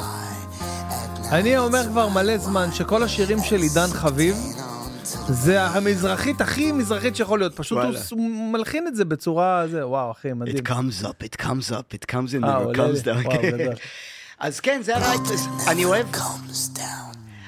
[1.32, 4.36] אני אומר כבר מלא זמן שכל השירים של עידן חביב
[5.28, 7.56] זה המזרחית הכי מזרחית שיכול להיות.
[7.56, 8.00] פשוט הוא וואלה.
[8.12, 9.68] הוא מלחין את זה בצורה...
[9.68, 10.58] זה, וואו, אחי, מדהים.
[10.58, 13.00] It comes up, it comes up, it comes in, אה, עולה לי.
[13.00, 13.80] comes down.
[14.40, 15.22] אז כן, זה הרייט,
[15.68, 16.08] אני אוהב.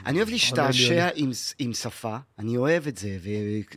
[0.06, 1.10] אני אוהב להשתעשע.
[1.16, 3.18] עם, עם שפה, אני אוהב את זה,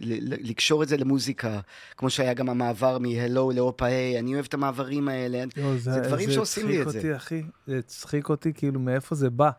[0.01, 1.61] ולקשור את זה למוזיקה,
[1.97, 6.31] כמו שהיה גם המעבר מ-Hello לאופה A, אני אוהב את המעברים האלה, יואו, זה דברים
[6.31, 7.09] שעושים לי את הצחיק זה.
[7.09, 7.43] אותי, אחי.
[7.67, 9.51] זה הצחיק אותי, כאילו, מאיפה זה בא.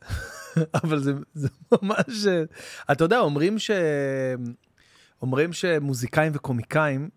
[0.84, 2.26] אבל זה, זה ממש...
[2.92, 3.70] אתה יודע, אומרים ש...
[5.22, 7.08] אומרים שמוזיקאים וקומיקאים,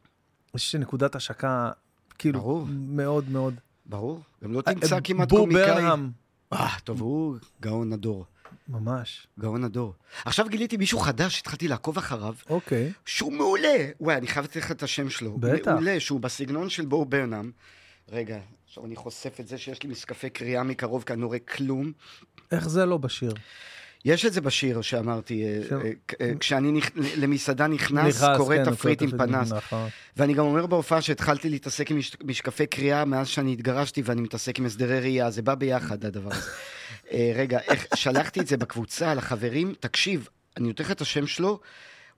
[0.56, 1.72] יש נקודת השקה,
[2.18, 2.66] כאילו, ברור.
[2.70, 3.54] מאוד מאוד...
[3.90, 5.66] ברור, גם לא תמצא כמעט בור קומיקאי.
[5.66, 6.10] ברנהאם,
[6.54, 8.26] אה, טוב, הוא גאון הדור,
[8.68, 9.28] ממש.
[9.40, 9.94] גאון הדור.
[10.26, 12.94] עכשיו גיליתי מישהו חדש, התחלתי לעקוב אחריו, אוקיי.
[13.06, 13.88] שהוא מעולה.
[14.00, 15.38] וואי, אני חייב לתת לך את השם שלו.
[15.38, 15.72] בטח.
[15.72, 17.52] מעולה, שהוא בסגנון של בור ברנאם.
[18.10, 21.40] רגע, עכשיו אני חושף את זה שיש לי משקפי קריאה מקרוב, כי אני לא רואה
[21.40, 21.92] כלום.
[22.52, 23.34] איך זה לא בשיר?
[24.08, 26.80] יש את זה בשיר שאמרתי, אה, אה, אה, כשאני
[27.18, 29.52] למסעדה נכנס, קורא כן, תפריט עם פנס.
[29.52, 29.90] נכון.
[30.18, 34.60] ואני גם אומר בהופעה שהתחלתי להתעסק עם מש- משקפי קריאה מאז שאני התגרשתי ואני מתעסק
[34.60, 36.52] עם הסדרי ראייה, זה בא ביחד הדבר הזה.
[37.36, 40.28] רגע, איך, שלחתי את זה בקבוצה לחברים, תקשיב,
[40.58, 41.60] אני נותן לך את השם שלו,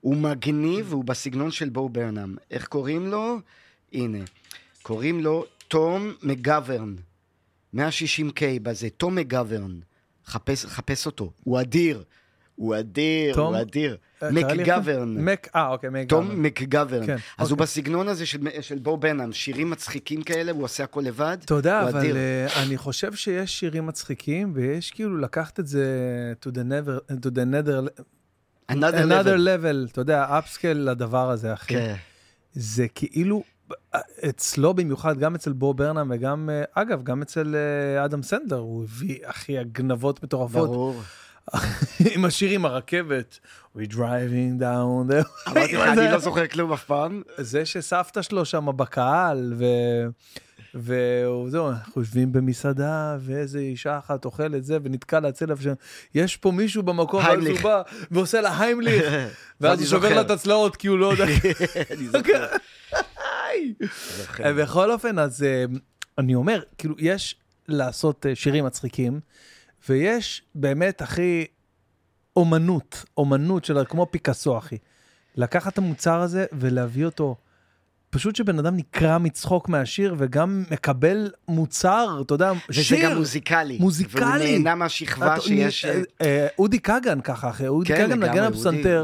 [0.02, 2.36] הוא מגניב והוא בסגנון של בואו ברנאם.
[2.52, 3.38] איך קוראים לו?
[3.94, 4.20] הנה,
[4.82, 6.96] קוראים לו תום מגוורן,
[7.76, 9.80] 160K בזה, תום מגוורן,
[10.30, 12.04] חפש, חפש אותו, הוא אדיר,
[12.56, 13.54] הוא אדיר, תום?
[13.54, 13.98] הוא אדיר.
[14.24, 15.26] אה, מקגוורן.
[15.26, 15.48] מק...
[15.56, 16.28] אה, אוקיי, מקגוורן.
[16.28, 17.06] תום מקגוורן.
[17.06, 17.64] כן, אז הוא אוקיי.
[17.64, 21.38] בסגנון הזה של, של בו בנאם, שירים מצחיקים כאלה, הוא עושה הכל לבד.
[21.46, 22.16] אתה יודע, הוא אבל אדיר.
[22.16, 25.86] uh, אני חושב שיש שירים מצחיקים, ויש כאילו לקחת את זה
[26.46, 28.02] to the never, to the nether,
[28.72, 29.64] another another level.
[29.64, 31.74] level, אתה יודע, אפסקל לדבר הזה, אחי.
[31.74, 31.96] כן.
[32.54, 33.44] זה כאילו
[34.30, 38.84] אצלו במיוחד, גם אצל בו ברנם וגם, אה, אגב, גם אצל אה, אדם סנדלר, הוא
[38.84, 40.70] הביא, אחי, הגנבות מטורפות.
[40.70, 41.02] ברור.
[42.16, 43.40] עם השיר עם הרכבת.
[43.78, 45.50] We driving down the...
[45.52, 47.22] אמרתי לך, אני לא זוכר כלום אף פעם.
[47.38, 49.66] זה שסבתא שלו שם בקהל, ו...
[50.76, 55.74] וזהו, אנחנו יושבים במסעדה, ואיזה אישה אחת אוכלת זה, ונתקע לה צלף שם,
[56.16, 57.60] יש פה מישהו במקום, ואז הוא.
[57.64, 57.82] בא,
[58.12, 59.06] ועושה לה היימליך,
[59.62, 60.16] ואז הוא שובר.
[60.16, 61.26] לה את הצלעות, כי הוא לא יודע.
[61.92, 62.46] אני זוכר.
[64.46, 65.66] אה, בכל אופן, אז אה,
[66.18, 67.36] אני אומר, כאילו, יש
[67.68, 69.20] לעשות אה, שירים מצחיקים,
[69.90, 71.46] ויש באמת, אחי,
[72.36, 74.78] אומנות, אומנות של כמו פיקאסו, אחי.
[75.36, 77.36] לקחת את המוצר הזה ולהביא אותו,
[78.12, 83.10] פשוט שבן אדם נקרע מצחוק מהשיר וגם מקבל מוצר, אתה יודע, וזה שיר.
[83.12, 83.78] גם מוזיקלי.
[83.80, 84.22] מוזיקלי.
[84.26, 85.86] והוא נהנה מהשכבה אתה- שיש...
[85.86, 88.54] אה, אה, אודי כגן ככה, אחי, אודי כן, כגן מנגן על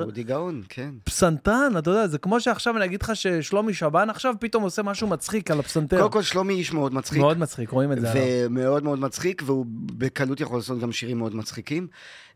[0.04, 0.90] אודי- גאון, כן.
[1.04, 5.08] פסנתרן, אתה יודע, זה כמו שעכשיו אני אגיד לך ששלומי שבן עכשיו פתאום עושה משהו
[5.08, 5.98] מצחיק על הפסנתר.
[6.00, 7.20] קודם כל, שלומי איש מאוד מצחיק.
[7.20, 8.24] מאוד מצחיק, רואים את זה עליו.
[8.50, 11.88] ומאוד מאוד מצחיק, והוא בקלות יכול לעשות גם שירים מאוד מצחיקים.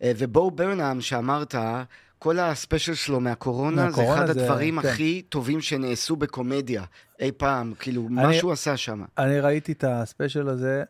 [0.03, 1.55] אה, ובו ברנהאם, שאמרת,
[2.19, 4.87] כל הספיישל שלו מהקורונה, זה מהקורונה אחד זה- הדברים כן.
[4.87, 6.83] הכי טובים שנעשו בקומדיה
[7.19, 7.73] אי פעם.
[7.79, 9.03] כאילו, אני- מה שהוא עשה שם.
[9.17, 10.83] אני ראיתי את הספיישל הזה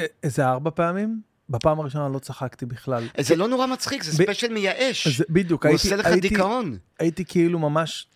[0.00, 3.04] א- איזה ארבע פעמים, בפעם הראשונה לא צחקתי בכלל.
[3.20, 5.06] זה לא נורא מצחיק, זה ב- ספיישל מייאש.
[5.06, 6.76] אז בדיוק, הוא הייתי- עושה לך הייתי- דיכאון.
[6.98, 8.06] הייתי כאילו ממש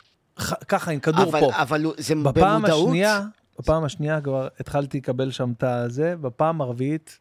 [0.41, 1.51] ח- ככה עם כדור אבל- פה.
[1.63, 2.89] אבל הוא- זה בפעם במודעות.
[2.89, 3.23] השנייה,
[3.59, 7.19] בפעם השנייה כבר התחלתי לקבל שם את הזה, בפעם הרביעית,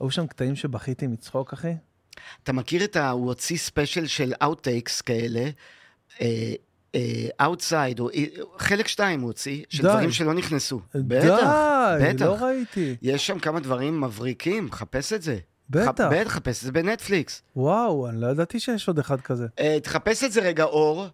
[0.00, 1.72] היו שם קטעים שבכיתי מצחוק, אחי.
[2.42, 3.10] אתה מכיר את ה...
[3.10, 5.50] הוא הוציא ספיישל של outtakes כאלה,
[7.40, 8.24] outside, או אה,
[8.58, 9.88] חלק שתיים הוא הוציא, של די.
[9.88, 10.80] דברים שלא נכנסו.
[10.96, 11.48] די, בטח,
[12.02, 12.24] בטח.
[12.26, 12.96] לא ראיתי.
[13.02, 15.38] יש שם כמה דברים מבריקים, חפש את זה.
[15.70, 15.84] בטח.
[16.04, 17.42] ח- בטח, חפש את זה בנטפליקס.
[17.56, 19.46] וואו, אני לא ידעתי שיש עוד אחד כזה.
[19.58, 21.06] אה, תחפש את זה רגע, אור.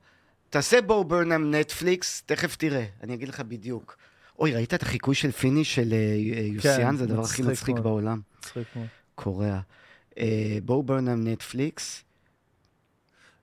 [0.50, 3.96] תעשה בואו ברנם נטפליקס, תכף תראה, אני אגיד לך בדיוק.
[4.38, 5.96] אוי, ראית את החיקוי של פיני של אה,
[6.36, 6.96] אה, יוסיאן?
[6.96, 7.84] זה הדבר הכי מצחיק מצחיק מאוד.
[7.84, 8.20] בעולם.
[8.38, 8.86] מצחיק מאוד.
[9.14, 9.60] קוריאה.
[10.18, 10.24] אה,
[10.64, 12.04] בואו ברנם נטפליקס.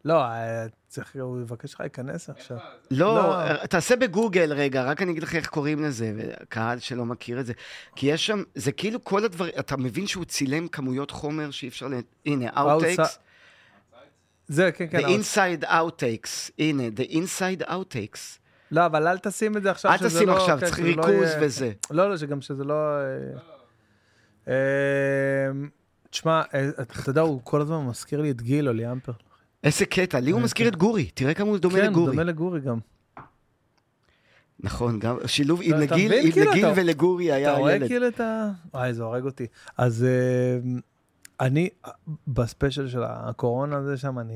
[0.05, 2.57] לא, אה, צריך, הוא יבקש לך להיכנס עכשיו.
[2.91, 3.35] לא, לא.
[3.39, 7.45] אה, תעשה בגוגל רגע, רק אני אגיד לך איך קוראים לזה, וקהל שלא מכיר את
[7.45, 7.53] זה.
[7.95, 11.87] כי יש שם, זה כאילו כל הדברים, אתה מבין שהוא צילם כמויות חומר שאי אפשר
[11.87, 11.93] ל...
[12.25, 13.07] הנה, Outtakes.
[14.47, 14.97] זה, כן, כן.
[14.99, 16.51] The inside outtakes.
[16.59, 18.39] הנה, the inside outtakes.
[18.71, 21.07] לא, אבל אל תשים את זה עכשיו, אל תשים לא- עכשיו, כן, צריך לא ריכוז
[21.29, 21.71] יהיה- וזה.
[21.91, 22.73] לא, לא, שגם שזה לא...
[24.47, 24.53] אה,
[26.11, 29.11] תשמע, אה, אתה יודע, הוא כל הזמן מזכיר לי את גיל או ליאמפר.
[29.63, 32.11] איזה קטע, לי הוא מזכיר את גורי, תראה כמה הוא דומה כן, הוא לגורי.
[32.11, 32.79] דומה לגורי גם.
[34.59, 36.13] נכון, גם שילוב עם לגיל?
[36.13, 37.87] עם כאילו, לגיל ולגורי היה אתה רואה ילד.
[37.87, 38.51] כאילו את ה...
[38.73, 39.47] וואי, זה הורג אותי.
[39.77, 40.79] אז אה,
[41.39, 41.69] אני,
[42.27, 44.35] בספיישל של הקורונה הזה שם, אני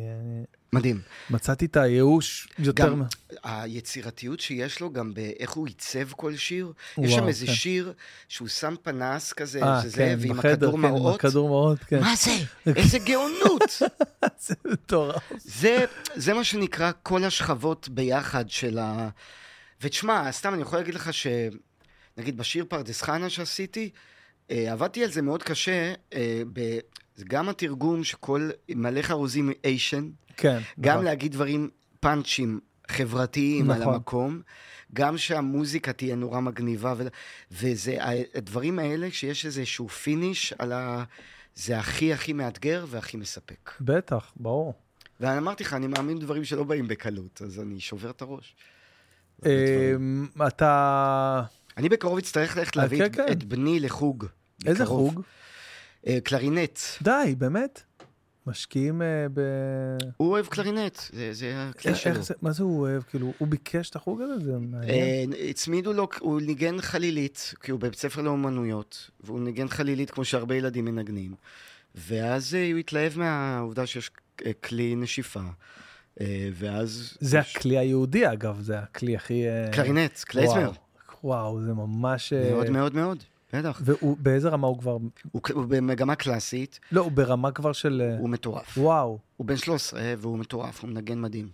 [0.76, 1.02] מדהים.
[1.30, 2.84] מצאתי את הייאוש יותר...
[2.88, 3.06] גם מה-
[3.44, 6.74] היצירתיות שיש לו, גם באיך הוא עיצב כל שיר.
[6.98, 7.54] יש וואו, שם איזה כן.
[7.54, 7.94] שיר
[8.28, 11.16] שהוא שם פנס כזה, אה, שזה, כן, ועם בחדר, הכדור כן, עם מראות.
[11.16, 12.00] הכדור מראות, כן.
[12.00, 12.32] מה זה?
[12.76, 13.82] איזה גאונות.
[14.46, 15.24] זה מטורף.
[15.38, 19.10] זה, זה מה שנקרא כל השכבות ביחד של ה...
[19.82, 21.28] ותשמע, סתם אני יכול להגיד לך ש...
[22.18, 23.90] נגיד בשיר פרדס חנה שעשיתי,
[24.52, 26.80] אה, עבדתי על זה מאוד קשה, אה, ב...
[27.16, 31.06] זה גם התרגום שכל מלא חרוזים ation, כן, גם נכון.
[31.06, 31.70] להגיד דברים
[32.00, 33.94] פאנצ'ים חברתיים על נכון.
[33.94, 34.42] המקום,
[34.94, 37.08] גם שהמוזיקה תהיה נורא מגניבה, ו...
[37.52, 37.98] וזה,
[38.36, 41.04] הדברים האלה, שיש איזשהו finish על ה...
[41.56, 43.72] זה הכי הכי מאתגר והכי מספק.
[43.82, 44.74] בטח, ברור.
[45.20, 48.56] ואני אמרתי לך, אני מאמין דברים שלא באים בקלות, אז אני שובר את הראש.
[49.46, 51.44] אמ, אתה...
[51.78, 53.32] אני בקרוב אצטרך ללכת אה, להביא כן, את, כן.
[53.32, 54.26] את בני לחוג.
[54.66, 54.86] איזה.
[54.86, 55.22] חוג?
[56.08, 56.80] אה, קלרינט.
[57.02, 57.82] די, באמת?
[58.48, 59.40] משקיעים אה, ב...
[60.18, 62.22] הוא אוהב קלרינט, זה, זה הכלי שלו.
[62.22, 63.04] זה- מה זה הוא אוהב?
[63.04, 64.46] כאילו, הוא ביקש את החוג הזה?
[64.46, 65.34] זה מעניין.
[65.34, 70.26] אה, הצמידו לו, הוא ניגן חלילית, כי הוא בבית ספר לאומנויות, והוא ניגן חלילית כמו
[70.26, 71.36] שהרבה ילדים מנגנים.
[71.96, 74.12] ואז אה, הוא התלהב מהעובדה שיש
[74.64, 75.40] כלי נשיפה,
[76.22, 77.18] אה, ואז...
[77.20, 79.48] זה הכלי היהודי, אגב, זה הכלי הכי...
[79.48, 80.72] אה, קלרינט, קלייזמר.
[81.24, 82.34] וואו, וואו, זה ממש...
[82.34, 83.24] מאוד מאוד מאוד,
[83.54, 83.82] בטח.
[84.02, 84.92] ובאיזה רמה הוא כבר...
[85.32, 88.02] הוא, הוא במגמה קלאסית, לא, הוא ברמה כבר של...
[88.06, 88.78] אה, הוא מטורף.
[88.78, 91.50] וואו, הוא בן 13 והוא מטורף, הוא מנגן מדהים.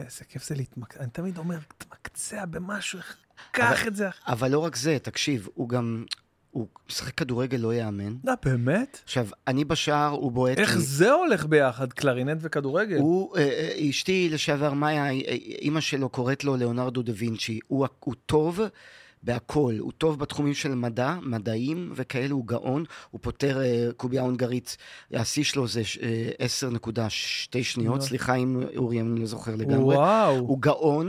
[0.00, 1.00] איזה כיף זה להתמקצע.
[1.00, 2.98] אני תמיד אומר, תתמקצע במשהו,
[3.52, 4.08] קח אבל- את זה.
[4.26, 6.04] אבל לא רק זה, תקשיב, הוא גם...
[6.50, 8.16] הוא משחק כדורגל לא ייאמן.
[8.24, 9.00] לא, באמת?
[9.04, 10.80] עכשיו, אני בשער, הוא בועט איך לי.
[10.82, 12.96] זה הולך ביחד, קלרינט וכדורגל?
[12.98, 17.58] הוא, אה, אה, אשתי לשעבר מאיה, אימא שלו קוראת לו ליאונרדו דה וינצ'י.
[17.68, 18.60] הוא, הוא טוב
[19.22, 19.74] בהכל.
[19.78, 22.84] הוא טוב בתחומים של מדע, מדעים וכאלה, הוא גאון.
[23.10, 24.76] הוא פותר uh, קובייה הונגרית,
[25.12, 29.94] השיא שלו זה uh, 10.2 שניות, סליחה אם אורי, אני לא זוכר לגמרי.
[29.94, 30.36] וואו.
[30.38, 31.08] הוא גאון,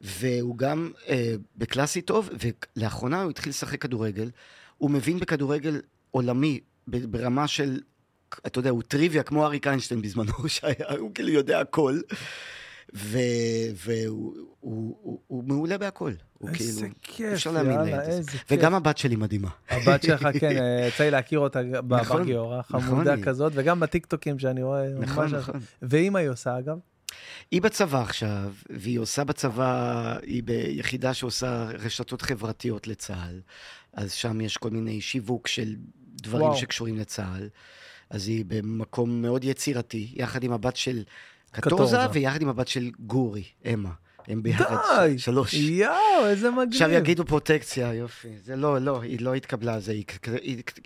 [0.00, 1.10] והוא גם uh,
[1.56, 2.30] בקלאסי טוב,
[2.76, 4.30] ולאחרונה הוא התחיל לשחק כדורגל.
[4.78, 5.80] הוא מבין בכדורגל
[6.10, 7.80] עולמי, ברמה של,
[8.46, 12.00] אתה יודע, הוא טריוויה כמו אריק איינשטיין בזמנו, שהיה, הוא כאילו יודע הכל.
[12.92, 16.12] והוא הוא, הוא, הוא מעולה בהכל.
[16.40, 18.10] הוא איזה כאילו, כיף, אפשר להאמין יאללה, לילד הזה.
[18.10, 18.44] איזה כיף.
[18.50, 19.48] וגם הבת שלי מדהימה.
[19.68, 24.38] הבת שלך, כן, אה, יצא לי להכיר אותה נכון, בגיורא, נכון, חמודה כזאת, וגם בטיקטוקים
[24.38, 24.88] שאני רואה.
[24.98, 25.54] נכון, נכון.
[25.82, 26.78] ואם היא עושה, אגב?
[27.50, 33.40] היא בצבא עכשיו, והיא עושה בצבא, היא ביחידה שעושה רשתות חברתיות לצה"ל.
[33.92, 35.76] אז שם יש כל מיני שיווק של
[36.22, 36.56] דברים וואו.
[36.56, 37.48] שקשורים לצה"ל.
[38.10, 41.02] אז היא במקום מאוד יצירתי, יחד עם הבת של
[41.50, 42.18] קטורזה, קטורזה.
[42.18, 43.44] ויחד עם הבת של גורי,
[43.74, 43.90] אמה.
[44.28, 45.18] הם ביחד די!
[45.18, 45.54] שלוש.
[45.54, 46.72] יואו, איזה מגניב.
[46.72, 48.28] עכשיו יגידו פרוטקציה, יופי.
[48.44, 49.92] זה לא, לא, היא לא התקבלה לזה.
[49.92, 50.04] היא,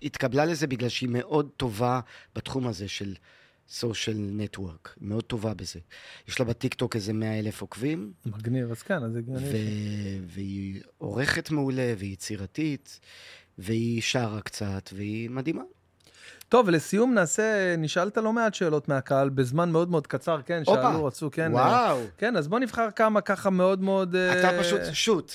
[0.02, 2.00] התקבלה לזה בגלל שהיא מאוד טובה
[2.36, 3.14] בתחום הזה של
[3.68, 4.94] סושיאל נטוורק.
[5.00, 5.80] היא מאוד טובה בזה.
[6.28, 9.46] יש לה בטיקטוק איזה 100 אלף עוקבים, מגניב, אז כן, אז הגיוני.
[10.26, 13.00] והיא עורכת מעולה, והיא יצירתית,
[13.58, 15.62] והיא שרה קצת, והיא מדהימה.
[16.48, 20.82] טוב, ולסיום נעשה, נשאלת לא מעט שאלות מהקהל בזמן מאוד מאוד קצר, כן, הופה.
[20.82, 21.50] שאלו, רצו, כן.
[21.52, 21.98] וואו.
[21.98, 24.16] אה, כן, אז בוא נבחר כמה ככה מאוד מאוד...
[24.16, 25.32] אתה אה, פשוט שוט.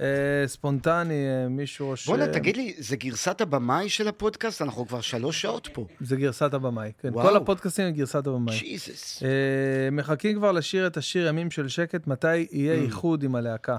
[0.00, 0.06] אה,
[0.46, 2.12] ספונטני, אה, מישהו רושם...
[2.12, 4.62] בואנה, תגיד לי, זה גרסת הבמאי של הפודקאסט?
[4.62, 5.86] אנחנו כבר שלוש שעות פה.
[6.00, 7.08] זה גרסת הבמאי, כן.
[7.12, 7.28] וואו.
[7.28, 8.58] כל הפודקאסטים הם גרסת הבמאי.
[8.58, 9.22] ג'יזוס.
[9.22, 9.28] אה,
[9.92, 12.82] מחכים כבר לשיר את השיר ימים של שקט, מתי יהיה ממ.
[12.82, 13.76] איחוד עם הלהקה?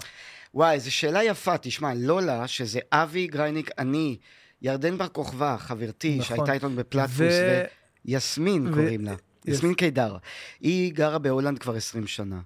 [0.53, 1.57] וואי, זו שאלה יפה.
[1.57, 4.17] תשמע, לולה, שזה אבי גרייניק, אני,
[4.61, 6.25] ירדן בר כוכבא, חברתי, נכון.
[6.37, 7.63] שהייתה איתנו בפלטפוס, ו-
[8.05, 9.11] ויסמין ו- קוראים לה.
[9.45, 10.17] יס- יסמין קידר.
[10.61, 12.39] היא גרה בהולנד כבר 20 שנה.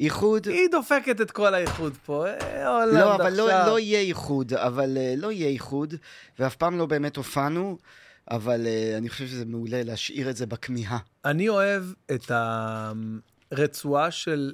[0.00, 0.48] איחוד...
[0.48, 3.66] היא דופקת את כל האיחוד פה, אה, הולנד לא, אבל לא, עכשיו.
[3.66, 5.94] לא יהיה איחוד, אבל אה, לא יהיה איחוד,
[6.38, 7.78] ואף פעם לא באמת הופענו,
[8.30, 10.98] אבל אה, אני חושב שזה מעולה להשאיר את זה בכמיהה.
[11.24, 11.82] אני אוהב
[12.14, 12.30] את
[13.52, 14.52] הרצועה של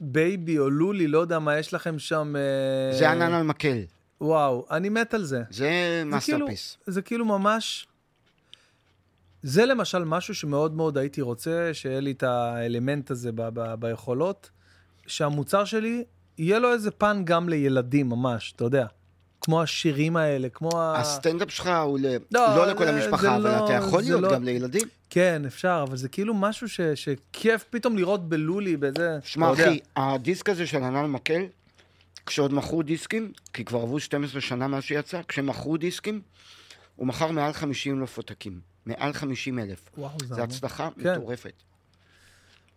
[0.00, 2.34] בייבי או לולי, לא יודע מה יש לכם שם.
[2.98, 3.78] זה ענן על מקל,
[4.20, 5.42] וואו, אני מת על זה.
[5.50, 5.70] זה
[6.10, 6.46] זה כאילו-.
[6.86, 7.86] זה כאילו ממש...
[9.42, 14.50] זה למשל משהו שמאוד מאוד הייתי רוצה, שיהיה לי את האלמנט הזה ב- ב- ביכולות,
[15.06, 16.04] שהמוצר שלי,
[16.38, 18.86] יהיה לו איזה פן גם לילדים ממש, אתה יודע.
[19.40, 20.96] כמו השירים האלה, כמו ה...
[21.00, 22.06] הסטנדאפ שלך הוא ל...
[22.32, 24.88] לא, לא לכל זה- המשפחה, זה אבל לא- אתה יכול להיות לא- גם לילדים.
[25.10, 26.80] כן, אפשר, אבל זה כאילו משהו ש...
[26.80, 29.52] שכיף פתאום לראות בלולי, בזה, שמע.
[29.52, 31.42] אחי, הדיסק הזה של ענן מקל,
[32.30, 36.20] כשעוד מכרו דיסקים, כי כבר עברו 12 שנה מאז שיצא, כשמכרו דיסקים,
[36.96, 38.60] הוא מכר מעל 50 אלף עותקים.
[38.86, 39.90] מעל 50 אלף.
[39.98, 40.42] וואו, זה זו.
[40.42, 41.12] הצלחה כן.
[41.12, 41.52] מטורפת.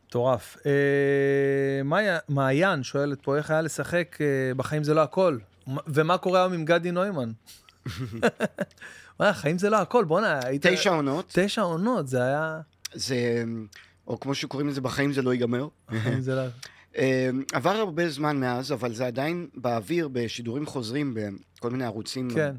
[0.07, 0.57] מטורף.
[0.65, 5.38] אה, מעיין שואלת פה, איך היה לשחק אה, בחיים זה לא הכל?
[5.88, 7.32] ומה קורה היום עם גדי נוימן?
[9.19, 10.65] וואי, חיים זה לא הכל, בואנה, היית...
[10.65, 12.61] תשע עונות, תשע עונות, זה היה...
[12.93, 13.43] זה,
[14.07, 15.67] או כמו שקוראים לזה, בחיים זה לא ייגמר.
[16.97, 21.17] אה, עבר הרבה זמן מאז, אבל זה עדיין באוויר, בשידורים חוזרים,
[21.57, 22.30] בכל מיני ערוצים.
[22.33, 22.55] כן.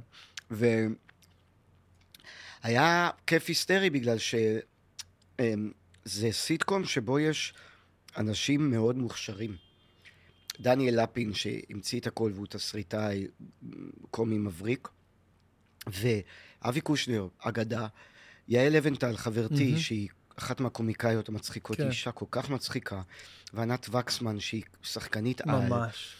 [2.64, 4.62] והיה כיף היסטרי בגלל שזה
[6.30, 7.54] סיטקום שבו יש
[8.16, 9.56] אנשים מאוד מוכשרים.
[10.60, 13.26] דניאל לפין, שהמציא את הכל והוא תסריטאי
[14.10, 14.88] קומי מבריק,
[15.86, 17.86] ואבי קושנר, אגדה,
[18.48, 19.78] יעל לבנטל, חברתי, מהמם.
[19.78, 21.82] שהיא אחת מהקומיקאיות המצחיקות, כן.
[21.82, 23.02] היא אישה כל כך מצחיקה,
[23.54, 25.68] וענת וקסמן, שהיא שחקנית על.
[25.68, 26.16] ממש.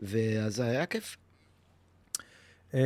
[0.00, 1.16] ואז היה כיף.
[2.74, 2.80] אה,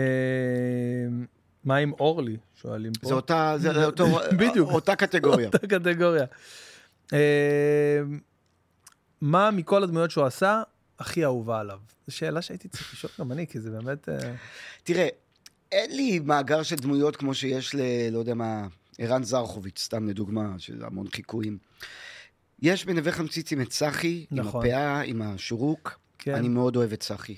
[1.65, 2.37] מה עם אורלי?
[2.55, 3.09] שואלים פה.
[3.09, 4.07] זה אותה, זה אותו,
[4.39, 4.71] בדיוק.
[4.71, 5.47] אותה קטגוריה.
[5.47, 6.25] אותה קטגוריה.
[7.13, 8.01] אה,
[9.21, 10.63] מה מכל הדמויות שהוא עשה
[10.99, 11.79] הכי אהובה עליו?
[12.07, 14.09] זו שאלה שהייתי צריך לשאול גם אני, כי זה באמת...
[14.09, 14.35] אה,
[14.83, 15.09] תראה,
[15.73, 17.81] אין לי מאגר של דמויות כמו שיש ל...
[18.13, 18.67] לא יודע מה,
[19.01, 21.59] ערן זרחוביץ', סתם לדוגמה, שזה המון חיקויים.
[22.63, 24.67] יש בנווה חמציצים את צחי, נכון.
[24.67, 25.99] עם הפאה, עם השורוק.
[26.19, 26.35] כן.
[26.35, 27.37] אני מאוד אוהב את צחי.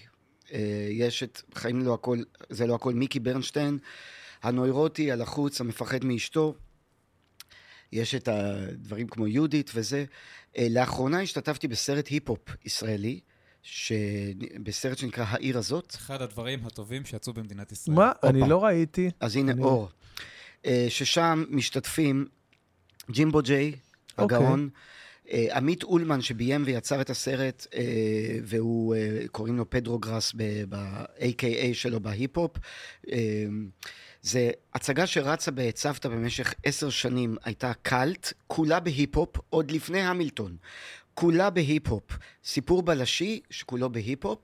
[0.53, 0.59] אה,
[0.91, 2.19] יש את חיים לא הכל,
[2.51, 3.79] זה לא הכל, מיקי ברנשטיין,
[4.43, 6.55] הנוירוטי, הלחוץ, המפחד מאשתו.
[7.93, 10.05] יש את הדברים כמו יהודית וזה.
[10.59, 13.21] אה, לאחרונה השתתפתי בסרט היפ-הופ ישראלי,
[13.63, 13.93] ש...
[14.63, 15.95] בסרט שנקרא העיר הזאת.
[15.95, 17.97] אחד הדברים הטובים שיצאו במדינת ישראל.
[17.97, 18.07] מה?
[18.13, 18.29] הופה.
[18.29, 19.11] אני לא ראיתי.
[19.21, 19.89] אז הנה אני- אור.
[20.67, 22.27] אה, ששם משתתפים
[23.11, 23.73] ג'ימבו ג'יי,
[24.19, 24.39] אוקיי.
[24.39, 24.69] הגאון,
[25.31, 27.83] אה, עמית אולמן שביים ויצר את הסרט, אה,
[28.45, 28.95] והוא,
[29.31, 30.33] קוראים לו פדרו גראס
[30.69, 32.57] ב-AKA שלו בהיפ-הופ.
[34.23, 40.57] זה הצגה שרצה בצוותא במשך עשר שנים, הייתה קאלט, כולה בהיפ-הופ, עוד לפני המילטון.
[41.15, 42.19] כולה בהיפ-הופ.
[42.45, 44.39] סיפור בלשי שכולו בהיפ-הופ,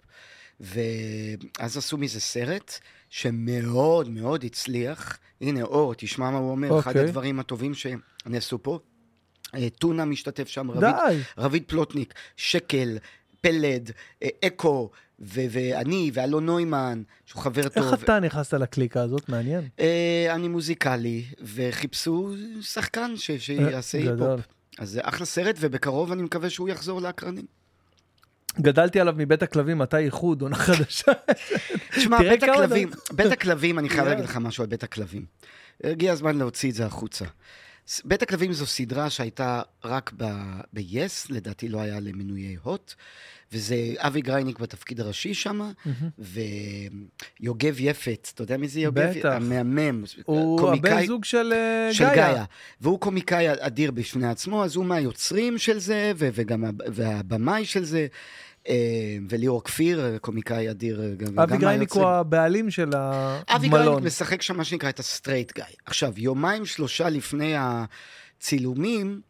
[0.60, 2.78] ואז עשו מזה סרט
[3.10, 5.18] שמאוד מאוד הצליח.
[5.40, 6.80] הנה, אור, תשמע מה הוא אומר, okay.
[6.80, 7.04] אחד אוקיי.
[7.04, 8.78] הדברים הטובים שנעשו פה.
[9.54, 10.70] אה, טונה משתתף שם.
[10.70, 10.94] רביד,
[11.38, 12.98] רביד פלוטניק, שקל,
[13.40, 13.90] פלד,
[14.22, 17.84] אה, אקו, ו- ואני, ואלון נוימן, שהוא חבר טוב.
[17.92, 19.28] איך אתה נכנסת לקליקה הזאת?
[19.28, 19.68] מעניין.
[19.80, 24.02] אה, אני מוזיקלי, וחיפשו שחקן ש- שיעשה אה.
[24.02, 24.40] היפ-הופ.
[24.78, 27.44] אז זה אחלה סרט, ובקרוב אני מקווה שהוא יחזור לאקרנים.
[28.60, 31.12] גדלתי עליו מבית הכלבים, מתי איחוד, עונה חדשה.
[31.96, 34.04] תשמע, בית הכלבים, בית הכלבים, אני חייב.
[34.06, 35.24] להגיד לך משהו על בית הכלבים.
[35.84, 37.24] הגיע הזמן להוציא את זה החוצה.
[38.04, 40.12] בית הכלבים זו סדרה שהייתה רק
[40.72, 42.94] ב-yes, לדעתי לא היה למנויי הוט,
[43.52, 45.70] וזה אבי גרייניק בתפקיד הראשי שם,
[46.18, 49.12] ויוגב יפת, אתה יודע מי זה יוגב?
[49.18, 49.28] בטח.
[49.32, 50.04] המהמם.
[50.24, 52.44] הוא קומיקאי- הבן זוג של אה, של גאיה.
[52.80, 57.84] והוא קומיקאי אדיר בפני עצמו, אז הוא מהיוצרים של זה, ו- וגם הב- והבמאי של
[57.84, 58.06] זה.
[58.68, 58.74] אה,
[59.28, 61.00] וליאור כפיר, קומיקאי אדיר.
[61.02, 62.06] אה, גם- אבי גם גרייניק הוא.
[62.06, 64.04] הבעלים של אבי גרייניק המלון.
[64.04, 65.72] משחק שם מה שנקרא את ה straight guy.
[65.86, 69.20] עכשיו, יומיים שלושה לפני הצילומים,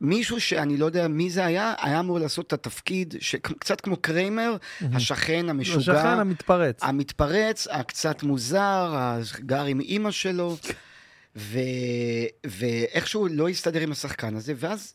[0.00, 4.56] מישהו שאני לא יודע מי זה היה, היה אמור לעשות את התפקיד, שקצת כמו קריימר,
[4.92, 5.78] השכן המשוגע.
[5.78, 6.78] השכן המתפרץ.
[6.82, 8.94] המתפרץ, הקצת מוזר,
[9.38, 10.56] הגר עם אימא שלו,
[11.36, 11.58] ו...
[12.46, 14.94] ואיכשהו לא הסתדר עם השחקן הזה, ואז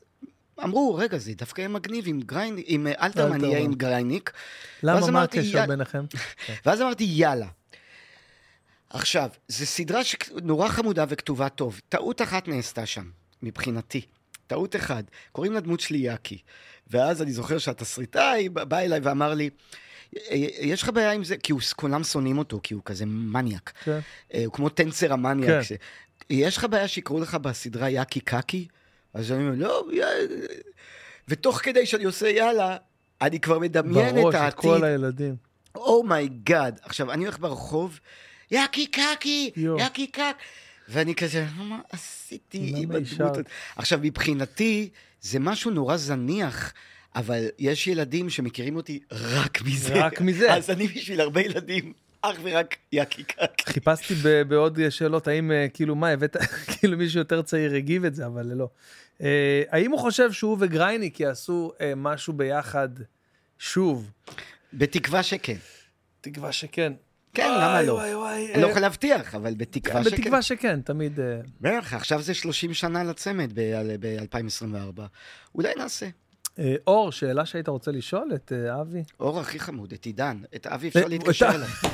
[0.64, 3.44] אמרו, רגע, זה דווקא יהיה מגניב עם גרייניק, עם אה, אלתרמן.
[3.44, 4.32] יהיה עם גרייניק.
[4.84, 5.66] למה, מה הקשר.
[5.66, 6.06] ביניכם?
[6.66, 7.48] ואז אמרתי, יאללה.
[8.90, 11.82] עכשיו, זו סדרה שנורא חמודה וכתובה טוב.
[11.90, 13.10] טעות אחת נעשתה שם,
[13.44, 14.02] מבחינתי.
[14.48, 15.04] טעות אחת.
[15.32, 16.38] קוראים לדמות שלי יאקי.
[16.88, 19.50] ואז אני זוכר שהתסריטאי בא אליי ואמר לי,
[20.60, 21.38] יש לך בעיה עם זה?
[21.38, 23.72] כי הוא, כולם שונאים אותו, כי הוא כזה מניאק.
[23.84, 24.00] כן.
[24.34, 25.50] אה, הוא כמו טנצר המניאק.
[25.50, 25.64] כן.
[25.64, 25.72] ש...
[26.30, 28.68] יש לך בעיה שיקראו לך בסדרה יאקי קקי?
[29.14, 30.06] אז אני אומר, לא, יא...
[31.28, 32.78] ותוך כדי שאני עושה יאללה,
[33.22, 34.60] אני כבר מדמיין בראש, את את העתיד.
[34.62, 35.36] כל הילדים.
[35.76, 36.78] Oh my god.
[36.78, 38.00] Oh עכשיו, אני הולך ברחוב,
[38.52, 39.52] יאקי קקי.
[39.56, 40.36] יאקי קק.
[40.90, 43.32] ואני כזה, מה עשיתי עם הדמות?
[43.32, 43.46] הזאת?
[43.76, 44.90] עכשיו, מבחינתי,
[45.22, 46.74] זה משהו נורא זניח,
[47.16, 50.06] אבל יש ילדים שמכירים אותי רק מזה.
[50.06, 50.54] רק מזה.
[50.58, 53.52] אז אני בשביל הרבה ילדים, אך ורק יאקי קק.
[53.66, 56.38] חיפשתי ב- בעוד שאלות, האם אה, כאילו מה הבאת,
[56.72, 58.70] כאילו מישהו יותר צעיר הגיב את זה, אבל לא.
[59.22, 62.90] אה, האם הוא חושב שהוא וגרייניק יעשו אה, משהו ביחד
[63.60, 64.12] שוב?
[64.74, 65.58] בתקווה שכן.
[66.22, 66.94] תקווה שכן.
[67.34, 67.94] כן, וואי, למה לא?
[67.94, 70.16] וואי, וואי, אני לא יכול להבטיח, אבל בתקווה שכן.
[70.18, 71.20] בתקווה שכן, תמיד...
[71.60, 75.02] בערך, עכשיו זה 30 שנה לצמד ב-2024.
[75.56, 76.08] אולי נעשה.
[76.62, 79.04] אה, אור, שאלה שהיית רוצה לשאול את אה, אבי?
[79.20, 80.42] אור הכי חמוד, את עידן.
[80.56, 81.68] את אבי אפשר אה, להתקשר אליו.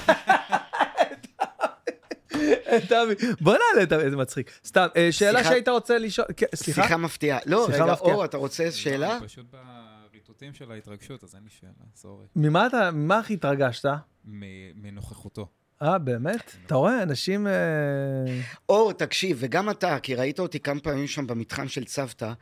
[2.78, 3.14] את אבי.
[3.42, 4.52] בוא נעלה את אבי, איזה מצחיק.
[4.66, 6.28] סתם, שאלה שהיית רוצה לשאול...
[6.56, 6.82] סליחה?
[6.84, 7.40] שיחה מפתיעה.
[7.46, 7.94] לא, רגע.
[7.94, 9.18] אור, אתה רוצה שאלה?
[9.18, 9.46] אני פשוט
[10.12, 12.26] בריטוטים של ההתרגשות, אז אין לי שאלה, סורי.
[12.36, 13.86] ממה אתה, ממה הכי התרגשת?
[14.76, 15.48] מנוכחותו.
[15.82, 16.56] אה, באמת?
[16.66, 17.48] אתה רואה, אנשים...
[18.70, 22.34] אור, תקשיב, וגם אתה, כי ראית אותי כמה פעמים שם במתחם של צוותא,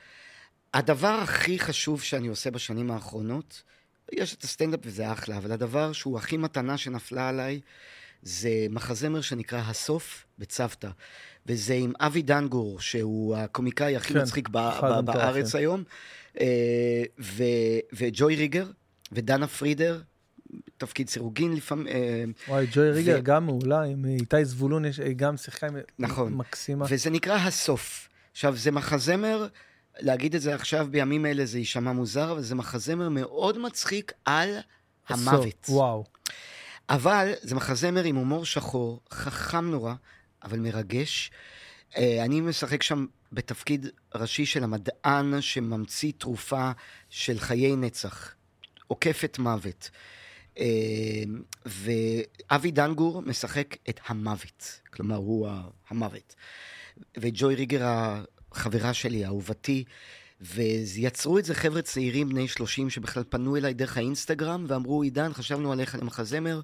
[0.75, 3.63] הדבר הכי חשוב שאני עושה בשנים האחרונות,
[4.11, 7.59] יש את הסטנדאפ וזה אחלה, אבל הדבר שהוא הכי מתנה שנפלה עליי,
[8.23, 10.89] זה מחזמר שנקרא הסוף בצוותא.
[11.45, 15.05] וזה עם אבי דנגור, שהוא הקומיקאי הכי כן, מצחיק ב- ב-.
[15.05, 15.83] בארץ היום,
[16.39, 18.67] אה, ו- וג'וי ריגר,
[19.11, 20.01] ודנה פרידר,
[20.77, 21.87] תפקיד סירוגין לפעמים.
[21.87, 25.77] אה, וואי, ג'וי ריגר ו- גם מעולה, עם איתי זבולון, יש, היא גם שיחקה עם...
[25.99, 26.33] נכון.
[26.33, 26.85] מקסימה.
[26.89, 28.09] וזה נקרא הסוף.
[28.31, 29.47] עכשיו, זה מחזמר,
[29.99, 34.57] להגיד את זה עכשיו בימים אלה זה יישמע מוזר, אבל זה מחזמר מאוד מצחיק על
[35.09, 35.65] המוות.
[35.69, 36.03] וואו.
[36.89, 39.93] אבל זה מחזמר עם הומור שחור, חכם נורא,
[40.43, 41.31] אבל מרגש.
[41.97, 46.71] אה, אני משחק שם בתפקיד ראשי של המדען שממציא תרופה
[47.09, 48.33] של חיי נצח,
[48.87, 49.89] עוקפת מוות.
[50.59, 51.23] אה,
[51.65, 55.49] ואבי דנגור משחק את המוות, כלומר הוא
[55.89, 56.35] המוות.
[57.17, 58.23] וג'וי ריגר
[58.55, 59.83] החברה שלי, אהובתי,
[60.41, 65.71] ויצרו את זה חבר'ה צעירים בני 30 שבכלל פנו אליי דרך האינסטגרם ואמרו, עידן, חשבנו
[65.71, 66.61] עליך למחזמר,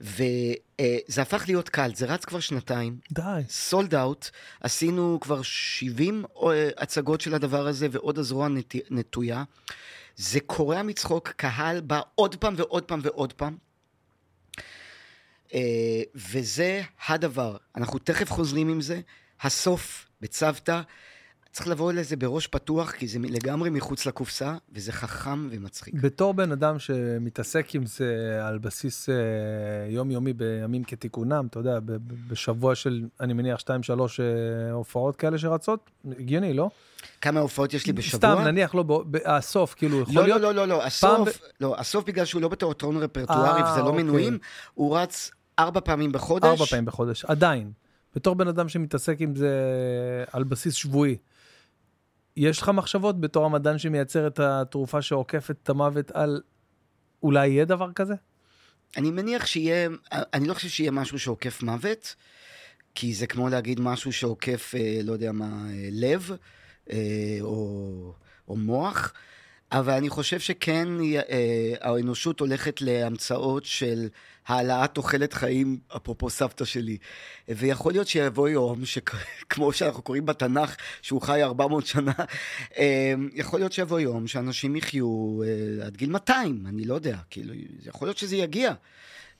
[0.00, 2.98] וזה הפך להיות קל, זה רץ כבר שנתיים.
[3.12, 3.42] די.
[3.48, 4.30] סולד אאוט,
[4.60, 8.74] עשינו כבר 70 אה, הצגות של הדבר הזה ועוד הזרוע נת...
[8.90, 9.44] נטויה.
[10.16, 13.56] זה קורע מצחוק, קהל בא עוד פעם ועוד פעם ועוד פעם.
[15.54, 17.56] אה, וזה הדבר.
[17.76, 19.00] אנחנו תכף חוזרים עם זה.
[19.40, 20.80] הסוף בצוותא.
[21.52, 25.94] צריך לבוא לזה בראש פתוח, כי זה לגמרי מחוץ לקופסה, וזה חכם ומצחיק.
[25.94, 29.14] בתור בן אדם שמתעסק עם זה על בסיס אה,
[29.88, 35.38] יומיומי בימים כתיקונם, אתה יודע, ב- ב- בשבוע של, אני מניח, 2-3 אה, הופעות כאלה
[35.38, 36.70] שרצות, הגיוני, לא?
[37.20, 38.18] כמה הופעות יש לי בשבוע?
[38.18, 40.40] סתם, נניח, לא, ב- ב- הסוף, כאילו, יכול לא, להיות...
[40.40, 43.86] לא, לא, לא, לא, הסוף, לא, הסוף בגלל שהוא לא בתיאטרון רפרטוארי אה, וזה לא
[43.86, 44.02] אוקיי.
[44.02, 44.38] מנויים,
[44.74, 46.44] הוא רץ ארבע פעמים בחודש.
[46.44, 47.72] ארבע פעמים בחודש, עדיין.
[48.18, 49.54] בתור בן אדם שמתעסק עם זה
[50.32, 51.16] על בסיס שבועי,
[52.36, 56.40] יש לך מחשבות בתור המדען שמייצר את התרופה שעוקפת את המוות על
[57.22, 58.14] אולי יהיה דבר כזה?
[58.96, 62.14] אני מניח שיהיה, אני לא חושב שיהיה משהו שעוקף מוות,
[62.94, 66.30] כי זה כמו להגיד משהו שעוקף, אה, לא יודע מה, אה, לב,
[66.92, 68.12] אה, או,
[68.48, 69.12] או מוח,
[69.72, 71.20] אבל אני חושב שכן אה,
[71.80, 74.08] האנושות הולכת להמצאות של
[74.46, 76.98] העלאת תוחלת חיים, אפרופו סבתא שלי.
[77.48, 82.12] ויכול להיות שיבוא יום, שכמו שאנחנו קוראים בתנ"ך, שהוא חי 400 שנה,
[82.78, 87.54] אה, יכול להיות שיבוא יום שאנשים יחיו אה, עד גיל 200, אני לא יודע, כאילו,
[87.86, 88.72] יכול להיות שזה יגיע.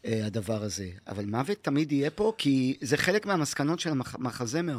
[0.04, 0.88] אה, הדבר הזה.
[1.08, 4.78] אבל מוות תמיד יהיה פה, כי זה חלק מהמסקנות של המח- המחזמר.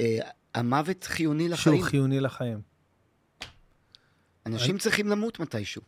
[0.00, 0.18] אה,
[0.54, 1.76] המוות חיוני לחיים.
[1.76, 2.67] שהוא חיוני לחיים.
[4.52, 5.82] אנשים צריכים למות מתישהו.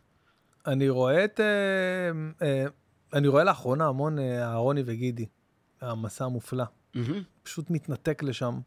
[0.67, 1.39] אני רואה את...
[1.39, 1.47] אה,
[2.47, 2.65] אה,
[3.13, 5.25] אני רואה לאחרונה המון אה, אהרוני וגידי,
[5.81, 6.63] המסע המופלא.
[6.95, 7.23] מהמם.
[7.43, 8.59] פשוט מתנתק לשם,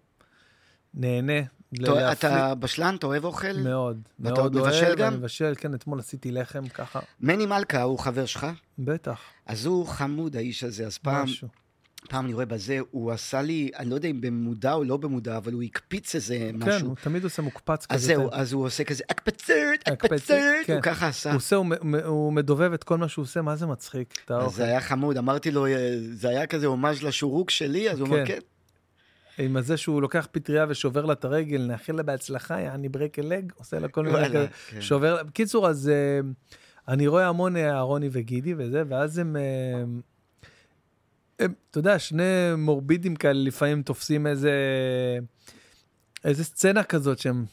[0.94, 1.32] נהנה.
[1.74, 3.52] אתה- אתה בשלן, אתה אוהב אוכל?
[3.64, 5.08] מאוד, ואתה מאוד עוד מבשל גם?
[5.08, 8.47] אני מבשל, כן, אתמול עשיתי לחם ככה, מני מלכה הוא חבר שלך?
[8.78, 10.86] בטח, אז הוא חמוד, האיש הזה.
[10.86, 11.48] אז פעם, משהו.
[12.08, 15.36] פעם אני רואה בזה, הוא עשה לי, אני לא יודע אם במודע או לא במודע,
[15.36, 16.89] אבל הוא הקפיץ איזה כן, משהו.
[16.89, 17.94] הוא תמיד עושה מוקפץ כזה.
[17.94, 18.36] אז זהו, כן.
[18.36, 19.55] אז הוא עושה כזה הקפצת,
[20.66, 20.73] כן.
[20.73, 21.31] הוא ככה עשה.
[21.31, 21.66] הוא עושה, הוא
[22.05, 24.15] הוא מדובב את כל מה שהוא עושה, מה זה מצחיק.
[24.49, 28.26] זה היה חמוד, אמרתי לו, "אה, זה היה כזה הומאז' לשורוק שלי, אז הוא אומר,
[28.26, 28.39] כן.
[29.36, 29.44] כן.
[29.44, 33.52] עם הזה שהוא לוקח פטריה ושובר לה את הרגל, נאחל לה בהצלחה, יעני ברק אלג,
[33.57, 34.81] עושה לה כל מיני כזה, כן.
[34.81, 36.20] שובר, בקיצור, אז אה,
[36.89, 39.36] אני רואה המון אה, אהרוני וגידי וזה, ואז הם,
[41.36, 42.22] אתה יודע, שני
[42.58, 44.52] מורבידים כאלה לפעמים תופסים איזה,
[46.24, 47.44] איזה סצנה כזאת שהם,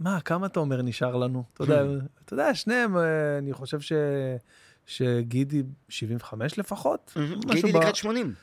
[0.00, 1.44] מה, כמה אתה אומר נשאר לנו?
[1.54, 1.82] אתה יודע,
[2.24, 3.02] אתה יודע, שניהם, אה,
[3.38, 3.92] אני חושב ש...
[4.86, 7.12] שגידי 75 לפחות?
[7.46, 8.34] משהו גידי לקראת 80.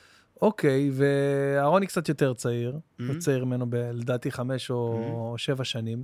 [0.41, 3.03] אוקיי, ואהרוני קצת יותר צעיר, Mhm.
[3.07, 4.73] הוא צעיר ממנו לדעתי חמש Mhm.
[4.73, 6.03] או שבע שנים,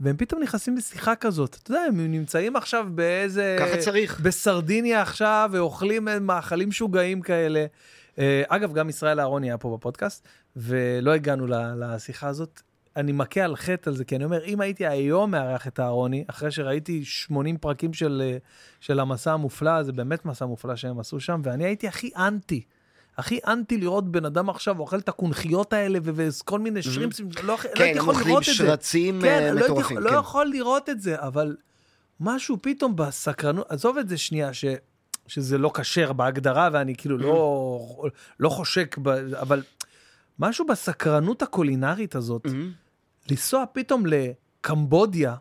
[0.00, 1.56] והם פתאום נכנסים לשיחה כזאת.
[1.62, 3.56] אתה יודע, הם נמצאים עכשיו באיזה...
[3.60, 4.20] ככה צריך.
[4.20, 7.66] בסרדיניה עכשיו, ואוכלים מאכלים משוגעים כאלה.
[8.18, 12.60] אה, אגב, גם ישראל אהרוני היה פה בפודקאסט, ולא הגענו לשיחה הזאת.
[12.96, 16.24] אני מכה על חטא על זה, כי אני אומר, אם הייתי היום מארח את אהרוני,
[16.26, 18.36] אחרי שראיתי 80 פרקים של, אה,
[18.80, 22.62] של המסע המופלא, זה באמת מסע מופלא שהם עשו שם, ואני הייתי הכי אנטי.
[23.18, 27.56] הכי אנטי לראות בן אדם עכשיו אוכל את הקונכיות האלה וכל מיני שרימפסים, לא, לא
[27.56, 28.54] כן, הייתי הם יכול אוכלים לראות את זה.
[28.54, 29.98] שרצים כן, אה, לא הייתי מטורפים.
[29.98, 30.16] לא כן.
[30.16, 31.56] יכול לראות את זה, אבל
[32.20, 34.64] משהו פתאום בסקרנות, עזוב את זה שנייה, ש,
[35.32, 38.08] שזה לא כשר בהגדרה, ואני כאילו לא,
[38.40, 39.62] לא חושק, ב, אבל
[40.38, 42.46] משהו בסקרנות הקולינרית הזאת,
[43.30, 45.34] לנסוע פתאום לקמבודיה,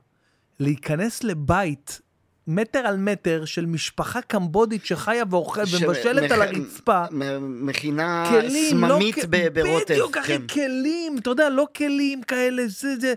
[0.59, 2.01] להיכנס לבית
[2.47, 7.03] מטר על מטר של משפחה קמבודית שחיה ואוכלת ומבשלת על שמכ- הרצפה.
[7.39, 9.93] מכינה כלים, לא סממית כ- ב- ברוטב.
[9.93, 10.47] בדיוק, אחי, כן.
[10.47, 13.13] כלים, אתה יודע, לא כלים כאלה, זה, זה,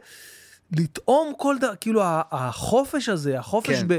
[0.76, 3.88] לטעום כל דבר, כאילו החופש הזה, החופש כן.
[3.88, 3.98] ב...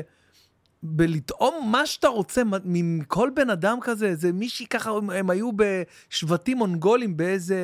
[0.84, 6.58] בלטעום מה שאתה רוצה מכל בן אדם כזה, זה מישהי ככה, הם, הם היו בשבטים
[6.58, 7.60] מונגולים באיזה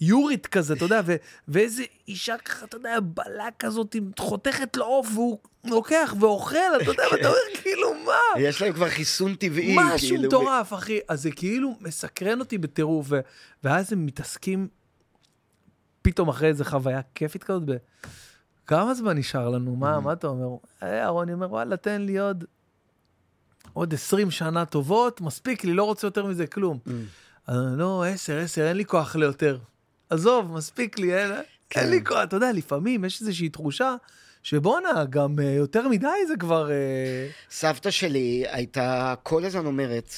[0.00, 1.16] יורית כזה, אתה יודע, ו,
[1.48, 6.90] ואיזה אישה ככה, אתה יודע, בלה כזאת, עם- חותכת לו עוף, והוא לוקח ואוכל, אתה
[6.90, 8.40] יודע, ואתה אומר, כאילו, מה?
[8.40, 9.76] יש להם כבר חיסון טבעי.
[9.78, 10.98] משהו כאילו, מטורף, אחי.
[11.08, 13.08] אז זה כאילו מסקרן אותי בטירוף,
[13.64, 14.68] ואז הם מתעסקים
[16.02, 17.72] פתאום אחרי איזה חוויה כיפית כזאת, ב...
[18.66, 19.76] כמה זמן נשאר לנו?
[19.76, 20.56] מה, מה אתה אומר?
[20.82, 22.44] אה, אהרוני אומר, וואלה, תן לי עוד,
[23.72, 26.78] עוד 20 שנה טובות, מספיק לי, לא רוצה יותר מזה כלום.
[27.46, 29.58] אז אני, לא, 10, 10, אין לי כוח ליותר.
[30.10, 31.30] עזוב, מספיק לי, אין,
[31.74, 32.22] אין לי כוח.
[32.22, 33.94] אתה יודע, לפעמים יש איזושהי תחושה
[34.42, 36.70] שבואנה, גם אה, יותר מדי זה כבר...
[36.70, 40.14] אה, סבתא שלי הייתה כל הזמן אומרת,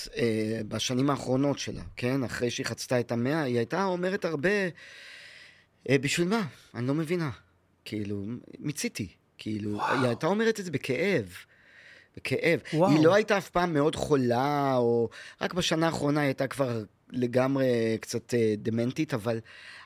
[0.68, 2.24] בשנים האחרונות שלה, כן?
[2.24, 4.50] אחרי שהיא חצתה את המאה, היא הייתה אומרת הרבה,
[5.90, 6.42] בשביל מה?
[6.74, 7.30] אני לא מבינה.
[7.84, 8.24] כאילו,
[8.58, 9.08] מיציתי.
[9.38, 11.28] כאילו, היא הייתה אומרת את זה בכאב.
[12.16, 12.60] בכאב.
[12.74, 12.90] וואו.
[12.90, 15.08] היא לא הייתה אף פעם מאוד חולה, או...
[15.40, 19.40] רק בשנה האחרונה היא הייתה כבר לגמרי קצת אה, דמנטית, אבל,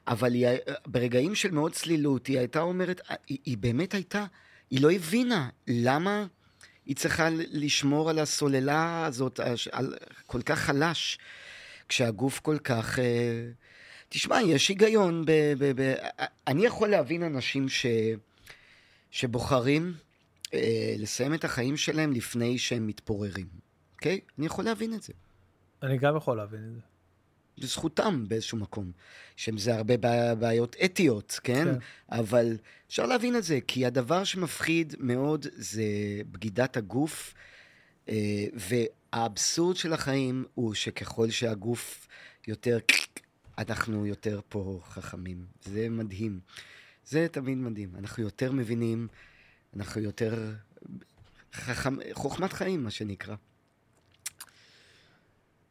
[0.09, 0.47] אבל היא,
[0.87, 4.25] ברגעים של מאוד צלילות, היא הייתה אומרת, אה, היא, היא באמת הייתה,
[4.71, 6.27] היא לא הבינה למה
[6.87, 9.95] היא צריכה לשמור על הסוללה הזאת, הש- על,
[10.27, 11.19] כל כך חלש,
[11.89, 12.99] כשהגוף כל כך...
[12.99, 13.05] אה,
[14.09, 15.33] תשמע, יש היגיון ב...
[15.59, 15.95] ב, ב
[16.47, 17.87] אני יכול להבין אנשים ש,
[19.11, 19.95] שבוחרים
[20.55, 23.47] אה, לסיים את החיים שלהם לפני שהם מתפוררים,
[23.95, 24.21] אוקיי?
[24.39, 25.13] אני יכול להבין את זה.
[25.83, 26.81] אני גם יכול להבין את זה.
[27.61, 28.93] זה זכותם באיזשהו מקום.
[29.37, 29.95] שהם זה הרבה
[30.35, 31.65] בעיות אתיות, כן?
[31.65, 31.75] כן?
[32.13, 32.57] אבל
[32.89, 35.83] אפשר להבין את זה, כי הדבר שמפחיד מאוד זה
[36.31, 37.35] בגידת הגוף,
[38.09, 42.09] אה, והאבסורד של החיים הוא שככל שהגוף
[42.47, 42.79] יותר...
[43.59, 45.47] אנחנו יותר פה חכמים.
[45.65, 46.41] זה מדהים.
[47.05, 47.97] זה תמיד מדהים.
[47.99, 49.09] אנחנו יותר מבינים,
[49.77, 50.55] אנחנו יותר
[51.53, 53.35] חכם, חוכמת חיים, מה שנקרא.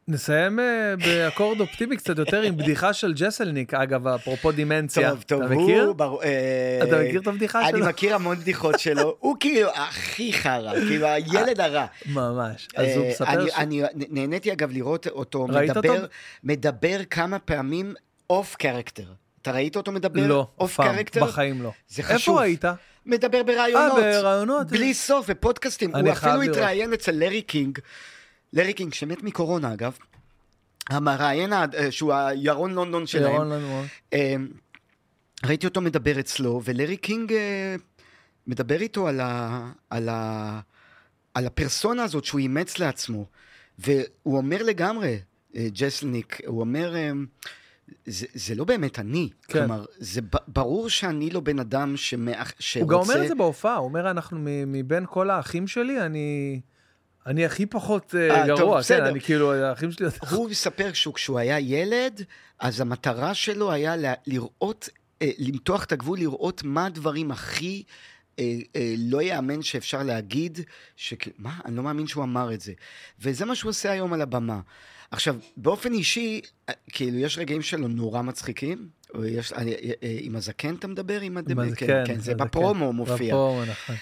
[0.08, 5.10] נסיים אה, באקורד אופטימי קצת יותר עם בדיחה של ג'סלניק, אגב, אפרופו דימנציה.
[5.10, 5.84] טוב, טוב, אתה מכיר?
[5.84, 5.94] הוא...
[5.94, 6.22] בר...
[6.22, 7.78] אה, אתה מכיר את הבדיחה שלו?
[7.78, 11.86] אני מכיר המון בדיחות שלו, הוא כאילו הכי חרא, כאילו הילד הרע.
[12.06, 13.50] ממש, אז הוא אה, מספר ש...
[13.56, 16.06] אני נהניתי אגב לראות אותו מדבר,
[16.44, 17.94] מדבר כמה פעמים
[18.30, 19.04] off character.
[19.42, 20.26] אתה ראית אותו מדבר?
[20.26, 21.72] לא, אף פעם, בחיים לא.
[21.88, 22.14] זה חשוב.
[22.14, 22.64] איפה ראית?
[23.06, 23.98] מדבר בראיונות.
[23.98, 24.66] אה, בראיונות.
[24.66, 25.94] בלי סוף, ופודקאסטים.
[25.96, 27.78] הוא אפילו התראיין אצל לארי קינג.
[28.52, 29.98] לארי קינג, שמת מקורונה אגב,
[30.90, 33.34] המראיין אה, שהוא הירון לונדון שלהם.
[33.34, 33.86] ירון לונדון.
[34.12, 34.36] אה,
[35.46, 37.76] ראיתי אותו מדבר אצלו, ולארי קינג אה,
[38.46, 40.60] מדבר איתו על, ה, על, ה,
[41.34, 43.26] על הפרסונה הזאת שהוא אימץ לעצמו.
[43.78, 45.18] והוא אומר לגמרי,
[45.56, 46.94] ג'סלניק, הוא אומר,
[48.06, 49.28] זה, זה לא באמת אני.
[49.48, 49.58] כן.
[49.58, 52.84] כלומר, זה ברור שאני לא בן אדם שמח, שרוצה...
[52.84, 56.60] הוא גם אומר את זה בהופעה, הוא אומר, אנחנו מבין כל האחים שלי, אני...
[57.28, 59.04] אני הכי פחות uh, גרוע, טוב, כן.
[59.04, 60.06] אני כאילו, האחים שלי...
[60.30, 62.22] הוא מספר שכשהוא היה ילד,
[62.58, 63.94] אז המטרה שלו היה
[64.26, 67.82] לראות, uh, למתוח את הגבול, לראות מה הדברים הכי...
[68.98, 70.60] לא יאמן שאפשר להגיד,
[70.96, 71.28] שכ...
[71.38, 71.58] מה?
[71.64, 72.72] אני לא מאמין שהוא אמר את זה.
[73.20, 74.60] וזה מה שהוא עושה היום על הבמה.
[75.10, 76.40] עכשיו, באופן אישי,
[76.92, 78.88] כאילו, יש רגעים שלו נורא מצחיקים.
[79.24, 79.74] יש, אני,
[80.20, 81.20] עם הזקן אתה מדבר?
[81.20, 81.38] עם?
[81.44, 83.34] כן, כן, כן, זה בפרומו מופיע.
[83.34, 83.96] בפרומו, נכון.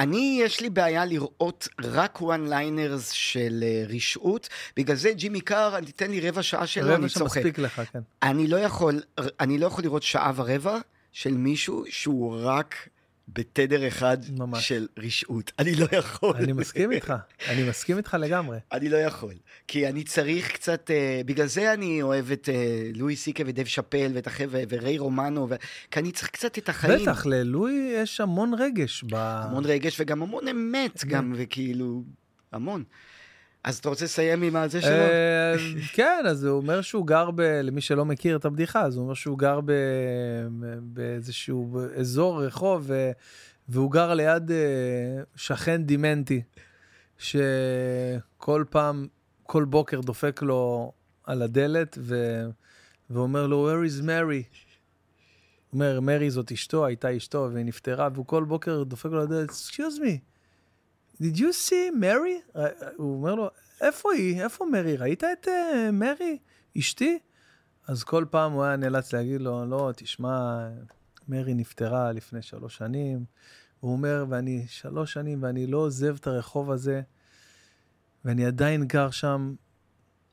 [0.00, 5.80] אני, יש לי בעיה לראות רק one liners של אה, רשעות, בגלל זה ג'ימי קאר,
[5.96, 7.20] תן לי רבע שעה שלו, אני צוחק.
[7.20, 8.00] רבע שמספיק לך, כן.
[8.22, 9.02] אני לא יכול,
[9.40, 10.78] אני לא יכול לראות שעה ורבע
[11.12, 12.74] של מישהו שהוא רק
[13.32, 14.68] בתדר אחד ממש.
[14.68, 15.52] של רשעות.
[15.58, 16.36] אני לא יכול.
[16.36, 17.14] אני מסכים איתך,
[17.48, 18.58] אני מסכים איתך לגמרי.
[18.72, 19.34] אני לא יכול,
[19.68, 24.10] כי אני צריך קצת, uh, בגלל זה אני אוהב את uh, לואי סיקה ודב שאפל
[24.14, 25.54] ואת החבר'ה, וריי רומנו, ו...
[25.90, 27.02] כי אני צריך קצת את החיים.
[27.02, 29.04] בטח, ללואי יש המון רגש.
[29.04, 29.14] ב...
[29.14, 32.02] המון רגש וגם המון אמת, גם, וכאילו,
[32.52, 32.84] המון.
[33.64, 34.90] אז אתה רוצה לסיים עם הזה שלו?
[34.90, 35.54] אה,
[35.92, 37.40] כן, אז הוא אומר שהוא גר ב...
[37.40, 39.72] למי שלא מכיר את הבדיחה, אז הוא אומר שהוא גר ב...
[40.80, 42.90] באיזשהו אזור רחוב,
[43.68, 44.56] והוא גר ליד אה,
[45.36, 46.42] שכן דימנטי,
[47.18, 49.06] שכל פעם,
[49.42, 50.92] כל בוקר דופק לו
[51.24, 52.42] על הדלת, ו...
[53.10, 54.56] ואומר לו, where is Mary?
[55.72, 59.50] אומר, מרי זאת אשתו, הייתה אשתו, והיא נפטרה, והוא כל בוקר דופק לו על הדלת,
[59.50, 60.29] excuse me.
[61.22, 62.58] Did you see Mary?
[62.96, 63.50] הוא אומר לו,
[63.80, 64.42] איפה היא?
[64.42, 64.96] איפה מרי?
[64.96, 66.38] ראית את uh, מרי,
[66.78, 67.18] אשתי?
[67.86, 70.68] אז כל פעם הוא היה נאלץ להגיד לו, לא, תשמע,
[71.28, 73.24] מרי נפטרה לפני שלוש שנים.
[73.80, 77.02] הוא אומר, ואני שלוש שנים ואני לא עוזב את הרחוב הזה,
[78.24, 79.54] ואני עדיין גר שם,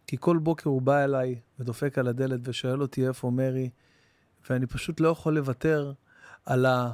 [0.07, 3.69] כי כל בוקר הוא בא אליי ודופק על הדלת ושואל אותי איפה מרי,
[4.49, 5.93] ואני פשוט לא יכול לוותר
[6.45, 6.91] על ה...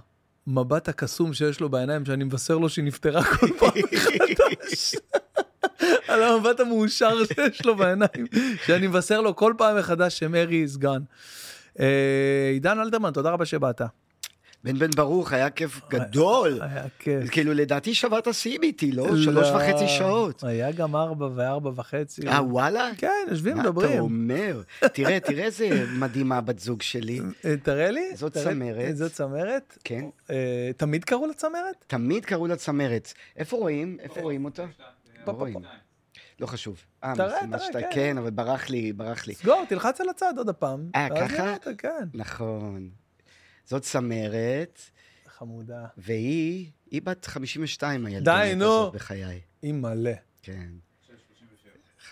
[0.47, 4.95] המבט הקסום שיש לו בעיניים, שאני מבשר לו שהיא נפטרה כל פעם מחדש.
[6.07, 8.27] על המבט המאושר שיש לו בעיניים,
[8.65, 11.01] שאני מבשר לו כל פעם מחדש שמרי סגן.
[11.79, 13.81] אה, עידן אלתרמן, תודה רבה שבאת.
[14.63, 16.59] בן בן ברוך, היה כיף גדול.
[16.61, 17.29] היה כיף.
[17.29, 19.07] כאילו, לדעתי שברת שיאים איתי, לא?
[19.07, 19.17] לא?
[19.23, 20.43] שלוש וחצי שעות.
[20.43, 22.27] היה גם ארבע וארבע וחצי.
[22.27, 22.89] אה, וואלה?
[22.97, 23.87] כן, יושבים, מדברים.
[23.89, 24.61] מה אתה אומר?
[24.93, 27.19] תראה, תראה איזה מדהימה בת זוג שלי.
[27.45, 28.15] אה, תראה לי.
[28.15, 28.97] זאת צמרת.
[28.97, 29.77] זאת צמרת?
[29.83, 30.05] כן.
[30.29, 31.85] אה, תמיד קראו לה צמרת?
[31.87, 33.13] תמיד קראו לה צמרת.
[33.37, 33.97] איפה רואים?
[34.01, 34.65] איפה רואים אותה?
[35.27, 35.55] לא רואים.
[36.39, 36.77] לא חשוב.
[37.03, 37.39] אה, תראה,
[37.71, 37.89] תראה, כן.
[37.91, 39.33] כן, אבל ברח לי, ברח לי.
[39.33, 40.89] סגור, תלחץ על הצד עוד הפעם.
[40.95, 41.55] אה, ככה?
[41.77, 42.07] כן.
[42.13, 42.89] נכון.
[43.65, 44.79] זאת צמרת.
[45.27, 45.85] חמודה.
[45.97, 48.91] והיא, היא בת 52, הילדה די, נו.
[48.91, 49.41] בחיי.
[49.61, 50.11] היא מלא.
[50.41, 50.69] כן.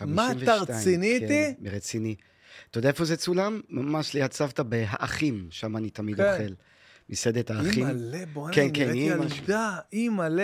[0.02, 1.54] מה, אתה רציני איתי?
[1.64, 2.16] כן, רציני.
[2.70, 3.62] אתה יודע איפה זה צולם?
[3.70, 6.34] ממש ליד סבתא בהאחים, שם אני תמיד כן.
[6.34, 6.54] אוכל.
[7.10, 7.88] מסעדת האחים.
[7.88, 10.44] היא מלא, בוא'נה, כן, כן, היא ילדה, היא מלא.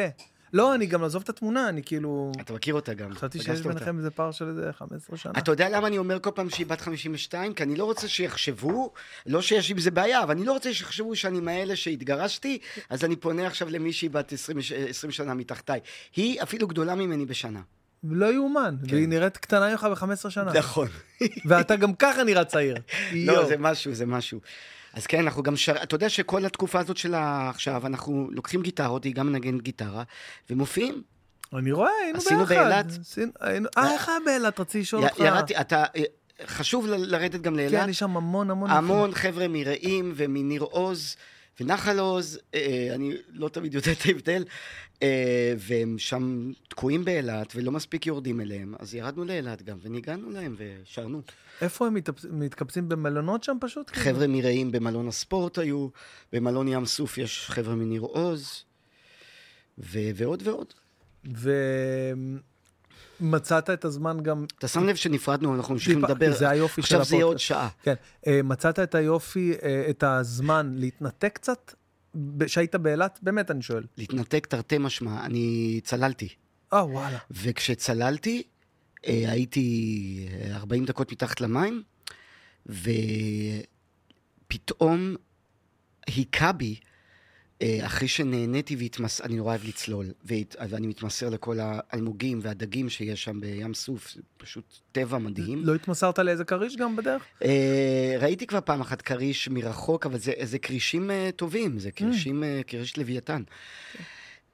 [0.53, 2.32] לא, אני גם לעזוב את התמונה, אני כאילו...
[2.42, 3.14] אתה מכיר אותה גם.
[3.14, 5.34] חשבתי שיש ביניכם איזה פער של איזה 15 שנה.
[5.38, 7.53] אתה יודע למה אני אומר כל פעם שהיא בת 52?
[7.53, 8.93] כי אני לא רוצה שיחשבו,
[9.26, 12.59] לא שיש עם זה בעיה, אבל אני לא רוצה שיחשבו שאני מאלה שהתגרשתי,
[12.90, 14.58] אז אני פונה עכשיו למישהי בת 20,
[14.90, 15.80] 20 שנה מתחתיי.
[16.16, 17.61] היא אפילו גדולה ממני בשנה.
[18.03, 20.53] לא יאומן, והיא נראית קטנה ממך ב-15 שנה.
[20.53, 20.88] נכון.
[21.45, 22.76] ואתה גם ככה נראה צעיר.
[23.14, 23.45] לא.
[23.48, 24.40] זה משהו, זה משהו.
[24.93, 25.83] אז כן, אנחנו גם שר...
[25.83, 30.03] אתה יודע שכל התקופה הזאת של עכשיו, אנחנו לוקחים גיטרות, היא גם מנגנת גיטרה,
[30.49, 31.01] ומופיעים.
[31.53, 32.25] אני רואה, היינו ביחד.
[32.27, 32.85] עשינו באילת.
[33.01, 33.32] עשינו-
[33.77, 34.59] אה, איך היה באילת?
[34.59, 35.19] רציתי לשאול אותך.
[35.19, 35.83] ירדתי, אתה...
[35.95, 36.03] אה,
[36.45, 37.72] חשוב לרדת גם לאילת.
[37.83, 38.69] כן, יש שם המון המון...
[38.69, 41.16] המון חבר'ה מרעים ומניר עוז
[41.59, 44.45] ונחל עוז, אה, אני לא תמיד יודע את ההבדל,
[45.03, 50.55] אה, והם שם תקועים באילת ולא מספיק יורדים אליהם, אז ירדנו לאילת גם וניגענו להם
[50.57, 51.21] ושרנו.
[51.61, 51.97] איפה הם
[52.29, 53.89] מתקבצים במלונות שם פשוט?
[53.89, 54.05] כאילו?
[54.05, 55.87] חבר'ה מרעים במלון הספורט היו,
[56.33, 58.63] במלון ים סוף יש חבר'ה מניר עוז,
[59.79, 60.73] ו- ועוד ועוד.
[63.21, 64.45] ומצאת את הזמן גם...
[64.59, 67.47] אתה שם לב שנפרדנו, אנחנו ממשיכים לדבר, זה היופי של עכשיו זה יהיה עוד הפודקאסט.
[67.47, 67.69] שעה.
[67.83, 67.93] כן.
[68.27, 71.73] אה, מצאת את היופי, אה, את הזמן להתנתק קצת?
[72.47, 73.19] שהיית באילת?
[73.21, 73.83] באמת, אני שואל.
[73.97, 76.29] להתנתק תרתי משמע, אני צללתי.
[76.73, 77.17] אה, וואלה.
[77.31, 78.43] וכשצללתי,
[79.07, 81.83] אה, הייתי אה, 40 דקות מתחת למים,
[84.45, 85.15] ופתאום
[86.07, 86.79] היכה בי,
[87.63, 89.21] אחרי שנהניתי והתמס...
[89.21, 90.55] אני נורא אוהב לצלול, והת...
[90.69, 95.65] ואני מתמסר לכל האלמוגים והדגים שיש שם בים סוף, זה פשוט טבע מדהים.
[95.65, 97.23] לא התמסרת לאיזה כריש גם בדרך?
[97.43, 102.43] אה, ראיתי כבר פעם אחת כריש מרחוק, אבל זה, זה כרישים אה, טובים, זה כרישים,
[102.43, 103.43] אה, כריש לוויתן.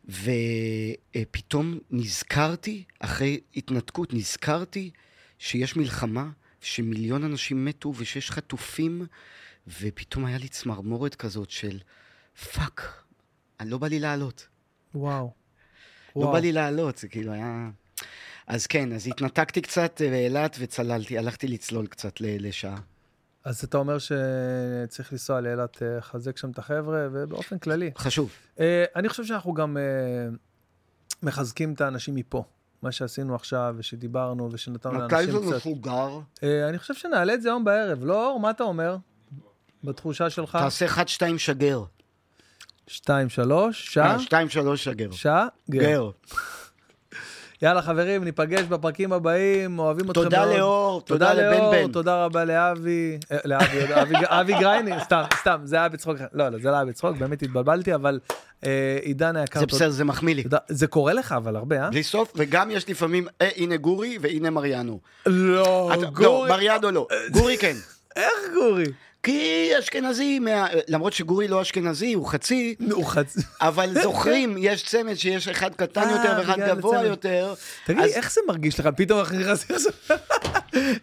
[0.05, 4.89] ופתאום נזכרתי, אחרי התנתקות, נזכרתי
[5.39, 6.29] שיש מלחמה,
[6.61, 9.05] שמיליון אנשים מתו ושיש חטופים,
[9.81, 11.79] ופתאום היה לי צמרמורת כזאת של
[12.53, 13.03] fuck,
[13.59, 14.47] אני לא בא לי לעלות.
[14.95, 15.31] וואו.
[16.15, 16.31] לא וואו.
[16.31, 17.69] בא לי לעלות, זה כאילו היה...
[18.47, 22.77] אז כן, אז התנתקתי קצת אה, באילת וצללתי, הלכתי לצלול קצת לשעה.
[23.45, 27.91] אז אתה אומר שצריך לנסוע לאילת, אה, לחזק שם את החבר'ה, ובאופן כללי.
[27.97, 28.31] חשוב.
[28.59, 29.83] אה, אני חושב שאנחנו גם אה,
[31.23, 32.43] מחזקים את האנשים מפה.
[32.81, 35.55] מה שעשינו עכשיו, ושדיברנו, ושנתנו מתי לאנשים זה קצת...
[35.55, 36.19] מפוגר?
[36.43, 38.03] אה, אני חושב שנעלה את זה היום בערב.
[38.03, 38.97] לא, אור, מה אתה אומר?
[39.83, 40.57] בתחושה שלך?
[40.61, 41.83] תעשה 1, 2, שגר.
[42.87, 44.19] שתיים, שלוש, שעה?
[44.19, 45.11] 2, 3, שגר.
[45.11, 45.47] שעה?
[45.71, 46.09] גר.
[47.61, 50.25] יאללה, חברים, ניפגש בפרקים הבאים, אוהבים אתכם מאוד.
[50.31, 51.91] תודה לאור, תודה לבן בן.
[51.91, 56.57] תודה רבה לאבי, אה, לאבי, אבי- אבי גרייני, סתם, סתם, זה היה בצחוק, לא, לא,
[56.59, 58.19] זה לא היה בצחוק, באמת התבלבלתי, אבל
[58.65, 60.43] אה, עידן היקר, זה בסדר, זה מחמיא לי.
[60.67, 61.89] זה קורה לך, אבל הרבה, אה?
[61.89, 64.99] בלי סוף, וגם יש לפעמים, אה, הנה גורי והנה מריאנו.
[65.25, 67.07] לא, לא, גורי, מריאנו לא.
[67.31, 67.75] גורי כן.
[68.15, 68.85] איך גורי?
[69.23, 73.39] כי אשכנזי, מה- למרות שגורי לא אשכנזי, הוא חצי, הוא חצי.
[73.61, 77.03] אבל זוכרים, יש צמד שיש אחד קטן אה, יותר ואחד בגלל גבוה.
[77.05, 77.53] יותר.
[77.85, 78.87] תגיד, איך זה מרגיש לך?
[78.97, 80.17] פתאום אנחנו נכנסים עכשיו...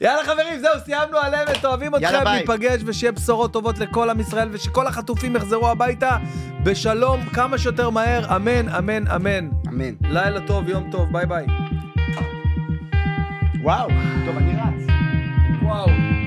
[0.00, 2.28] יאללה חברים, זהו, סיימנו על אמת, אוהבים אתכם.
[2.28, 6.16] ניפגש ושיהיה בשורות טובות לכל עם ישראל ושכל החטופים יחזרו הביתה
[6.62, 9.48] בשלום כמה שיותר מהר, אמן, אמן, אמן.
[9.68, 9.94] אמן.
[10.10, 11.46] לילה טוב, יום טוב, ביי ביי.
[13.62, 13.88] וואו,
[14.26, 14.86] טוב, אני רץ.
[15.62, 16.19] וואו.